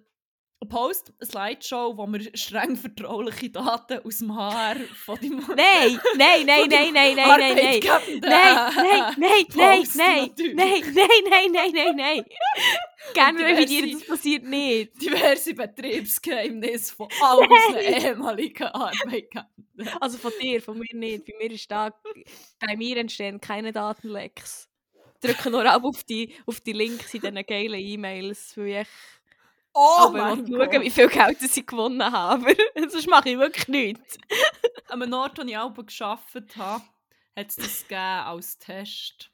Post, 0.68 1.12
eine 1.20 1.28
Slideshow, 1.28 1.96
wo 1.96 2.06
wir 2.08 2.30
streng 2.36 2.76
vertrauliche 2.76 3.50
Daten 3.50 4.00
aus 4.04 4.18
dem 4.18 4.34
HR 4.34 4.76
von 5.04 5.16
deinem 5.20 5.38
Nein, 5.56 6.00
nein, 6.16 6.46
nein, 6.46 6.60
von 6.62 6.68
nein, 6.68 6.70
deinem 6.70 6.92
nein, 6.94 7.14
nein, 7.14 7.16
nein, 7.16 7.16
nein. 7.16 7.30
Arbeitgebenden, 7.30 8.30
Nein, 8.30 8.54
nein, 8.74 9.14
nein, 9.18 9.44
nein, 9.54 9.78
Post 9.82 9.96
nein, 9.96 10.26
natürlich. 10.28 10.54
nein, 10.56 10.82
nein, 10.94 11.08
nein, 11.30 11.52
nein, 11.52 11.72
nein, 11.72 11.96
nein. 11.96 12.24
Gerne 13.14 13.38
diverse- 13.38 13.56
revidieren, 13.56 13.92
das 13.92 14.08
passiert 14.08 14.44
nicht. 14.44 15.00
diverse 15.00 15.54
Betriebsgeheimnisse 15.54 16.94
von 16.96 17.08
all 17.22 17.38
unseren 17.46 17.78
ehemaligen 18.02 18.64
Arbeitgebern. 18.66 19.46
Also 20.00 20.18
von 20.18 20.32
dir, 20.40 20.60
von 20.62 20.78
mir 20.78 20.94
nicht. 20.94 21.26
Bei 21.26 21.32
mir 21.38 21.50
ist 21.52 21.70
da, 21.70 21.90
bei 22.58 22.76
mir 22.76 22.96
entstehen 22.96 23.40
keine 23.40 23.72
Datenlecks. 23.72 24.68
Drücke 25.20 25.50
nur 25.50 25.64
ab 25.70 25.84
auf 25.84 26.02
die, 26.04 26.34
auf 26.46 26.60
die 26.60 26.72
Links 26.72 27.12
in 27.14 27.20
diesen 27.20 27.46
geilen 27.46 27.78
E-Mails, 27.80 28.56
weil 28.56 28.82
ich 28.82 28.88
Oh 29.78 30.06
aber 30.06 30.18
mein 30.36 30.46
schauen, 30.46 30.70
Gott! 30.70 30.80
wie 30.80 30.90
viel 30.90 31.08
Geld 31.08 31.38
sie 31.40 31.66
gewonnen 31.66 32.02
haben. 32.10 32.46
Sonst 32.88 33.08
mache 33.08 33.28
ich 33.28 33.38
wirklich 33.38 33.68
nichts. 33.68 34.16
An 34.88 35.02
einem 35.02 35.12
Ort, 35.12 35.36
wo 35.38 35.42
ich 35.42 35.56
auch 35.58 35.74
gearbeitet 35.74 36.56
habe, 36.56 36.82
hat 37.36 37.50
es 37.50 37.56
das 37.56 37.82
gegeben 37.82 38.00
als 38.00 38.58
Test. 38.58 39.30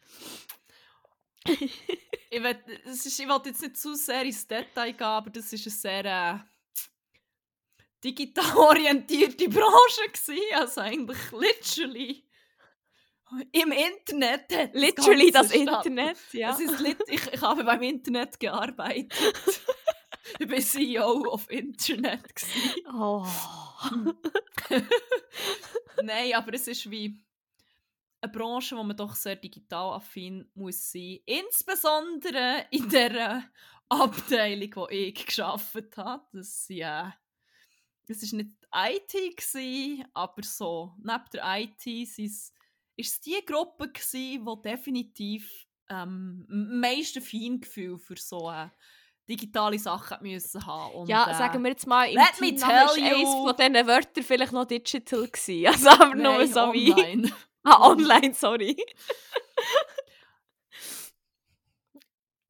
ich 1.46 2.42
will, 2.42 2.56
es 2.86 3.06
ist, 3.06 3.20
ich 3.20 3.28
will 3.28 3.40
jetzt 3.44 3.62
nicht 3.62 3.76
zu 3.76 3.94
sehr 3.94 4.22
ins 4.24 4.44
Detail 4.46 4.92
gehen, 4.92 5.02
aber 5.06 5.30
das 5.30 5.52
ist 5.52 5.64
eine 5.64 5.74
sehr 6.02 6.04
äh, 6.04 6.38
digital 8.02 8.56
orientierte 8.56 9.48
Branche 9.48 10.08
gewesen. 10.12 10.40
Also 10.54 10.80
eigentlich 10.80 11.18
literally 11.30 12.28
im 13.52 13.72
Internet. 13.72 14.74
Literally 14.74 15.30
das 15.30 15.46
statt- 15.54 15.86
Internet, 15.86 16.18
ja. 16.32 16.50
Es 16.50 16.58
ist 16.60 16.80
lit 16.80 16.98
ich, 17.06 17.32
ich 17.32 17.40
habe 17.40 17.62
beim 17.64 17.82
Internet 17.82 18.40
gearbeitet. 18.40 19.12
ich 20.42 20.50
war 20.50 20.58
CEO 20.58 21.32
of 21.32 21.50
Internet. 21.50 22.34
Gewesen. 22.34 22.86
Oh. 22.92 23.26
Nein, 26.02 26.34
aber 26.34 26.54
es 26.54 26.68
ist 26.68 26.90
wie 26.90 27.20
eine 28.20 28.32
Branche, 28.32 28.76
wo 28.76 28.82
man 28.82 28.96
doch 28.96 29.14
sehr 29.14 29.36
digital 29.36 29.94
affin 29.94 30.48
muss 30.54 30.92
sein. 30.92 31.18
Insbesondere 31.26 32.66
in 32.70 32.88
der 32.88 33.44
Abteilung, 33.88 34.70
wo 34.74 34.88
ich 34.88 35.26
geschafft 35.26 35.96
habe. 35.96 36.24
Das 36.32 36.66
ja, 36.68 37.14
es 38.08 38.22
ist 38.22 38.32
nicht 38.32 38.50
IT 38.74 39.36
gsi, 39.36 40.04
aber 40.14 40.42
so 40.42 40.94
neben 40.98 41.24
der 41.32 41.60
IT 41.60 41.86
ist 41.86 42.54
es 42.96 43.20
die 43.20 43.44
Gruppe 43.44 43.90
gsi, 43.92 44.40
wo 44.42 44.56
definitiv 44.56 45.66
ähm, 45.88 46.46
am 46.48 46.80
meisten 46.80 47.22
Feingefühl 47.22 47.98
für 47.98 48.16
so 48.16 48.50
äh, 48.50 48.68
digitale 49.36 49.78
Sachen 49.78 50.18
müssen 50.22 50.64
haben. 50.66 50.92
Und, 50.94 51.08
Ja, 51.08 51.30
äh, 51.30 51.34
sagen 51.34 51.62
wir 51.62 51.70
jetzt 51.70 51.86
mal, 51.86 52.04
im 52.08 52.16
let 52.16 52.40
me 52.40 52.54
Teamnamen 52.54 52.86
ist 52.86 52.94
tell 52.94 53.20
you- 53.20 53.46
von 53.46 53.56
diesen 53.56 53.86
Wörtern 53.86 54.24
vielleicht 54.24 54.52
noch 54.52 54.64
digital 54.66 55.28
gewesen. 55.28 55.66
Also 55.72 55.88
aber 55.90 56.14
nur 56.14 56.38
nein, 56.38 56.52
so 56.52 56.72
wie... 56.72 56.92
online. 56.92 57.32
Ah, 57.64 57.88
online, 57.90 58.34
sorry. 58.34 58.76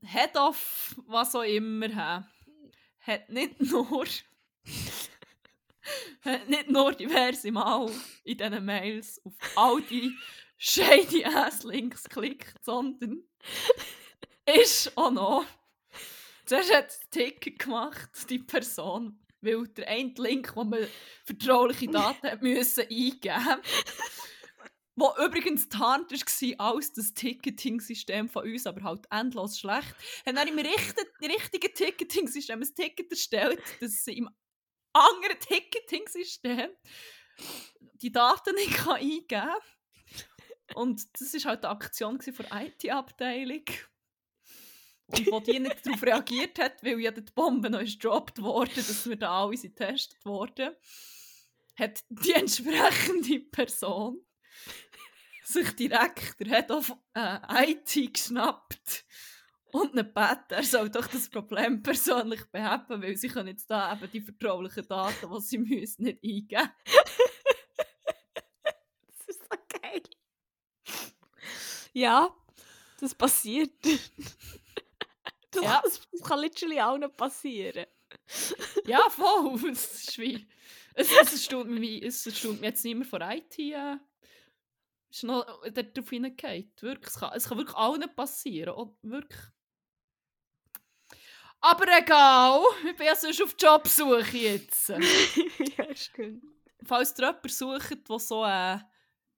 Head 0.05 0.37
of 0.37 0.95
was 1.07 1.35
auch 1.35 1.43
immer 1.43 1.89
hä, 1.89 2.25
hat 3.01 3.29
nicht 3.29 3.61
nur 3.61 3.87
hat 6.25 6.49
nicht 6.49 6.71
nur 6.71 6.93
diverse 6.93 7.53
Mal 7.53 7.91
in 8.25 8.39
diesen 8.39 8.65
Mails 8.65 9.21
auf 9.25 9.35
all 9.57 9.81
die 9.83 10.17
shady 10.57 11.25
ass 11.25 11.63
Links 11.65 12.05
geklickt, 12.05 12.55
sondern 12.65 13.23
ist 14.47 14.97
auch 14.97 15.11
noch 15.11 15.45
zuerst 16.53 16.75
hat 16.75 16.89
das 16.89 17.01
Ticket 17.11 17.59
gemacht, 17.59 18.11
die 18.29 18.39
Person, 18.39 19.19
weil 19.41 19.67
der 19.69 19.89
eine 19.89 20.13
Link, 20.19 20.55
wo 20.55 20.65
man 20.65 20.87
vertrauliche 21.25 21.89
Daten 21.89 22.27
hat 22.27 22.43
müssen 22.43 22.83
eingeben 22.83 23.63
wo 24.95 25.11
übrigens 25.25 25.71
tarnt 25.71 26.13
war 26.13 26.75
als 26.75 26.93
das 26.93 27.15
Ticketing-System 27.15 28.29
von 28.29 28.45
uns, 28.45 28.67
aber 28.67 28.83
halt 28.83 29.07
endlos 29.11 29.59
schlecht, 29.59 29.95
haben 30.27 30.37
dann 30.37 30.47
im 30.47 30.59
richten, 30.59 31.07
richtigen 31.23 31.75
Ticketing-System 31.75 32.61
ein 32.61 32.75
Ticket 32.75 33.11
erstellt, 33.11 33.63
dass 33.81 34.05
sie 34.05 34.19
im 34.19 34.29
anderen 34.93 35.41
Ticketing-System 35.41 36.69
die 37.95 38.13
Daten 38.13 38.55
nicht 38.55 38.75
kann 38.75 38.97
eingeben. 38.97 39.57
Und 40.75 41.03
das 41.19 41.33
war 41.33 41.53
halt 41.53 41.65
eine 41.65 41.73
Aktion 41.73 42.21
von 42.21 42.47
der 42.51 42.67
IT-Abteilung. 42.67 43.65
Und 45.13 45.31
wo 45.31 45.41
die 45.41 45.59
nicht 45.59 45.87
darauf 45.87 46.03
reagiert 46.03 46.59
hat, 46.59 46.83
weil 46.83 46.99
ja 47.01 47.11
die 47.11 47.21
Bombe 47.21 47.69
noch 47.69 47.81
ist 47.81 48.01
gedroppt 48.01 48.41
wurde, 48.41 48.75
dass 48.75 49.09
wir 49.09 49.17
da 49.17 49.45
alle 49.45 49.57
sind 49.57 49.77
getestet 49.77 50.25
wurden, 50.25 50.71
hat 51.77 52.03
die 52.09 52.33
entsprechende 52.33 53.41
Person 53.41 54.21
sich 55.45 55.71
direkt 55.73 56.41
der 56.41 56.49
Head 56.49 56.71
of 56.71 56.95
äh, 57.15 57.73
IT 57.73 58.15
geschnappt 58.15 59.05
und 59.73 59.95
ihn 59.95 59.97
gebeten, 59.97 60.51
er 60.51 60.63
soll 60.63 60.91
doch 60.91 61.07
das 61.07 61.29
Problem 61.29 61.83
persönlich 61.83 62.45
beheben, 62.51 63.03
weil 63.03 63.17
sie 63.17 63.29
können 63.29 63.49
jetzt 63.49 63.71
da 63.71 63.93
eben 63.93 64.11
die 64.11 64.21
vertraulichen 64.21 64.87
Daten, 64.87 65.31
die 65.31 65.41
sie 65.41 65.59
müssen, 65.59 66.05
nicht 66.05 66.23
eingeben. 66.23 66.71
Das 69.09 69.29
ist 69.29 69.41
so 69.41 69.79
geil. 69.81 70.03
Ja, 71.93 72.35
das 73.01 73.15
passiert. 73.15 73.73
Das, 75.53 75.63
Ja. 75.63 75.81
das, 75.85 76.01
das 76.11 76.23
kann 76.23 76.41
literally 76.41 76.81
auch 76.81 76.99
noch 76.99 77.17
passieren. 77.17 77.87
Ja, 78.85 79.09
voll. 79.11 79.59
Es 79.71 80.09
ist 80.09 80.19
wie... 80.19 80.47
Es, 80.95 81.11
es, 81.11 81.33
erstaunt 81.33 81.71
mich, 81.71 82.03
es 82.03 82.27
erstaunt 82.27 82.61
mich 82.61 82.69
jetzt 82.69 82.85
nicht 82.85 82.97
mehr 82.97 83.07
von 83.07 83.23
IT. 83.23 83.59
Äh, 83.59 83.97
ist 85.11 85.25
noch 85.25 85.47
darauf 85.71 86.11
hingeht. 86.11 86.83
Wirklich, 86.83 87.09
es, 87.09 87.19
kann, 87.19 87.33
es 87.35 87.49
kann 87.49 87.59
wirklich 87.59 87.77
allen 87.77 88.15
passieren. 88.15 88.75
Und 88.75 88.97
wirklich. 89.03 89.41
Aber 91.61 91.87
egal, 91.97 92.61
ich 92.89 92.97
bin 92.97 93.07
ja 93.07 93.15
sonst 93.15 93.41
auf 93.41 93.55
Jobsuche 93.59 94.37
jetzt. 94.37 94.89
ja, 95.79 95.95
stimmt. 95.95 96.45
Falls 96.85 97.15
ihr 97.19 97.27
jemanden 97.27 97.49
sucht, 97.49 98.09
der 98.09 98.19
so 98.19 98.45
äh, 98.45 98.79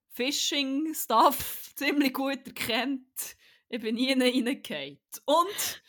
Phishing-Stuff 0.08 1.72
ziemlich 1.76 2.14
gut 2.14 2.46
erkennt, 2.46 3.36
ich 3.68 3.80
bin 3.80 3.96
nie 3.96 4.12
reingegangen. 4.12 4.98
Und 5.26 5.82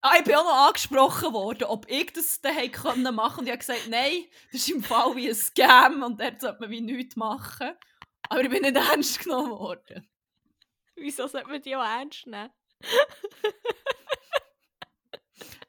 ah, 0.00 0.16
ich 0.18 0.24
bin 0.24 0.34
auch 0.34 0.44
noch 0.44 0.66
angesprochen 0.68 1.32
worden, 1.32 1.64
ob 1.64 1.88
ich 1.90 2.12
das 2.12 2.40
daheim 2.40 2.70
machen 3.14 3.40
Und 3.40 3.46
ich 3.46 3.52
habe 3.52 3.58
gesagt, 3.58 3.88
nein, 3.88 4.24
das 4.52 4.62
ist 4.62 4.70
im 4.70 4.82
Fall 4.82 5.14
wie 5.16 5.28
ein 5.28 5.34
Scam 5.34 6.02
und 6.02 6.20
dort 6.20 6.40
sollte 6.40 6.60
man 6.60 6.70
wie 6.70 6.80
nichts 6.80 7.16
machen. 7.16 7.72
Aber 8.28 8.42
ich 8.42 8.50
bin 8.50 8.62
nicht 8.62 8.76
ernst 8.90 9.20
genommen 9.20 9.50
worden. 9.50 10.08
Wieso 10.94 11.26
sollte 11.26 11.48
man 11.48 11.62
die 11.62 11.76
auch 11.76 11.84
ernst 11.84 12.26
nehmen? 12.26 12.50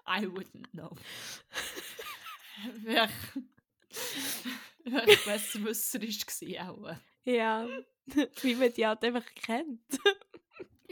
I 0.07 0.25
wouldn't 0.25 0.69
know. 0.71 0.95
Wer 2.83 3.09
ich 5.07 5.25
besser 5.25 5.63
wisserisch 5.63 6.25
war 6.25 6.69
auch. 6.69 6.95
Ja, 7.23 7.67
wie 8.41 8.55
man 8.55 8.73
die 8.73 8.85
halt 8.85 9.03
einfach 9.03 9.25
kennt. 9.35 9.81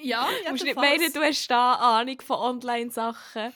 Ja, 0.01 0.29
Du 0.45 0.51
musst 0.51 0.63
nicht 0.63 0.75
meinen, 0.75 1.11
du 1.11 1.19
hast 1.21 1.47
da 1.47 1.73
Ahnung 1.75 2.19
von 2.21 2.37
Online-Sachen, 2.37 3.53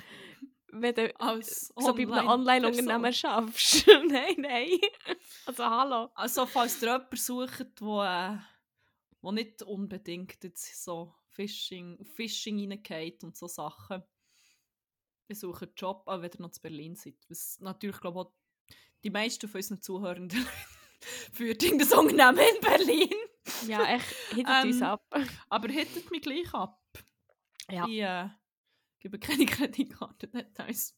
wenn 0.72 0.96
du 0.96 1.20
als 1.20 1.74
so 1.76 1.94
bei 1.94 2.04
einem. 2.04 2.28
Online-Unternehmen 2.28 3.14
schaffst. 3.14 3.88
nein, 4.08 4.36
nein. 4.38 4.70
Also 5.46 5.66
hallo. 5.66 6.10
Also, 6.16 6.46
falls 6.46 6.82
ihr 6.82 6.90
jemanden 6.90 7.16
sucht, 7.16 7.82
wo, 7.82 8.02
äh, 8.02 8.38
wo 9.22 9.32
nicht 9.32 9.62
unbedingt 9.64 10.44
jetzt 10.44 10.84
so 10.84 11.14
Phishing, 11.30 12.04
Phishing 12.06 12.70
reingeht 12.70 13.24
und 13.24 13.36
so 13.36 13.48
Sachen. 13.48 14.04
ich 15.28 15.40
suche 15.40 15.66
einen 15.66 15.74
Job, 15.76 16.04
aber 16.06 16.24
wenn 16.24 16.32
ihr 16.32 16.42
noch 16.42 16.52
zu 16.52 16.62
Berlin 16.62 16.96
seid. 16.96 17.16
Was 17.30 17.60
natürlich, 17.60 18.00
glaube 18.00 18.20
ich, 18.20 18.26
auch 18.26 18.34
die 19.04 19.10
meisten 19.10 19.48
von 19.48 19.60
unseren 19.60 19.82
Zuhörenden 19.82 20.46
führt 21.34 21.64
in 21.64 21.80
das 21.80 21.92
Unternehmen 21.92 22.48
in 22.56 22.62
Berlin. 22.62 23.14
Ja, 23.68 23.84
echt, 23.96 24.06
hittet 24.34 24.64
uns 24.64 24.78
Ähm, 24.78 24.84
ab. 24.84 25.06
Aber 25.50 25.68
hittet 25.70 26.10
mich 26.12 26.22
gleich 26.22 26.54
ab. 26.54 26.82
Ja. 27.70 27.86
Ich 27.88 28.00
äh, 28.00 28.30
gebe 29.00 29.20
keine 29.20 29.46
uns 30.68 30.96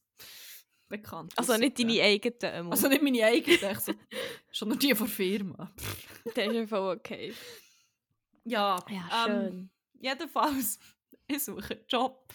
bekannt. 0.88 1.32
Also 1.36 1.56
nicht 1.56 1.78
deine 1.78 2.02
eigenen. 2.02 2.38
Ähm, 2.42 2.70
Also 2.70 2.88
nicht 2.88 3.02
meine 3.02 3.24
eigene, 3.24 3.56
ich 3.72 3.78
so, 3.80 3.92
schon 4.52 4.68
nur 4.68 4.78
die 4.78 4.94
von 4.94 5.08
Firma. 5.08 5.72
das 6.24 6.46
ist 6.46 6.56
einfach 6.56 6.94
okay. 6.96 7.34
Ja, 8.44 8.78
Ja, 8.88 9.26
ähm, 9.26 9.32
schön. 9.42 9.70
jedenfalls, 10.00 10.78
ich 11.26 11.42
suche 11.42 11.74
einen 11.74 11.86
Job. 11.88 12.32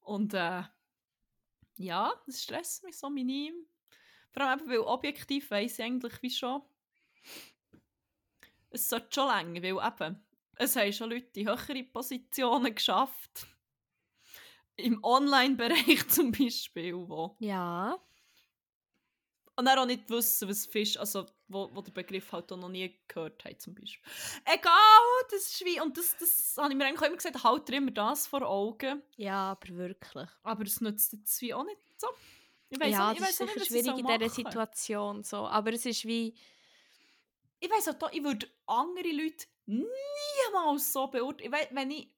Und 0.00 0.32
äh, 0.34 0.62
ja, 1.76 2.12
das 2.26 2.42
stresst 2.42 2.82
mich 2.84 2.96
so 2.98 3.10
minim. 3.10 3.54
Vor 4.32 4.44
allem 4.44 4.60
eben, 4.60 4.70
weil 4.70 4.78
objektiv 4.80 5.50
weiss 5.50 5.78
ich 5.78 5.84
eigentlich 5.84 6.22
wie 6.22 6.30
schon, 6.30 6.62
es 8.70 8.88
sollte 8.88 9.08
schon 9.12 9.28
länger, 9.28 9.62
weil 9.62 9.86
eben, 9.92 10.24
es 10.56 10.76
haben 10.76 10.92
schon 10.92 11.10
Leute 11.10 11.40
in 11.40 11.48
höhere 11.48 11.84
Positionen 11.84 12.74
geschafft. 12.74 13.46
Im 14.76 15.02
Online-Bereich 15.02 16.08
zum 16.08 16.32
Beispiel, 16.32 16.94
wo 16.94 17.36
ja. 17.38 17.98
und 19.56 19.64
dann 19.66 19.78
auch 19.78 19.86
nicht 19.86 20.08
wissen, 20.08 20.48
was 20.48 20.66
Fisch, 20.66 20.96
also 20.96 21.26
wo, 21.48 21.68
wo 21.74 21.82
der 21.82 21.92
Begriff 21.92 22.32
halt 22.32 22.50
auch 22.52 22.56
noch 22.56 22.68
nie 22.68 22.98
gehört 23.06 23.44
hat 23.44 23.60
zum 23.60 23.74
Beispiel. 23.74 24.10
Egal, 24.44 24.72
das 25.30 25.42
ist 25.42 25.64
wie, 25.64 25.80
und 25.80 25.96
das, 25.98 26.16
das 26.18 26.54
habe 26.56 26.72
ich 26.72 26.78
mir 26.78 26.86
eigentlich 26.86 27.06
immer 27.06 27.16
gesagt, 27.16 27.44
halt 27.44 27.68
dir 27.68 27.76
immer 27.76 27.90
das 27.90 28.26
vor 28.26 28.42
Augen, 28.42 29.02
Ja, 29.16 29.50
aber 29.50 29.68
wirklich. 29.76 30.28
aber 30.42 30.62
es 30.62 30.80
nützt 30.80 31.12
jetzt 31.12 31.40
wie 31.42 31.52
auch 31.52 31.64
nicht 31.64 31.80
so. 31.98 32.08
Ich 32.70 32.80
weiss 32.80 32.92
ja, 32.92 33.08
auch, 33.08 33.12
ich 33.12 33.18
das 33.18 33.28
weiss 33.28 33.40
ist 33.40 33.42
auch 33.42 33.54
nicht, 33.54 33.66
schwierig 33.66 33.86
in 33.88 34.06
dieser 34.06 34.18
machen. 34.18 34.30
Situation. 34.30 35.22
So. 35.24 35.38
Aber 35.38 35.72
es 35.72 35.84
ist 35.84 36.04
wie... 36.06 36.34
Ich 37.60 37.70
weiss 37.70 37.88
auch, 37.88 37.94
da, 37.94 38.08
ich 38.12 38.22
würde 38.24 38.48
andere 38.66 39.10
Leute 39.12 39.46
niemals 39.66 40.92
so 40.92 41.06
beurteilen. 41.08 41.52
Ich 41.52 41.58
weiss, 41.60 41.68
wenn 41.72 41.90
ich, 41.90 42.10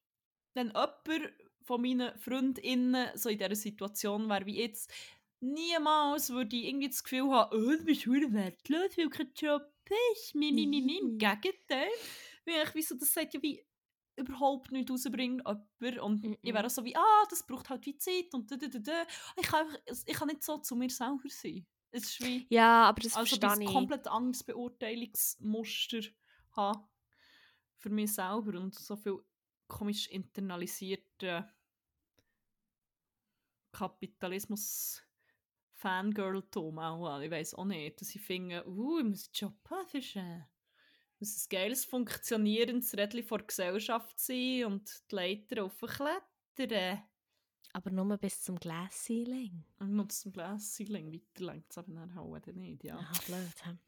wenn 0.54 0.68
jemand 0.68 1.32
von 1.64 1.80
meinen 1.80 2.18
FreundInnen 2.18 3.10
so 3.16 3.28
in 3.28 3.38
dieser 3.38 3.54
Situation 3.54 4.28
wäre 4.28 4.46
wie 4.46 4.58
jetzt, 4.60 4.92
niemals 5.40 6.30
würde 6.30 6.56
ich 6.56 6.64
irgendwie 6.66 6.88
das 6.88 7.02
Gefühl 7.02 7.30
haben, 7.30 7.56
oh, 7.56 7.76
du 7.76 7.84
bist 7.84 8.02
verdammt 8.04 8.34
wertlos, 8.34 8.96
weil 8.96 9.04
du 9.04 9.10
kein 9.10 9.32
Job 9.36 9.62
hast. 9.90 10.34
Mi, 10.34 10.52
mi, 10.52 10.66
mi, 10.66 10.80
mi. 10.80 10.98
Im 10.98 11.14
Mhm. 11.14 11.18
Gegenteil. 11.18 11.88
Weil 12.44 12.62
ich 12.64 12.74
wieso, 12.74 12.94
das 12.96 13.12
sagt 13.12 13.34
ja 13.34 13.42
wie 13.42 13.64
überhaupt 14.16 14.70
nicht 14.72 14.90
rausbringt 14.90 15.42
jemand. 15.80 15.98
Und 16.00 16.24
ich 16.24 16.38
Mhm. 16.42 16.54
wäre 16.54 16.66
auch 16.66 16.70
so 16.70 16.84
wie, 16.84 16.94
ah, 16.96 17.24
das 17.30 17.46
braucht 17.46 17.68
halt 17.70 17.84
wie 17.86 17.96
Zeit 17.96 18.32
und 18.34 18.50
da, 18.50 18.56
da, 18.56 18.66
da, 18.68 18.78
da. 18.78 19.02
Ich 19.36 19.46
kann, 19.46 19.66
einfach, 19.66 19.80
ich 20.06 20.14
kann 20.14 20.28
nicht 20.28 20.42
so 20.44 20.58
zu 20.58 20.76
mir 20.76 20.90
selber 20.90 21.28
sein. 21.28 21.66
Es 21.92 22.04
ist 22.04 22.20
wie 22.22 22.46
Ja, 22.48 22.84
aber 22.84 23.00
das 23.00 23.14
also 23.14 23.36
verstehe 23.36 23.50
ein 23.50 23.60
ich. 23.60 23.68
komplett 23.68 24.08
anderes 24.08 24.42
Beurteilungsmuster 24.42 26.00
haben 26.52 26.84
für 27.76 27.90
mich 27.90 28.14
selber 28.14 28.58
und 28.58 28.74
so 28.74 28.96
viel 28.96 29.18
komisch 29.68 30.08
internalisierte 30.08 31.48
Kapitalismus 33.72 35.02
Fangirl-Tom 35.72 36.78
auch 36.78 37.08
an. 37.08 37.22
Ich 37.22 37.30
weiß 37.30 37.54
auch 37.54 37.64
nicht, 37.64 38.00
dass 38.00 38.14
ich 38.14 38.22
finde, 38.22 38.66
uh, 38.68 38.98
ich 38.98 39.04
muss 39.04 39.26
einen 39.26 39.32
Job 39.34 39.54
äh, 39.94 40.40
muss 41.18 41.44
ein 41.44 41.48
geiles, 41.50 41.84
funktionierendes 41.84 42.96
Rädchen 42.96 43.24
vor 43.24 43.38
der 43.38 43.46
Gesellschaft 43.48 44.18
sein 44.18 44.64
und 44.66 45.02
die 45.10 45.14
Leiter 45.14 45.64
aufklettern. 45.64 47.02
Aber 47.74 47.90
nur 47.90 48.16
bis 48.18 48.42
zum 48.42 48.58
Glass-Ceiling. 48.58 49.64
Und 49.78 49.96
nur 49.96 50.08
zum 50.10 50.32
Gläschen 50.32 50.92
weiter 50.92 51.44
lenkt 51.44 51.70
es 51.70 51.78
aber 51.78 51.92
dann 51.92 52.14
halt 52.14 52.46
nicht, 52.54 52.84
ja. 52.84 52.98
Ah, 52.98 53.12
blöd. 53.26 53.64
hä? 53.64 53.78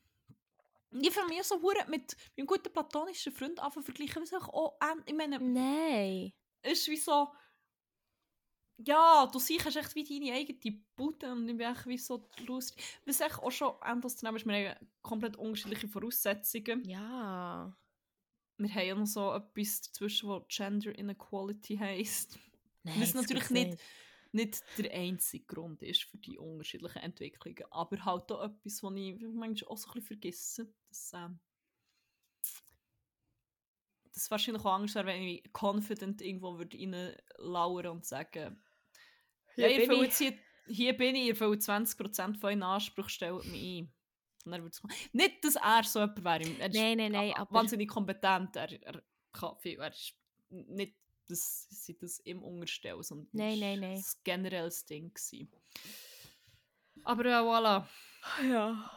Ich 0.91 1.29
mich 1.29 1.43
so 1.43 1.61
hure 1.61 1.85
mit 1.89 2.17
meinem 2.37 2.47
guten 2.47 2.73
platonischen 2.73 3.33
Freund 3.33 3.59
anfangen 3.61 3.85
vergleichen, 3.85 4.23
was 4.23 4.33
ich 4.33 4.39
auch, 4.39 4.79
ähm, 4.81 5.03
ich 5.07 5.15
meine, 5.15 5.39
Nein. 5.41 6.33
es 6.63 6.81
ist 6.81 6.89
wie 6.89 6.97
so, 6.97 7.29
ja, 8.79 9.27
du 9.27 9.39
siehst 9.39 9.67
echt 9.67 9.95
wie 9.95 10.05
deine 10.05 10.37
eigene 10.37 10.83
Bude 10.97 11.33
und 11.33 11.49
ich 11.49 11.57
bin 11.57 11.67
echt 11.67 11.87
wie 11.87 11.99
so 11.99 12.29
lustig. 12.47 12.83
Was 13.07 13.21
echt 13.21 13.39
auch 13.39 13.51
schon 13.51 13.75
anders 13.81 14.17
zu 14.17 14.25
nehmen 14.25 14.37
ist, 14.37 14.47
wir 14.47 14.71
haben 14.71 14.89
komplett 15.03 15.37
unterschiedliche 15.37 15.89
Voraussetzungen. 15.89 16.85
Ja. 16.85 17.77
Wir 18.57 18.75
haben 18.75 18.87
ja 18.87 18.95
noch 18.95 19.07
so 19.07 19.33
etwas 19.33 19.83
dazwischen, 19.83 20.29
was 20.29 20.45
Gender 20.49 20.97
Inequality 20.97 21.77
heisst. 21.77 22.39
Nein, 22.85 23.01
Was 23.01 23.15
natürlich 23.15 23.51
nicht, 23.51 23.79
nicht 24.33 24.63
der 24.79 24.93
einzige 24.93 25.45
Grund 25.47 25.83
ist 25.83 26.05
für 26.05 26.19
die 26.19 26.39
unterschiedlichen 26.39 26.99
Entwicklungen, 26.99 27.65
aber 27.71 28.05
halt 28.05 28.31
auch 28.31 28.45
etwas, 28.45 28.83
was 28.83 28.95
ich 28.97 29.21
manchmal 29.21 29.71
auch 29.73 29.79
so 29.79 29.89
ein 29.89 29.95
bisschen 29.95 30.07
vergesse, 30.07 30.75
dass 30.89 31.13
ähm, 31.15 31.41
das 34.13 34.31
wahrscheinlich 34.31 34.65
auch 34.65 34.75
Angst 34.75 34.95
wäre, 34.95 35.07
wenn 35.07 35.23
ich 35.23 35.45
confident 35.53 36.21
irgendwo 36.23 36.59
würde 36.59 36.79
reinlauern 36.79 37.87
und 37.89 38.05
sagen, 38.07 38.63
ja, 39.57 39.67
Hier 39.67 39.81
ihr 39.81 39.89
bin 39.89 40.05
ich. 40.05 40.17
hier, 40.17 40.39
hier 40.67 40.97
bin 40.97 41.15
ich, 41.17 41.27
ihr 41.27 41.37
füllt 41.37 41.63
20% 41.63 42.39
von 42.39 42.51
euren 42.51 42.63
Ansprüchen, 42.63 43.09
stellt 43.09 43.45
mich 43.47 43.83
ein. 43.83 43.93
Und 44.45 44.63
wird's 44.63 44.81
kommen. 44.81 44.95
Nicht, 45.13 45.43
dass 45.43 45.57
er 45.57 45.85
so 45.85 46.01
jemand 46.01 46.25
wäre. 46.25 46.59
Er 46.61 46.69
ist 46.69 46.75
Nein, 46.75 46.99
nein, 46.99 47.13
nein, 47.13 47.33
wahnsinnig 47.51 47.89
kompetent. 47.89 48.57
Er, 48.57 48.71
er 48.83 49.03
kann 49.33 49.57
viel. 49.59 49.79
Er 49.79 49.89
ist 49.89 50.15
nicht, 50.51 50.97
dass 51.29 51.67
sie 51.71 51.97
das 51.97 52.21
ihm 52.25 52.43
unterstellen, 52.43 53.03
sondern 53.03 53.29
Nein, 53.33 53.55
es 53.55 53.61
nein, 53.61 53.81
war 53.81 53.89
nein. 53.89 53.99
ein 53.99 54.05
generelles 54.25 54.85
Ding. 54.85 55.13
Gewesen. 55.15 55.51
Aber 57.05 57.27
ja, 57.29 57.43
voilà. 57.43 57.87
Ja. 58.49 58.91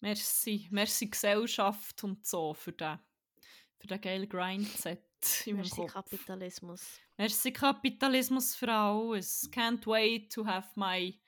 Merci. 0.00 0.68
Merci 0.70 1.06
Gesellschaft 1.08 2.04
und 2.04 2.26
so 2.26 2.52
für 2.54 2.72
den, 2.72 2.98
für 3.78 3.86
den 3.86 4.00
geilen 4.00 4.28
Grind-Set 4.28 5.02
Merci. 5.46 5.86
Kapitalismus. 5.86 6.82
Merci 7.16 7.52
Kapitalismus 7.52 8.54
für 8.54 8.70
alles. 8.70 9.48
Can't 9.50 9.86
wait 9.86 10.30
to 10.32 10.44
have 10.44 10.68
my 10.74 11.18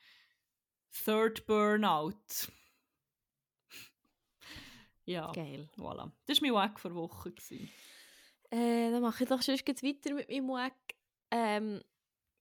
third 1.05 1.47
burnout. 1.47 2.49
ja, 5.07 5.31
Geil. 5.33 5.69
voilà. 5.77 6.11
Das 6.27 6.43
war 6.43 6.49
mein 6.49 6.55
Wack 6.55 6.81
vor 6.81 6.95
Woche. 6.95 7.31
gewesen. 7.33 7.71
Äh, 8.57 8.91
dann 8.91 9.03
mache 9.03 9.25
ich 9.25 9.29
doch 9.29 9.43
sonst 9.43 9.69
jetzt 9.69 9.83
weiter 9.83 10.15
mit 10.15 10.31
meinem 10.31 10.49
Wack. 10.49 10.73
Ähm, 11.31 11.83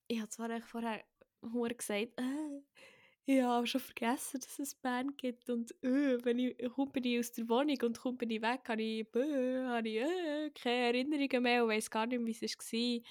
ich 0.07 0.19
habe 0.19 0.29
zwar 0.29 0.61
vorher 0.61 1.03
hure 1.41 1.75
gesagt, 1.75 2.13
äh, 2.17 2.61
ich 3.25 3.41
habe 3.41 3.67
schon 3.67 3.81
vergessen, 3.81 4.39
dass 4.39 4.59
es 4.59 4.75
Band 4.75 5.17
gibt 5.17 5.49
und 5.49 5.71
äh, 5.83 6.23
wenn 6.23 6.39
ich 6.39 6.55
komme 6.73 6.91
ich 7.03 7.19
aus 7.19 7.33
der 7.33 7.49
Wohnung 7.49 7.77
und 7.83 7.99
komme 7.99 8.17
ich 8.21 8.41
weg, 8.41 8.61
habe 8.65 8.81
ich, 8.81 9.13
äh, 9.13 9.63
habe 9.65 9.89
ich 9.89 9.97
äh, 9.97 10.51
keine 10.51 10.85
Erinnerungen 10.85 11.43
mehr 11.43 11.63
und 11.63 11.71
weiss 11.71 11.89
gar 11.89 12.05
nicht, 12.05 12.25
wie 12.25 12.31
es 12.31 12.41
war. 12.41 12.79
Ich 12.79 13.03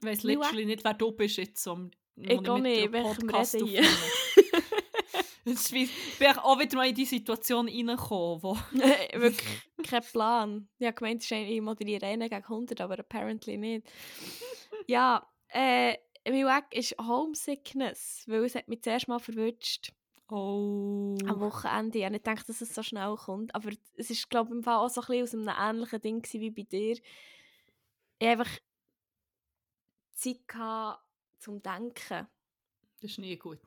weiss 0.00 0.24
Mein 0.24 0.36
literally 0.38 0.66
nicht, 0.66 0.82
wer 0.82 0.94
du 0.94 1.12
bist 1.12 1.36
jetzt. 1.36 1.64
Um, 1.68 1.92
Ich 2.16 2.48
auch 2.48 2.58
nicht, 2.58 2.90
welchem 2.90 3.30
reden 3.30 3.66
hier. 3.66 3.84
Es 5.52 5.70
ich 5.72 5.90
bin 6.18 6.28
auch 6.38 6.58
wieder 6.58 6.76
mal 6.76 6.88
in 6.88 6.94
die 6.94 7.04
Situation 7.04 7.68
reingekommen, 7.68 8.42
wo... 8.42 8.54
Wirklich 8.72 9.62
kein 9.86 10.02
Plan. 10.02 10.68
Ich 10.78 10.86
habe 10.86 10.94
gemeint, 10.94 11.30
ich 11.30 11.60
moderiere 11.60 12.06
einen 12.06 12.28
gegen 12.28 12.42
100, 12.42 12.80
aber 12.80 12.98
apparently 12.98 13.58
nicht. 13.58 13.86
Ja, 14.86 15.26
äh, 15.48 15.96
mein 16.26 16.46
Weg 16.46 16.64
ist 16.74 16.96
Homesickness, 16.98 18.24
weil 18.26 18.44
es 18.44 18.54
hat 18.54 18.68
mich 18.68 18.82
zuerst 18.82 19.08
mal 19.08 19.18
verwünscht 19.18 19.92
Oh... 20.30 21.16
am 21.26 21.40
Wochenende. 21.40 21.98
Ich 21.98 22.04
habe 22.04 22.12
nicht 22.12 22.24
gedacht, 22.24 22.48
dass 22.48 22.62
es 22.62 22.74
so 22.74 22.82
schnell 22.82 23.14
kommt, 23.16 23.54
aber 23.54 23.70
es 23.96 24.10
ist, 24.10 24.30
glaube 24.30 24.50
ich, 24.50 24.56
im 24.56 24.62
Fall 24.62 24.78
auch 24.78 24.88
so 24.88 25.02
ein 25.02 25.06
bisschen 25.06 25.44
aus 25.44 25.48
einem 25.48 25.76
ähnlichen 25.76 26.00
Ding 26.00 26.24
wie 26.32 26.50
bei 26.50 26.62
dir. 26.62 26.96
Ich 28.18 28.26
einfach 28.26 28.50
Zeit 30.12 30.48
gehabt, 30.48 31.04
zum 31.38 31.62
Denken. 31.62 32.26
Das 33.00 33.10
ist 33.10 33.18
nie 33.18 33.36
gut. 33.36 33.60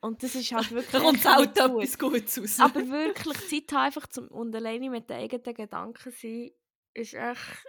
Und 0.00 0.22
das 0.22 0.34
ist 0.34 0.52
halt 0.52 0.70
wirklich 0.70 0.90
Da 0.92 1.00
kommt 1.00 1.14
nicht 1.24 1.24
gut. 1.24 1.56
etwas 1.56 1.98
Gutes 1.98 2.38
raus. 2.40 2.60
Aber 2.60 2.88
wirklich 2.88 3.38
Zeit 3.48 3.72
haben, 3.72 3.84
einfach 3.86 4.06
zum 4.08 4.28
und 4.28 4.54
alleine 4.54 4.90
mit 4.90 5.08
den 5.10 5.16
eigenen 5.18 5.54
Gedanken 5.54 6.12
sein, 6.12 6.50
ist 6.94 7.14
echt, 7.14 7.66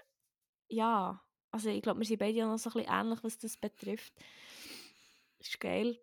ja, 0.70 1.22
also 1.52 1.70
ich 1.70 1.82
glaube, 1.82 2.00
wir 2.02 2.06
sind 2.06 2.20
beide 2.20 2.44
auch 2.46 2.50
noch 2.52 2.58
so 2.58 2.70
ein 2.70 2.74
bisschen 2.84 2.94
ähnlich, 2.94 3.24
was 3.24 3.38
das 3.38 3.58
betrifft. 3.58 4.14
Ist 5.40 5.60
geil. 5.60 6.00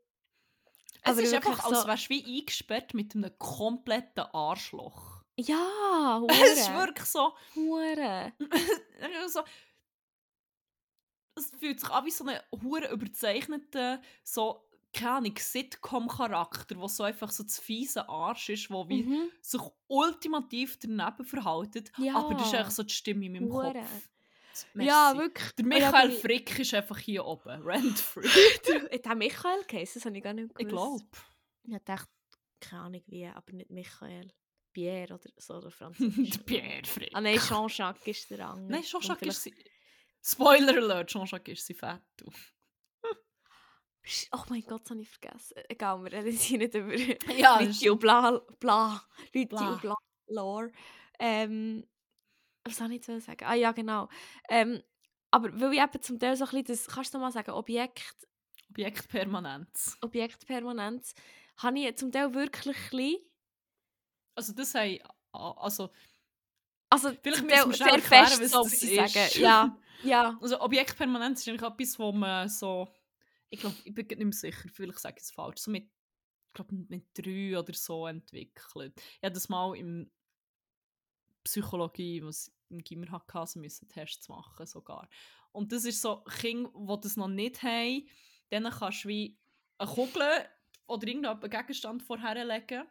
es 1.02 1.12
aber 1.12 1.22
ist 1.22 1.34
einfach, 1.34 1.64
als 1.64 1.80
so- 1.82 1.86
wärst 1.86 2.06
du 2.06 2.10
wie 2.10 2.38
eingesperrt 2.40 2.94
mit 2.94 3.14
einem 3.14 3.36
kompletten 3.38 4.24
Arschloch. 4.32 5.22
Ja, 5.36 6.22
Es 6.30 6.60
ist 6.60 6.70
hure, 6.70 6.78
wirklich 6.86 7.06
so... 7.08 7.34
hure. 7.54 8.32
so 9.28 9.42
es 11.36 11.50
fühlt 11.58 11.80
sich 11.80 11.90
an 11.90 12.04
wie 12.06 12.10
so 12.12 12.24
ein 12.24 12.38
hure 12.62 12.90
überzeichneter, 12.92 14.00
so, 14.22 14.64
keine 14.94 15.10
Ahnung, 15.16 15.34
Sitcom-Charakter, 15.36 16.74
der 16.74 16.88
so 16.88 17.02
einfach 17.02 17.30
so 17.30 17.42
das 17.42 17.58
fiese 17.58 18.08
Arsch 18.08 18.48
ist, 18.48 18.70
der 18.70 18.88
wie 18.88 19.02
Mhm. 19.02 19.30
sich 19.42 19.60
ultimativ 19.88 20.78
daneben 20.78 21.24
verhaltet. 21.24 21.92
Ja. 21.98 22.14
Aber 22.16 22.34
das 22.34 22.46
ist 22.46 22.54
echt 22.54 22.72
so 22.72 22.82
die 22.82 22.94
Stimme 22.94 23.26
in 23.26 23.32
meinem 23.32 23.52
Hure. 23.52 23.72
Kopf. 23.72 24.08
Merci. 24.74 24.88
Ja, 24.88 25.14
wirklich. 25.16 25.52
Der 25.52 25.64
Michael 25.66 26.10
ich- 26.10 26.20
Frick 26.20 26.58
ist 26.60 26.72
einfach 26.74 26.98
hier 26.98 27.24
oben. 27.24 27.62
Rent 27.62 27.98
free. 27.98 28.22
Hat 28.92 29.04
der 29.04 29.14
Michael 29.16 29.64
geheißen? 29.66 29.94
Das 30.00 30.06
habe 30.06 30.16
ich 30.16 30.22
gar 30.22 30.32
nicht 30.32 30.50
ich 30.58 30.66
gewusst. 30.68 31.04
glaube. 31.10 31.76
Ich 31.76 31.84
dachte, 31.84 32.10
keine 32.60 32.82
Ahnung 32.82 33.02
wie, 33.06 33.26
aber 33.26 33.52
nicht 33.52 33.70
Michael. 33.70 34.32
Pierre 34.72 35.14
oder 35.14 35.30
so, 35.36 35.54
oder 35.54 35.62
Der 35.62 35.70
Französisch. 35.72 36.38
Pierre 36.46 36.84
Frick. 36.84 37.10
ah 37.14 37.20
nein, 37.20 37.38
Jean-Jacques 37.38 38.06
ist 38.08 38.30
der 38.30 38.48
andere. 38.48 38.70
Nein, 38.72 38.82
Jean-Jacques 38.82 39.46
ist. 39.46 39.50
Spoiler 40.22 40.76
Alert, 40.76 41.10
Jean-Jacques 41.10 41.52
ist 41.58 41.66
sie 41.66 41.74
fett. 41.74 42.00
Oh 44.32 44.42
mein 44.48 44.62
Gott, 44.62 44.82
das 44.82 44.90
habe 44.90 45.00
ich 45.00 45.08
vergessen. 45.08 45.54
Egal, 45.68 46.02
wir 46.04 46.12
reden 46.12 46.32
hier 46.32 46.58
nicht 46.58 46.74
über 46.74 46.94
Ja, 47.34 47.58
Leute 47.60 47.92
und 47.92 47.98
bla, 47.98 48.38
bla, 48.60 49.02
Leute 49.32 49.46
Bla. 49.48 49.72
und 49.72 49.80
bla, 49.80 49.94
Lore. 50.28 50.72
Ähm, 51.18 51.86
was 52.64 52.76
soll 52.76 52.92
ich 52.92 53.06
jetzt 53.06 53.26
sagen? 53.26 53.44
Ah 53.44 53.54
ja, 53.54 53.72
genau. 53.72 54.08
Ähm, 54.48 54.82
aber 55.30 55.58
weil 55.60 55.72
ich 55.72 55.80
eben 55.80 56.02
zum 56.02 56.18
Teil 56.18 56.36
so 56.36 56.44
ein 56.44 56.50
bisschen 56.50 56.66
das, 56.66 56.86
kannst 56.86 57.14
du 57.14 57.18
mal 57.18 57.32
sagen, 57.32 57.50
Objekt, 57.52 58.26
Objektpermanenz. 58.70 59.96
Objektpermanenz, 60.02 61.14
habe 61.58 61.78
ich 61.78 61.96
zum 61.96 62.12
Teil 62.12 62.34
wirklich 62.34 62.76
ein 62.76 62.90
bisschen, 62.90 63.16
Also 64.34 64.52
das 64.52 64.74
haben... 64.74 64.98
Also, 65.32 65.90
also 66.90 67.12
Vielleicht 67.22 67.42
müssen 67.42 67.72
wir 67.72 67.92
erklären, 67.92 68.00
fest 68.02 68.40
was 68.40 68.50
so, 68.52 68.62
das 68.62 68.82
ist. 68.82 68.94
sagen. 69.14 69.42
Ja, 69.42 69.76
ja. 70.04 70.38
also 70.40 70.60
Objektpermanenz 70.60 71.40
ist 71.40 71.48
eigentlich 71.48 71.68
etwas, 71.70 71.98
wo 71.98 72.12
man 72.12 72.48
so... 72.48 72.88
Ich 73.50 73.60
glaube, 73.60 73.76
ich 73.84 73.94
bin 73.94 74.06
nicht 74.06 74.18
mehr 74.18 74.32
sicher, 74.32 74.68
vielleicht 74.72 74.98
sage 74.98 75.16
ich 75.18 75.24
es 75.24 75.30
falsch. 75.30 75.60
So 75.60 75.70
mit, 75.70 75.84
ich 75.84 76.54
glaube, 76.54 76.74
mit 76.74 77.06
drei 77.14 77.58
oder 77.58 77.72
so 77.72 78.06
entwickelt. 78.06 78.94
Ich 78.96 79.24
habe 79.24 79.34
das 79.34 79.48
mal 79.48 79.76
in 79.76 80.10
Psychologie, 81.44 82.22
was 82.22 82.48
ich 82.48 82.54
im 82.70 82.82
Gimmer 82.82 83.10
hatte, 83.10 83.38
also 83.38 83.60
müssen 83.60 83.88
Tests 83.88 84.28
machen 84.28 84.66
sogar. 84.66 85.08
Und 85.52 85.72
das 85.72 85.84
ist 85.84 86.00
so, 86.00 86.22
Kinder, 86.22 86.70
die 86.74 87.00
das 87.02 87.16
noch 87.16 87.28
nicht 87.28 87.62
haben, 87.62 88.08
denen 88.50 88.72
kannst 88.72 89.04
du 89.04 89.08
wie 89.08 89.38
eine 89.78 89.90
Kugel 89.90 90.48
oder 90.86 91.06
irgendeinen 91.06 91.50
Gegenstand 91.50 92.02
vorherlegen 92.02 92.84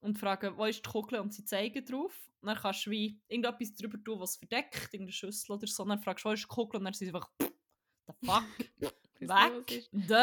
und 0.00 0.18
fragen, 0.18 0.56
wo 0.56 0.64
ist 0.64 0.84
die 0.84 0.90
Kugel 0.90 1.20
und 1.20 1.32
sie 1.32 1.44
zeigen 1.44 1.84
drauf. 1.84 2.30
Und 2.40 2.48
dann 2.48 2.56
kannst 2.56 2.86
du 2.86 2.90
wie 2.90 3.20
irgendetwas 3.28 3.74
drüber 3.74 4.02
tun, 4.02 4.20
was 4.20 4.36
verdeckt, 4.36 4.92
irgendeine 4.92 5.12
Schüssel 5.12 5.52
oder 5.52 5.66
so. 5.66 5.82
Und 5.82 5.90
dann 5.90 6.00
fragst 6.00 6.24
du, 6.24 6.28
wo 6.28 6.32
ist 6.32 6.42
die 6.42 6.48
Kugel 6.48 6.78
und 6.78 6.84
dann 6.84 6.92
sind 6.92 7.08
sie 7.08 7.14
einfach, 7.14 7.30
the 7.38 8.12
fuck, 8.24 8.44
weg, 9.20 9.88
duh, 9.92 10.14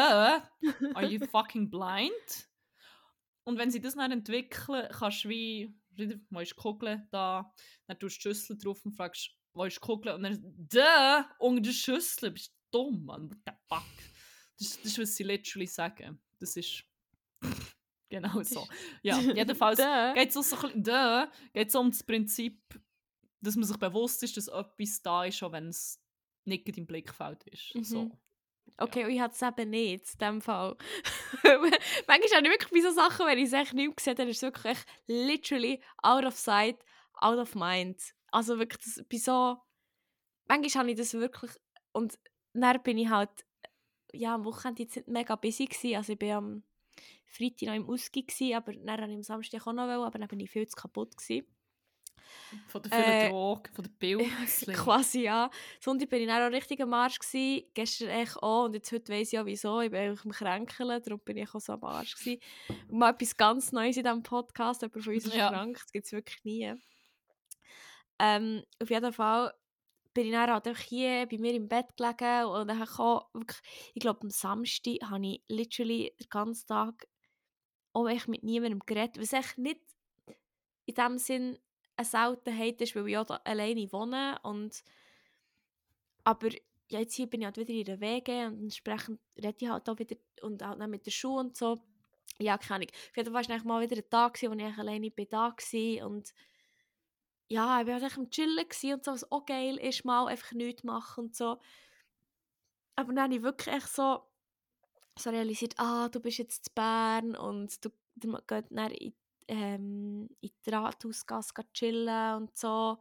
are 0.94 1.06
you 1.06 1.18
fucking 1.30 1.70
blind? 1.70 2.48
Und 3.44 3.58
wenn 3.58 3.70
sie 3.70 3.80
das 3.80 3.94
dann 3.94 4.12
entwickeln, 4.12 4.88
kannst 4.90 5.24
du 5.24 5.28
wie, 5.28 5.74
wieder, 5.90 6.16
wo 6.30 6.40
ist 6.40 6.52
die 6.52 6.56
Kugel 6.56 7.06
da, 7.10 7.52
dann 7.86 7.98
tust 7.98 8.24
du 8.24 8.28
die 8.28 8.34
Schüssel 8.34 8.58
drauf 8.58 8.84
und 8.84 8.92
fragst, 8.92 9.30
wo 9.54 9.64
ist 9.64 9.76
die 9.76 9.80
Kugel? 9.80 10.14
Und 10.14 10.22
dann, 10.22 10.40
duh, 10.56 11.24
unter 11.38 11.62
der 11.62 11.72
Schüssel, 11.72 12.30
bist 12.30 12.52
du 12.70 12.78
dumm, 12.84 13.04
Mann, 13.04 13.30
what 13.30 13.38
the 13.46 13.52
fuck? 13.68 13.82
Das, 14.58 14.76
das 14.78 14.92
ist, 14.92 14.98
was 14.98 15.16
sie 15.16 15.24
literally 15.24 15.66
sagen. 15.66 16.20
Das 16.38 16.56
ist 16.56 16.84
genau 18.08 18.42
so. 18.42 18.66
Ja, 19.02 19.18
jedenfalls 19.18 19.78
geht 20.14 20.34
es 20.34 20.34
so 20.34 20.56
ein 20.56 20.82
bisschen, 20.82 21.28
geht's 21.52 21.74
um 21.74 21.90
das 21.90 22.02
Prinzip, 22.02 22.60
dass 23.40 23.56
man 23.56 23.64
sich 23.64 23.76
bewusst 23.76 24.22
ist, 24.22 24.36
dass 24.36 24.48
etwas 24.48 25.02
da 25.02 25.24
ist, 25.24 25.42
auch 25.42 25.52
wenn 25.52 25.68
es 25.68 26.00
nicht 26.44 26.76
im 26.76 26.86
Blickfeld 26.86 27.44
ist. 27.44 27.74
Mhm. 27.74 27.84
So. 27.84 28.18
Okay, 28.78 29.04
und 29.04 29.10
ich 29.10 29.20
hatte 29.20 29.34
es 29.34 29.42
eben 29.42 29.70
nicht, 29.70 30.12
in 30.14 30.18
dem 30.18 30.40
Fall. 30.40 30.76
Manchmal 31.44 32.38
habe 32.38 32.46
ich 32.46 32.52
wirklich 32.52 32.70
bei 32.70 32.80
so 32.80 32.94
Sachen, 32.94 33.26
wenn 33.26 33.38
ich 33.38 33.46
es 33.46 33.52
echt 33.52 33.74
nicht 33.74 33.88
mehr 33.88 33.94
sehe, 34.00 34.14
dann 34.14 34.28
ist 34.28 34.36
es 34.36 34.42
wirklich 34.42 34.76
echt 34.76 34.86
literally 35.06 35.82
out 36.02 36.24
of 36.24 36.36
sight, 36.36 36.78
out 37.14 37.38
of 37.38 37.54
mind. 37.54 38.00
Also 38.30 38.58
wirklich, 38.58 38.82
das, 38.82 39.04
bei 39.08 39.18
so... 39.18 39.56
Manchmal 40.48 40.82
habe 40.82 40.90
ich 40.90 40.96
das 40.96 41.14
wirklich... 41.14 41.52
Und 41.92 42.18
dann 42.54 42.82
bin 42.82 42.98
ich 42.98 43.08
halt... 43.08 43.30
Ja, 44.14 44.34
am 44.34 44.44
Wochenende 44.44 44.82
jetzt 44.82 44.96
nicht 44.96 45.08
mega 45.08 45.36
busy 45.36 45.66
gewesen. 45.66 45.96
Also 45.96 46.12
ich 46.12 46.20
war 46.20 46.38
am 46.38 46.64
Freitag 47.26 47.68
noch 47.68 47.74
im 47.74 47.88
Ausgang, 47.88 48.54
aber 48.54 48.72
dann 48.72 48.86
wollte 48.86 49.12
ich 49.12 49.16
am 49.16 49.22
Samstag 49.22 49.66
auch 49.66 49.72
noch, 49.72 49.84
aber 49.84 50.18
dann 50.18 50.28
bin 50.28 50.40
ich 50.40 50.50
viel 50.50 50.66
zu 50.66 50.76
kaputt 50.76 51.16
gewesen. 51.16 51.46
Von 52.68 52.82
der 52.82 52.90
vielen 52.92 53.04
Äh, 53.04 53.28
Drogen, 53.30 53.72
von 53.74 53.84
der 53.84 53.90
Pilze. 53.98 54.72
Quasi, 54.72 55.22
ja. 55.22 55.50
Sonntag 55.80 56.10
bin 56.10 56.20
ich 56.22 56.28
dann 56.28 56.46
auch 56.48 56.54
richtig 56.54 56.80
am 56.82 56.92
Arsch 56.92 57.18
gewesen. 57.18 57.64
Gestern 57.74 58.08
echt 58.08 58.36
auch. 58.42 58.64
Und 58.66 58.74
jetzt 58.74 58.92
heute 58.92 59.12
weiss 59.12 59.32
ich 59.32 59.38
auch 59.38 59.46
wieso. 59.46 59.80
Ich 59.80 59.90
bin 59.90 60.00
eigentlich 60.00 60.24
am 60.24 60.30
Kränkeln. 60.32 61.02
Darum 61.02 61.20
bin 61.20 61.36
ich 61.38 61.54
auch 61.54 61.60
so 61.60 61.72
am 61.74 61.84
Arsch 61.84 62.14
gewesen. 62.16 62.40
Und 62.88 62.98
mal 62.98 63.10
etwas 63.10 63.36
ganz 63.36 63.72
Neues 63.72 63.96
in 63.96 64.04
diesem 64.04 64.22
Podcast. 64.22 64.82
Jemand 64.82 65.02
von 65.04 65.14
uns 65.14 65.24
ist 65.26 65.34
Ja. 65.34 65.48
krank. 65.50 65.78
Das 65.80 65.92
gibt 65.92 66.06
es 66.06 66.12
wirklich 66.12 66.44
nie. 66.44 66.74
Ähm, 68.18 68.62
auf 68.80 68.90
jeden 68.90 69.12
Fall 69.12 69.52
bin 70.14 70.26
ich 70.26 70.32
dann 70.32 70.50
halt 70.50 70.66
einfach 70.68 70.82
hier 70.82 71.26
bei 71.26 71.38
mir 71.38 71.54
im 71.54 71.68
Bett 71.68 71.86
gelegen. 71.96 72.44
Und 72.46 72.68
dann 72.68 72.82
auch 72.82 73.28
wirklich, 73.32 73.60
ich 73.94 74.00
glaube, 74.00 74.20
am 74.22 74.30
Samstag 74.30 74.96
habe 75.08 75.26
ich 75.26 75.42
literally 75.48 76.14
den 76.20 76.28
ganzen 76.28 76.66
Tag 76.66 77.06
auch 77.94 78.08
echt 78.08 78.28
mit 78.28 78.42
niemandem 78.42 78.80
geredet. 78.80 79.18
Was 79.20 79.32
echt 79.32 79.56
nicht 79.58 79.80
in 80.84 80.94
dem 80.94 81.18
Sinn 81.18 81.58
eine 82.02 82.34
Seltenheit 82.34 82.80
ist, 82.80 82.94
weil 82.94 83.08
ich 83.08 83.18
auch 83.18 83.30
alleine 83.44 83.92
wohne. 83.92 84.38
Und, 84.42 84.82
aber 86.24 86.48
ja, 86.90 87.00
jetzt 87.00 87.14
hier 87.14 87.26
bin 87.26 87.40
ich 87.40 87.46
halt 87.46 87.56
wieder 87.56 87.72
in 87.72 87.84
der 87.84 88.00
Wege 88.00 88.46
und 88.46 88.62
entsprechend 88.62 89.20
rede 89.36 89.56
ich 89.58 89.68
halt 89.68 89.88
auch 89.88 89.98
wieder 89.98 90.16
und 90.42 90.62
halt 90.62 90.86
mit 90.88 91.06
der 91.06 91.10
Schule 91.10 91.40
und 91.40 91.56
so. 91.56 91.80
Ja, 92.38 92.58
keine 92.58 92.86
Ahnung. 92.86 92.88
Auf 93.28 93.32
war 93.32 93.40
es 93.40 93.64
mal 93.64 93.82
wieder 93.82 93.96
ein 93.96 94.10
Tag, 94.10 94.42
wo 94.42 94.52
ich 94.52 94.78
alleine 94.78 95.10
bin 95.10 95.26
da 95.30 95.54
war 95.56 96.06
und 96.06 96.32
ja, 97.48 97.80
ich 97.80 97.86
war 97.86 98.00
halt 98.00 98.16
am 98.16 98.30
Chillen 98.30 98.66
und 98.94 99.04
so, 99.04 99.12
was 99.12 99.30
auch 99.30 99.44
geil 99.44 99.76
ist, 99.76 100.04
mal 100.04 100.26
einfach 100.26 100.52
nichts 100.52 100.84
machen 100.84 101.24
und 101.24 101.36
so. 101.36 101.58
Aber 102.96 103.12
dann 103.12 103.24
habe 103.24 103.34
ich 103.34 103.42
wirklich 103.42 103.74
echt 103.74 103.88
so, 103.88 104.22
so 105.18 105.30
realisiert, 105.30 105.74
ah, 105.78 106.08
du 106.08 106.20
bist 106.20 106.38
jetzt 106.38 106.68
in 106.68 106.74
Bern 106.74 107.36
und 107.36 107.84
du, 107.84 107.90
du 108.16 108.32
gehst 108.46 108.66
dann 108.70 108.90
in, 108.92 109.12
ähm, 109.48 110.28
in 110.40 110.50
die 110.66 110.70
Rathausgasse 110.70 111.54
chillen 111.74 112.36
und 112.36 112.56
so. 112.56 112.98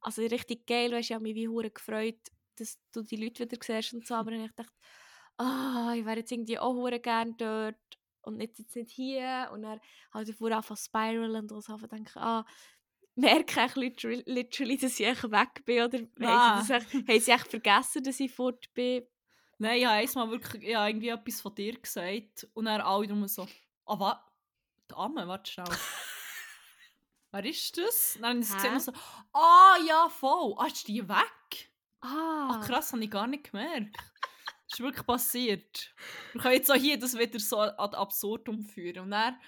Also 0.00 0.22
richtig 0.22 0.66
geil, 0.66 0.92
weißt, 0.92 1.10
ich 1.10 1.14
habe 1.14 1.22
mich 1.22 1.34
wie 1.34 1.48
hure 1.48 1.70
gefreut, 1.70 2.18
dass 2.56 2.78
du 2.92 3.02
die 3.02 3.16
Leute 3.16 3.44
wieder 3.44 3.56
siehst 3.62 3.94
und 3.94 4.06
so, 4.06 4.14
aber 4.14 4.32
ich 4.32 4.48
gedacht, 4.48 4.72
ah, 5.38 5.92
ich 5.96 6.04
wäre 6.04 6.18
jetzt 6.18 6.32
irgendwie 6.32 6.58
auch 6.58 6.74
hure 6.74 7.00
gerne 7.00 7.34
dort 7.36 7.76
und 8.22 8.36
nicht, 8.38 8.58
jetzt 8.58 8.76
nicht 8.76 8.90
hier 8.90 9.50
und 9.52 9.62
dann 9.62 9.80
habe 10.12 10.24
ich 10.28 10.36
vorher 10.36 10.62
zu 10.62 10.76
spiralen 10.76 11.50
und 11.50 11.62
so 11.64 11.76
denke, 11.76 12.20
ah, 12.20 12.44
merke 13.14 13.66
ich 13.66 13.76
literally, 13.76 14.22
literally, 14.26 14.76
dass 14.78 14.98
ich 14.98 15.22
weg 15.24 15.64
bin 15.64 15.82
oder 15.84 16.00
Ah. 16.20 16.56
haben, 16.56 16.62
sie 16.62 16.72
das 16.72 16.84
echt, 16.84 16.94
haben 17.08 17.20
sie 17.20 17.30
echt 17.30 17.48
vergessen, 17.48 18.02
dass 18.02 18.20
ich 18.20 18.32
fort 18.32 18.72
bin? 18.74 19.04
Nein, 19.58 19.78
ich 19.78 19.86
habe 19.86 19.96
einmal 20.22 20.30
wirklich 20.30 20.62
ich 20.64 20.74
habe 20.74 20.90
irgendwie 20.90 21.08
etwas 21.08 21.40
von 21.40 21.54
dir 21.54 21.78
gesagt 21.78 22.48
und 22.54 22.64
dann 22.64 22.80
alle 22.80 23.06
drum 23.06 23.26
so, 23.28 23.46
ah, 23.86 23.98
was? 24.00 24.16
Die 24.92 24.96
Amme, 24.98 25.26
warte 25.26 25.50
schnell. 25.50 25.66
Wer 27.30 27.44
ist 27.46 27.78
das? 27.78 28.18
Dann 28.20 28.28
habe 28.28 28.38
ich 28.40 28.48
es 28.48 28.54
gesehen 28.54 28.78
so, 28.78 28.92
ah, 29.32 29.76
ja, 29.86 30.10
voll. 30.10 30.54
Ah, 30.58 30.66
ist 30.66 30.86
die 30.86 31.08
weg? 31.08 31.70
Ah, 32.02 32.50
Ach 32.52 32.66
krass, 32.66 32.92
habe 32.92 33.02
ich 33.02 33.10
gar 33.10 33.26
nicht 33.26 33.50
gemerkt. 33.50 33.96
Das 34.68 34.78
ist 34.78 34.80
wirklich 34.80 35.06
passiert. 35.06 35.94
Wir 36.32 36.42
können 36.42 36.54
jetzt 36.54 36.70
auch 36.70 36.76
hier 36.76 36.98
das 36.98 37.16
wieder 37.16 37.38
so 37.38 37.58
ad 37.60 37.96
absurdum 37.96 38.64
führen. 38.64 39.04
Und 39.04 39.10
dann 39.12 39.40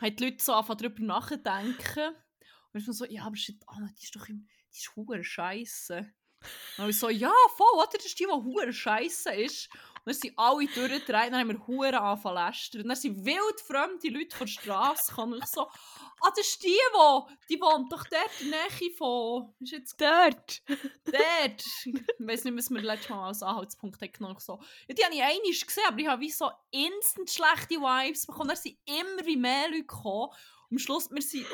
haben 0.00 0.16
die 0.16 0.24
Leute 0.24 0.42
so 0.42 0.52
angefangen 0.52 0.78
darüber 0.78 1.02
nachdenken. 1.02 2.14
Und 2.72 2.80
ich 2.80 2.86
so, 2.86 3.04
ja, 3.04 3.24
aber 3.24 3.36
shit, 3.36 3.60
Anna, 3.66 3.88
die 3.98 4.04
ist 4.04 4.14
doch 4.14 4.28
im, 4.28 4.48
die 4.72 5.18
ist 5.18 5.26
scheiße. 5.26 6.12
Und 6.78 6.88
ich 6.88 6.98
so, 6.98 7.08
ja, 7.08 7.32
voll, 7.56 7.66
oder? 7.74 7.88
Das 7.94 8.06
ist 8.06 8.18
die, 8.18 8.26
die 8.26 8.72
scheiße 8.72 9.32
ist. 9.34 9.68
Und 10.04 10.12
dann 10.12 10.20
sind 10.20 10.36
alle 10.36 10.66
durchgedreht, 10.66 11.32
dann 11.32 11.38
haben 11.38 11.48
wir 11.48 11.66
hure 11.68 12.00
angefangen. 12.00 12.52
Und 12.74 12.88
dann 12.88 12.96
sind 12.96 13.24
wildfremde 13.24 14.08
Leute 14.08 14.36
von 14.36 14.46
der 14.46 14.52
Straße 14.52 15.10
gekommen. 15.10 15.34
Und 15.34 15.44
ich 15.44 15.50
so, 15.50 15.62
ah, 15.62 16.30
das 16.34 16.46
ist 16.46 16.62
die, 16.64 16.68
die, 16.68 17.54
die 17.54 17.60
wohnt 17.60 17.92
doch 17.92 18.04
dort 18.10 18.40
in 18.40 18.50
der 18.50 18.60
Nähe 18.60 18.90
von, 18.96 19.54
ist 19.60 19.72
jetzt 19.72 20.00
dort! 20.00 20.62
dort. 21.04 21.64
Ich 21.84 21.94
weiß 22.18 22.44
nicht, 22.44 22.56
was 22.56 22.70
wir 22.70 22.80
letztes 22.80 23.10
Mal 23.10 23.28
als 23.28 23.42
Anhaltspunkt 23.44 24.02
hatten. 24.02 24.40
So. 24.40 24.60
Ja, 24.88 24.94
die 24.94 25.04
habe 25.04 25.14
ich 25.14 25.22
einmal 25.22 25.40
gesehen, 25.40 25.84
aber 25.86 25.98
ich 25.98 26.08
habe 26.08 26.20
wie 26.20 26.30
so 26.30 26.50
instant 26.72 27.30
schlechte 27.30 27.76
Vibes 27.76 28.26
bekommen. 28.26 28.48
Da 28.48 28.56
sind 28.56 28.76
immer 28.84 29.24
wie 29.24 29.36
mehr 29.36 29.68
Leute 29.68 29.82
gekommen. 29.82 30.30
Und 30.70 30.76
am 30.76 30.78
Schluss, 30.78 31.10
wir 31.12 31.22
sind, 31.22 31.46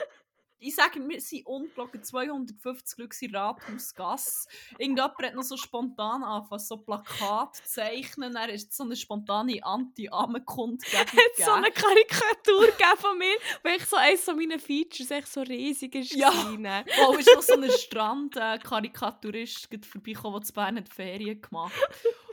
ich 0.60 0.74
sage, 0.74 1.06
wir 1.06 1.20
sind 1.20 1.46
ungelogen 1.46 2.02
250 2.02 2.98
Leute 2.98 3.24
in 3.24 3.34
Rathausgasse. 3.34 4.48
Irgendjemand 4.78 5.22
hat 5.22 5.34
noch 5.34 5.42
so 5.44 5.56
spontan 5.56 6.24
angefangen, 6.24 6.60
so 6.60 6.78
Plakat 6.78 7.56
zu 7.56 7.64
zeichnen. 7.64 8.34
Dann 8.34 8.50
ist 8.50 8.72
so 8.72 8.82
eine 8.82 8.96
spontane 8.96 9.62
Anti-Amen-Kundgebung 9.62 10.98
hat 10.98 11.36
so 11.36 11.52
eine 11.52 11.70
Karikatur 11.70 12.66
gegeben 12.66 12.96
von 12.98 13.18
mir, 13.18 13.36
weil 13.62 13.76
ich 13.76 13.86
so 13.86 13.96
eines 13.96 14.24
von 14.24 14.36
meinen 14.36 14.58
Features 14.58 15.10
echt 15.10 15.28
so 15.28 15.42
riesig 15.42 15.94
ist. 15.94 16.14
Ja. 16.14 16.30
gewesen. 16.30 16.64
Wow, 16.64 17.18
ist 17.18 17.30
noch 17.34 17.42
so 17.42 17.54
ein 17.54 17.70
Strand-Karikaturist 17.70 19.68
vorbeigekommen, 19.84 20.40
der 20.40 20.46
zu 20.46 20.52
Bern 20.52 20.76
hat 20.76 20.88
Ferien 20.88 21.40
gemacht 21.40 21.72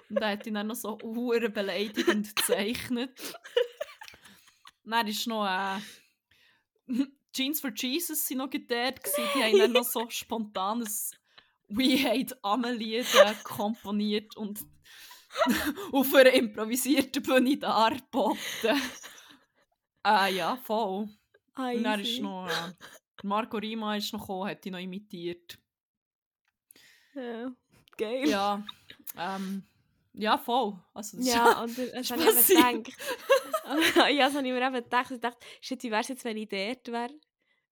Und 0.09 0.19
der 0.19 0.29
hat 0.29 0.47
ihn 0.47 0.55
dann 0.55 0.67
noch 0.67 0.75
so 0.75 0.97
hure 1.03 1.49
beleidigend 1.49 2.35
gezeichnet. 2.35 3.11
dann 4.83 5.07
ist 5.07 5.27
noch 5.27 5.45
äh, 5.45 5.79
Jeans 7.35 7.59
for 7.59 7.71
Jesus 7.75 8.25
sind 8.25 8.37
noch 8.37 8.49
dort 8.49 9.03
gewesen. 9.03 9.29
Die 9.35 9.43
haben 9.43 9.59
dann 9.59 9.71
noch 9.73 9.83
so 9.83 10.05
spontanes 10.09 11.11
We 11.67 11.97
Hate 12.01 12.37
Amelie 12.43 13.03
komponiert 13.43 14.37
und 14.37 14.59
auf 15.91 16.13
einer 16.13 16.31
improvisierten 16.31 17.21
Bühne 17.23 17.57
dargeboten. 17.57 18.81
Äh, 20.05 20.33
ja, 20.35 20.55
voll. 20.57 21.09
Ah, 21.55 21.71
Und 21.71 21.83
dann 21.83 21.99
ist 21.99 22.21
noch, 22.21 22.47
äh, 22.47 22.73
Marco 23.23 23.57
Rima 23.57 23.95
ist 23.97 24.13
noch 24.13 24.21
gekommen, 24.21 24.49
hat 24.49 24.65
ihn 24.65 24.73
noch 24.73 24.79
imitiert. 24.79 25.57
Ja, 27.15 27.51
geil. 27.97 28.29
Ja, 28.29 28.63
ähm, 29.17 29.63
ja, 30.13 30.37
voll. 30.37 30.79
Also, 30.93 31.17
das 31.17 31.27
Ja, 31.27 31.61
und 31.63 31.77
das 31.77 32.11
habe 32.11 32.21
ich 32.21 32.27
passiert. 32.27 32.83
gedacht. 32.85 32.93
ja, 34.11 34.25
das 34.27 34.35
habe 34.35 34.47
ich 34.47 34.53
mir 34.53 34.61
eben 34.65 34.73
gedacht. 34.75 35.11
Ich 35.11 35.19
dachte, 35.19 35.45
shit, 35.61 35.81
wie 35.83 35.91
wäre 35.91 36.01
es 36.01 36.07
jetzt, 36.09 36.23
wenn 36.23 36.37
ich 36.37 36.47
dort 36.49 36.87
wäre? 36.91 37.13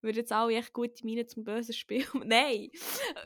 Würden 0.04 0.18
jetzt 0.18 0.32
alle 0.32 0.54
echt 0.56 0.74
gute 0.74 1.06
Miene 1.06 1.26
zum 1.26 1.44
bösen 1.46 1.74
Spiel 1.74 2.06
Nein! 2.26 2.70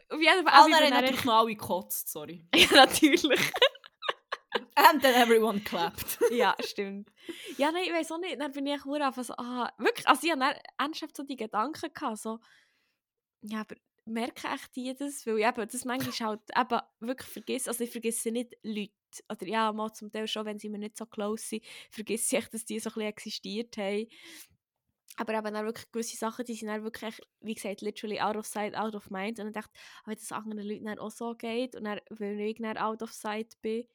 Auf 0.10 0.22
jeden 0.22 0.48
Fall. 0.48 0.64
Alle 0.64 0.76
haben 0.76 0.90
natürlich 0.90 1.26
noch 1.26 1.40
alle 1.40 1.56
gekotzt, 1.56 2.10
sorry. 2.10 2.46
Ja, 2.56 2.68
natürlich. 2.74 3.40
And 4.76 5.02
then 5.02 5.16
everyone 5.16 5.60
clapped. 5.62 6.20
ja, 6.32 6.56
stimmt. 6.64 7.12
Ja, 7.58 7.72
nein, 7.72 7.84
ich 7.86 7.94
weiß 7.94 8.12
auch 8.12 8.20
nicht. 8.20 8.40
Dann 8.40 8.52
bin 8.52 8.68
ich 8.68 8.86
hure 8.86 9.04
einfach 9.06 9.24
so, 9.24 9.34
ah, 9.38 9.72
wirklich, 9.80 10.08
also 10.08 10.22
ich 10.24 10.32
hatte 10.32 10.40
dann 10.40 10.56
ernsthaft 10.78 11.18
so 11.18 11.24
die 11.24 11.36
Gedanken 11.36 11.92
gehabt, 11.92 12.20
so, 12.20 12.40
ja, 13.42 13.62
aber 13.62 13.76
merken 14.06 14.54
echt 14.54 14.76
die 14.76 14.94
das? 14.96 15.26
Weil 15.26 15.40
ich 15.40 15.46
eben, 15.46 15.68
das 15.68 15.86
manchmal 15.86 16.30
halt 16.30 16.42
eben 16.56 16.82
wirklich 17.00 17.30
vergesse, 17.30 17.70
also 17.70 17.84
ich 17.84 17.92
vergesse 17.92 18.32
nicht 18.32 18.56
Leute, 18.64 18.94
oder 19.32 19.48
ja, 19.48 19.72
mal 19.74 19.92
zum 19.94 20.12
Teil 20.12 20.28
schon, 20.28 20.46
wenn 20.46 20.60
sie 20.60 20.70
mir 20.70 20.78
nicht 20.78 20.98
so 20.98 21.06
close 21.06 21.44
sind, 21.44 21.66
vergesse 21.90 22.36
ich 22.36 22.44
echt, 22.44 22.54
dass 22.54 22.66
die 22.66 22.80
so 22.80 22.90
ein 22.90 22.94
bisschen 22.94 23.10
existiert 23.10 23.78
haben. 23.78 24.08
Aber 25.18 25.34
eben 25.34 25.54
dann 25.54 25.66
wirklich 25.66 25.92
gewisse 25.92 26.16
Sachen, 26.16 26.46
die 26.46 26.54
sind 26.54 26.68
dann 26.68 26.84
wirklich, 26.84 27.20
wie 27.42 27.56
gesagt, 27.56 27.82
literally 27.82 28.22
out 28.22 28.38
of 28.38 28.46
sight, 28.46 28.76
out 28.76 28.96
of 28.96 29.10
mind. 29.10 29.40
Und 29.40 29.46
dann 29.46 29.54
dachte 29.54 29.72
ich, 29.74 29.82
ah, 29.82 30.04
wenn 30.06 30.16
das 30.16 30.32
anderen 30.32 30.64
Leuten 30.64 30.86
dann 30.86 31.00
auch 31.00 31.12
so 31.12 31.34
geht 31.34 31.76
und 31.76 31.86
dann, 31.86 32.00
weil 32.10 32.40
ich 32.40 32.58
dann 32.60 32.78
out 32.78 33.02
of 33.02 33.12
sight 33.12 33.60
bin, 33.62 33.88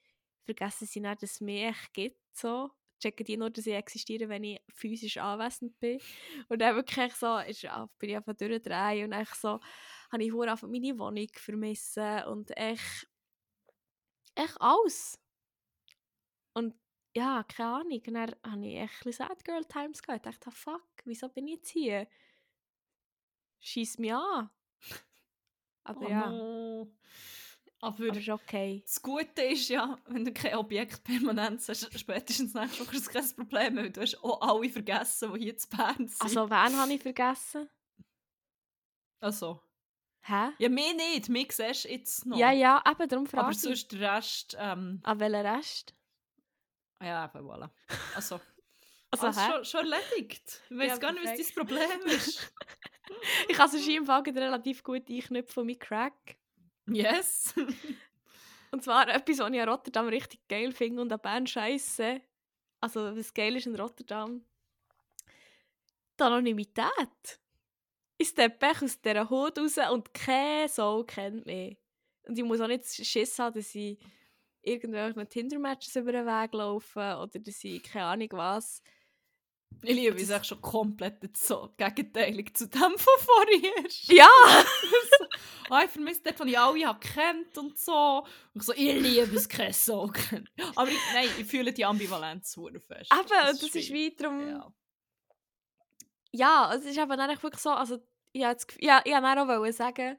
vergessen 0.44 0.86
sie 0.86 1.00
dann, 1.00 1.16
dass 1.20 1.32
es 1.32 1.40
mich 1.40 1.62
echt 1.62 1.94
gibt. 1.94 2.18
So. 2.32 2.70
Checken 3.00 3.24
die 3.24 3.36
nur, 3.36 3.50
dass 3.50 3.66
ich 3.66 3.74
existiere, 3.74 4.28
wenn 4.28 4.44
ich 4.44 4.60
physisch 4.72 5.16
anwesend 5.18 5.78
bin. 5.80 6.00
Und 6.48 6.60
dann 6.60 6.76
wirklich 6.76 7.14
so, 7.14 7.38
ist, 7.38 7.64
ah, 7.66 7.88
bin 7.98 8.10
ich 8.10 8.16
einfach 8.16 8.34
durchdrehen 8.34 9.06
und 9.06 9.12
echt 9.12 9.34
so, 9.34 9.58
habe 10.12 10.22
ich 10.24 10.30
verdammt 10.30 10.62
meine 10.62 10.98
Wohnung 10.98 11.28
vermissen 11.34 12.24
und 12.24 12.56
echt, 12.56 13.08
echt 14.36 14.60
alles. 14.60 15.18
Und 16.54 16.74
ja, 17.14 17.44
keine 17.44 17.68
Ahnung. 17.70 18.02
Und 18.06 18.14
dann 18.14 18.34
habe 18.44 18.66
ich 18.66 18.76
echt 18.76 19.14
Sad 19.14 19.44
Girl 19.44 19.64
Times 19.64 20.02
gehabt. 20.02 20.26
Ich 20.26 20.38
dachte, 20.38 20.50
fuck, 20.50 20.82
wieso 21.04 21.28
bin 21.28 21.46
ich 21.48 21.54
jetzt 21.56 21.70
hier? 21.70 22.08
Schieß 23.60 23.98
mich 23.98 24.12
an. 24.12 24.50
Aber 25.84 26.06
Oh 26.06 26.08
ja, 26.08 26.30
no. 26.30 26.92
Aber 27.80 27.96
aber 28.08 28.16
ist 28.16 28.28
okay. 28.28 28.80
das 28.86 29.02
Gute 29.02 29.42
ist 29.42 29.68
ja, 29.68 29.98
wenn 30.06 30.24
du 30.24 30.32
kein 30.32 30.54
Objekt 30.54 31.02
permanent 31.02 31.60
hast, 31.68 31.98
spätestens 31.98 32.54
nächste 32.54 32.86
Woche 32.86 32.96
ist 32.96 33.08
kein 33.10 33.28
Problem, 33.34 33.76
weil 33.76 33.90
du 33.90 34.00
hast 34.00 34.22
auch 34.22 34.40
alle 34.40 34.68
vergessen, 34.68 35.34
die 35.34 35.40
hier 35.40 35.56
zu 35.56 35.68
Bern 35.68 36.06
sind. 36.06 36.22
Also, 36.22 36.48
wen 36.48 36.76
habe 36.76 36.92
ich 36.92 37.02
vergessen? 37.02 37.68
also. 39.20 39.60
Hä? 40.24 40.50
Ja, 40.58 40.68
mir 40.68 40.94
nicht, 40.94 41.28
mich 41.28 41.50
siehst 41.50 41.84
du 41.84 41.88
jetzt 41.88 42.26
noch. 42.26 42.38
Ja, 42.38 42.52
ja, 42.52 42.80
eben, 42.88 43.08
darum 43.08 43.26
frage 43.26 43.42
Aber 43.42 43.50
ich. 43.50 43.60
sonst 43.60 43.90
der 43.90 44.14
Rest, 44.16 44.56
ähm, 44.56 45.00
An 45.02 45.18
welchen 45.18 45.44
Rest? 45.46 45.96
ja, 47.02 47.24
eben, 47.24 47.44
voilà. 47.44 47.68
Also, 48.14 48.40
Also, 49.12 49.26
also 49.26 49.40
schon, 49.40 49.64
schon 49.64 49.92
erledigt. 49.92 50.62
Ich 50.70 50.76
weiß 50.76 50.88
Ja, 50.88 50.96
gar 50.96 51.12
nicht, 51.12 51.24
was 51.24 51.36
dein 51.54 51.54
Problem 51.54 52.00
ist. 52.06 52.52
Ich 53.48 53.56
kann 53.56 53.68
es 53.68 53.86
im 53.86 54.06
Fall 54.06 54.22
relativ 54.22 54.82
gut 54.82 55.08
einknüpfen 55.08 55.52
von 55.52 55.66
meinem 55.66 55.78
Crack. 55.78 56.38
yes. 56.86 57.54
Und 58.70 58.82
zwar 58.82 59.06
etwas, 59.08 59.38
was 59.38 59.50
ich 59.50 59.60
an 59.60 59.68
Rotterdam 59.68 60.08
richtig 60.08 60.48
geil 60.48 60.72
finde 60.72 61.02
und 61.02 61.12
an 61.12 61.20
Bern 61.20 61.46
scheiße. 61.46 62.20
Also, 62.80 63.14
was 63.16 63.34
geil 63.34 63.54
ist 63.56 63.66
in 63.66 63.76
Rotterdam. 63.76 64.44
Die 66.18 66.22
Anonymität. 66.24 67.40
Ich 68.16 68.36
echt 68.38 68.82
aus 68.82 69.00
dieser 69.00 69.28
Haut 69.28 69.58
raus 69.58 69.76
und 69.90 70.14
keine 70.14 70.68
Sau 70.68 71.04
kennt 71.04 71.44
mich. 71.44 71.76
Und 72.24 72.38
ich 72.38 72.44
muss 72.44 72.60
auch 72.60 72.68
nicht 72.68 72.84
Schiss 72.86 73.38
haben, 73.38 73.54
dass 73.54 73.74
ich 73.74 73.98
irgendwelchen 74.62 75.28
Tinder-Matches 75.28 75.96
über 75.96 76.12
den 76.12 76.26
Weg 76.26 76.54
laufe 76.54 76.98
oder 77.20 77.38
dass 77.38 77.64
ich 77.64 77.82
keine 77.82 78.06
Ahnung 78.06 78.28
was. 78.32 78.80
Ich 79.82 79.94
liebe 79.94 80.20
es 80.20 80.30
echt 80.30 80.46
schon 80.46 80.60
komplett 80.60 81.36
so 81.36 81.72
gegenteilig 81.76 82.54
zu 82.54 82.68
dem 82.68 82.80
von 82.80 83.18
vorher. 83.18 83.84
Ja! 84.04 84.28
Ah, 85.70 85.84
ich 85.84 85.90
vermisse 85.90 86.20
dort, 86.22 86.38
wo 86.40 86.44
ich 86.44 86.58
alle 86.58 86.86
habe 86.86 87.00
kennt 87.00 87.56
und 87.56 87.78
so. 87.78 88.26
Und 88.52 88.60
ich 88.60 88.62
so, 88.62 88.74
ich 88.74 88.94
liebe 89.00 89.34
es, 89.34 89.48
keine 89.48 89.72
so 89.72 90.06
kennt. 90.06 90.50
Aber 90.76 90.88
ich, 90.90 90.98
nein, 91.14 91.28
ich 91.38 91.46
fühle 91.46 91.72
die 91.72 91.84
Ambivalenz 91.86 92.52
sehr 92.52 92.78
fest. 92.78 93.10
Eben, 93.10 93.28
das, 93.28 93.62
ist 93.62 93.70
schwierig. 93.70 93.92
wie 93.92 94.14
darum... 94.14 94.48
Ja. 94.48 94.72
Ja, 96.32 96.74
es 96.74 96.84
ist 96.84 96.98
eben 96.98 97.08
dann 97.08 97.20
eigentlich 97.20 97.42
wirklich 97.42 97.62
so, 97.62 97.70
also 97.70 97.98
ich 98.32 98.42
das 98.42 98.66
Gefühl- 98.66 98.84
ja, 98.84 99.00
ich 99.04 99.12
wollte 99.12 99.40
auch 99.40 99.48
wollen 99.48 99.72
sagen, 99.72 100.18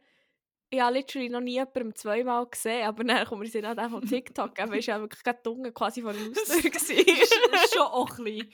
ich 0.71 0.79
habe 0.79 0.93
literally 0.95 1.29
noch 1.29 1.41
nie 1.41 1.53
jemanden 1.53 1.95
zweimal 1.95 2.47
gesehen, 2.47 2.87
aber 2.87 3.03
dann 3.03 3.27
kommen 3.27 3.43
wir 3.43 3.49
sind 3.49 3.65
auch 3.65 3.89
von 3.89 4.07
TikTok, 4.07 4.59
aber 4.59 4.77
ist 4.77 4.87
ja 4.87 4.99
wirklich 4.99 5.23
gerade 5.23 5.39
dunkel 5.43 5.71
quasi 5.71 6.01
vor 6.01 6.13
der 6.13 6.25
Haustür 6.25 6.71
Das 6.71 6.89
ist 6.89 7.73
schon 7.73 7.81
auch 7.83 8.17
ein 8.17 8.23
bisschen 8.23 8.51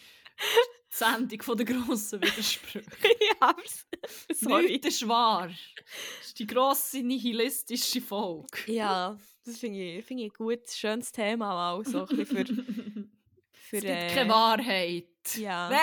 die 0.91 0.95
Sendung 0.97 1.41
von 1.41 1.57
der 1.57 1.65
grossen 1.65 2.21
Widersprüche. 2.21 2.85
ja, 3.03 3.35
aber 3.39 3.63
s- 3.63 3.85
sorry. 4.33 4.67
Nichts 4.67 4.87
ist 4.87 5.07
wahr. 5.07 5.47
Das 5.47 6.27
ist 6.27 6.39
die 6.39 6.47
grosse 6.47 7.01
nihilistische 7.03 8.01
Folge. 8.01 8.47
Ja, 8.71 9.17
das 9.45 9.57
finde 9.59 9.79
ich, 9.97 10.05
finde 10.05 10.23
ich 10.25 10.31
ein 10.31 10.35
gutes, 10.35 10.77
schönes 10.77 11.11
Thema 11.11 11.47
mal, 11.53 11.85
so 11.85 12.05
ein 12.05 12.17
bisschen 12.17 12.25
für, 12.25 12.45
für 13.51 13.77
es 13.77 13.83
gibt 13.83 13.85
äh, 13.85 14.07
keine 14.15 14.29
Wahrheit. 14.31 15.05
Ja. 15.35 15.69
Nein, 15.69 15.79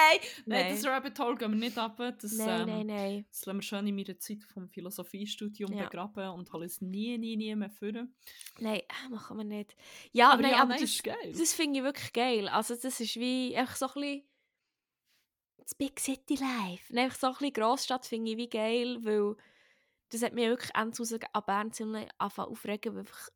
nein, 0.47 0.65
Nein. 0.65 0.75
das 0.75 0.85
Rabbit 0.87 1.17
Hole 1.21 1.37
gehen 1.37 1.53
wir 1.53 1.59
nicht 1.59 1.79
ab. 1.79 1.97
Das, 2.21 2.33
Nein, 2.33 2.63
ähm, 2.63 2.67
nein, 2.69 2.87
nein. 2.87 3.27
Das 3.31 3.47
lassen 3.47 3.59
wir 3.59 3.63
schön 3.63 3.87
in 3.87 3.95
meiner 3.95 4.19
Zeit 4.19 4.43
vom 4.43 4.69
Philosophiestudium 4.69 5.73
Ja. 5.73 5.85
begraben 5.85 6.31
und 6.31 6.53
holen 6.53 6.65
es 6.67 6.81
nie, 6.81 7.17
nie, 7.17 7.37
nie 7.37 7.55
mehr 7.55 7.71
führen. 7.71 8.17
Nein, 8.59 8.81
machen 9.11 9.37
wir 9.37 9.45
nicht. 9.45 9.77
Ja, 10.11 10.33
Aber 10.33 10.43
nein, 10.43 10.51
ja, 10.53 10.57
aber 10.63 10.71
nein, 10.71 10.81
das, 10.81 10.91
ist 10.91 11.05
geil. 11.05 11.33
das 11.39 11.53
finde 11.55 11.79
ich 11.79 11.85
wirklich 11.85 12.13
geil. 12.13 12.49
Also 12.49 12.75
das 12.75 12.99
ist 12.99 13.15
wie 13.17 13.55
einfach 13.57 13.77
so 13.77 13.87
ein 13.87 13.93
bisschen 13.95 14.23
das 15.67 15.75
Big 15.75 15.99
City 15.99 16.37
Life. 16.37 16.93
Und 16.93 16.99
einfach 16.99 17.19
so 17.19 17.27
ein 17.27 17.33
bisschen 17.33 17.53
Grossstadt 17.55 18.07
finde 18.07 18.31
ich 18.31 18.37
wie 18.37 18.49
geil, 18.49 18.99
weil 19.03 19.35
das 20.11 20.23
hat 20.23 20.33
mich 20.33 20.47
wirklich 20.47 20.71
raus 20.77 21.13
an 21.33 21.43
Bern 21.45 21.73
ziemlich 21.73 22.09
angefangen 22.19 22.53
aufregen, 22.53 22.95
weil 22.95 23.01
einfach 23.01 23.29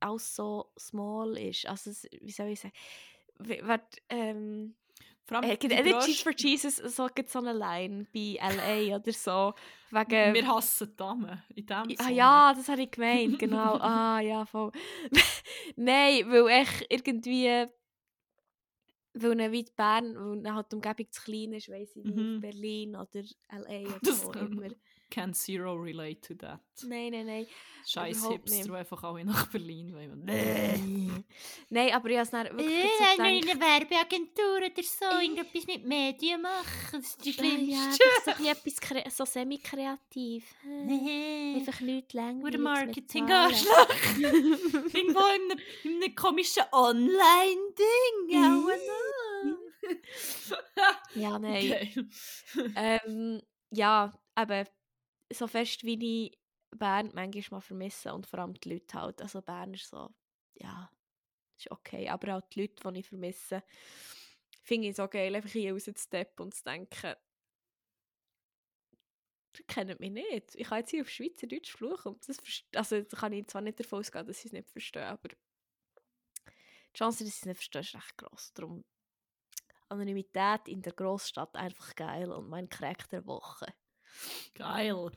alles 0.00 0.34
so 0.34 0.72
small 0.76 1.38
ist. 1.38 1.66
Also 1.66 1.92
wie 2.20 2.32
soll 2.32 2.48
ich 2.48 2.60
sagen? 2.60 2.74
Warte, 3.38 4.00
ähm, 4.08 4.74
Vor 5.24 5.36
allem 5.38 5.50
äh, 5.50 5.56
die 5.56 5.68
grösste- 5.68 5.98
Cheese 6.06 6.22
for 6.24 6.32
Jesus, 6.36 6.76
so 6.76 7.06
gibt 7.14 7.30
so 7.30 7.38
eine 7.38 7.52
Line 7.52 8.06
bei 8.12 8.36
L.A. 8.40 8.96
oder 8.96 9.12
so. 9.12 9.54
Wegen, 9.90 10.34
wir 10.34 10.46
hassen 10.48 10.96
Damen 10.96 11.42
in 11.54 11.66
dem 11.66 11.94
Ah 11.98 12.10
ja, 12.10 12.52
das 12.52 12.68
habe 12.68 12.82
ich 12.82 12.90
gemeint, 12.90 13.38
genau. 13.38 13.76
ah 13.80 14.18
ja, 14.20 14.44
voll. 14.44 14.72
Nein, 15.76 16.28
weil 16.30 16.48
echt 16.48 16.86
irgendwie, 16.88 17.66
weil 19.14 19.34
dann 19.36 19.52
wie 19.52 19.64
Bern, 19.76 20.14
weil 20.16 20.42
dann 20.42 20.54
halt 20.54 20.70
die 20.70 20.76
Umgebung 20.76 21.06
zu 21.10 21.22
klein 21.22 21.52
ist, 21.54 21.68
weiss 21.68 21.96
ich 21.96 22.04
nicht, 22.04 22.16
Mhm. 22.16 22.40
Berlin 22.40 22.96
oder 22.96 23.20
L.A. 23.48 23.80
oder 23.96 23.98
Das 24.02 24.24
wo 24.24 24.30
kann- 24.30 24.52
immer. 24.52 24.68
Can 25.10 25.34
zero 25.34 25.72
relate 25.74 26.20
to 26.20 26.34
that. 26.36 26.60
Nein, 26.86 27.10
nein, 27.10 27.26
nein. 27.26 27.46
Scheiß 27.84 28.28
Hipster, 28.28 28.62
die 28.62 28.70
einfach 28.70 29.02
alle 29.02 29.24
nach 29.24 29.48
Berlin 29.50 29.92
wollen. 29.92 30.24
Nein, 31.72 31.92
aber 31.94 32.08
ich 32.10 32.16
habe 32.16 32.24
es 32.24 32.30
dann 32.30 32.46
wirklich 32.46 32.66
wenn 32.66 33.24
wir 33.24 33.30
in 33.30 33.48
einer 33.48 33.60
Werbeagentur 33.60 34.56
oder 34.56 34.82
so 34.82 35.20
irgendetwas 35.20 35.66
mit 35.68 35.86
Medien 35.86 36.42
machen, 36.42 36.64
das 36.92 37.10
ist 37.10 37.20
das 37.20 37.26
ja, 37.26 37.32
Schlimmste. 37.32 38.04
so 38.24 38.30
ein 38.32 38.56
bisschen 38.64 38.96
etwas 38.96 39.16
so 39.16 39.24
semi-kreativ. 39.24 40.52
Äh, 40.66 41.54
Einfach 41.58 41.80
nichts 41.80 42.12
länger. 42.12 42.44
Oder 42.44 42.58
Marketing-Anschlag. 42.58 43.88
Irgendwo 44.18 45.20
in 45.20 45.50
einem, 45.52 45.60
in 45.84 46.02
einem 46.02 46.14
komischen 46.16 46.64
Online-Ding. 46.72 47.86
Ja, 48.30 48.62
Ja, 51.14 51.38
nein. 51.38 52.10
Ähm, 52.76 53.42
ja, 53.70 54.12
aber 54.34 54.66
so 55.32 55.46
fest 55.46 55.84
wie 55.84 56.26
ich 56.26 56.38
Bern 56.76 57.10
manchmal 57.14 57.58
mal 57.58 57.60
vermisse 57.60 58.12
und 58.12 58.26
vor 58.26 58.40
allem 58.40 58.54
die 58.54 58.74
Leute 58.74 59.00
halt. 59.00 59.22
Also 59.22 59.40
Bern 59.40 59.74
ist 59.74 59.88
so, 59.88 60.10
ja, 60.54 60.90
ist 61.60 61.70
okay. 61.70 62.08
Aber 62.08 62.36
auch 62.36 62.48
die 62.48 62.62
Leute, 62.62 62.92
die 62.92 63.00
ich 63.00 63.08
vermisse, 63.08 63.62
finde 64.62 64.88
ich 64.88 64.96
so 64.96 65.08
geil, 65.08 65.34
einfach 65.34 65.50
hier 65.50 65.72
rauszusteppen 65.72 66.46
und 66.46 66.54
zu 66.54 66.64
denken, 66.64 67.14
die 69.56 69.62
kennen 69.64 69.96
mich 69.98 70.10
nicht. 70.10 70.54
Ich 70.54 70.68
kann 70.68 70.78
jetzt 70.78 70.90
hier 70.90 71.02
auf 71.02 71.08
Schweizerdeutsch 71.08 71.72
fluchen. 71.72 72.12
Und 72.12 72.28
das 72.28 72.38
also 72.74 73.02
da 73.02 73.16
kann 73.16 73.32
ich 73.32 73.48
zwar 73.48 73.62
nicht 73.62 73.80
davon 73.80 74.00
ausgehen, 74.00 74.26
dass 74.26 74.40
sie 74.40 74.48
es 74.48 74.52
nicht 74.52 74.70
verstehen, 74.70 75.02
aber 75.02 75.28
die 75.28 76.98
Chance, 76.98 77.24
dass 77.24 77.32
sie 77.32 77.38
es 77.40 77.46
nicht 77.46 77.56
verstehen, 77.56 77.80
ist 77.82 77.94
recht 77.94 78.16
gross. 78.16 78.52
Darum 78.54 78.84
Anonymität 79.88 80.68
in 80.68 80.82
der 80.82 80.92
Großstadt 80.92 81.56
einfach 81.56 81.94
geil 81.96 82.30
und 82.30 82.48
mein 82.48 82.68
Crack 82.68 83.08
der 83.08 83.26
Woche. 83.26 83.66
Geil. 84.54 85.10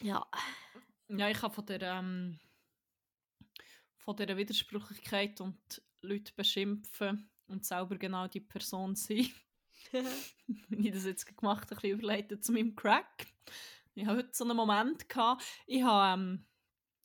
Ja, 0.00 0.24
ja, 1.08 1.28
ich 1.28 1.42
habe 1.42 1.54
von 1.54 1.66
der, 1.66 1.82
ähm, 1.82 2.38
von 4.04 4.16
der 4.16 4.36
Widersprüchlichkeit 4.36 5.40
und 5.40 5.82
Leute 6.02 6.32
beschimpfen 6.34 7.30
und 7.46 7.64
selber 7.64 7.96
genau 7.96 8.28
die 8.28 8.40
Person 8.40 8.94
sein. 8.94 9.28
Ich 10.70 10.90
das 10.90 11.04
jetzt 11.04 11.36
gemacht 11.36 11.70
ein 11.70 11.76
bisschen 11.76 11.98
überleitet 11.98 12.44
zu 12.44 12.52
meinem 12.52 12.74
Crack. 12.74 13.26
Ich 13.94 14.06
hatte 14.06 14.18
heute 14.18 14.30
so 14.32 14.44
einen 14.44 14.56
Moment. 14.56 15.08
Gehabt. 15.08 15.44
Ich 15.66 15.82
habe 15.82 16.20
ähm, 16.20 16.46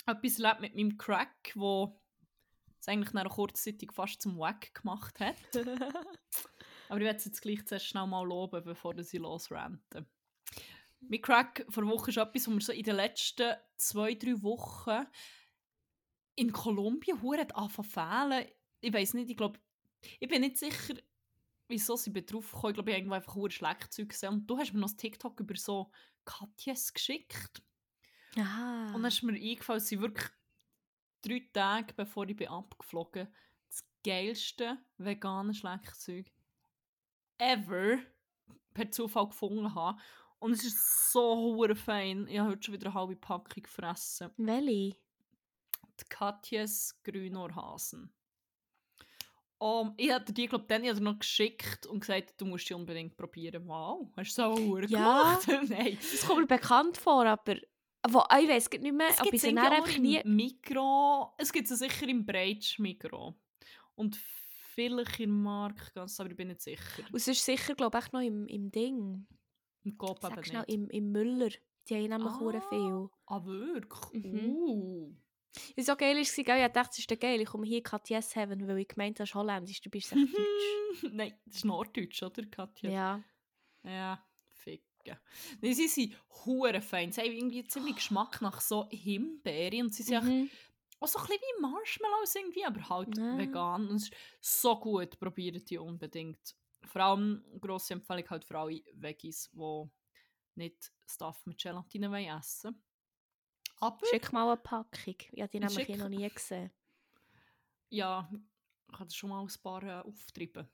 etwas 0.07 0.39
erlebt 0.39 0.61
mit 0.61 0.75
meinem 0.75 0.97
Crack, 0.97 1.51
wo 1.55 2.01
es 2.79 2.87
eigentlich 2.87 3.13
nach 3.13 3.21
einer 3.21 3.29
kurzzeitig 3.29 3.91
fast 3.91 4.21
zum 4.21 4.39
Wack 4.39 4.73
gemacht 4.73 5.19
hat. 5.19 5.35
Aber 6.89 6.99
ich 6.99 7.05
werde 7.05 7.17
es 7.17 7.25
jetzt 7.25 7.41
gleich 7.41 7.65
zuerst 7.67 7.85
schnell 7.85 8.07
mal 8.07 8.25
loben, 8.25 8.63
bevor 8.63 8.97
ich 8.97 9.13
losrente. 9.13 10.07
Mein 11.01 11.21
Crack 11.21 11.65
vor 11.69 11.85
Woche 11.85 12.09
ist 12.09 12.17
etwas, 12.17 12.47
was 12.47 12.53
mir 12.53 12.61
so 12.61 12.71
in 12.71 12.83
den 12.83 12.95
letzten 12.95 13.55
zwei, 13.77 14.15
drei 14.15 14.41
Wochen 14.41 15.05
in 16.39 16.53
Kolumbien 16.53 17.21
hure 17.21 17.45
anfangen 17.55 17.89
fehlen. 17.89 18.47
Ich 18.79 18.93
weiß 18.93 19.13
nicht, 19.15 19.29
ich 19.29 19.37
glaube, 19.37 19.59
ich 20.19 20.29
bin 20.29 20.41
nicht 20.41 20.57
sicher, 20.57 20.95
wieso 21.67 21.97
sie 21.97 22.13
drauf 22.13 22.51
gekommen. 22.51 22.71
Ich 22.71 22.75
glaube, 22.75 22.91
ich 22.91 23.03
habe 23.03 23.15
einfach 23.15 23.35
hure 23.35 23.51
Schlagzeug 23.51 24.09
gesehen. 24.09 24.29
Und 24.29 24.47
du 24.47 24.57
hast 24.57 24.73
mir 24.73 24.79
noch 24.79 24.87
das 24.87 24.95
TikTok 24.95 25.39
über 25.39 25.55
so 25.55 25.91
Katjes 26.23 26.93
geschickt. 26.93 27.61
Aha. 28.37 28.93
Und 28.95 29.03
dann 29.03 29.05
ist 29.05 29.21
mir 29.21 29.33
eingefallen, 29.33 29.81
sie 29.81 29.99
wirklich 29.99 30.29
drei 31.21 31.45
Tage 31.51 31.93
bevor 31.93 32.29
ich 32.29 32.35
bin 32.37 32.47
abgeflogen 32.47 33.27
das 33.67 33.83
geilste 34.05 34.77
vegane 34.97 35.53
Schlagzeug 35.53 36.31
ever 37.37 37.99
per 38.73 38.91
Zufall 38.91 39.27
gefunden 39.27 39.75
habe. 39.75 39.99
Und 40.39 40.53
es 40.53 40.63
ist 40.63 41.11
so 41.11 41.67
fein. 41.75 42.27
Ich 42.27 42.39
habe 42.39 42.51
heute 42.51 42.63
schon 42.63 42.75
wieder 42.75 42.87
eine 42.87 42.93
halbe 42.95 43.17
Packung 43.17 43.63
gefressen. 43.63 44.31
Welche? 44.37 44.95
Katjes 46.09 46.99
Grünohrhasen. 47.03 48.13
Um, 49.61 49.93
ich 49.97 50.09
hatte 50.11 50.31
die, 50.31 50.47
glaube 50.47 50.65
dann 50.69 50.83
ich 50.85 50.89
hatte 50.89 51.03
noch 51.03 51.19
geschickt 51.19 51.85
und 51.85 51.99
gesagt, 51.99 52.39
du 52.39 52.45
musst 52.45 52.69
die 52.69 52.73
unbedingt 52.73 53.17
probieren. 53.17 53.67
Wow, 53.67 54.09
hast 54.15 54.37
du 54.37 54.55
so 54.55 54.77
Ja. 54.79 55.37
gemacht? 55.37 55.47
Nein. 55.69 55.97
Das 55.99 56.25
kommt 56.25 56.39
mir 56.41 56.47
bekannt 56.47 56.95
vor, 56.97 57.25
aber 57.25 57.55
wo, 58.07 58.19
ich 58.39 58.47
weiß 58.47 58.69
nicht 58.69 58.93
mehr, 58.93 59.09
Es 59.09 59.17
ob 59.17 59.23
gibt 59.23 59.35
ich 59.35 59.43
es 59.43 59.49
sie 59.49 59.57
einfach 59.57 59.95
im 59.95 60.01
nie... 60.01 60.21
Mikro. 60.23 61.33
Es 61.37 61.51
gibt 61.51 61.69
es 61.69 61.79
sicher 61.79 62.07
im 62.07 62.25
Breitsch 62.25 62.79
Mikro. 62.79 63.35
Und 63.95 64.15
vielleicht 64.73 65.19
in 65.19 65.31
Mark, 65.31 65.93
ganz, 65.93 66.17
aber 66.21 66.29
ich 66.29 66.37
bin 66.37 66.47
nicht 66.47 66.61
sicher. 66.61 67.03
Und 67.11 67.15
es 67.15 67.27
ist 67.27 67.43
sicher, 67.43 67.75
glaube 67.75 67.97
ich, 67.97 68.03
echt 68.05 68.13
noch 68.13 68.21
im, 68.21 68.47
im 68.47 68.71
Ding. 68.71 69.27
Im 69.83 69.97
Coop 69.97 70.19
Sag 70.21 70.31
eben 70.31 70.43
schnell, 70.45 70.61
nicht. 70.61 70.73
im, 70.73 70.89
im 70.89 71.11
Müller. 71.11 71.49
Die 71.89 71.95
haben 71.95 72.03
nämlich 72.09 72.33
Ah. 72.33 72.61
ah. 72.61 72.69
viel. 72.69 73.09
Ah, 73.25 73.43
wirklich? 73.43 74.23
Mhm. 74.23 74.49
Uh. 74.53 75.15
Was 75.75 75.85
so 75.87 75.95
geil 75.95 76.15
war, 76.15 76.43
gell? 76.43 76.65
ich 76.67 76.71
dachte, 76.73 76.89
es 76.93 76.99
ist 76.99 77.19
geil, 77.19 77.41
ich 77.41 77.47
komme 77.47 77.65
hier 77.65 77.81
Katjes 77.83 78.35
haben, 78.35 78.67
weil 78.67 78.77
ich 78.79 78.87
gemeint 78.87 79.17
habe, 79.19 79.23
es 79.23 79.29
ist 79.31 79.35
holländisch, 79.35 79.81
du 79.81 79.89
bist 79.89 80.11
echt 80.11 80.21
deutsch. 80.37 81.11
Nein, 81.11 81.33
das 81.45 81.55
ist 81.57 81.65
Norddeutsch, 81.65 82.21
oder, 82.23 82.43
Katja? 82.45 82.89
ja. 82.91 83.23
Ja, 83.83 84.23
ficken. 84.51 85.17
Nein, 85.61 85.73
sie 85.73 85.87
sind 85.87 86.15
hure 86.45 86.81
fein. 86.81 87.11
Sie 87.11 87.21
haben 87.21 87.31
irgendwie 87.31 87.63
ziemlich 87.63 87.95
Geschmack 87.95 88.41
nach 88.41 88.59
so 88.61 88.87
Himbeere 88.89 89.81
und 89.81 89.93
sie 89.93 90.03
sind 90.03 90.23
Mhm. 90.23 90.49
auch 90.99 91.07
so 91.07 91.17
ein 91.19 91.25
bisschen 91.27 91.41
wie 91.41 91.61
Marshmallows 91.61 92.35
irgendwie, 92.35 92.65
aber 92.65 92.89
halt 92.89 93.17
Ja. 93.17 93.37
vegan. 93.37 93.87
Und 93.87 93.95
es 93.95 94.09
ist 94.09 94.61
so 94.61 94.77
gut, 94.79 95.17
probiert 95.17 95.69
die 95.69 95.77
unbedingt. 95.77 96.55
Vor 96.85 97.01
allem 97.01 97.43
grosse 97.61 97.93
Empfehlung 97.93 98.29
halt 98.29 98.43
für 98.45 98.57
alle 98.59 98.81
Veggies, 98.93 99.49
die 99.53 99.89
nicht 100.55 100.91
Stuff 101.07 101.45
mit 101.45 101.57
Gelatine 101.61 102.11
wollen 102.11 102.37
essen 102.37 102.83
Aber 103.79 104.05
Schick 104.09 104.31
mal 104.33 104.47
eine 104.47 104.57
Packung. 104.57 105.15
Ich 105.31 105.41
habe 105.41 105.49
die 105.49 105.59
nämlich 105.59 105.77
Schick. 105.77 105.87
hier 105.87 105.97
noch 105.97 106.09
nie 106.09 106.29
gesehen. 106.29 106.71
ja, 107.89 108.29
ich 108.91 108.99
habe 108.99 109.11
schon 109.11 109.29
mal 109.29 109.41
ein 109.41 109.49
paar 109.61 109.83
äh, 109.83 110.01
auftreiben. 110.01 110.67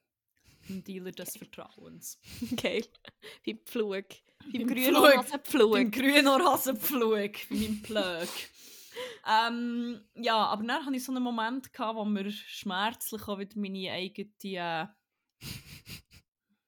Im 0.68 0.84
Dealer 0.84 1.12
des 1.12 1.38
Vertrauens. 1.38 2.20
Geil. 2.62 2.86
Beim 3.46 3.60
Pflug. 3.60 4.06
Beim 4.52 4.68
grünen 4.68 4.96
Pflug. 4.96 5.18
Hasenpflug. 5.18 5.72
Beim 5.72 5.92
grünen 5.92 6.28
Ohrhasenpflug, 6.28 7.12
bei 7.50 7.56
meinem 7.56 7.82
Plug. 7.84 8.28
ähm, 9.28 10.02
ja, 10.16 10.38
aber 10.38 10.64
dann 10.64 10.86
hatte 10.86 10.96
ich 10.96 11.04
so 11.04 11.12
einen 11.12 11.24
Moment, 11.24 11.72
gehabt, 11.72 11.98
wo 11.98 12.06
mir 12.06 12.32
schmerzlich 12.32 13.22
auch 13.28 13.38
wieder 13.38 13.60
meine 13.60 13.92
eigene, 13.92 14.30
äh, 14.42 14.88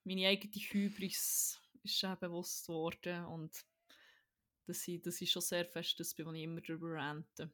meine 0.04 0.28
eigene 0.28 0.54
Hybris 0.54 1.60
ist 1.84 2.04
äh, 2.04 2.16
bewusst 2.20 2.68
worden 2.68 3.26
und 3.26 3.66
dass 4.68 4.88
ich, 4.88 5.02
dass 5.02 5.24
schon 5.28 5.42
sehr 5.42 5.66
fest 5.66 6.00
das 6.00 6.14
bin, 6.14 6.34
ich 6.36 6.44
immer 6.44 6.62
darüber 6.62 6.94
rante. 6.96 7.52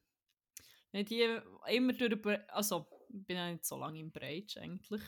Wenn 0.92 1.06
die 1.06 1.40
immer 1.70 1.94
darüber, 1.94 2.44
also 2.50 2.88
ich 3.10 3.26
bin 3.26 3.38
ja 3.38 3.52
nicht 3.52 3.66
so 3.66 3.78
lange 3.78 4.00
im 4.00 4.12
Breitsch 4.12 4.58
eigentlich, 4.58 5.02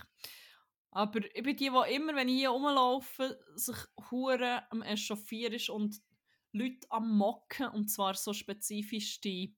aber 0.92 1.26
ich 1.26 1.44
bin 1.44 1.58
die, 1.58 1.70
die 1.70 1.94
immer, 1.96 2.16
wenn 2.16 2.30
ich 2.30 2.38
hier 2.38 2.50
rumlaufe, 2.50 3.40
sich 3.56 3.76
hure 4.10 4.70
am 4.72 4.82
echauffieren 4.82 5.54
ist 5.54 5.70
und 5.70 6.02
Leute 6.54 6.88
am 6.90 7.18
Mocken, 7.18 7.68
und 7.68 7.90
zwar 7.90 8.14
so 8.14 8.32
spezifisch 8.34 9.20
die, 9.20 9.56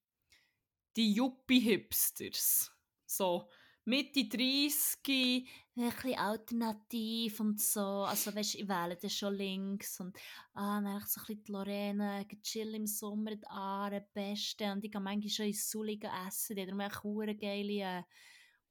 die 0.95 1.13
Yuppie-Hipsters. 1.13 2.71
So 3.05 3.49
Mitte 3.85 4.25
30, 4.25 5.47
ein 5.85 5.91
bisschen 5.91 6.17
alternativ 6.17 7.39
und 7.39 7.61
so. 7.61 7.81
Also 7.81 8.33
weißt, 8.33 8.55
ich 8.55 8.67
wähle 8.67 8.95
das 8.95 9.13
schon 9.13 9.35
links 9.35 9.99
und 9.99 10.17
ah, 10.53 10.81
dann 10.81 11.01
so 11.05 11.21
ein 11.21 11.25
bisschen 11.25 11.43
die 11.43 11.51
Lorena, 11.51 12.23
chill 12.41 12.73
im 12.75 12.87
Sommer 12.87 13.35
die 13.35 13.47
Aare, 13.47 14.05
beste. 14.13 14.71
Und 14.71 14.83
ich 14.83 14.91
gehe 14.91 15.01
manchmal 15.01 15.29
schon 15.29 15.45
ins 15.47 15.69
Sully 15.69 15.99
essen, 16.27 16.55
die 16.55 16.67
haben 16.69 16.79
echt 16.79 17.03
hure 17.03 17.35
geile, 17.35 18.03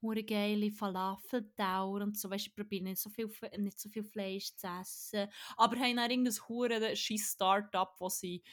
äh, 0.03 0.23
geile 0.23 0.71
Falafeldauer 0.71 2.01
und 2.01 2.17
so, 2.17 2.29
weißt, 2.29 2.47
ich 2.47 2.55
probiere 2.55 2.83
nicht 2.83 3.01
so 3.01 3.09
viel, 3.09 3.29
nicht 3.57 3.79
so 3.79 3.89
viel 3.89 4.03
Fleisch 4.03 4.55
zu 4.55 4.67
essen, 4.67 5.27
aber 5.55 5.77
haben 5.77 5.95
dann 5.95 6.11
irgendein 6.11 6.47
hure 6.47 6.95
scheiß 6.95 7.33
Start-up, 7.33 7.95
wo 7.99 8.09
sie 8.09 8.43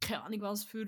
keine 0.00 0.22
Ahnung 0.22 0.40
was 0.42 0.64
für 0.64 0.86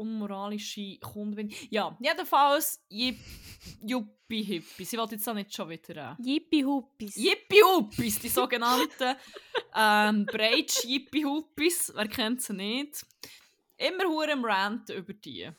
unmoralische 0.00 0.98
Kunden 0.98 1.50
sind. 1.50 1.70
Ja, 1.70 1.96
jedenfalls 2.00 2.82
Yuppie-Hippies. 2.88 4.90
Sie 4.90 4.98
wollte 4.98 5.16
jetzt 5.16 5.28
auch 5.28 5.34
nicht 5.34 5.54
schon 5.54 5.68
wieder... 5.68 6.16
Äh, 6.18 6.22
Yippie-Huppis. 6.22 7.16
Yippie-Huppis, 7.16 8.20
die 8.20 8.28
sogenannten 8.28 9.16
ähm, 9.76 10.26
Breitsch 10.26 10.84
Yippie-Huppis, 10.84 11.92
wer 11.94 12.08
kennt 12.08 12.42
sie 12.42 12.54
nicht? 12.54 13.04
Immer 13.76 14.04
hure 14.04 14.32
im 14.32 14.44
Ranten 14.44 14.96
über 14.96 15.12
die. 15.12 15.50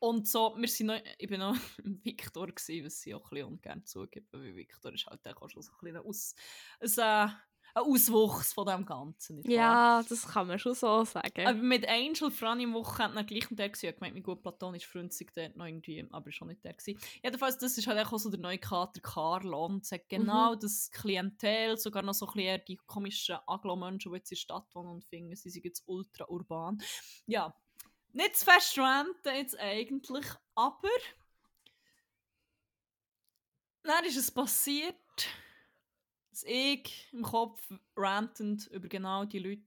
Und 0.00 0.28
so, 0.28 0.54
wir 0.56 0.68
sind 0.68 0.86
noch, 0.86 1.00
ich 1.18 1.28
bin 1.28 1.40
noch 1.40 1.56
im 1.84 2.00
Victor 2.04 2.46
gsi, 2.48 2.84
was 2.84 3.00
sie 3.00 3.14
auch 3.14 3.24
ein 3.24 3.30
bisschen 3.30 3.48
ungern 3.48 3.84
zugeben, 3.84 4.28
weil 4.32 4.54
Victor 4.54 4.92
ist 4.92 5.06
halt 5.06 5.26
auch 5.26 5.50
schon 5.50 5.62
so 5.62 5.72
ein, 5.72 5.92
bisschen 5.92 6.06
Aus, 6.06 6.34
ein, 6.80 7.36
ein 7.78 7.92
Auswuchs 7.92 8.52
von 8.52 8.66
dem 8.66 8.84
Ganzen, 8.84 9.36
nicht? 9.36 9.48
Ja, 9.48 10.02
das 10.08 10.26
kann 10.26 10.46
man 10.46 10.58
schon 10.58 10.74
so 10.74 11.04
sagen. 11.04 11.46
Aber 11.46 11.58
mit 11.58 11.88
Angel 11.88 12.30
Franny 12.30 12.64
am 12.64 12.74
Wochenende 12.74 13.24
gleich 13.24 13.46
der 13.50 13.68
gewesen. 13.68 13.86
Ich 13.86 13.94
gemeint, 13.94 14.14
mein 14.14 14.22
gut 14.22 14.42
platonisch 14.42 14.86
Freund 14.86 15.12
sei 15.12 15.26
dort 15.34 15.56
noch 15.56 15.66
irgendwie, 15.66 16.06
aber 16.10 16.30
schon 16.32 16.48
nicht 16.48 16.64
der 16.64 16.74
gewesen. 16.74 16.98
Jedenfalls, 17.22 17.58
das 17.58 17.78
ist 17.78 17.86
halt 17.86 18.04
auch 18.04 18.18
so 18.18 18.30
der 18.30 18.40
neue 18.40 18.58
Kater 18.58 19.00
Carlo 19.00 19.66
und 19.66 19.86
sagt 19.86 20.08
genau 20.08 20.54
das 20.54 20.90
Klientel, 20.90 21.76
sogar 21.76 22.02
noch 22.02 22.14
so 22.14 22.26
ein 22.26 22.34
bisschen 22.34 22.62
die 22.68 22.76
komischen 22.86 23.38
Aglo-Menschen, 23.46 24.12
die 24.12 24.16
jetzt 24.18 24.30
in 24.30 24.36
der 24.36 24.40
Stadt 24.40 24.74
wohnen 24.74 24.90
und 24.90 25.04
finden, 25.04 25.34
sie 25.36 25.50
sind 25.50 25.64
jetzt 25.64 25.84
ultra 25.86 26.26
urban. 26.28 26.82
Ja, 27.26 27.54
nicht 28.12 28.36
zu 28.36 28.44
fest 28.44 28.78
jetzt 29.24 29.58
eigentlich, 29.58 30.26
aber 30.54 30.88
dann 33.82 34.04
ist 34.04 34.16
es 34.16 34.30
passiert, 34.30 34.94
dass 36.38 36.48
ich 36.48 37.08
im 37.12 37.22
Kopf 37.22 37.60
rantend 37.96 38.68
über 38.68 38.86
genau 38.86 39.24
die 39.24 39.40
Leute 39.40 39.62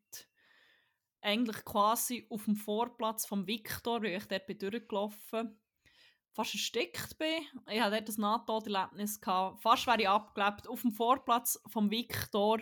eigentlich 1.20 1.66
quasi 1.66 2.26
auf 2.30 2.46
dem 2.46 2.56
Vorplatz 2.56 3.26
vom 3.26 3.46
Victor, 3.46 4.02
weil 4.02 4.16
ich 4.16 4.26
dort 4.26 4.48
bin 4.48 4.58
durchgelaufen 4.58 5.60
fast 6.34 6.54
erstickt 6.54 7.18
bin. 7.18 7.46
Ich 7.70 7.82
hatte 7.82 7.98
dort 7.98 8.18
ein 8.18 8.22
Nahtoderlebnis. 8.22 9.20
gehabt. 9.20 9.62
Fast 9.62 9.86
wäre 9.86 10.02
ich 10.02 10.08
abgelebt 10.08 10.66
auf 10.66 10.82
dem 10.82 10.94
Vorplatz 10.94 11.62
vom 11.68 11.92
Victor, 11.92 12.62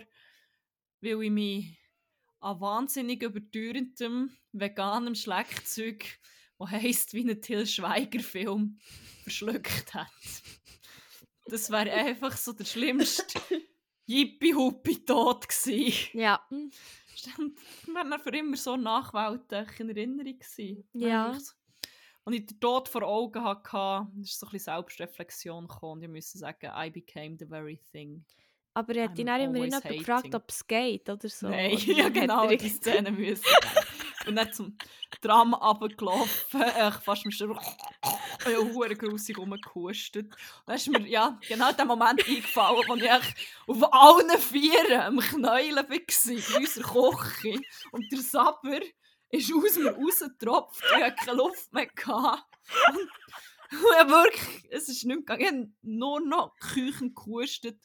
weil 1.00 1.22
ich 1.22 1.30
mich 1.30 1.78
an 2.40 2.60
wahnsinnig 2.60 3.22
überteuerndem 3.22 4.36
veganem 4.50 5.14
Schlagzeug, 5.14 6.18
das 6.58 6.70
heisst 6.70 7.14
wie 7.14 7.30
ein 7.30 7.40
Till 7.40 7.64
Schweiger-Film, 7.64 8.80
verschluckt 9.22 9.94
hat. 9.94 10.08
Das 11.46 11.70
wäre 11.70 11.92
einfach 11.92 12.36
so 12.36 12.52
der 12.52 12.64
schlimmste 12.64 13.40
Yippie-Huppi-Tod 14.10 15.48
gewesen. 15.48 16.18
ja. 16.18 16.40
Stimmt, 17.14 17.58
wäre 17.86 18.08
dann 18.08 18.20
für 18.20 18.30
immer 18.30 18.56
so 18.56 18.76
nachwältig 18.76 19.78
in 19.80 19.90
Erinnerung 19.90 20.38
gewesen. 20.38 20.88
Ja. 20.94 21.36
Und 22.24 22.32
ich 22.32 22.46
den 22.46 22.60
Tod 22.60 22.88
vor 22.88 23.02
Augen 23.02 23.42
hatte, 23.42 24.06
ist 24.22 24.38
so 24.38 24.46
ein 24.46 24.52
bisschen 24.52 24.74
Selbstreflexion 24.74 25.66
gekommen 25.66 25.92
und 25.92 26.02
ich 26.02 26.08
musste 26.08 26.38
sagen, 26.38 26.70
I 26.74 26.90
became 26.90 27.36
the 27.38 27.46
very 27.46 27.78
thing. 27.92 28.24
Aber 28.74 28.94
er 28.94 29.04
hat 29.08 29.18
I'm 29.18 29.20
ihn 29.20 29.28
auch 29.28 29.36
immer 29.36 29.56
always 29.56 29.74
jemand 29.82 29.98
gefragt, 29.98 30.34
ob 30.34 30.44
es 30.48 30.66
geht 30.66 31.08
oder 31.10 31.28
so. 31.28 31.48
Nein, 31.48 31.76
ja 31.86 32.08
genau, 32.08 32.46
die 32.48 32.68
Szene 32.68 33.10
müssen. 33.12 33.44
Und 34.30 34.36
dann 34.36 34.52
zum 34.52 34.78
Tram 35.20 35.54
runtergelaufen, 35.54 36.62
äh, 36.62 36.90
fast 36.92 37.24
im 37.24 37.30
Sturm. 37.30 37.58
Ich 38.40 38.46
habe 38.46 38.72
hure 38.72 38.96
grusig 38.96 39.36
rumgehustet. 39.36 40.32
Dann 40.66 40.76
ist 40.76 40.88
mir 40.88 41.06
ja, 41.06 41.38
genau 41.46 41.72
der 41.72 41.84
Moment 41.84 42.26
eingefallen, 42.26 42.82
wo 42.88 42.94
ich 42.94 43.10
auf 43.10 43.92
allen 43.92 44.38
Vieren 44.38 45.00
am 45.00 45.18
Knäulen 45.18 45.76
war, 45.88 45.92
in 45.94 46.62
unserer 46.62 47.16
Küche. 47.16 47.60
Und 47.92 48.10
der 48.10 48.20
Saber 48.20 48.80
ist 49.30 49.52
aus 49.52 49.76
mir 49.76 49.92
rausgetropft. 49.92 50.82
Ich 50.96 51.02
hatte 51.02 51.16
keine 51.16 51.36
Luft 51.36 51.72
mehr. 51.72 51.86
Gehabt. 51.86 52.44
Und 52.92 53.08
ja, 53.96 54.08
wirklich, 54.08 54.64
es 54.70 54.88
ist 54.88 55.04
nicht 55.04 55.18
gegangen. 55.26 55.40
Ich 55.40 55.46
habe 55.48 55.70
nur 55.82 56.20
noch 56.20 56.56
Küchen 56.56 57.14
gehustet, 57.14 57.80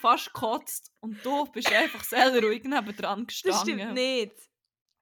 fast 0.00 0.32
gekotzt. 0.32 0.92
Und 1.00 1.24
du 1.24 1.44
bist 1.46 1.70
einfach 1.72 2.04
selber 2.04 2.46
ruhig 2.46 2.64
nebendran 2.64 3.26
Das 3.26 3.42
gestanden. 3.42 3.78
stimmt 3.78 3.94
nicht. 3.94 4.45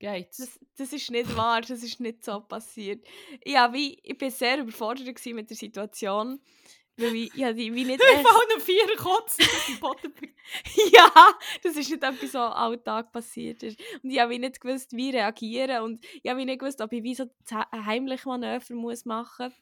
Geht's? 0.04 0.36
Das, 0.36 0.60
das 0.76 0.92
ist 0.92 1.10
nicht 1.10 1.34
wahr, 1.34 1.62
das 1.62 1.82
ist 1.82 1.98
nicht 1.98 2.22
so 2.22 2.38
passiert. 2.40 3.02
Ja, 3.42 3.72
wie, 3.72 3.98
ich 4.02 4.20
war 4.20 4.30
sehr 4.30 4.58
überfordert 4.58 5.24
mit 5.26 5.48
der 5.48 5.56
Situation, 5.56 6.40
weil 6.98 7.14
ich, 7.14 7.34
ja, 7.34 7.54
die, 7.54 7.74
wie 7.74 7.84
nicht 7.84 8.02
Ich 8.12 8.18
echt, 8.18 8.28
habe 8.28 8.60
vier 8.60 8.96
kotzen, 8.98 9.46
dass 9.46 9.68
ich 9.68 9.80
Boden 9.80 10.12
ja, 10.92 11.10
das 11.62 11.76
ist 11.76 11.90
nicht 11.90 12.02
etwas, 12.02 12.32
so 12.32 12.38
alltag 12.38 13.12
passiert 13.12 13.62
ist. 13.62 13.80
Und 14.02 14.10
ich 14.10 14.20
habe 14.20 14.38
nicht 14.38 14.60
gewusst, 14.60 14.92
wie 14.92 15.08
reagieren 15.08 15.84
und 15.84 16.04
ich 16.22 16.30
habe 16.30 16.38
wie 16.38 16.44
nicht 16.44 16.60
gewusst, 16.60 16.82
ob 16.82 16.92
ich 16.92 17.02
wie 17.02 17.14
so 17.14 17.24
heimliches 17.72 18.26
Manöver 18.26 18.74
muss 18.74 19.06
machen 19.06 19.54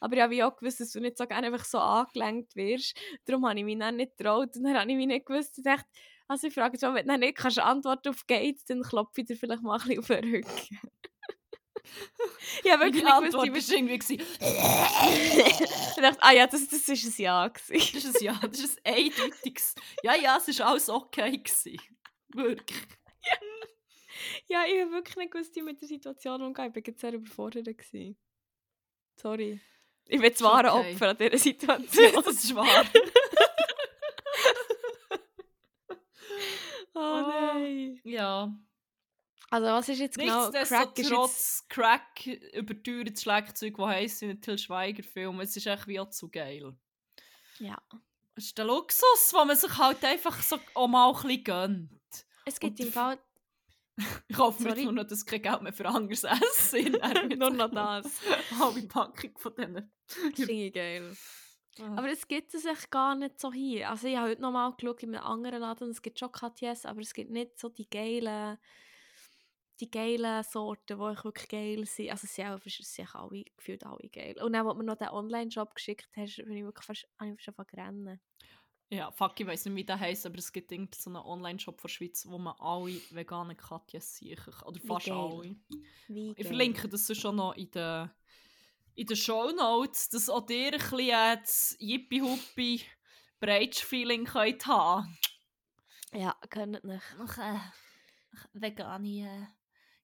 aber 0.00 0.16
ich 0.16 0.22
habe 0.22 0.32
wie 0.32 0.42
auch 0.42 0.56
gewusst, 0.56 0.80
dass 0.80 0.92
du 0.92 1.00
nicht 1.00 1.18
so 1.18 1.26
gerne 1.26 1.46
einfach 1.48 1.64
so 1.64 1.78
angelenkt 1.78 2.56
wirst. 2.56 2.96
Darum 3.24 3.46
habe 3.46 3.58
ich 3.58 3.64
mich 3.64 3.78
dann 3.78 3.96
nicht 3.96 4.16
getraut 4.16 4.56
und 4.56 4.64
dann 4.64 4.76
habe 4.76 4.90
ich 4.90 4.96
mich 4.96 5.06
nicht 5.06 5.26
gewusst. 5.26 5.58
Ich 5.58 5.64
dachte, 5.64 5.88
also 6.28 6.46
ich 6.46 6.54
frage 6.54 6.74
jetzt 6.74 6.82
mal, 6.82 6.94
wenn 6.94 7.08
du 7.08 7.18
nicht 7.18 7.36
kannst 7.36 7.58
antworten 7.58 8.10
auf 8.10 8.26
Gates, 8.26 8.64
dann 8.66 8.82
klopfe 8.82 9.22
ich 9.22 9.26
dir 9.26 9.36
vielleicht 9.36 9.62
mal 9.62 9.78
ein 9.78 9.86
bisschen 9.86 9.98
auf 9.98 10.06
den 10.06 10.34
Rücken. 10.34 10.78
ich 12.64 12.70
habe 12.70 12.84
wirklich 12.84 13.02
nicht 13.02 13.12
Antwort 13.12 13.46
gewusst, 13.46 13.70
war 13.70 13.78
irgendwie, 13.78 13.98
gewesen, 13.98 14.22
ich 15.96 16.02
dachte, 16.02 16.22
ah 16.22 16.32
ja, 16.32 16.46
das, 16.46 16.68
das 16.68 16.88
ist 16.88 17.04
ein 17.18 17.22
Ja. 17.22 17.48
Gewesen. 17.48 17.94
das 17.94 18.04
ist 18.04 18.16
ein 18.18 18.24
Ja, 18.24 18.40
das 18.42 18.60
ist 18.60 18.80
ein 18.84 18.94
eindeutiges 18.94 19.74
Ja, 20.02 20.14
ja, 20.14 20.36
es 20.36 20.58
war 20.58 20.68
alles 20.68 20.88
okay. 20.88 21.38
Gewesen. 21.38 21.80
Wirklich. 22.34 22.86
Ja, 24.48 24.64
ich 24.66 24.80
habe 24.80 24.92
wirklich 24.92 25.16
nicht 25.16 25.32
gewusst, 25.32 25.54
wie 25.56 25.62
mit 25.62 25.80
der 25.80 25.88
Situation 25.88 26.42
umgehen. 26.42 26.72
Ich 26.74 26.86
war 26.86 26.94
sehr 26.96 27.12
überfordert. 27.14 27.66
Gewesen. 27.66 28.16
Sorry. 29.20 29.60
Ich 30.06 30.20
bin 30.20 30.40
wahre 30.40 30.72
okay. 30.72 30.92
Opfer 30.92 31.08
an 31.10 31.16
dieser 31.18 31.38
Situation. 31.38 32.12
Das 32.24 32.44
ist 32.44 32.54
wahr. 32.54 32.84
Oh 36.98 37.28
nein. 37.28 38.00
Ja. 38.04 38.54
Also 39.50 39.66
was 39.66 39.88
ist 39.88 40.00
jetzt 40.00 40.18
genau? 40.18 40.50
Crack 40.50 40.98
ist 40.98 41.10
jetzt... 41.10 41.70
Crack 41.70 42.26
überteuertes 42.52 43.22
Schlagzeug, 43.22 43.76
das 43.76 43.86
heisst 43.86 44.20
wie 44.20 44.26
ein 44.26 44.40
Till 44.40 44.58
Schweiger-Film. 44.58 45.40
Es 45.40 45.56
ist 45.56 45.66
echt 45.66 45.86
wie 45.86 46.00
auch 46.00 46.10
zu 46.10 46.28
geil. 46.28 46.76
Ja. 47.58 47.78
Es 48.34 48.46
ist 48.46 48.58
der 48.58 48.66
Luxus, 48.66 49.30
den 49.32 49.46
man 49.46 49.56
sich 49.56 49.78
halt 49.78 50.04
einfach 50.04 50.40
so 50.42 50.58
auch 50.74 50.86
mal 50.86 51.08
ein 51.08 51.22
bisschen 51.22 51.44
gönnt. 51.44 52.26
Es 52.44 52.60
gibt 52.60 52.78
im 52.80 52.92
Fall 52.92 53.18
Ich 54.28 54.38
hoffe 54.38 54.62
Sorry? 54.62 54.84
nur 54.84 54.92
noch, 54.92 55.04
dass 55.04 55.26
kein 55.26 55.42
Geld 55.42 55.62
mehr 55.62 55.72
für 55.72 55.86
anderes 55.86 56.24
Essen 56.24 56.92
nur 57.38 57.50
noch 57.50 57.70
das. 57.70 58.20
Halbe 58.58 58.82
Packung 58.82 59.36
von 59.36 59.54
denen. 59.56 59.92
Finde 60.06 60.52
ich 60.52 60.72
geil. 60.72 61.16
Aber 61.80 61.98
Aber 61.98 62.10
es 62.10 62.26
gibt 62.26 62.54
es 62.54 62.64
echt 62.64 62.90
gar 62.90 63.14
nicht 63.14 63.38
so 63.40 63.52
hier. 63.52 63.90
Also 63.90 64.08
ich 64.08 64.16
habe 64.16 64.30
heute 64.30 64.42
nochmal 64.42 64.72
geschaut 64.72 65.02
in 65.02 65.14
einem 65.14 65.24
anderen 65.24 65.60
Laden, 65.60 65.90
es 65.90 66.02
gibt 66.02 66.18
schon 66.18 66.32
KTS, 66.32 66.86
aber 66.86 67.00
es 67.00 67.14
gibt 67.14 67.30
nicht 67.30 67.58
so 67.58 67.68
die 67.68 67.88
geilen, 67.88 68.58
die 69.80 69.90
geilen 69.90 70.42
Sorten, 70.42 70.98
die 70.98 71.12
ich 71.12 71.24
wirklich 71.24 71.48
geil 71.48 71.86
sind. 71.86 72.10
Also 72.10 72.26
sie 72.26 72.42
sind, 72.42 72.62
sie 72.64 72.82
sind 72.82 73.14
alle, 73.14 73.44
gefühlt 73.56 73.84
alle 73.84 74.08
geil. 74.08 74.36
Und 74.42 74.52
dann, 74.52 74.66
als 74.66 74.74
du 74.74 74.78
mir 74.78 74.84
noch 74.84 74.96
den 74.96 75.08
Online-Shop 75.08 75.74
geschickt 75.74 76.08
hast, 76.16 76.36
bin 76.36 76.56
ich 76.56 76.64
wirklich 76.64 76.84
fast, 76.84 77.06
habe 77.18 77.34
ich 77.38 77.44
fast 77.44 77.58
angefangen 77.58 78.20
ja, 78.90 79.10
fuck, 79.10 79.38
ich 79.38 79.46
weiß 79.46 79.66
nicht, 79.66 79.76
wie 79.76 79.84
der 79.84 80.00
heisst, 80.00 80.24
aber 80.24 80.38
es 80.38 80.50
gibt 80.50 80.72
irgend 80.72 80.94
so 80.94 81.10
einen 81.10 81.16
Online-Shop 81.18 81.78
von 81.80 81.88
der 81.88 81.92
Schweiz, 81.92 82.26
wo 82.26 82.38
man 82.38 82.54
alle 82.58 83.00
veganen 83.10 83.56
Katjes 83.56 84.16
sieht. 84.16 84.40
Oder 84.64 84.80
fast 84.80 85.10
alle. 85.10 85.56
Wie 86.06 86.30
Ich 86.30 86.36
geil. 86.36 86.46
verlinke 86.46 86.88
das 86.88 87.14
schon 87.16 87.36
noch 87.36 87.54
in 87.54 87.70
den, 87.70 88.10
in 88.98 89.06
den 89.06 89.16
Show 89.16 89.50
Notes, 89.52 90.08
dass 90.08 90.28
auch 90.28 90.48
ihr 90.50 90.72
ein 90.72 90.78
bisschen 90.78 90.98
äh, 91.10 91.36
das 91.40 91.76
Yippie-Huppi 91.78 92.84
Breitsch-Feeling 93.40 94.24
könnt 94.24 94.66
haben 94.66 95.16
Ja, 96.12 96.34
könnt 96.50 96.82
nicht. 96.82 97.04
Noch 97.16 97.38
äh, 97.38 97.58
vegane 98.54 99.48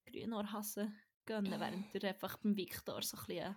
äh, 0.06 0.10
Grünohrhasen 0.10 0.96
gönnen, 1.26 1.58
während 1.58 1.92
ihr 1.92 2.04
einfach 2.04 2.36
beim 2.36 2.56
Victor 2.56 3.02
so 3.02 3.16
ein 3.16 3.24
bisschen 3.26 3.56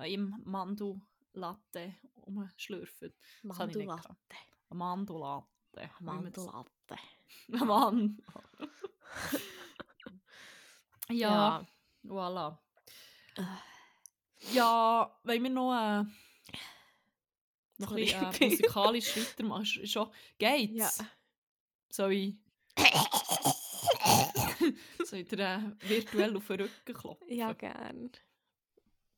äh, 0.00 0.12
im 0.12 0.34
Mandellatte 0.44 1.94
rumschlürft. 2.26 3.02
Das 3.44 3.58
habe 3.60 3.70
ich 3.70 3.76
nicht 3.76 3.86
Mandellatte. 3.86 4.02
gehabt. 4.02 4.34
Ein 4.70 4.78
Mandellatte. 4.78 5.46
wie 6.00 6.04
man 6.04 6.32
das- 6.32 6.44
Mandellatte. 6.44 6.72
Ein 7.52 7.58
Mann. 7.68 8.22
ja, 11.10 11.64
voilà. 12.04 12.58
Ja, 14.52 15.18
wollen 15.24 15.42
wir 15.42 15.50
noch, 15.50 15.72
äh, 15.72 16.04
noch 17.78 17.88
Sorry. 17.88 18.14
ein 18.14 18.30
bisschen 18.30 18.42
äh, 18.42 18.50
musikalisch 18.50 19.16
weitermachen? 19.16 19.86
Schon, 19.86 20.10
geht's? 20.38 20.98
Ja. 20.98 21.06
Soll 21.90 22.12
ich... 22.12 22.34
Soll 25.04 25.20
ich 25.20 25.28
dir 25.28 25.38
äh, 25.38 25.60
virtuell 25.88 26.36
auf 26.36 26.46
den 26.46 26.60
Rücken 26.60 26.94
klopfen? 26.94 27.32
Ja, 27.32 27.52
gern. 27.52 28.10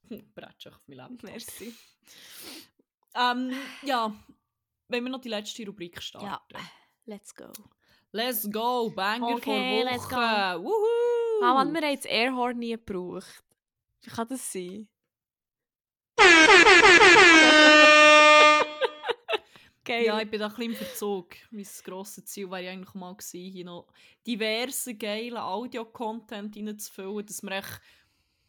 Bretsch 0.35 0.67
auf 0.67 0.81
mein 0.87 0.99
Leben. 0.99 1.19
Merci. 1.23 1.75
Ähm, 3.15 3.53
ja, 3.83 4.15
wollen 4.89 5.05
wir 5.05 5.11
noch 5.11 5.21
die 5.21 5.29
letzte 5.29 5.67
Rubrik 5.67 6.03
starten? 6.03 6.27
Ja. 6.27 6.41
Let's 7.07 7.35
go. 7.35 7.51
Let's 8.13 8.51
go, 8.51 8.91
Banger 8.91 9.37
Okay, 9.37 9.83
vor 9.83 9.91
let's 9.91 10.05
Woche. 10.05 10.63
Wuhu! 10.63 11.45
Ah, 11.45 11.55
Mann, 11.55 11.73
wir 11.73 11.83
haben 11.83 11.97
das 11.97 12.05
Airhorn 12.07 12.59
nie 12.59 12.73
gebraucht. 12.73 13.45
Wie 14.03 14.11
kann 14.11 14.29
das 14.29 14.53
sein? 14.53 14.89
Geil. 19.89 20.05
Ja, 20.05 20.21
ich 20.21 20.31
bin 20.31 20.39
da 20.39 20.49
ein 20.49 20.55
bisschen 20.55 20.73
im 20.73 20.77
Verzug. 20.77 21.29
Mein 21.51 21.67
grosses 21.83 22.27
Ziel 22.27 22.51
wäre 22.51 22.69
eigentlich 22.69 22.93
mal 22.93 23.15
gewesen, 23.15 23.51
hier 23.51 23.65
noch 23.65 23.87
diverse 24.27 24.95
geile 24.95 25.43
Audio-Content 25.43 26.55
reinzufüllen, 26.57 27.25
dass 27.25 27.43
wir 27.43 27.53
echt 27.53 27.81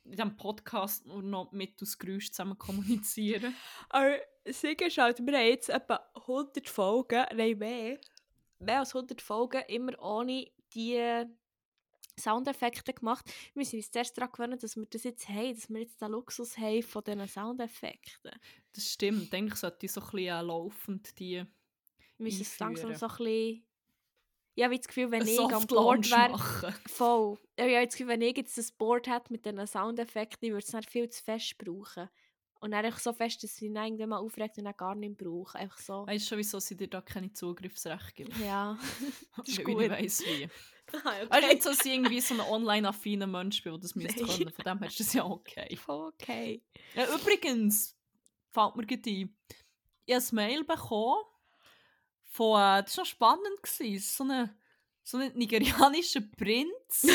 in 0.04 0.12
diesem 0.12 0.36
Podcast 0.36 1.06
nur 1.06 1.24
noch 1.24 1.52
mit 1.54 1.82
aus 1.82 1.98
Geräusch 1.98 2.32
zusammen 2.32 2.58
kommunizieren. 2.58 3.56
Aber 3.90 4.18
Siege 4.46 4.88
ist 4.88 4.98
halt, 4.98 5.26
wir 5.26 5.38
haben 5.38 5.48
jetzt 5.48 5.70
etwa 5.70 6.02
100 6.16 6.68
Folgen, 6.68 7.26
nein 7.34 7.58
mehr, 7.58 8.00
mehr 8.60 8.80
als 8.80 8.94
100 8.94 9.22
Folgen, 9.22 9.62
immer 9.70 9.98
ohne 10.02 10.52
die 10.74 11.26
Soundeffekte 12.20 12.94
gemacht. 12.94 13.26
Wir 13.54 13.62
müssen 13.62 13.78
uns 13.78 13.92
zuerst 13.92 14.18
daran 14.18 14.32
gewöhnen, 14.32 14.60
dass 14.60 14.76
wir 14.76 14.86
das 14.86 15.04
jetzt 15.04 15.28
haben, 15.30 15.54
dass 15.56 15.70
wir 15.70 15.80
jetzt 15.80 16.02
den 16.02 16.12
Luxus 16.12 16.58
haben 16.58 16.84
von 16.84 17.04
diesen 17.04 17.28
Soundeffekten. 17.28 18.32
Das 18.74 18.92
stimmt. 18.92 19.34
Eigentlich 19.34 19.60
sollte 19.60 19.86
ich 19.86 19.92
so 19.92 20.02
ein 20.02 20.08
bisschen 20.12 20.48
laufend 20.48 21.20
die 21.20 21.38
Wir 21.38 21.48
müssen 22.18 22.42
es 22.42 22.60
langsam 22.60 22.96
so 22.96 23.08
ein 23.08 23.18
bisschen... 23.18 23.66
Ich 24.56 24.64
habe 24.66 24.76
das 24.76 24.88
Gefühl, 24.88 25.10
wenn 25.12 25.26
ich 25.26 25.40
am 25.40 25.66
Board 25.68 26.12
wäre... 26.12 26.30
machen. 26.32 26.76
Voll. 26.88 27.38
Ich 27.56 27.64
habe 27.64 27.86
das 27.86 27.94
Gefühl, 27.94 28.08
wenn 28.10 28.22
ich 28.22 28.36
jetzt 28.36 28.58
das 28.58 28.72
Board 28.74 29.08
hätte 29.08 29.32
mit 29.32 29.46
diesen 29.46 29.66
Soundeffekten, 29.66 30.48
ich 30.48 30.52
würde 30.52 30.66
es 30.66 30.72
dann 30.72 30.84
viel 30.84 31.10
zu 31.10 31.24
fest 31.24 31.58
brauchen. 31.58 32.10
Und 32.62 32.72
dann 32.72 32.84
einfach 32.84 33.00
so 33.00 33.14
fest, 33.14 33.42
dass 33.44 33.56
ich 33.56 33.64
ihn 33.64 33.76
irgendwann 33.76 34.10
mal 34.10 34.18
aufregt 34.18 34.58
und 34.58 34.66
dann 34.66 34.76
gar 34.76 34.94
nicht 34.94 35.18
brauche. 35.18 35.58
Einfach 35.58 35.78
so. 35.78 36.06
Weißt 36.06 36.26
du 36.26 36.30
schon, 36.30 36.38
wieso 36.40 36.60
sie 36.60 36.76
dir 36.76 36.90
da 36.90 37.02
keine 37.02 37.32
Zugriffsrechte 37.32 38.24
geben? 38.24 38.44
Ja. 38.44 38.78
Das 39.38 39.48
ist 39.48 39.64
gut. 39.64 39.82
Ich 39.82 39.90
weiss 39.90 40.22
wie. 40.22 40.44
okay. 40.94 41.30
Weißt 41.30 41.44
du, 41.44 41.48
nicht 41.48 41.64
so, 41.64 41.70
dass 41.70 41.86
ich 41.86 41.94
irgendwie 41.94 42.20
so 42.20 42.34
ein 42.34 42.42
online-affiner 42.42 43.28
Mensch 43.28 43.64
bin, 43.64 43.74
der 43.74 43.82
das 43.82 43.96
müsste 43.96 44.26
können. 44.26 44.52
Von 44.52 44.66
dem 44.66 44.80
her 44.80 44.88
ist 44.88 45.00
das 45.00 45.14
ja 45.14 45.26
okay. 45.26 45.78
Voll 45.78 46.08
okay. 46.14 46.62
Ja, 46.96 47.06
übrigens, 47.16 47.96
fällt 48.52 48.76
mir 48.76 48.86
gerade 48.86 49.10
ein, 49.10 49.38
ich 50.06 50.16
habe 50.16 50.26
ein 50.26 50.36
Mail 50.36 50.64
bekommen 50.66 51.24
von, 52.26 52.60
äh, 52.60 52.84
das 52.84 52.98
war 52.98 53.04
noch 53.04 53.06
spannend, 53.06 53.64
gewesen, 53.64 54.00
so 54.00 54.24
ein 54.26 54.50
so 55.10 55.18
ein 55.18 55.32
nigerianischer 55.36 56.22
Prinz. 56.22 57.06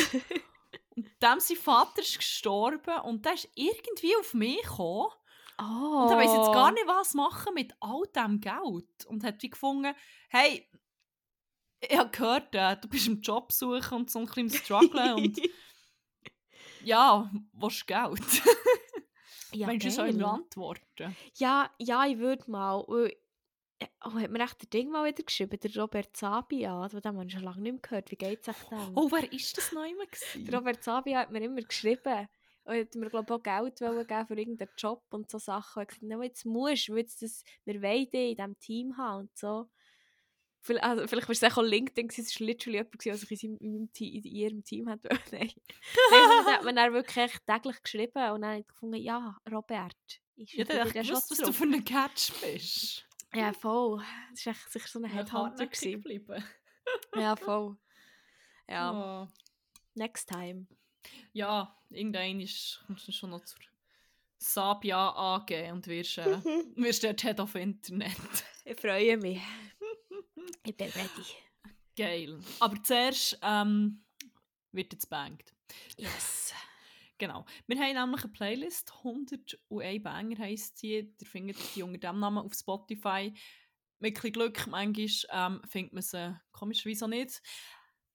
und 0.96 1.06
dem 1.22 1.40
sein 1.40 1.56
Vater 1.56 2.02
ist 2.02 2.18
gestorben 2.18 3.00
und 3.04 3.24
der 3.24 3.34
ist 3.34 3.48
irgendwie 3.54 4.16
auf 4.16 4.34
mich 4.34 4.62
gekommen. 4.62 5.10
Oh. 5.58 6.02
Und 6.04 6.10
er 6.10 6.16
weiss 6.18 6.32
jetzt 6.32 6.52
gar 6.52 6.72
nicht, 6.72 6.86
was 6.86 7.14
machen 7.14 7.54
mit 7.54 7.72
all 7.80 8.02
diesem 8.14 8.40
Geld. 8.40 9.06
Und 9.06 9.24
hat 9.24 9.42
wie 9.42 9.50
gefunden, 9.50 9.94
hey, 10.28 10.68
ich 11.80 11.96
habe 11.98 12.10
gehört, 12.10 12.54
äh, 12.54 12.76
du 12.80 12.88
bist 12.88 13.06
im 13.06 13.20
Job 13.20 13.52
suchen 13.52 13.98
und 13.98 14.10
so 14.10 14.18
ein 14.20 14.24
bisschen 14.26 14.50
Strugglen 14.50 15.14
und 15.14 15.40
ja, 16.84 17.30
willst 17.52 17.82
du 17.82 17.84
Geld? 17.86 18.20
ja, 19.52 19.66
Meinst 19.66 19.86
du, 19.86 19.96
geil. 19.96 20.14
ihm 20.14 20.24
antworten? 20.24 21.16
ja, 21.36 21.70
ja, 21.78 22.06
ich 22.06 22.18
würde 22.18 22.50
mal. 22.50 22.84
weil 22.88 23.08
Äh, 23.08 23.16
Oh, 24.04 24.12
hat 24.14 24.30
mir 24.30 24.42
echt 24.42 24.62
der 24.62 24.68
Ding 24.70 24.90
mal 24.90 25.04
wieder 25.04 25.22
geschrieben, 25.24 25.58
der 25.60 25.76
Robert 25.82 26.16
Sabia, 26.16 26.88
von 26.88 27.00
dem 27.00 27.16
habe 27.16 27.26
ich 27.26 27.32
schon 27.32 27.42
lange 27.42 27.60
nicht 27.60 27.72
mehr 27.72 27.80
gehört. 27.82 28.10
Wie 28.10 28.16
geht 28.16 28.40
es 28.42 28.48
euch 28.48 28.70
dem? 28.70 28.92
Oh, 28.96 29.10
wer 29.10 29.30
ist 29.32 29.58
das 29.58 29.72
noch 29.72 29.84
immer? 29.84 30.04
Der 30.36 30.54
Robert 30.58 30.82
Sabia 30.84 31.18
hat 31.18 31.32
mir 31.32 31.42
immer 31.42 31.60
geschrieben. 31.60 32.28
Und 32.64 32.76
hat 32.76 32.94
mir, 32.94 33.10
glaube 33.10 33.26
ich, 33.26 33.30
auch 33.30 33.42
Geld 33.42 33.80
wollen 33.82 34.06
geben 34.06 34.26
für 34.26 34.38
irgendeinen 34.38 34.70
Job 34.76 35.02
und 35.10 35.30
so 35.30 35.38
Sachen. 35.38 35.80
Und 35.80 35.82
ich 35.82 35.88
gesagt, 35.88 36.02
no, 36.02 36.22
jetzt 36.22 36.44
musst 36.46 36.88
du, 36.88 36.96
jetzt 36.96 37.22
das, 37.22 37.44
wir 37.64 37.82
wollen 37.82 38.10
dich 38.10 38.30
in 38.30 38.36
diesem 38.36 38.58
Team 38.58 38.96
haben 38.96 39.20
und 39.20 39.36
so. 39.36 39.68
Vielleicht, 40.60 40.84
also, 40.84 41.06
vielleicht 41.06 41.28
war 41.28 41.32
es 41.32 41.42
auch 41.58 41.62
LinkedIn, 41.62 42.08
es 42.08 42.40
war 42.40 42.46
literally 42.46 42.78
jemand, 42.78 43.04
der 43.04 43.16
sich 43.18 43.30
in, 43.30 43.58
seinem, 43.58 43.90
in, 43.98 44.22
ihrem 44.24 44.64
Team 44.64 44.88
hat. 44.88 45.00
Nein. 45.30 45.52
Nein, 46.10 46.28
dann 46.30 46.46
hat 46.46 46.64
man 46.64 46.76
dann 46.76 46.92
wirklich 46.94 47.32
täglich 47.46 47.82
geschrieben 47.82 48.30
und 48.30 48.40
dann 48.40 48.60
ich 48.60 48.66
gefunden, 48.66 48.96
ja, 48.96 49.36
Robert, 49.50 49.94
ich 50.36 50.54
Ja, 50.54 50.64
dann 50.64 50.86
ich 50.86 50.94
gewusst, 50.94 51.30
was 51.30 51.38
du 51.38 51.52
für 51.52 51.64
ein 51.64 51.84
Catch 51.84 52.32
bist. 52.40 53.06
Ja, 53.34 53.52
voll. 53.52 54.02
Das 54.30 54.46
war 54.46 54.52
echt 54.54 54.72
sicher 54.72 54.88
so 54.88 54.98
ein 55.00 55.04
Ja, 55.04 55.10
Headhunter. 55.10 55.66
geblieben. 55.66 56.42
Ja, 57.14 57.36
voll. 57.36 57.76
Ja, 58.66 59.26
Oh. 59.26 59.28
next 59.94 60.30
time. 60.30 60.66
Ja, 61.32 61.76
irgendein 61.90 62.40
ist, 62.40 62.82
kommst 62.86 63.08
du 63.08 63.12
schon 63.12 63.30
noch 63.30 63.44
zur 63.44 63.58
Sabia 64.38 65.10
AG 65.10 65.72
und 65.72 65.86
wirst, 65.86 66.18
äh, 66.18 66.38
wirst 66.76 67.04
dort 67.04 67.22
Head 67.22 67.40
of 67.40 67.54
Internet. 67.54 68.16
Ich 68.64 68.78
freue 68.78 69.16
mich. 69.16 69.40
Ich 70.64 70.76
bin 70.76 70.88
ready. 70.88 71.26
Geil. 71.96 72.38
Aber 72.60 72.82
zuerst 72.82 73.38
ähm, 73.42 74.04
wird 74.72 74.92
jetzt 74.92 75.08
bangt. 75.08 75.54
Yes. 75.96 76.52
Genau. 77.18 77.46
Wir 77.66 77.78
haben 77.78 77.94
nämlich 77.94 78.24
eine 78.24 78.32
Playlist, 78.32 78.92
101 78.98 80.02
Banger 80.02 80.38
heisst 80.38 80.78
sie. 80.78 81.14
Ihr 81.20 81.26
findet 81.26 81.56
die 81.74 81.82
unter 81.82 81.98
dem 81.98 82.18
Namen 82.18 82.38
auf 82.38 82.54
Spotify. 82.54 83.32
Mit 84.00 84.22
ein 84.22 84.32
Glück, 84.32 84.66
manchmal 84.66 85.06
ähm, 85.30 85.62
findet 85.68 85.92
man 85.92 86.02
sie 86.02 86.40
komischerweise 86.52 87.04
auch 87.04 87.08
nicht. 87.08 87.40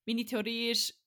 Meine 0.06 0.26
Theorie 0.26 0.72
ist, 0.72 1.00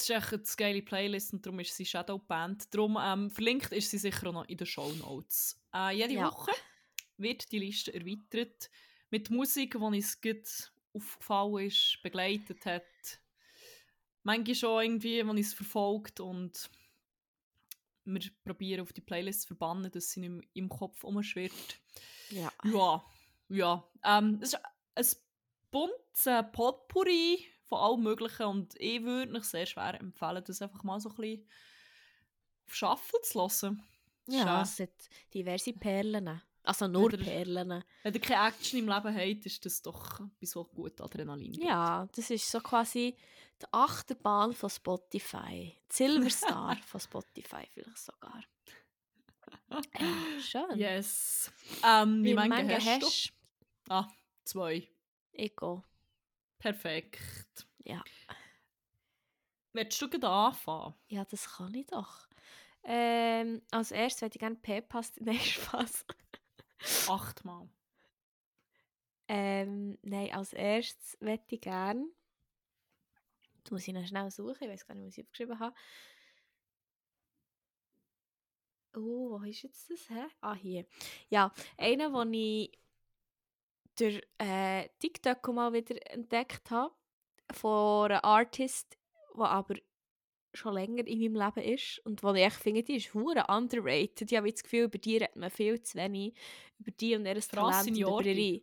es 0.00 0.08
ist 0.08 0.16
echt 0.16 0.32
eine 0.32 0.42
geile 0.56 0.82
Playlist 0.82 1.32
und 1.32 1.44
darum 1.44 1.60
ist 1.60 1.74
sie 1.76 1.84
Shadowband. 1.84 2.74
Darum 2.74 2.98
ähm, 3.00 3.30
verlinkt 3.30 3.72
ist 3.72 3.90
sie 3.90 3.98
sicher 3.98 4.28
auch 4.28 4.32
noch 4.32 4.48
in 4.48 4.56
den 4.56 4.66
Show 4.66 4.90
Notes. 4.94 5.60
Äh, 5.74 5.96
jede 5.96 6.14
Ja. 6.14 6.30
Woche 6.30 6.52
wird 7.16 7.50
die 7.52 7.58
Liste 7.58 7.92
erweitert 7.92 8.70
mit 9.10 9.30
Musik, 9.30 9.72
die 9.72 9.78
uns 9.78 10.20
gut 10.20 10.72
aufgefallen 10.92 11.66
ist, 11.66 11.98
begleitet 12.02 12.64
hat. 12.66 12.82
Manchmal 14.22 14.54
schon 14.54 14.82
irgendwie, 14.82 15.22
die 15.22 15.28
uns 15.28 15.54
verfolgt 15.54 16.20
und 16.20 16.70
wir 18.04 18.20
probieren 18.44 18.80
auf 18.80 18.92
die 18.92 19.00
Playlist 19.00 19.42
zu 19.42 19.48
verbannen, 19.48 19.90
dass 19.90 20.10
sie 20.10 20.20
nicht 20.20 20.48
im 20.54 20.68
Kopf 20.68 21.04
umschwirrt. 21.04 21.80
Ja. 22.30 22.50
Ja, 22.64 23.04
ja. 23.48 23.90
Ähm, 24.04 24.38
es 24.42 24.56
ist 24.96 25.16
ein 25.16 25.22
buntes 25.70 26.50
Potpourri 26.52 27.46
von 27.70 27.78
allem 27.78 28.02
Möglichen 28.02 28.42
und 28.46 28.74
ich 28.78 29.02
würde 29.02 29.32
mich 29.32 29.44
sehr 29.44 29.64
schwer 29.64 29.98
empfehlen, 29.98 30.44
das 30.46 30.60
einfach 30.60 30.82
mal 30.82 31.00
so 31.00 31.08
ein 31.08 31.16
bisschen 31.16 31.48
auf 32.66 32.74
Shuffle 32.74 33.20
zu 33.22 33.46
ist, 33.46 33.64
Ja, 34.26 34.58
äh, 34.60 34.62
es 34.62 34.78
hat 34.80 34.90
diverse 35.32 35.72
Perlen. 35.72 36.42
Also 36.62 36.86
nur 36.88 37.04
Oder- 37.04 37.16
Perlen. 37.16 37.82
Wenn 38.02 38.14
ihr 38.14 38.20
keine 38.20 38.48
Action 38.48 38.80
im 38.80 38.88
Leben 38.88 39.16
habt, 39.16 39.46
ist 39.46 39.64
das 39.64 39.80
doch 39.80 40.20
bei 40.38 40.46
so 40.46 40.64
gut 40.64 41.00
Adrenalin. 41.00 41.52
gibt. 41.52 41.64
Ja, 41.64 42.06
das 42.14 42.28
ist 42.30 42.50
so 42.50 42.60
quasi 42.60 43.16
die 43.62 43.66
Achterbahn 43.72 44.52
von 44.52 44.68
Spotify. 44.68 45.74
Die 45.90 45.94
Silverstar 45.94 46.76
von 46.86 47.00
Spotify 47.00 47.66
vielleicht 47.72 47.98
sogar. 47.98 48.42
Ja, 49.70 49.80
schön. 50.40 50.76
Yes. 50.78 51.50
Ähm, 51.84 52.22
wie 52.24 52.30
Wie 52.30 52.34
mange 52.34 52.74
hast, 52.76 52.86
hast 53.02 53.32
du? 53.88 53.92
Ah, 53.94 54.08
zwei. 54.44 54.86
Ich 55.32 55.56
gehe. 55.56 55.82
Perfekt. 56.60 57.66
Ja. 57.84 58.04
Willst 59.72 60.00
du 60.00 60.08
gerade 60.08 60.28
anfangen? 60.28 60.94
Ja, 61.08 61.24
das 61.24 61.56
kann 61.56 61.74
ich 61.74 61.86
doch. 61.86 62.28
Ähm, 62.84 63.62
als 63.70 63.90
erstes 63.90 64.22
würde 64.22 64.36
ich 64.36 64.40
gerne 64.40 64.56
P-Pass. 64.56 65.12
Nein, 65.20 65.38
Spaß. 65.38 66.04
Achtmal. 67.08 67.68
Ähm, 69.28 69.98
nein, 70.02 70.32
als 70.32 70.52
erstes 70.52 71.16
möchte 71.20 71.54
ich 71.54 71.60
gerne. 71.62 72.06
Jetzt 73.56 73.70
muss 73.70 73.86
ich 73.86 73.94
noch 73.94 74.06
schnell 74.06 74.30
suchen, 74.30 74.64
ich 74.64 74.68
weiß 74.68 74.86
gar 74.86 74.94
nicht, 74.94 75.06
was 75.06 75.18
ich 75.18 75.24
aufgeschrieben 75.24 75.58
habe. 75.60 75.74
Oh, 78.94 79.38
wo 79.38 79.44
ist 79.44 79.62
jetzt 79.62 79.88
das? 79.88 80.10
Hä? 80.10 80.26
Ah, 80.40 80.54
hier. 80.54 80.84
Ja, 81.28 81.52
einer, 81.76 82.10
den 82.10 82.34
ich 82.34 82.79
durch 84.00 84.20
äh, 84.38 84.88
TikTok 84.98 85.46
mal 85.52 85.72
wieder 85.72 85.96
entdeckt 86.12 86.70
habe, 86.70 86.94
von 87.52 88.10
einem 88.10 88.20
Artist, 88.22 88.96
der 89.36 89.46
aber 89.46 89.74
schon 90.52 90.74
länger 90.74 91.06
in 91.06 91.20
meinem 91.20 91.46
Leben 91.46 91.74
ist 91.74 92.00
und 92.04 92.22
wo 92.22 92.32
ich 92.34 92.44
echt 92.44 92.56
finde, 92.56 92.82
die 92.82 92.96
ist 92.96 93.14
hure 93.14 93.44
underrated. 93.48 94.30
Ich 94.30 94.36
habe 94.36 94.50
das 94.50 94.62
Gefühl, 94.62 94.84
über 94.84 94.98
die 94.98 95.18
redet 95.18 95.36
man 95.36 95.50
viel 95.50 95.80
zu 95.82 95.96
wenig. 95.96 96.34
Über 96.78 96.90
die 96.90 97.14
und 97.14 97.26
ihr 97.26 97.40
Talent 97.40 97.88
und 97.88 97.96
über 97.96 98.10
Jordi. 98.10 98.30
ihre... 98.30 98.62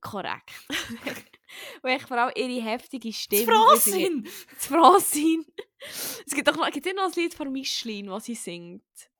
Korrekt. 0.00 0.52
und 1.82 1.90
echt 1.90 2.08
vor 2.08 2.18
allem 2.18 2.34
ihre 2.36 2.62
heftige 2.62 3.12
Stimme. 3.12 3.44
Francine! 3.44 4.24
Francine. 4.58 5.44
Es 6.26 6.34
gibt 6.34 6.46
doch 6.46 6.56
noch, 6.56 6.70
gibt 6.70 6.94
noch 6.94 7.04
ein 7.04 7.12
Lied 7.12 7.32
von 7.32 7.50
Micheline, 7.50 8.08
das 8.08 8.26
sie 8.26 8.34
singt. 8.34 9.10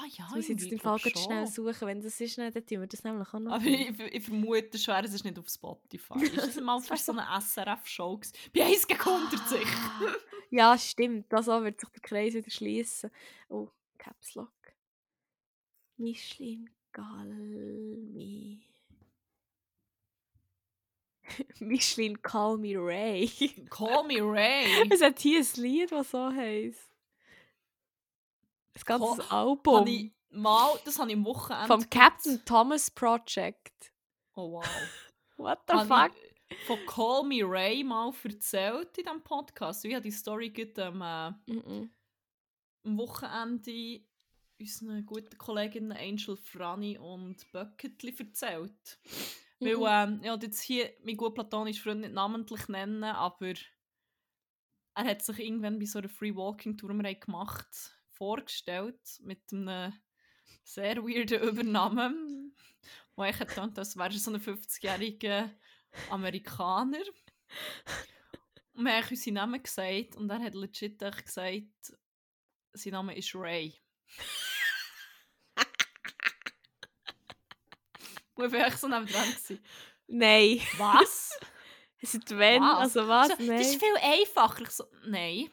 Ah 0.00 0.06
ja, 0.16 0.28
muss 0.30 0.48
ich 0.48 0.60
jetzt 0.60 0.70
den 0.70 0.78
Fall 0.78 0.98
schnell 0.98 1.46
suchen. 1.46 1.86
Wenn 1.86 2.00
das 2.00 2.18
ist, 2.20 2.38
dann 2.38 2.52
tun 2.52 2.64
wir 2.80 2.86
das 2.86 3.04
nämlich 3.04 3.28
auch 3.28 3.38
noch. 3.38 3.52
Aber 3.52 3.64
ich, 3.64 3.98
ich 3.98 4.24
vermute 4.24 4.78
schwer, 4.78 5.04
es 5.04 5.12
ist 5.12 5.24
nicht 5.24 5.38
auf 5.38 5.48
Spotify. 5.48 6.14
Ist 6.24 6.36
das 6.36 6.60
mal 6.60 6.80
für 6.80 6.96
so 6.96 7.12
eine 7.12 7.26
SRF-Show? 7.40 8.20
Bei 8.54 8.64
1 8.64 8.86
gegen 8.86 9.00
100 9.00 9.30
sicher. 9.48 9.66
Ah, 9.66 10.14
ja, 10.48 10.78
stimmt. 10.78 11.30
Das 11.30 11.48
auch 11.48 11.62
wird 11.62 11.80
sich 11.80 11.90
der 11.90 12.00
Kreis 12.00 12.34
wieder 12.34 12.50
schließen. 12.50 13.10
Oh, 13.48 13.68
Caps 13.98 14.34
Lock. 14.36 14.52
Micheline 15.98 16.70
Galmi. 16.92 18.62
Micheline 21.60 22.16
Call 22.16 22.56
Me 22.56 22.74
Ray. 22.76 23.28
Call 23.68 24.04
me 24.04 24.20
Ray. 24.22 24.88
es 24.90 25.02
hat 25.02 25.18
hier 25.18 25.40
ein 25.40 25.62
Lied, 25.62 25.92
das 25.92 26.10
so 26.10 26.32
heisst. 26.32 26.89
Ein 28.74 28.82
ganzes 28.84 29.28
Call- 29.28 29.38
Album. 29.38 29.86
Ich 29.86 30.12
mal, 30.30 30.78
das 30.84 30.98
habe 30.98 31.10
ich 31.10 31.16
am 31.16 31.24
Wochenende. 31.24 31.66
Vom. 31.66 31.90
Captain 31.90 32.44
Thomas 32.44 32.90
Project. 32.90 33.92
Oh 34.34 34.52
wow. 34.52 34.64
What 35.36 35.60
the 35.68 35.76
fuck? 35.86 36.12
von 36.66 36.78
Call 36.86 37.22
Me 37.24 37.42
Ray 37.44 37.84
mal 37.84 38.12
erzählt 38.24 38.98
in 38.98 39.04
diesem 39.04 39.22
Podcast. 39.22 39.84
Ich 39.84 39.94
habe 39.94 40.02
die 40.02 40.10
Story 40.10 40.50
gerade 40.50 40.86
am, 40.86 41.00
äh, 41.46 41.52
Mhm. 41.52 41.90
am 42.84 42.98
Wochenende 42.98 44.00
unseren 44.58 45.06
guten 45.06 45.38
Kolleginnen 45.38 45.92
Angel 45.92 46.36
Franny 46.36 46.98
und 46.98 47.50
Bucketli 47.52 48.14
erzählt. 48.18 48.98
Weil, 49.60 49.76
Mhm. 49.76 49.86
ähm, 49.88 50.20
ich 50.24 50.30
wollte 50.30 50.46
jetzt 50.46 50.60
hier 50.60 50.92
meinen 51.04 51.16
guten 51.16 51.34
platonischen 51.34 51.82
Freund 51.82 52.00
nicht 52.00 52.12
namentlich 52.14 52.68
nennen, 52.68 53.04
aber 53.04 53.52
er 54.94 55.04
hat 55.04 55.22
sich 55.22 55.38
irgendwann 55.38 55.78
bei 55.78 55.84
so 55.86 55.98
einer 56.00 56.08
Free 56.08 56.34
Walking 56.34 56.76
Tour, 56.76 56.90
gemacht 56.92 57.94
vorgestellt 58.20 59.00
mit 59.20 59.40
einem 59.50 59.98
sehr 60.62 60.98
weirden 60.98 61.40
Übernamen, 61.40 62.54
wo 63.16 63.24
ich 63.24 63.38
gedacht 63.38 63.78
als 63.78 63.96
wäre 63.96 64.12
so 64.12 64.30
ein 64.30 64.38
50-jähriger 64.38 65.48
Amerikaner. 66.10 67.00
Und 68.74 68.84
wir 68.84 68.92
haben 68.92 69.08
unseren 69.08 69.34
Namen 69.34 69.62
gesagt 69.62 70.16
und 70.16 70.28
er 70.28 70.38
hat 70.38 70.54
legit 70.54 70.98
gesagt, 70.98 71.96
sein 72.74 72.92
Name 72.92 73.16
ist 73.16 73.34
Ray. 73.34 73.74
Und 78.34 78.44
ich 78.44 78.52
war 78.52 78.66
echt 78.66 78.78
so 78.78 78.86
neben 78.86 79.06
dran. 79.06 79.34
Nein. 80.08 80.60
Was? 80.76 81.38
Es 82.02 82.14
ist 82.14 82.30
wenn, 82.30 82.62
Was? 82.62 82.78
also 82.78 83.06
was? 83.06 83.28
So. 83.28 83.34
Das 83.46 83.60
ist 83.60 83.78
viel 83.78 83.94
einfacher. 84.00 84.62
Ich 84.62 84.70
so, 84.70 84.84
nein. 85.04 85.50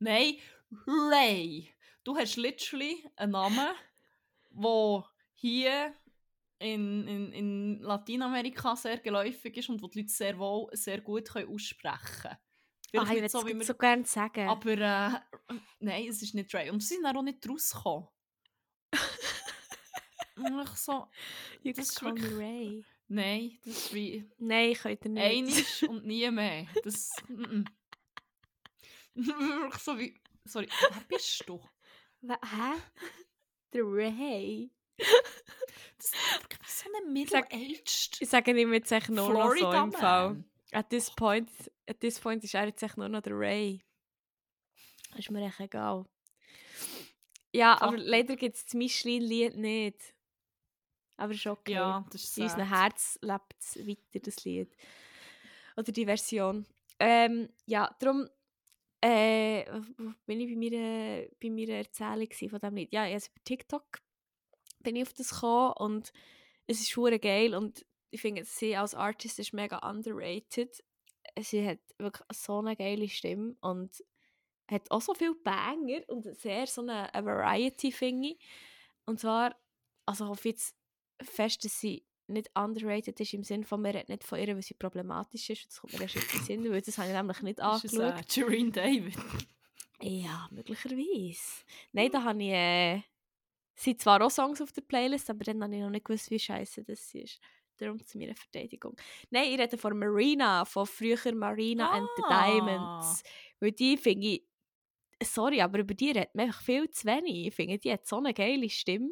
Nein, 0.00 0.36
Ray. 0.86 1.70
Du 2.04 2.16
hast 2.16 2.36
literally 2.36 3.08
einen 3.16 3.32
Namen, 3.32 3.68
der 4.50 5.04
hier 5.34 5.94
in, 6.58 7.06
in, 7.08 7.32
in 7.32 7.80
Lateinamerika 7.80 8.76
sehr 8.76 8.98
geläufig 8.98 9.56
ist 9.56 9.68
und 9.68 9.82
wo 9.82 9.88
die 9.88 10.00
Leute 10.00 10.12
sehr 10.12 10.38
wohl, 10.38 10.68
sehr 10.72 11.00
gut 11.00 11.28
können 11.30 11.48
aussprechen 11.52 12.20
können. 12.22 12.36
Ah, 12.96 13.02
ich 13.12 13.20
würde 13.22 13.46
wie 13.46 13.60
es 13.60 13.66
so 13.66 13.74
gerne 13.74 14.04
sagen. 14.04 14.48
Aber 14.48 14.70
äh, 14.70 15.10
nein, 15.80 16.06
es 16.08 16.22
ist 16.22 16.34
nicht 16.34 16.54
Ray. 16.54 16.70
Und 16.70 16.80
sie 16.80 16.94
sind 16.94 17.06
auch 17.06 17.22
nicht 17.22 17.48
rausgekommen. 17.48 18.08
Und 20.36 20.62
ich 20.62 20.76
so, 20.76 21.06
you 21.62 21.72
das 21.72 21.90
ist 21.90 22.02
wirklich- 22.02 22.32
Ray. 22.36 22.84
nein, 23.08 23.58
das 23.64 23.76
ist 23.76 23.94
wie 23.94 24.28
Nein, 24.38 24.70
ich 24.70 24.78
könnte 24.78 25.08
nicht. 25.08 25.24
Einisch 25.24 25.82
und 25.84 26.06
nie 26.06 26.30
mehr. 26.30 26.66
Das. 26.82 27.10
mm, 27.28 27.42
mm. 27.42 27.64
Wirklich 29.14 29.82
so 29.82 29.98
wie. 29.98 30.20
Sorry, 30.44 30.68
wer 30.90 31.02
bist 31.08 31.48
du? 31.48 31.60
Hä? 32.22 32.80
Der 33.72 33.82
Ray? 33.82 34.70
Das 34.96 36.12
ist 36.68 36.78
so 36.80 36.90
eine 36.94 37.10
middle-aged 37.10 38.20
Ich 38.20 38.28
sage 38.28 38.58
ihm 38.58 38.72
jetzt 38.72 38.92
echt 38.92 39.08
nur 39.08 39.32
noch 39.32 39.54
so 39.56 39.72
im 39.72 39.92
Fall. 39.92 40.44
At 40.72 40.90
this 40.90 41.10
point, 41.10 41.50
at 41.88 42.00
this 42.00 42.18
point 42.20 42.44
ist 42.44 42.54
er 42.54 42.66
jetzt 42.66 42.82
echt 42.82 42.96
nur 42.96 43.08
noch 43.08 43.22
der 43.22 43.38
Ray. 43.38 43.82
Ist 45.16 45.30
mir 45.30 45.46
echt 45.46 45.60
egal. 45.60 46.04
Ja, 47.52 47.80
aber 47.80 47.96
leider 47.96 48.34
gibt 48.36 48.56
es 48.56 48.64
das 48.64 48.74
Michelin-Lied 48.74 49.56
nicht. 49.56 50.14
Aber 51.16 51.32
ist 51.32 51.46
okay. 51.46 51.74
Ja, 51.74 52.04
das 52.10 52.24
ist 52.24 52.36
In 52.36 52.44
unserem. 52.44 52.68
Herz 52.68 53.18
lebt 53.22 53.54
es 53.60 53.76
weiter, 53.86 54.20
das 54.20 54.44
Lied. 54.44 54.76
Oder 55.76 55.92
die 55.92 56.04
Version. 56.04 56.66
Ähm, 56.98 57.48
ja, 57.66 57.94
darum 58.00 58.28
äh, 59.04 59.64
bin 60.24 60.40
ich 60.40 60.48
bei 60.48 60.56
meiner, 60.56 61.26
bei 61.40 61.50
meiner 61.50 61.78
Erzählung 61.78 62.28
von 62.32 62.58
diesem 62.58 62.76
Lied. 62.76 62.92
Ja, 62.92 63.02
also 63.02 63.28
über 63.30 63.44
TikTok 63.44 64.00
bin 64.80 64.96
ich 64.96 65.02
auf 65.02 65.12
das 65.12 65.30
gekommen 65.30 65.74
und 65.78 66.12
es 66.66 66.80
ist 66.80 66.96
hure 66.96 67.18
geil 67.18 67.54
und 67.54 67.84
ich 68.10 68.20
finde, 68.22 68.44
sie 68.44 68.76
als 68.76 68.94
Artist 68.94 69.38
ist 69.38 69.52
mega 69.52 69.78
underrated. 69.78 70.82
Sie 71.40 71.66
hat 71.66 71.80
wirklich 71.98 72.26
so 72.32 72.60
eine 72.60 72.76
geile 72.76 73.08
Stimme 73.08 73.56
und 73.60 74.02
hat 74.70 74.90
auch 74.90 75.02
so 75.02 75.12
viele 75.12 75.34
Banger 75.34 76.00
und 76.08 76.24
sehr 76.36 76.66
so 76.66 76.80
eine, 76.80 77.12
eine 77.12 77.26
Variety, 77.26 77.92
finde 77.92 78.28
ich. 78.28 78.38
Und 79.04 79.20
zwar, 79.20 79.54
also 80.06 80.24
ich 80.24 80.30
hoffe 80.30 80.48
jetzt 80.48 80.76
fest, 81.20 81.64
dass 81.64 81.78
sie 81.78 82.06
nicht 82.26 82.50
underrated 82.54 83.18
ist 83.20 83.34
im 83.34 83.44
Sinne 83.44 83.64
von, 83.64 83.82
man 83.82 83.92
redet 83.92 84.08
nicht 84.08 84.24
von 84.24 84.38
ihr, 84.38 84.54
weil 84.54 84.62
sie 84.62 84.74
problematisch 84.74 85.50
ist. 85.50 85.66
Das 85.66 85.80
kommt 85.80 85.92
mir 85.94 86.02
erst 86.02 86.16
in 86.16 86.22
den 86.22 86.40
Sinn, 86.44 86.70
weil 86.72 86.80
das 86.82 86.96
habe 86.98 87.08
ich 87.08 87.14
nämlich 87.14 87.42
nicht 87.42 87.58
Das 87.58 87.84
ist 87.84 87.98
angeschaut. 87.98 88.36
äh, 88.36 88.40
Jareen 88.40 88.72
David. 88.72 89.16
Ja, 90.00 90.48
möglicherweise. 90.50 91.64
Nein, 91.92 92.10
da 92.10 92.22
habe 92.22 92.42
ich. 92.42 92.50
Äh, 92.50 93.02
sind 93.76 94.00
zwar 94.00 94.22
auch 94.22 94.30
Songs 94.30 94.60
auf 94.62 94.70
der 94.72 94.82
Playlist, 94.82 95.28
aber 95.30 95.42
dann 95.44 95.62
habe 95.62 95.74
ich 95.74 95.80
noch 95.82 95.90
nicht 95.90 96.04
gewusst, 96.04 96.30
wie 96.30 96.38
scheiße 96.38 96.84
das 96.84 97.12
ist. 97.14 97.40
Darum 97.76 98.00
zu 98.04 98.18
meiner 98.18 98.36
Verteidigung. 98.36 98.94
Nein, 99.30 99.52
ich 99.52 99.58
rede 99.58 99.76
von 99.76 99.98
Marina, 99.98 100.64
von 100.64 100.86
früher 100.86 101.34
Marina 101.34 101.90
and 101.90 102.08
the 102.16 102.22
Ah. 102.28 102.46
Diamonds. 102.46 103.22
Weil 103.58 103.72
die 103.72 103.96
finde 103.96 104.26
ich. 104.28 104.44
Sorry, 105.22 105.60
aber 105.60 105.78
über 105.80 105.94
die 105.94 106.08
redet 106.10 106.34
man 106.34 106.46
einfach 106.46 106.62
viel 106.62 106.88
zu 106.90 107.04
wenig. 107.06 107.48
Ich 107.48 107.54
finde, 107.54 107.78
die 107.78 107.92
hat 107.92 108.06
so 108.06 108.18
eine 108.18 108.32
geile 108.34 108.68
Stimme. 108.70 109.10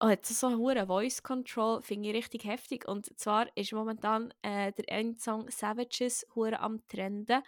Und 0.00 0.10
hat 0.10 0.26
so 0.26 0.46
eine 0.46 0.86
Voice 0.86 1.22
Control, 1.22 1.82
finde 1.82 2.10
ich 2.10 2.14
richtig 2.14 2.44
heftig. 2.44 2.86
Und 2.86 3.18
zwar 3.18 3.48
ist 3.56 3.72
momentan 3.72 4.32
äh, 4.42 4.72
der 4.72 4.88
Endsong 4.88 5.50
Savages 5.50 6.26
hure 6.34 6.60
am 6.60 6.86
Trenden. 6.86 7.42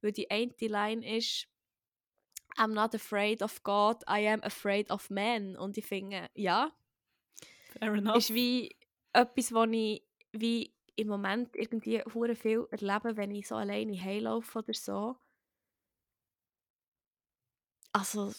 Weil 0.00 0.12
die 0.12 0.30
eine 0.30 0.54
Line 0.60 1.16
ist 1.16 1.48
I'm 2.56 2.74
not 2.74 2.94
afraid 2.94 3.42
of 3.42 3.62
God, 3.62 4.02
I 4.08 4.28
am 4.28 4.42
afraid 4.42 4.90
of 4.90 5.10
men. 5.10 5.56
Und 5.56 5.76
ich 5.78 5.86
finde, 5.86 6.28
ja, 6.34 6.72
Fair 7.78 7.94
enough. 7.94 8.16
ist 8.16 8.34
wie 8.34 8.76
etwas, 9.12 9.52
was 9.52 9.68
ich 9.72 10.02
wie 10.32 10.74
im 10.96 11.08
Moment 11.08 11.56
irgendwie 11.56 12.02
hure 12.14 12.36
viel 12.36 12.66
erlebe, 12.70 13.16
wenn 13.16 13.30
ich 13.34 13.48
so 13.48 13.56
alleine 13.56 13.98
heimlaufe 14.00 14.58
oder 14.58 14.74
so. 14.74 15.16
Also, 17.92 18.32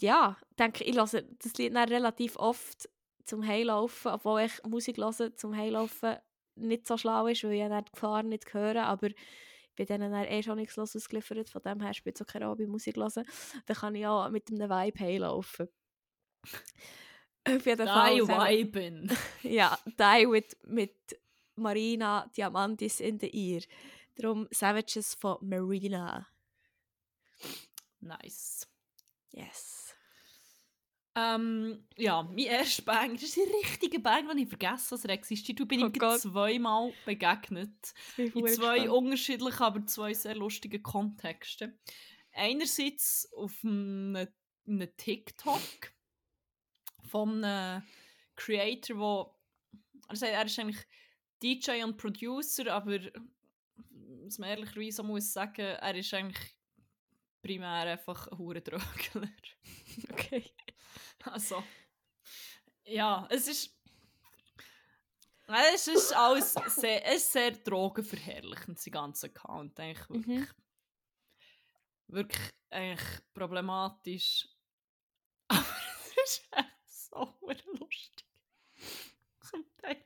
ja, 0.00 0.36
denke, 0.58 0.84
ich 0.84 0.96
höre 0.96 1.22
das 1.22 1.54
Lied 1.54 1.74
dann 1.74 1.88
relativ 1.88 2.36
oft 2.36 2.88
zum 3.24 3.46
Heilaufen, 3.46 4.12
obwohl 4.12 4.42
ich 4.42 4.62
Musik 4.64 4.96
höre 4.98 5.36
zum 5.36 5.56
Heilaufen 5.56 6.16
nicht 6.56 6.86
so 6.86 6.96
schlau 6.96 7.26
ist, 7.26 7.44
weil 7.44 7.52
ich 7.52 7.68
dann 7.68 7.84
die 7.84 7.92
Gefahr 7.92 8.22
nicht 8.22 8.52
höre, 8.52 8.84
aber 8.84 9.08
ich 9.08 9.16
bin 9.76 9.86
denen 9.86 10.12
dann 10.12 10.24
eh 10.24 10.42
schon 10.42 10.56
nichts 10.56 10.76
los 10.76 10.96
ausgeliefert, 10.96 11.50
von 11.50 11.62
dem 11.62 11.80
her 11.80 11.94
spielt 11.94 12.16
es 12.16 12.22
auch 12.22 12.32
keine 12.32 12.46
Rolle 12.46 12.66
Musik 12.66 12.96
hören. 12.96 13.24
Dann 13.66 13.76
kann 13.76 13.94
ich 13.94 14.06
auch 14.06 14.28
mit 14.30 14.50
einem 14.50 14.68
Vibe 14.68 14.98
heilaufen. 14.98 15.68
Auf 17.46 17.66
jeden 17.66 17.86
Fall. 17.86 18.14
Die 18.14 18.74
Viben. 18.74 19.16
ja, 19.42 19.78
die 19.86 20.26
mit, 20.26 20.56
mit 20.66 21.20
Marina 21.54 22.30
Diamantis 22.36 23.00
in 23.00 23.18
der 23.18 23.32
Ear. 23.32 23.62
Darum 24.16 24.48
Savages 24.50 25.14
von 25.14 25.38
Marina. 25.40 26.26
Nice. 28.00 28.66
Yes. 29.30 29.77
Ähm, 31.20 31.84
ja, 31.96 32.22
mein 32.22 32.38
erster 32.38 32.82
Bang, 32.82 33.14
das 33.14 33.22
ist 33.24 33.38
ein 33.38 33.52
richtiger 33.64 33.98
Bang, 33.98 34.28
den 34.28 34.38
ich 34.38 34.48
vergessen 34.48 34.84
habe, 34.86 34.96
dass 34.96 35.04
er 35.04 35.10
existiert. 35.10 35.58
Du 35.58 35.66
bin 35.66 35.82
Oh 35.82 35.86
ihm 35.86 35.92
Gott. 35.92 36.20
zweimal 36.20 36.92
begegnet. 37.04 37.94
Ich 38.16 38.34
In 38.36 38.46
zwei 38.46 38.78
gespannt. 38.78 38.88
unterschiedlichen, 38.90 39.62
aber 39.62 39.86
zwei 39.86 40.14
sehr 40.14 40.36
lustigen 40.36 40.82
Kontexten. 40.82 41.78
Einerseits 42.32 43.28
auf 43.36 43.52
einem, 43.64 44.28
einem 44.66 44.96
TikTok 44.96 45.60
von 47.10 47.42
einem 47.42 47.82
Creator, 48.36 48.98
wo 48.98 49.34
er 50.08 50.16
sagt, 50.16 50.32
er 50.32 50.44
ist 50.44 50.58
eigentlich 50.58 50.86
DJ 51.42 51.82
und 51.84 51.96
Producer, 51.96 52.72
aber 52.72 53.00
was 54.24 54.38
man 54.38 54.50
ehrlicherweise 54.50 55.02
muss 55.02 55.32
sagen, 55.32 55.62
er 55.62 55.94
ist 55.96 56.12
eigentlich 56.14 56.54
primär 57.42 57.68
einfach 57.70 58.28
ein 58.28 58.38
Hurendrögler. 58.38 59.28
Okay. 60.12 60.44
Also, 61.32 61.62
ja, 62.84 63.26
es 63.30 63.48
ist. 63.48 63.74
Es 65.74 65.88
ist 65.88 66.12
alles 66.14 66.54
sehr, 66.76 67.06
es 67.06 67.22
ist 67.22 67.32
sehr 67.32 67.50
drogenverherrlichend, 67.52 68.78
sein 68.78 68.92
ganzer 68.92 69.28
Account. 69.28 69.80
Eigentlich 69.80 70.08
wirklich, 70.10 70.26
Mhm. 70.26 70.48
wirklich 72.08 72.50
eigentlich 72.70 73.20
problematisch. 73.32 74.46
Aber 75.48 75.64
es 76.24 76.32
ist 76.32 76.48
echt 76.52 76.86
so 76.86 77.34
lustig. 77.40 78.26
Zum 79.40 79.64
Teil. 79.78 79.96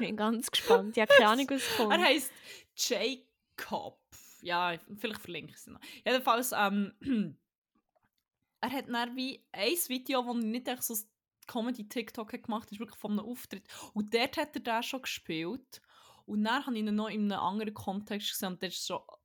Ich 0.00 0.06
bin 0.06 0.16
ganz 0.16 0.50
gespannt. 0.50 0.96
Ich 0.96 1.00
habe 1.02 1.12
keine 1.14 1.28
Ahnung, 1.28 1.46
was 1.50 1.76
kommt. 1.76 1.92
Er 1.92 2.02
heisst 2.02 2.32
Jacob. 2.74 4.00
Ja, 4.40 4.78
vielleicht 4.96 5.20
verlinke 5.20 5.50
ich 5.52 5.56
es 5.58 5.66
noch. 5.66 5.80
Jedenfalls, 6.06 6.52
ähm, 6.52 6.94
er 8.64 8.72
hat 8.78 8.88
dann 8.88 9.16
wie 9.16 9.44
ein 9.52 9.72
Video, 9.88 10.22
das 10.22 10.44
nicht 10.44 10.68
echt 10.68 10.82
so 10.82 10.94
Comedy-TikTok 11.46 12.32
hat 12.32 12.42
gemacht 12.44 12.72
ist 12.72 12.80
wirklich 12.80 12.98
von 12.98 13.12
einem 13.12 13.28
Auftritt. 13.28 13.66
Und 13.92 14.14
dort 14.14 14.36
hat 14.38 14.56
er 14.56 14.60
den 14.60 14.82
schon 14.82 15.02
gespielt. 15.02 15.82
Und 16.26 16.44
dann 16.44 16.64
habe 16.64 16.76
ich 16.76 16.82
ihn 16.84 16.94
noch 16.94 17.08
in 17.10 17.30
einem 17.30 17.40
anderen 17.40 17.74
Kontext 17.74 18.30
gesehen. 18.30 18.52
Und 18.52 18.62
das 18.62 18.74
ist 18.74 18.86
so 18.86 19.00
eine 19.00 19.18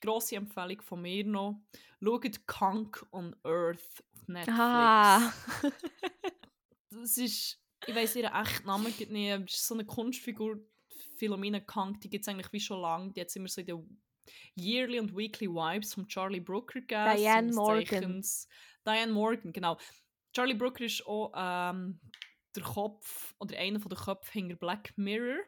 grosse 0.00 0.36
Empfehlung 0.36 0.80
von 0.80 1.02
mir 1.02 1.24
noch. 1.24 1.60
Schaut 2.02 2.46
Kunk 2.46 3.06
on 3.12 3.36
Earth 3.44 4.02
auf 4.14 4.28
Netflix. 4.28 4.58
Ah. 4.58 5.32
Das 6.92 7.16
ist, 7.18 7.56
ich 7.86 7.94
weiß 7.94 8.16
ihren 8.16 8.34
echten 8.34 8.66
Namen 8.66 8.86
nicht, 8.86 9.32
aber 9.32 9.44
es 9.44 9.54
ist 9.54 9.66
so 9.66 9.74
eine 9.74 9.84
Kunstfigur, 9.86 10.58
Philomena 11.16 11.60
Kunk, 11.60 12.00
die 12.00 12.10
gibt 12.10 12.24
es 12.24 12.28
eigentlich 12.28 12.52
wie 12.52 12.60
schon 12.60 12.80
lange. 12.80 13.12
Die 13.12 13.20
hat 13.20 13.34
immer 13.36 13.46
so 13.48 13.60
in 13.60 13.66
den 13.68 14.02
Yearly 14.56 14.98
und 14.98 15.16
Weekly 15.16 15.48
Vibes 15.48 15.94
von 15.94 16.06
Charlie 16.08 16.40
Brooker 16.40 16.80
gegeben. 16.80 17.16
Diane 17.16 17.52
Morgan. 17.52 17.86
Zeichens- 17.86 18.48
Diane 18.86 19.12
Morgan, 19.12 19.52
genau. 19.52 19.78
Charlie 20.34 20.54
Brooker 20.54 20.84
ist 20.84 21.06
auch 21.06 21.32
ähm, 21.34 22.00
der 22.54 22.62
Kopf 22.62 23.34
oder 23.38 23.58
einer 23.58 23.78
der 23.78 23.98
Köpfe 23.98 24.32
hinter 24.32 24.56
Black 24.56 24.96
Mirror. 24.96 25.40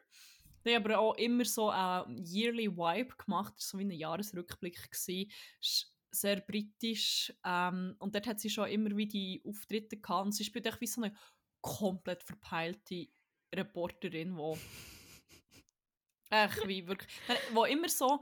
Die 0.65 0.75
haben 0.75 0.85
aber 0.85 0.99
auch 0.99 1.15
immer 1.15 1.45
so 1.45 1.69
einen 1.69 2.23
Yearly 2.25 2.69
Vibe 2.69 3.15
gemacht, 3.17 3.53
das 3.57 3.73
war 3.73 3.79
so 3.79 3.79
wie 3.79 3.83
ein 3.83 3.91
Jahresrückblick. 3.91 4.91
Gewesen. 4.91 5.31
Sehr 6.15 6.41
britisch 6.41 7.33
ähm, 7.43 7.95
und 7.97 8.13
dort 8.13 8.27
hat 8.27 8.39
sie 8.39 8.49
schon 8.49 8.69
immer 8.69 8.95
wie 8.95 9.07
die 9.07 9.41
Auftritte 9.47 9.97
gehabt 9.97 10.25
und 10.25 10.31
sie 10.31 10.43
spielt 10.43 10.67
echt 10.67 10.79
wie 10.79 10.85
so 10.85 11.01
eine 11.01 11.15
komplett 11.59 12.21
verpeilte 12.21 13.07
Reporterin, 13.53 14.35
die 14.35 14.59
echt 16.29 16.67
wie 16.67 16.87
wirklich, 16.87 17.09
wo 17.53 17.65
immer 17.65 17.89
so 17.89 18.21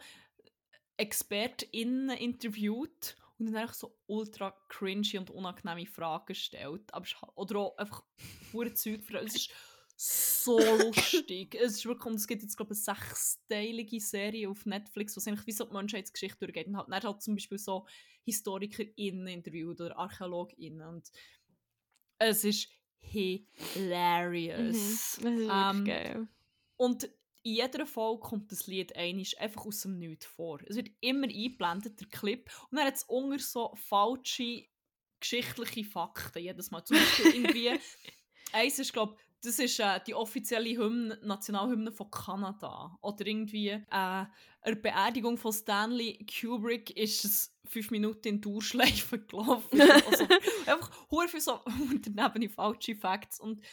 ExpertInnen 0.96 2.18
interviewt 2.18 3.18
und 3.42 3.54
dann 3.54 3.64
einfach 3.64 3.74
so 3.74 3.98
ultra 4.06 4.56
cringy 4.70 5.18
und 5.18 5.32
unangenehme 5.32 5.88
Fragen 5.88 6.36
stellt. 6.36 6.94
Aber 6.94 7.06
es 7.06 7.12
ist 7.12 7.22
halt- 7.22 7.32
oder 7.36 7.60
auch 7.60 7.78
einfach 7.78 8.04
pure 8.52 8.74
Zeug 8.74 9.02
Es 9.26 9.36
ist 9.36 9.52
so 9.98 10.60
lustig. 10.60 11.56
Es 11.56 11.78
ist 11.78 11.86
wirklich, 11.86 12.06
und 12.06 12.16
es 12.16 12.28
gibt 12.28 12.44
jetzt, 12.44 12.56
glaube 12.56 12.74
ich, 12.74 12.88
eine 12.88 12.98
sechsteilige 12.98 14.00
Serie 14.00 14.50
auf 14.50 14.66
Netflix, 14.66 15.16
wo 15.16 15.20
es 15.20 15.28
eigentlich 15.28 15.48
wie 15.48 15.52
so 15.52 15.66
die 15.66 15.74
Menschheitsgeschichte 15.74 16.40
durchgeht. 16.40 16.68
Und 16.68 16.78
halt, 16.78 16.88
dann 16.90 17.04
hat 17.04 17.24
zum 17.24 17.36
Beispiel 17.36 17.58
so 17.58 17.86
HistorikerInnen 18.26 19.28
interviewt 19.28 19.82
oder 19.82 19.98
ArchäologInnen. 19.98 20.88
Und 20.88 21.12
es 22.20 22.44
ist 22.44 22.70
hilarious. 23.00 25.18
Mhm. 25.20 25.24
Das 25.24 25.34
ist 25.34 25.50
Ähm, 25.52 25.86
geil. 25.86 26.28
Und 26.78 27.10
in 27.44 27.56
jeder 27.56 27.86
Folge 27.86 28.22
kommt 28.22 28.52
das 28.52 28.68
Lied 28.68 28.96
einisch 28.96 29.38
einfach 29.40 29.66
aus 29.66 29.82
dem 29.82 29.98
Nichts 29.98 30.26
vor. 30.26 30.60
Es 30.66 30.76
wird 30.76 30.90
immer 31.00 31.28
eingeblendet, 31.28 32.00
der 32.00 32.08
Clip. 32.08 32.50
Und 32.70 32.78
dann 32.78 32.88
hat 32.88 32.96
es 32.96 33.04
unter 33.04 33.40
so 33.40 33.74
falsche 33.76 34.66
geschichtliche 35.20 35.86
Fakten 35.86 36.40
jedes 36.40 36.72
Mal. 36.72 36.84
Zum 36.84 36.98
Beispiel 36.98 37.36
irgendwie, 37.36 37.72
eins 38.54 38.80
ist, 38.80 38.94
glaube 38.94 39.18
das 39.44 39.58
ist 39.58 39.80
äh, 39.80 40.00
die 40.06 40.14
offizielle 40.14 40.78
Hymne, 40.78 41.18
Nationalhymne 41.24 41.92
von 41.92 42.12
Kanada. 42.12 42.98
Oder 43.02 43.26
irgendwie 43.26 43.70
äh, 43.70 43.82
eine 43.90 44.76
Beerdigung 44.76 45.38
von 45.38 45.52
Stanley 45.52 46.26
Kubrick 46.28 46.96
ist 46.96 47.26
es 47.26 47.56
fünf 47.66 47.90
Minuten 47.90 48.28
in 48.28 48.42
Durchschleife 48.42 49.20
gelaufen. 49.28 49.82
also, 49.82 50.28
einfach 50.68 50.92
hure 51.10 51.28
viel 51.28 51.42
so 51.42 51.60
daneben 52.02 52.50
falsche 52.50 52.96
Facts. 52.96 53.40
Und 53.40 53.64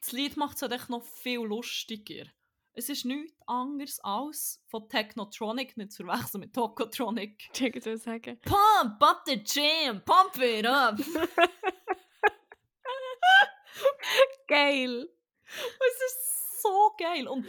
das 0.00 0.12
Lied 0.12 0.36
macht 0.36 0.56
es 0.56 0.62
halt 0.62 0.72
echt 0.72 0.88
noch 0.88 1.02
viel 1.02 1.40
lustiger. 1.40 2.26
Es 2.74 2.88
ist 2.88 3.04
nichts 3.04 3.36
anderes 3.46 4.00
als 4.00 4.62
von 4.66 4.88
Technotronic, 4.88 5.76
nicht 5.76 5.92
zu 5.92 6.04
verwechseln 6.04 6.40
mit 6.40 6.54
Tokotronic. 6.54 7.50
Ich 7.52 7.74
würde 7.74 7.98
sagen. 7.98 8.40
Pump 8.40 9.02
up 9.02 9.24
the 9.26 9.42
jam, 9.44 10.02
pump 10.02 10.38
it 10.38 10.66
up. 10.66 10.96
Geil. 14.48 15.06
Es 15.44 16.00
ist 16.06 16.62
so 16.62 16.94
geil. 16.98 17.28
Und 17.28 17.46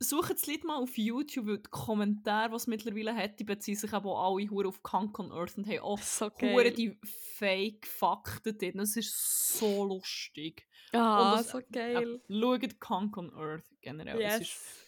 sucht 0.00 0.30
das 0.32 0.46
Lied 0.46 0.64
mal 0.64 0.76
auf 0.76 0.96
YouTube, 0.96 1.46
weil 1.46 1.58
die 1.58 1.70
Kommentare, 1.70 2.50
die 2.50 2.56
es 2.56 2.66
mittlerweile 2.66 3.14
hat, 3.14 3.38
die 3.40 3.44
beziehen 3.44 3.76
sich 3.76 3.92
aber 3.92 4.10
auch 4.10 4.36
alle 4.36 4.48
hure 4.50 4.68
auf 4.68 4.82
Kunk 4.82 5.18
on 5.18 5.32
Earth 5.32 5.56
und 5.58 5.66
haben 5.66 5.80
auch 5.80 5.98
So 6.00 6.30
hure 6.40 6.70
die 6.72 6.96
Fake-Fakten 7.36 8.56
drin. 8.58 8.78
Es 8.80 8.96
ist 8.96 9.58
so 9.58 9.84
lustig. 9.84 10.66
Ah, 10.92 11.38
es- 11.40 11.50
so 11.50 11.58
Äh, 11.58 11.64
geil. 11.72 12.22
schaut 12.28 12.80
Kunk 12.80 13.16
on 13.16 13.34
Earth 13.34 13.64
generell. 13.80 14.20
Es 14.20 14.34
ist 14.34 14.40
Yes. 14.40 14.84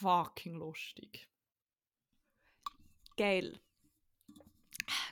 fucking 0.00 0.54
lustig. 0.56 1.26
Geil. 3.16 3.58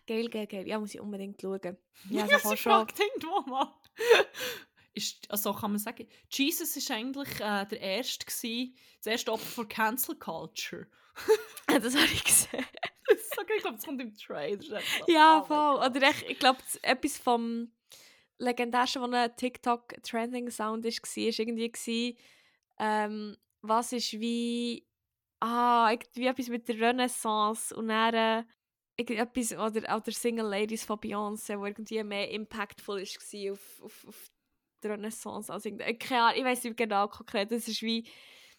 Geil, 0.06 0.28
geil, 0.28 0.46
geil. 0.46 0.68
Ja, 0.68 0.78
muss 0.78 0.94
ich 0.94 1.00
unbedingt 1.00 1.40
schauen. 1.40 1.78
Ja, 2.10 2.26
fast 2.26 2.58
schon. 2.58 2.72
fragt 2.72 3.00
irgendwo 3.00 3.40
mal. 3.50 3.72
Ist, 4.94 5.30
also 5.30 5.52
kann 5.52 5.72
man 5.72 5.78
sagen, 5.78 6.08
Jesus 6.30 6.76
ist 6.76 6.90
eigentlich 6.90 7.40
äh, 7.40 7.66
der 7.66 7.80
erste 7.80 8.24
gewesen, 8.24 8.76
das 8.98 9.06
erste 9.06 9.32
Opfer 9.32 9.46
von 9.46 9.68
Cancel 9.68 10.16
Culture. 10.16 10.86
das 11.66 11.94
habe 11.94 12.12
ich 12.12 12.24
gesehen. 12.24 12.64
Geil, 13.46 13.56
ich 13.56 13.62
glaube, 13.62 13.76
das 13.76 13.84
kommt 13.84 14.00
im 14.00 14.14
Trailer. 14.14 14.80
Ja, 15.06 15.40
oh 15.40 15.44
voll. 15.44 15.76
Oder 15.76 16.10
ich, 16.10 16.30
ich 16.30 16.38
glaube, 16.38 16.60
etwas 16.82 17.18
vom 17.18 17.70
legendärsten, 18.38 19.02
was 19.02 19.12
ein 19.12 19.36
TikTok-Trending-Sound 19.36 20.84
war, 20.84 20.90
war 20.90 21.38
irgendwie, 21.38 21.70
gewesen, 21.70 22.18
ähm, 22.78 23.36
was 23.60 23.92
ist 23.92 24.12
wie, 24.14 24.86
ah, 25.40 25.90
irgendwie 25.90 26.26
etwas 26.26 26.48
mit 26.48 26.68
der 26.68 26.80
Renaissance 26.80 27.74
und 27.74 27.88
dann 27.88 28.14
äh, 28.14 28.44
irgendetwas, 28.96 29.52
oder, 29.52 29.96
oder 29.96 30.12
Single 30.12 30.46
Ladies 30.46 30.84
von 30.84 30.98
Beyoncé, 30.98 31.58
wo 31.58 31.66
irgendwie 31.66 32.02
mehr 32.02 32.30
impactful 32.30 33.00
war 33.00 33.52
auf, 33.52 33.82
auf, 33.82 34.04
auf 34.08 34.30
die 34.84 34.88
Renaissance. 34.88 35.50
Irgendwie- 35.52 35.84
äh, 35.84 35.94
keine 35.94 36.22
Ahnung, 36.24 36.38
ich 36.38 36.44
weiß 36.44 36.64
nicht 36.64 36.76
genau 36.76 37.08
konkret, 37.08 37.50
das 37.50 37.66
ist 37.68 37.82
wie, 37.82 38.06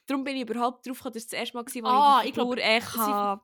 darum 0.07 0.23
bin 0.23 0.35
ich 0.35 0.41
überhaupt 0.43 0.85
drauf 0.87 0.97
gekommen, 0.97 1.13
das 1.13 1.23
war 1.23 1.29
das 1.31 1.39
erste 1.39 1.57
Mal, 1.57 1.63
gewesen, 1.65 1.83
wo 1.83 1.87
Ah, 1.89 2.17
ich 2.19 2.23
die 2.23 2.27
ich 2.29 2.33
glaub, 2.35 2.49
Figur 2.53 2.63
echt 2.65 3.41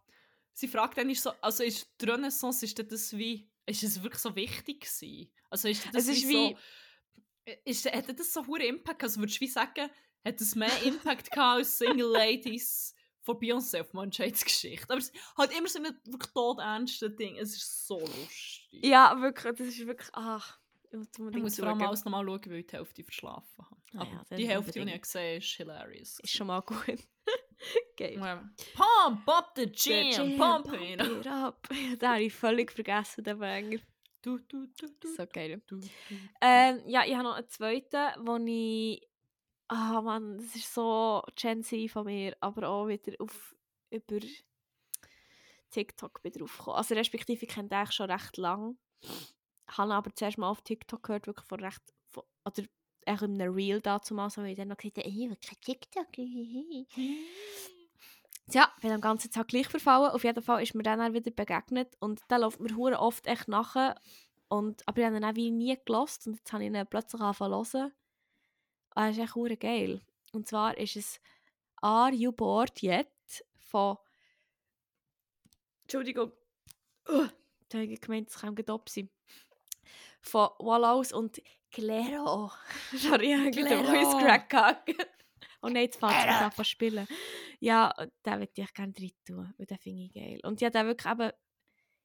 sie- 0.54 0.68
fragt 0.68 0.98
dann, 0.98 1.10
ist 1.10 1.24
so, 1.24 1.32
also 1.42 1.64
ist 1.64 1.88
die 2.02 2.06
Renaissance, 2.06 2.66
ist 2.66 2.92
das 2.92 3.18
wie, 3.18 3.50
ist 3.66 3.84
es 3.84 4.02
wirklich 4.04 4.22
so 4.22 4.36
wichtig 4.36 4.82
gewesen? 4.82 5.32
Also 5.50 5.68
ist 5.70 5.86
das 5.94 6.04
Es 6.08 6.18
ist 6.18 6.28
wie, 6.28 6.34
wie- 6.34 6.56
so, 6.56 7.54
ist, 7.66 7.86
hat 7.92 8.20
das 8.20 8.34
so 8.34 8.46
hohen 8.46 8.62
Impact? 8.62 9.04
Also 9.04 9.20
würdest 9.20 9.38
du 9.38 9.42
wie 9.42 9.48
sagen, 9.48 9.90
hat 10.24 10.40
es 10.42 10.56
mehr 10.56 10.84
Impact 10.84 11.32
gehabt 11.32 11.58
als 11.58 11.78
Single 11.78 12.12
Ladies 12.12 12.94
von 13.22 13.38
Beyoncé 13.38 13.82
auf 13.82 13.94
Menschheitsgeschichte? 13.94 14.86
Aber 14.90 15.00
es 15.00 15.12
hat 15.38 15.52
immer 15.58 15.68
so 15.68 15.80
ein 15.80 15.86
wirklich 16.06 16.32
todernste 16.34 17.10
Ding. 17.10 17.38
Es 17.38 17.56
ist 17.56 17.88
so 17.88 18.00
lustig. 18.00 18.86
Ja, 18.86 19.20
wirklich, 19.20 19.56
das 19.58 19.68
ist 19.68 19.86
wirklich, 19.88 20.10
ach, 20.14 20.60
ich 20.92 20.98
muss 20.98 21.08
Ich 21.14 21.20
unbedingt 21.20 21.44
muss 21.44 21.60
vor 21.60 21.68
allem 21.68 21.82
alles 21.82 22.06
nochmal 22.06 22.26
schauen, 22.26 22.42
weil 22.48 22.60
ich 22.60 22.68
die 22.68 22.76
Hälfte 22.76 23.04
verschlafen 23.04 23.66
habe. 23.66 23.82
Ah 23.98 24.24
ja, 24.30 24.38
die 24.38 24.48
Hälfte, 24.48 24.72
die 24.84 24.92
ich 24.92 25.02
gesehen 25.02 25.22
habe, 25.22 25.38
ist 25.38 25.48
hilarious. 25.56 26.20
Ist 26.20 26.32
schon 26.34 26.48
mal 26.48 26.62
gut. 26.62 26.86
Geil. 27.98 28.18
Ja. 28.18 28.50
Pump 28.74 29.28
up 29.30 29.54
the 29.56 29.68
Der 29.72 30.04
jam, 30.10 30.30
Jam, 30.32 30.38
pump 30.38 30.82
it 30.82 31.00
up. 31.00 31.08
it 31.08 31.28
up. 31.28 31.70
Den 32.02 32.10
habe 32.10 32.24
ich 32.24 32.34
völlig 32.34 32.72
vergessen, 32.72 33.24
den 33.24 33.38
Banger. 33.40 33.80
Du, 34.22 34.38
du, 34.40 34.68
du, 34.68 34.88
du, 35.00 35.08
So 35.16 35.26
geil. 35.28 35.62
du, 35.68 35.80
du. 35.80 35.88
Ähm, 36.42 36.82
ja, 36.88 37.06
ich 37.06 37.14
habe 37.14 37.24
noch 37.24 37.36
einen 37.36 37.48
zweiten, 37.50 38.26
wo 38.26 38.38
ich... 38.38 39.08
Ah 39.68 40.02
Mann, 40.02 40.38
das 40.38 40.56
ist 40.56 40.74
so 40.74 41.24
Gen 41.36 41.64
Z 41.64 41.90
von 41.90 42.06
mir, 42.06 42.36
aber 42.42 42.68
auch 42.68 42.88
wieder 42.88 43.14
auf, 43.20 43.56
über 43.90 44.20
TikTok 45.72 46.22
bin 46.22 46.34
drauf 46.34 46.58
gekommen. 46.58 46.78
Also 46.78 46.94
respektive, 46.96 47.46
ich 47.46 47.50
kenne 47.52 47.70
den 47.70 47.78
eigentlich 47.80 47.96
schon 47.96 48.12
recht 48.12 48.38
lang. 48.38 48.78
Habe 49.72 49.94
aber 49.94 50.14
zuerst 50.16 50.38
mal 50.38 50.50
auf 50.50 50.62
TikTok 50.62 51.04
gehört, 51.04 51.28
wirklich 51.28 51.48
von 51.48 51.60
recht... 51.60 51.82
Von, 52.10 52.24
oder 52.46 52.64
echt 53.06 53.22
in 53.24 53.42
einem 53.42 53.54
Reel 53.54 53.82
dazu 53.82 54.14
mal, 54.14 54.30
so, 54.30 54.42
weil 54.42 54.52
ich 54.52 54.58
dann 54.58 54.68
noch 54.68 54.78
gesagt 54.78 54.98
habe, 54.98 55.08
«Ey, 55.08 55.28
kein 55.42 55.62
TikTok, 55.62 56.08
hihihi.» 56.16 56.88
Ja, 58.54 58.70
bin 58.82 58.92
am 58.92 59.02
ganzen 59.02 59.32
Tag 59.32 59.48
gleich 59.48 59.68
verfallen. 59.68 60.12
Auf 60.12 60.24
jeden 60.26 60.44
Fall 60.44 60.62
ist 60.62 60.76
mir 60.76 60.84
dann 60.84 61.00
auch 61.00 61.14
wieder 61.14 61.32
begegnet 61.32 61.96
und 62.00 62.22
der 62.30 62.40
läuft 62.40 62.60
mir 62.60 62.76
hure 62.76 63.00
oft 63.00 63.26
echt 63.28 63.48
nachher. 63.48 63.96
Und, 64.50 64.86
aber 64.88 65.00
ich 65.00 65.06
habe 65.06 65.16
ihn 65.16 65.24
auch 65.24 65.36
wie 65.36 65.52
nie 65.52 65.78
gelost 65.86 66.28
und 66.28 66.36
jetzt 66.36 66.52
habe 66.52 66.66
ich 66.66 66.70
ihn 66.70 66.88
plötzlich 66.88 67.22
angefangen 67.22 67.64
zu 67.64 67.80
hören. 67.80 67.94
Und 68.96 69.04
er 69.04 69.10
ist 69.12 69.20
echt 69.20 69.36
hure 69.36 69.56
geil. 69.56 70.02
Und 70.34 70.48
zwar 70.50 70.78
ist 70.78 70.98
es 70.98 71.22
«Are 71.78 72.12
you 72.14 72.34
bored 72.34 72.84
yet?» 72.84 73.08
von 73.60 73.98
Entschuldigung. 75.84 76.32
Uh, 77.08 77.28
da 77.70 77.80
habe 77.80 77.86
ich 77.86 78.02
gemeint, 78.02 78.30
es 78.30 78.40
gerade 78.40 78.82
sein. 78.88 79.10
Von 80.22 80.50
Wallaus 80.60 81.12
und 81.12 81.42
Claro. 81.72 82.52
Sorry, 82.94 83.34
ich 83.34 83.40
habe 83.40 83.52
Claro. 83.52 83.84
Voice 83.86 84.24
Crack 84.24 84.50
gehabt. 84.50 84.90
Oh 85.62 85.68
nein, 85.68 85.84
jetzt 85.84 86.00
fährt 86.00 86.12
es 86.28 86.42
einfach 86.42 86.66
spielen. 86.66 87.08
Ja, 87.60 87.94
den 88.26 88.40
würde 88.40 88.52
ich 88.56 88.74
gerne 88.74 88.94
drin 88.94 89.12
tun, 89.26 89.54
weil 89.58 89.66
den 89.68 89.78
finde 89.78 90.04
ich 90.04 90.14
geil. 90.14 90.40
Und 90.44 90.62
habe 90.62 90.72
den 90.72 90.88
wirklich 90.88 91.12
eben 91.12 91.32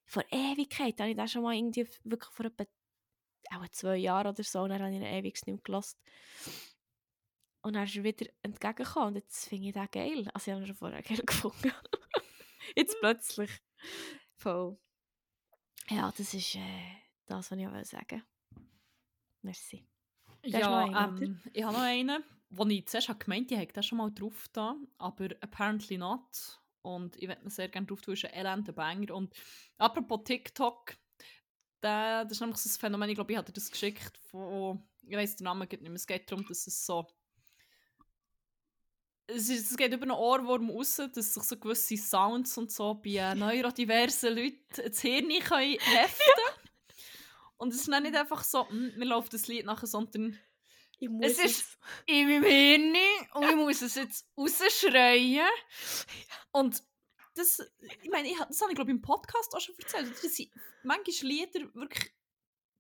vor 0.05 0.25
Ewigkeit, 0.31 1.01
habe 1.01 1.11
ich 1.11 1.17
den 1.17 1.29
schon 1.29 1.43
mal 1.43 1.55
irgendwie 1.55 1.89
wirklich 2.05 2.33
vor 2.33 2.47
etwa 2.47 2.65
auch 3.55 3.69
zwei 3.69 3.97
Jahren 3.97 4.27
oder 4.29 4.43
so, 4.43 4.61
und 4.63 4.71
dann 4.71 4.83
habe 4.83 4.91
ich 4.91 4.97
ihn 4.97 5.03
ewig 5.03 5.35
nicht 5.35 5.47
mehr 5.47 5.59
gehört. 5.63 5.97
Und 7.63 7.75
dann 7.75 7.85
ist 7.85 7.97
er 7.97 8.05
wieder 8.05 8.27
entgegengekommen 8.43 9.09
und 9.09 9.15
jetzt 9.17 9.49
finde 9.49 9.69
ich 9.69 9.73
den 9.75 9.89
geil. 9.91 10.31
Also 10.35 10.51
ich 10.51 10.55
habe 10.55 10.63
ihn 10.63 10.67
schon 10.67 10.77
vorher 10.77 11.03
geil 11.03 11.23
gefunden. 11.25 11.73
jetzt 12.77 12.97
plötzlich. 13.01 13.51
Voll. 14.37 14.79
Ja, 15.89 16.13
das 16.17 16.35
ist 16.35 16.55
äh, 16.57 16.61
das, 17.27 17.51
was 17.51 17.59
ich 17.59 17.67
auch 17.67 17.85
sagen 17.85 18.11
wollte. 18.11 18.25
Merci. 19.43 19.87
noch 20.45 20.59
Ja, 20.59 21.07
ähm, 21.07 21.41
ich 21.53 21.63
habe 21.63 21.77
noch 21.77 21.83
einen, 21.83 22.25
wo 22.51 22.65
ich 22.67 22.87
zuerst 22.87 23.09
habe 23.09 23.19
gemeint 23.19 23.51
ich 23.51 23.59
hätte 23.59 23.73
den 23.73 23.83
schon 23.83 23.99
mal 23.99 24.11
drauf 24.11 24.47
da, 24.53 24.77
aber 24.99 25.29
apparently 25.41 25.99
not. 25.99 26.61
Und 26.83 27.17
ich 27.17 27.27
würde 27.29 27.43
mir 27.43 27.51
sehr 27.51 27.69
gerne 27.69 27.87
drauf 27.87 28.01
tun, 28.01 28.15
ist 28.15 28.25
ein 28.25 28.33
elender 28.33 28.73
Banger. 28.73 29.15
Und 29.15 29.35
apropos 29.77 30.21
TikTok, 30.25 30.97
der, 31.83 32.25
das 32.25 32.33
ist 32.33 32.41
nämlich 32.41 32.59
so 32.59 32.69
ein 32.69 32.79
Phänomen, 32.79 33.09
ich 33.09 33.17
glaube, 33.17 33.33
ich 33.33 33.39
hatte 33.39 33.53
das 33.53 33.71
geschickt 33.71 34.19
von, 34.31 34.83
ich 35.03 35.17
weiß 35.17 35.37
den 35.37 35.45
Namen 35.45 35.69
nicht 35.69 35.83
mehr, 35.83 35.93
es 35.93 36.07
geht 36.07 36.31
darum, 36.31 36.47
dass 36.47 36.67
es 36.67 36.87
so 36.87 37.07
es, 39.29 39.49
ist, 39.49 39.71
es 39.71 39.77
geht 39.77 39.93
über 39.93 40.05
einen 40.05 40.13
Ohrwurm 40.13 40.71
raus, 40.71 41.01
dass 41.13 41.35
sich 41.35 41.43
so 41.43 41.57
gewisse 41.57 41.97
Sounds 41.97 42.57
und 42.59 42.71
so 42.71 42.95
bei 42.95 43.35
neurodiversen 43.35 44.35
Leuten 44.35 44.59
das 44.77 45.01
Hirn 45.01 45.29
können 45.41 45.79
heften 45.81 46.56
Und 47.59 47.73
es 47.73 47.81
ist 47.81 47.89
dann 47.89 48.03
nicht 48.03 48.15
einfach 48.17 48.45
so, 48.45 48.69
hm, 48.69 48.93
mir 48.97 49.07
läuft 49.07 49.33
das 49.33 49.47
Lied 49.49 49.65
nachher, 49.65 49.87
sondern 49.87 50.39
Ich 50.99 51.09
muss 51.11 51.27
Es 51.27 51.39
ist- 51.45 51.79
in 52.07 52.27
meinem 52.29 52.45
Hirn 52.45 52.97
und 53.35 53.45
ich 53.51 53.57
muss 53.57 53.83
es 53.83 53.95
jetzt 53.97 54.27
rausschreien. 54.37 55.47
Und 56.53 56.83
das, 57.35 57.61
ich 58.03 58.09
meine, 58.11 58.29
ich, 58.29 58.39
das 58.39 58.61
habe 58.63 58.73
ich 58.73 58.77
glaube 58.77 58.91
im 58.93 59.03
Podcast 59.03 59.55
auch 59.55 59.61
schon 59.61 59.75
erzählt. 59.79 60.11
Das 60.11 60.23
sind 60.35 60.51
manchmal 60.85 61.31
Lieder 61.31 61.61
wirklich, 61.75 62.13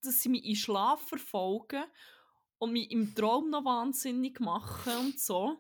dass 0.03 0.23
sie 0.23 0.29
mich 0.31 0.45
in 0.47 0.57
Schlaf 0.57 1.07
verfolgen 1.09 1.85
und 2.59 2.73
mich 2.73 2.91
im 2.91 3.15
Traum 3.15 3.51
noch 3.51 3.65
wahnsinnig 3.67 4.41
machen 4.41 4.97
und 4.99 5.21
so. 5.21 5.59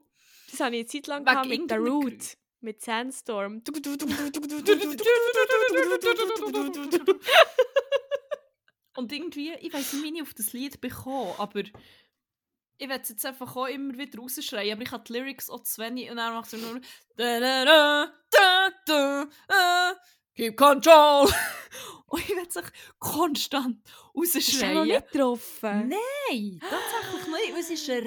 Das 0.51 0.60
habe 0.60 0.76
ich 0.76 0.80
eine 0.80 0.86
Zeit 0.88 1.06
lang 1.09 1.24
gehabt 1.26 1.48
mit 1.48 1.70
der 1.70 1.78
Root. 1.80 2.38
Mit 2.60 2.80
Sandstorm. 2.80 3.62
Und 8.97 9.12
irgendwie, 9.12 9.52
ich 9.60 9.73
weiß 9.73 9.93
nicht, 9.94 10.02
wie 10.05 10.16
ich 10.16 10.23
auf 10.23 10.35
das 10.35 10.52
Lied 10.52 10.81
bekomme, 10.81 11.35
aber 11.39 11.60
ich 12.78 12.89
werde 12.89 13.02
es 13.02 13.09
jetzt 13.10 13.24
einfach 13.27 13.55
auch 13.56 13.66
immer 13.66 13.97
wieder 13.97 14.18
rausschreien, 14.18 14.73
aber 14.73 14.82
ich 14.82 14.90
habe 14.90 15.05
die 15.06 15.12
Lyrics 15.14 15.48
auch 15.51 15.62
zu 15.62 15.81
wenig 15.82 16.10
und 16.10 16.16
dann 16.16 16.35
macht 16.35 16.52
es 16.52 16.60
nur 16.60 16.81
da, 17.16 17.40
da, 17.40 17.64
da, 17.64 18.12
da, 18.31 18.70
da, 18.86 19.27
da, 19.48 19.97
Keep 20.35 20.56
control! 20.59 21.32
und 22.09 22.20
ich 22.20 22.36
werde 22.36 22.48
es 22.48 22.62
konstant 22.98 23.78
Ist 24.23 24.60
der 24.60 24.74
noch 24.74 24.81
rausschreien. 24.82 24.89
nicht 24.89 25.10
getroffen? 25.12 25.89
Nein, 25.89 26.60
tatsächlich 26.60 27.27
nicht, 27.27 27.52
weil 27.55 27.60
es 27.60 27.70
ist 27.70 27.89
ein 27.90 28.05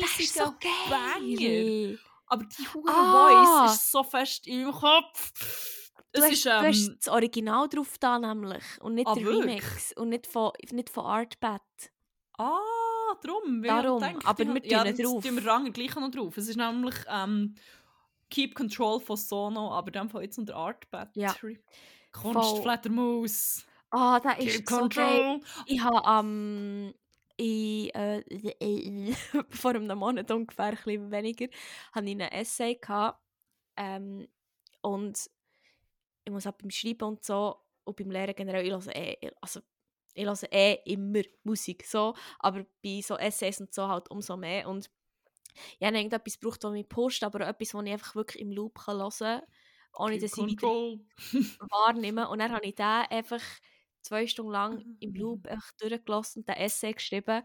Das 0.00 0.10
ist 0.10 0.20
riesiger 0.20 0.46
so 0.46 0.90
Banger. 0.90 1.98
Aber 2.26 2.44
die 2.44 2.68
hure 2.74 2.90
Ah. 2.92 3.66
Voice 3.68 3.74
ist 3.76 3.90
so 3.92 4.02
fest 4.02 4.46
im 4.48 4.70
Kopf. 4.72 5.32
Du 6.12 6.20
Es 6.20 6.24
hast, 6.24 6.32
ist, 6.32 6.44
du 6.46 6.50
hast 6.50 6.88
ähm, 6.88 6.96
das 6.98 7.08
Original 7.08 7.68
drauf 7.68 7.96
da 7.98 8.18
nämlich 8.18 8.64
und 8.80 8.94
nicht 8.94 9.06
Ah, 9.06 9.14
der? 9.14 9.26
Remix 9.26 9.92
und 9.92 10.08
nicht 10.10 10.26
von, 10.26 10.52
nicht 10.72 10.90
von 10.90 11.06
Artbat. 11.06 11.62
Ah, 12.38 12.58
darum. 13.22 13.62
Darum, 13.62 14.02
aber 14.24 14.44
wir 14.54 14.66
ja, 14.66 14.82
tun 14.84 14.96
das 14.96 14.98
drauf. 14.98 15.24
tun 15.24 15.36
wir 15.36 15.46
Ranger 15.46 15.70
gleich 15.70 15.94
noch 15.94 16.10
drauf. 16.10 16.36
Es 16.36 16.48
ist 16.48 16.56
nämlich 16.56 16.94
ähm, 17.08 17.54
Keep 18.30 18.54
Control 18.54 19.00
von 19.00 19.16
Sono, 19.16 19.72
aber 19.72 19.90
dann 19.90 20.08
von 20.08 20.22
jetzt 20.22 20.38
unter 20.38 20.56
Art 20.56 20.90
Battery. 20.90 21.58
Voll. 22.12 22.32
Kunstfledermaus. 22.32 23.66
Ah, 23.90 24.20
der 24.20 24.34
Keep 24.34 24.46
ist 24.46 24.68
so 24.68 24.88
geil. 24.92 25.38
Control. 25.38 25.40
Ich 25.66 25.80
habe 25.82 26.04
am 26.04 26.94
in, 27.36 27.88
äh, 27.94 28.22
vor 29.48 29.70
einem 29.74 29.98
Monat 29.98 30.30
ungefähr, 30.30 30.76
ein 30.86 31.10
weniger, 31.10 31.46
hatte 31.92 32.06
ich 32.06 32.12
einen 32.12 32.20
Essay 32.32 32.74
gehabt, 32.76 33.20
ähm, 33.76 34.28
und 34.82 35.30
ich 36.24 36.32
muss 36.32 36.46
auch 36.46 36.52
beim 36.52 36.70
Schreiben 36.70 37.04
und 37.08 37.24
so 37.24 37.56
und 37.84 37.96
beim 37.96 38.10
Lehren 38.10 38.34
generell, 38.34 38.64
ich 38.66 38.72
höre 38.72 38.96
eh, 38.96 39.30
also 39.40 39.60
ich 40.14 40.24
höre 40.26 40.52
eh 40.52 40.74
immer 40.86 41.22
Musik, 41.44 41.84
so, 41.86 42.14
aber 42.38 42.66
bei 42.82 43.00
so 43.02 43.16
Essays 43.16 43.60
und 43.60 43.72
so 43.74 43.88
halt 43.88 44.10
umso 44.10 44.36
mehr 44.36 44.68
und 44.68 44.90
ich 45.78 45.86
habe 45.86 45.96
irgendetwas 45.96 46.38
gebraucht, 46.38 46.64
das 46.64 46.72
mich 46.72 46.88
pusht, 46.88 47.24
aber 47.24 47.40
etwas, 47.46 47.70
das 47.70 47.84
ich 47.84 47.92
einfach 47.92 48.14
wirklich 48.14 48.42
im 48.42 48.52
Loop 48.52 48.78
kann 48.84 48.98
hören 48.98 49.10
kann, 49.18 49.42
ohne 49.94 50.18
dass 50.18 50.36
ich 50.36 50.46
wieder 50.46 50.68
wahrnehme. 51.70 52.28
Und 52.28 52.38
dann 52.40 52.52
habe 52.52 52.66
ich 52.66 52.74
den 52.74 52.84
einfach 52.86 53.42
zwei 54.02 54.26
Stunden 54.26 54.52
lang 54.52 54.84
im 55.00 55.14
Loop 55.14 55.46
einfach 55.46 55.72
durchgelassen 55.78 56.40
und 56.42 56.48
den 56.48 56.56
Essay 56.56 56.92
geschrieben. 56.92 57.42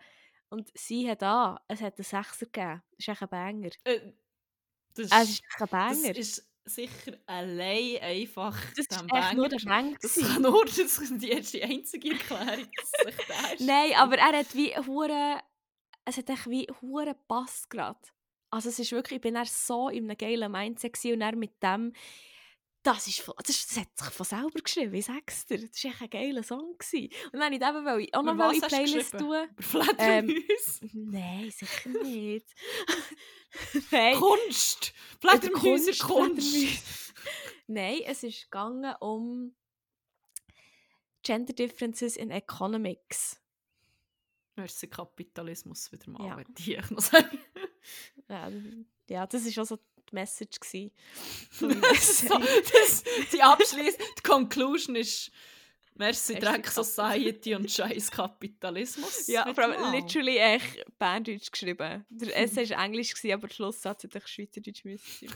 Und 0.49 0.69
sie 0.77 1.09
hat 1.09 1.23
an, 1.23 1.57
es 1.67 1.81
hat 1.81 1.97
einen 1.97 2.03
Sechser 2.05 2.45
gegeben. 2.45 2.81
Das 2.91 2.99
ist 2.99 3.07
echt 3.09 3.21
ein 3.23 3.29
Banger. 3.29 3.69
Äh, 3.83 4.13
das, 4.95 5.11
Es 5.11 5.29
ist 5.29 5.43
echt 5.43 5.61
ein 5.61 5.69
das 5.87 6.11
Banger. 6.11 6.15
ist 6.17 6.47
sicher 6.65 7.17
allein 7.27 7.97
einfach 8.01 8.57
Das 8.75 8.87
dem 8.89 9.07
ist 9.07 9.13
echt 9.13 9.33
nur 9.33 9.49
der. 9.49 9.59
Banger. 9.59 9.97
Das 10.01 10.15
kann 10.15 10.41
nur 10.41 10.65
das 10.65 10.77
ist 10.77 11.21
die 11.21 11.29
erste 11.29 11.63
einzige 11.63 12.11
Erklärung, 12.11 12.67
dass 12.75 12.91
sich 13.01 13.15
der. 13.27 13.55
Nein, 13.59 13.93
aber 13.95 14.17
er 14.17 14.39
hat 14.39 14.53
wie 14.55 14.75
hure, 14.77 15.39
es 16.05 16.17
hat 16.17 16.29
echt 16.29 16.49
wie 16.49 16.67
hure 16.81 17.15
Pass 17.27 17.67
gerade. 17.69 17.99
Also 18.51 18.69
es 18.69 18.79
ist 18.79 18.91
wirklich, 18.91 19.17
ich 19.17 19.21
bin 19.21 19.33
dann 19.35 19.45
so 19.45 19.89
in 19.89 20.05
einem 20.05 20.17
geilen 20.17 20.51
Mindset 20.51 20.97
und 21.05 21.19
dann 21.19 21.39
mit 21.39 21.61
dem, 21.61 21.93
das 22.85 23.07
ist, 23.07 23.27
das, 23.27 23.49
ist, 23.49 23.71
das 23.71 23.77
hat 23.79 23.97
sich 23.97 24.07
von 24.09 24.25
selber 24.25 24.59
geschrieben, 24.61 24.93
ich 24.93 25.05
sag's 25.05 25.45
dir. 25.45 25.59
Das 25.67 25.83
war 25.83 25.91
echt 25.91 26.01
ein 26.01 26.09
geiler 26.09 26.43
Song. 26.43 26.77
Gewesen. 26.77 27.09
Und 27.25 27.33
dann 27.33 27.43
habe 27.43 27.55
ich 27.55 27.61
eben 27.61 27.85
wollte- 27.85 28.13
auch 28.17 28.23
noch 28.23 28.37
was 28.37 28.55
in 28.55 28.61
die 28.61 28.67
Playlist 28.67 29.11
tun. 29.11 29.21
Über 29.49 29.63
Fledermäuse. 29.63 30.89
Nein, 30.93 31.51
sicher 31.51 31.89
nicht. 32.03 32.47
Nein. 33.91 34.15
Kunst! 34.15 34.93
Über 35.21 35.31
Fledermäuse, 35.39 35.97
Kunst! 35.97 37.13
Nein, 37.67 37.99
es 38.05 38.23
ist 38.23 38.43
gegangen 38.43 38.93
um 38.99 39.55
Gender 41.23 41.53
Differences 41.53 42.17
in 42.17 42.29
Economics. 42.29 43.41
Merci 44.57 44.87
Kapitalismus 44.87 45.91
wieder 45.91 46.09
mal, 46.11 46.27
Ja. 46.27 46.43
die 46.49 46.75
ich 46.75 46.89
noch 46.91 47.01
sagen. 47.01 47.39
Ja, 49.07 49.25
das 49.27 49.43
war 49.57 49.63
auch 49.63 49.67
so 49.67 49.79
die 50.09 50.15
Message. 50.15 50.59
gewesen. 50.59 50.91
so, 51.51 51.67
das, 51.67 53.03
die 53.31 53.41
Abschließ, 53.41 53.97
die 53.97 54.23
Conclusion 54.23 54.95
ist 54.95 55.31
Merci 55.97 56.35
Dreck. 56.35 56.67
Society 56.67 57.55
und 57.55 57.71
scheiß 57.71 58.11
Kapitalismus. 58.11 59.27
Ja, 59.27 59.53
vor 59.53 59.63
allem 59.63 59.93
literally 59.93 60.37
echt 60.37 60.85
Berndeutsch 60.99 61.49
geschrieben. 61.51 62.05
Der 62.09 62.37
Essay 62.37 62.69
war 62.71 62.83
Englisch, 62.83 63.13
gewesen, 63.13 63.33
aber 63.33 63.47
der 63.47 63.55
Schlusssatz 63.55 64.03
hätte 64.03 64.17
ich 64.17 64.27
Schweizerdeutsch 64.27 64.83
müssen. 64.83 65.29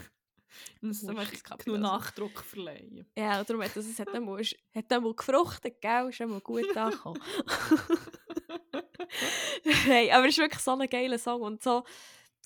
Muss 0.81 1.01
genug 1.01 1.43
Kapitalismus. 1.43 1.79
Nachdruck 1.79 2.43
verleihen. 2.43 3.05
Ja, 3.17 3.41
darum 3.43 3.63
hat 3.63 3.75
das, 3.75 3.85
es 3.85 3.99
hat 3.99 4.09
einmal, 4.09 4.43
hat 4.75 4.91
einmal 4.91 5.13
gefruchtet, 5.13 5.79
gell? 5.79 6.09
Ist 6.09 6.19
einmal 6.19 6.41
gut 6.41 6.75
angekommen. 6.75 7.21
Nein, 9.63 10.11
aber 10.11 10.25
es 10.25 10.31
ist 10.31 10.39
wirklich 10.39 10.61
so 10.61 10.71
ein 10.71 10.89
geiler 10.89 11.17
Song 11.17 11.41
und 11.41 11.63
so, 11.63 11.85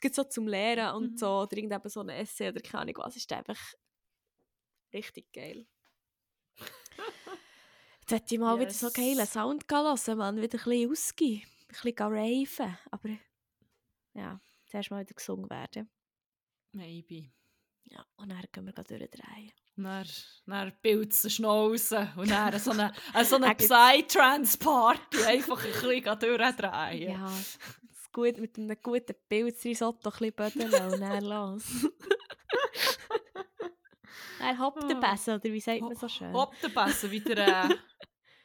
gibt 0.04 0.16
so 0.16 0.24
zum 0.26 0.48
Lehren 0.48 0.96
und 0.96 1.12
Mhm. 1.14 1.18
so, 1.18 1.28
oder 1.42 1.58
irgendein 1.58 1.90
so 1.90 2.02
ein 2.02 2.10
Essay 2.10 2.50
oder 2.50 2.62
keine 2.62 2.82
Ahnung 2.82 2.96
was, 2.98 3.16
ist 3.16 3.32
einfach 3.34 3.58
richtig 4.94 5.32
geil. 5.34 5.66
Jetzt 8.02 8.12
hätte 8.12 8.36
ich 8.36 8.40
mal 8.40 8.60
wieder 8.60 8.72
so 8.72 8.88
Yes. 8.88 8.94
geilen 8.94 9.26
Sound 9.26 9.64
hören, 9.72 10.18
man, 10.18 10.36
wieder 10.36 10.58
ein 10.60 10.64
bisschen 10.64 10.92
ausgehen, 10.92 11.42
ein 11.44 11.68
bisschen 11.68 11.96
raven, 12.00 12.78
aber 12.92 13.10
ja, 14.14 14.40
zuerst 14.68 14.92
mal 14.92 15.02
wieder 15.04 15.14
gesungen 15.16 15.50
werden. 15.50 15.90
Maybe. 16.74 17.32
Ja, 17.86 18.06
und 18.18 18.30
dann 18.30 18.42
können 18.52 18.68
wir 18.68 18.74
gleich 18.74 18.88
durchdrehen. 18.88 19.52
Dann, 19.76 20.08
dann 20.46 20.74
bildet 20.82 21.14
es 21.14 21.24
eine 21.24 21.32
Schnauze 21.32 22.14
und 22.18 22.30
dann 22.30 22.60
so 22.60 22.72
eine, 22.72 22.94
so 23.26 23.36
eine 23.38 23.56
Psytrance-Party 23.56 25.24
einfach 25.26 25.64
ein 25.64 25.72
bisschen 25.72 26.04
durchdrehen. 26.20 27.12
Ja, 27.12 27.32
gut, 28.14 28.38
mit 28.38 28.57
einem 28.57 28.77
guten 28.81 29.15
Pilzrisotto 29.27 30.10
ein 30.10 30.31
bisschen 30.31 30.34
bödeln 30.34 30.94
und 30.94 31.02
dann 31.02 31.26
los. 31.26 31.64
Dann 34.40 34.60
hoppt 34.60 34.84
der 34.90 34.98
Ah. 34.98 35.11
Besen, 35.11 35.35
oder 35.35 35.44
wie 35.45 35.60
sagt 35.61 35.81
man 35.81 35.95
so 35.95 36.07
schön? 36.10 36.34
Hopp 36.34 36.53
der 36.60 36.68
Besen 36.69 37.11
wieder. 37.11 37.38
Äh, 37.69 37.76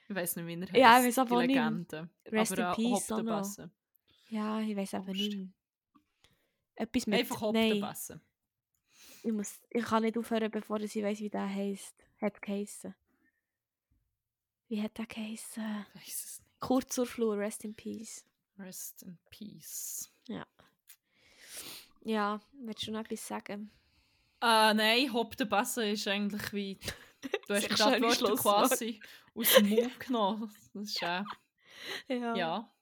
ich 0.09 0.15
weiß 0.15 0.37
nicht, 0.37 0.47
wie 0.47 0.55
er 0.55 0.61
heißt. 0.69 0.77
Ja, 0.77 1.05
ich 1.05 1.15
die 1.15 1.21
aber. 1.21 1.45
Legende. 1.45 2.09
Rest 2.27 2.53
aber, 2.53 2.63
in 2.63 2.69
äh, 2.69 2.75
peace 2.77 3.11
Hopp 3.11 3.13
auch 3.13 3.17
der 3.17 3.25
noch. 3.25 3.43
Besen. 3.43 3.73
Ja, 4.29 4.61
ich 4.61 4.77
weiß 4.77 4.93
Hoppst. 4.93 5.09
nicht 5.09 5.37
mehr. 5.37 5.49
Etwas 6.77 7.07
mit... 7.09 7.19
Einfach 7.19 7.41
Hopp 7.41 7.55
Nein, 7.55 7.81
der 7.81 7.89
Besen. 7.89 8.21
ich, 9.25 9.33
muss, 9.33 9.61
ich 9.71 9.85
kann 9.85 10.03
nicht 10.05 10.17
aufhören, 10.17 10.51
bevor 10.51 10.81
ich 10.81 10.95
weiss, 11.03 11.19
wie 11.19 11.31
der 11.31 11.49
heisst. 11.49 12.05
Hat 12.21 12.41
geheissen. 12.43 12.95
Wie 14.69 14.81
hat 14.81 14.97
der 14.99 15.07
geheissen? 15.07 15.65
Ich 15.95 16.01
weiß 16.01 16.25
es 16.25 16.39
nicht. 16.39 16.61
Kurz 16.61 16.95
zur 16.95 17.07
Flur, 17.07 17.37
rest 17.39 17.65
in 17.65 17.75
peace. 17.75 18.25
Rest 18.59 19.03
in 19.03 19.19
peace. 19.31 20.11
Ja, 22.03 22.41
willst 22.53 22.87
du 22.87 22.93
noch 22.93 23.01
etwas 23.01 23.27
sagen? 23.27 23.71
Äh, 24.41 24.75
nein, 24.75 25.13
Hopp 25.13 25.37
der 25.37 25.47
Besen 25.47 25.85
ist 25.85 26.07
eigentlich 26.09 26.53
wie. 26.53 26.79
Du 27.49 27.55
hast 27.55 27.69
gerade 27.71 28.01
Wörter 28.01 28.37
quasi 28.37 29.01
aus 29.35 29.53
dem 29.55 29.71
Mund 29.71 29.99
genommen. 29.99 30.55
Das 30.73 30.85
ist 30.85 31.03
äh, 31.03 31.25
Ja. 32.09 32.37
ja. 32.37 32.73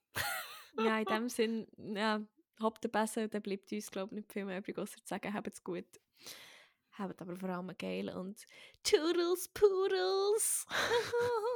Ja, 0.76 0.98
in 0.98 1.04
dem 1.06 1.28
Sinn, 1.30 1.66
ja, 1.78 2.20
habt 2.60 2.84
ihr 2.84 2.90
besser, 2.90 3.28
dann 3.28 3.40
bleibt 3.40 3.72
uns, 3.72 3.90
glaube 3.90 4.14
ich, 4.14 4.16
nicht 4.16 4.32
viel 4.32 4.44
mehr 4.44 4.58
übrig, 4.58 4.76
außer 4.76 4.98
zu 4.98 5.06
sagen, 5.06 5.32
habt's 5.32 5.64
gut. 5.64 5.86
Habt 6.92 7.22
aber 7.22 7.36
vor 7.36 7.48
allem 7.48 7.74
geil 7.78 8.10
und 8.10 8.44
Toodles 8.82 9.48
Poodles! 9.48 10.66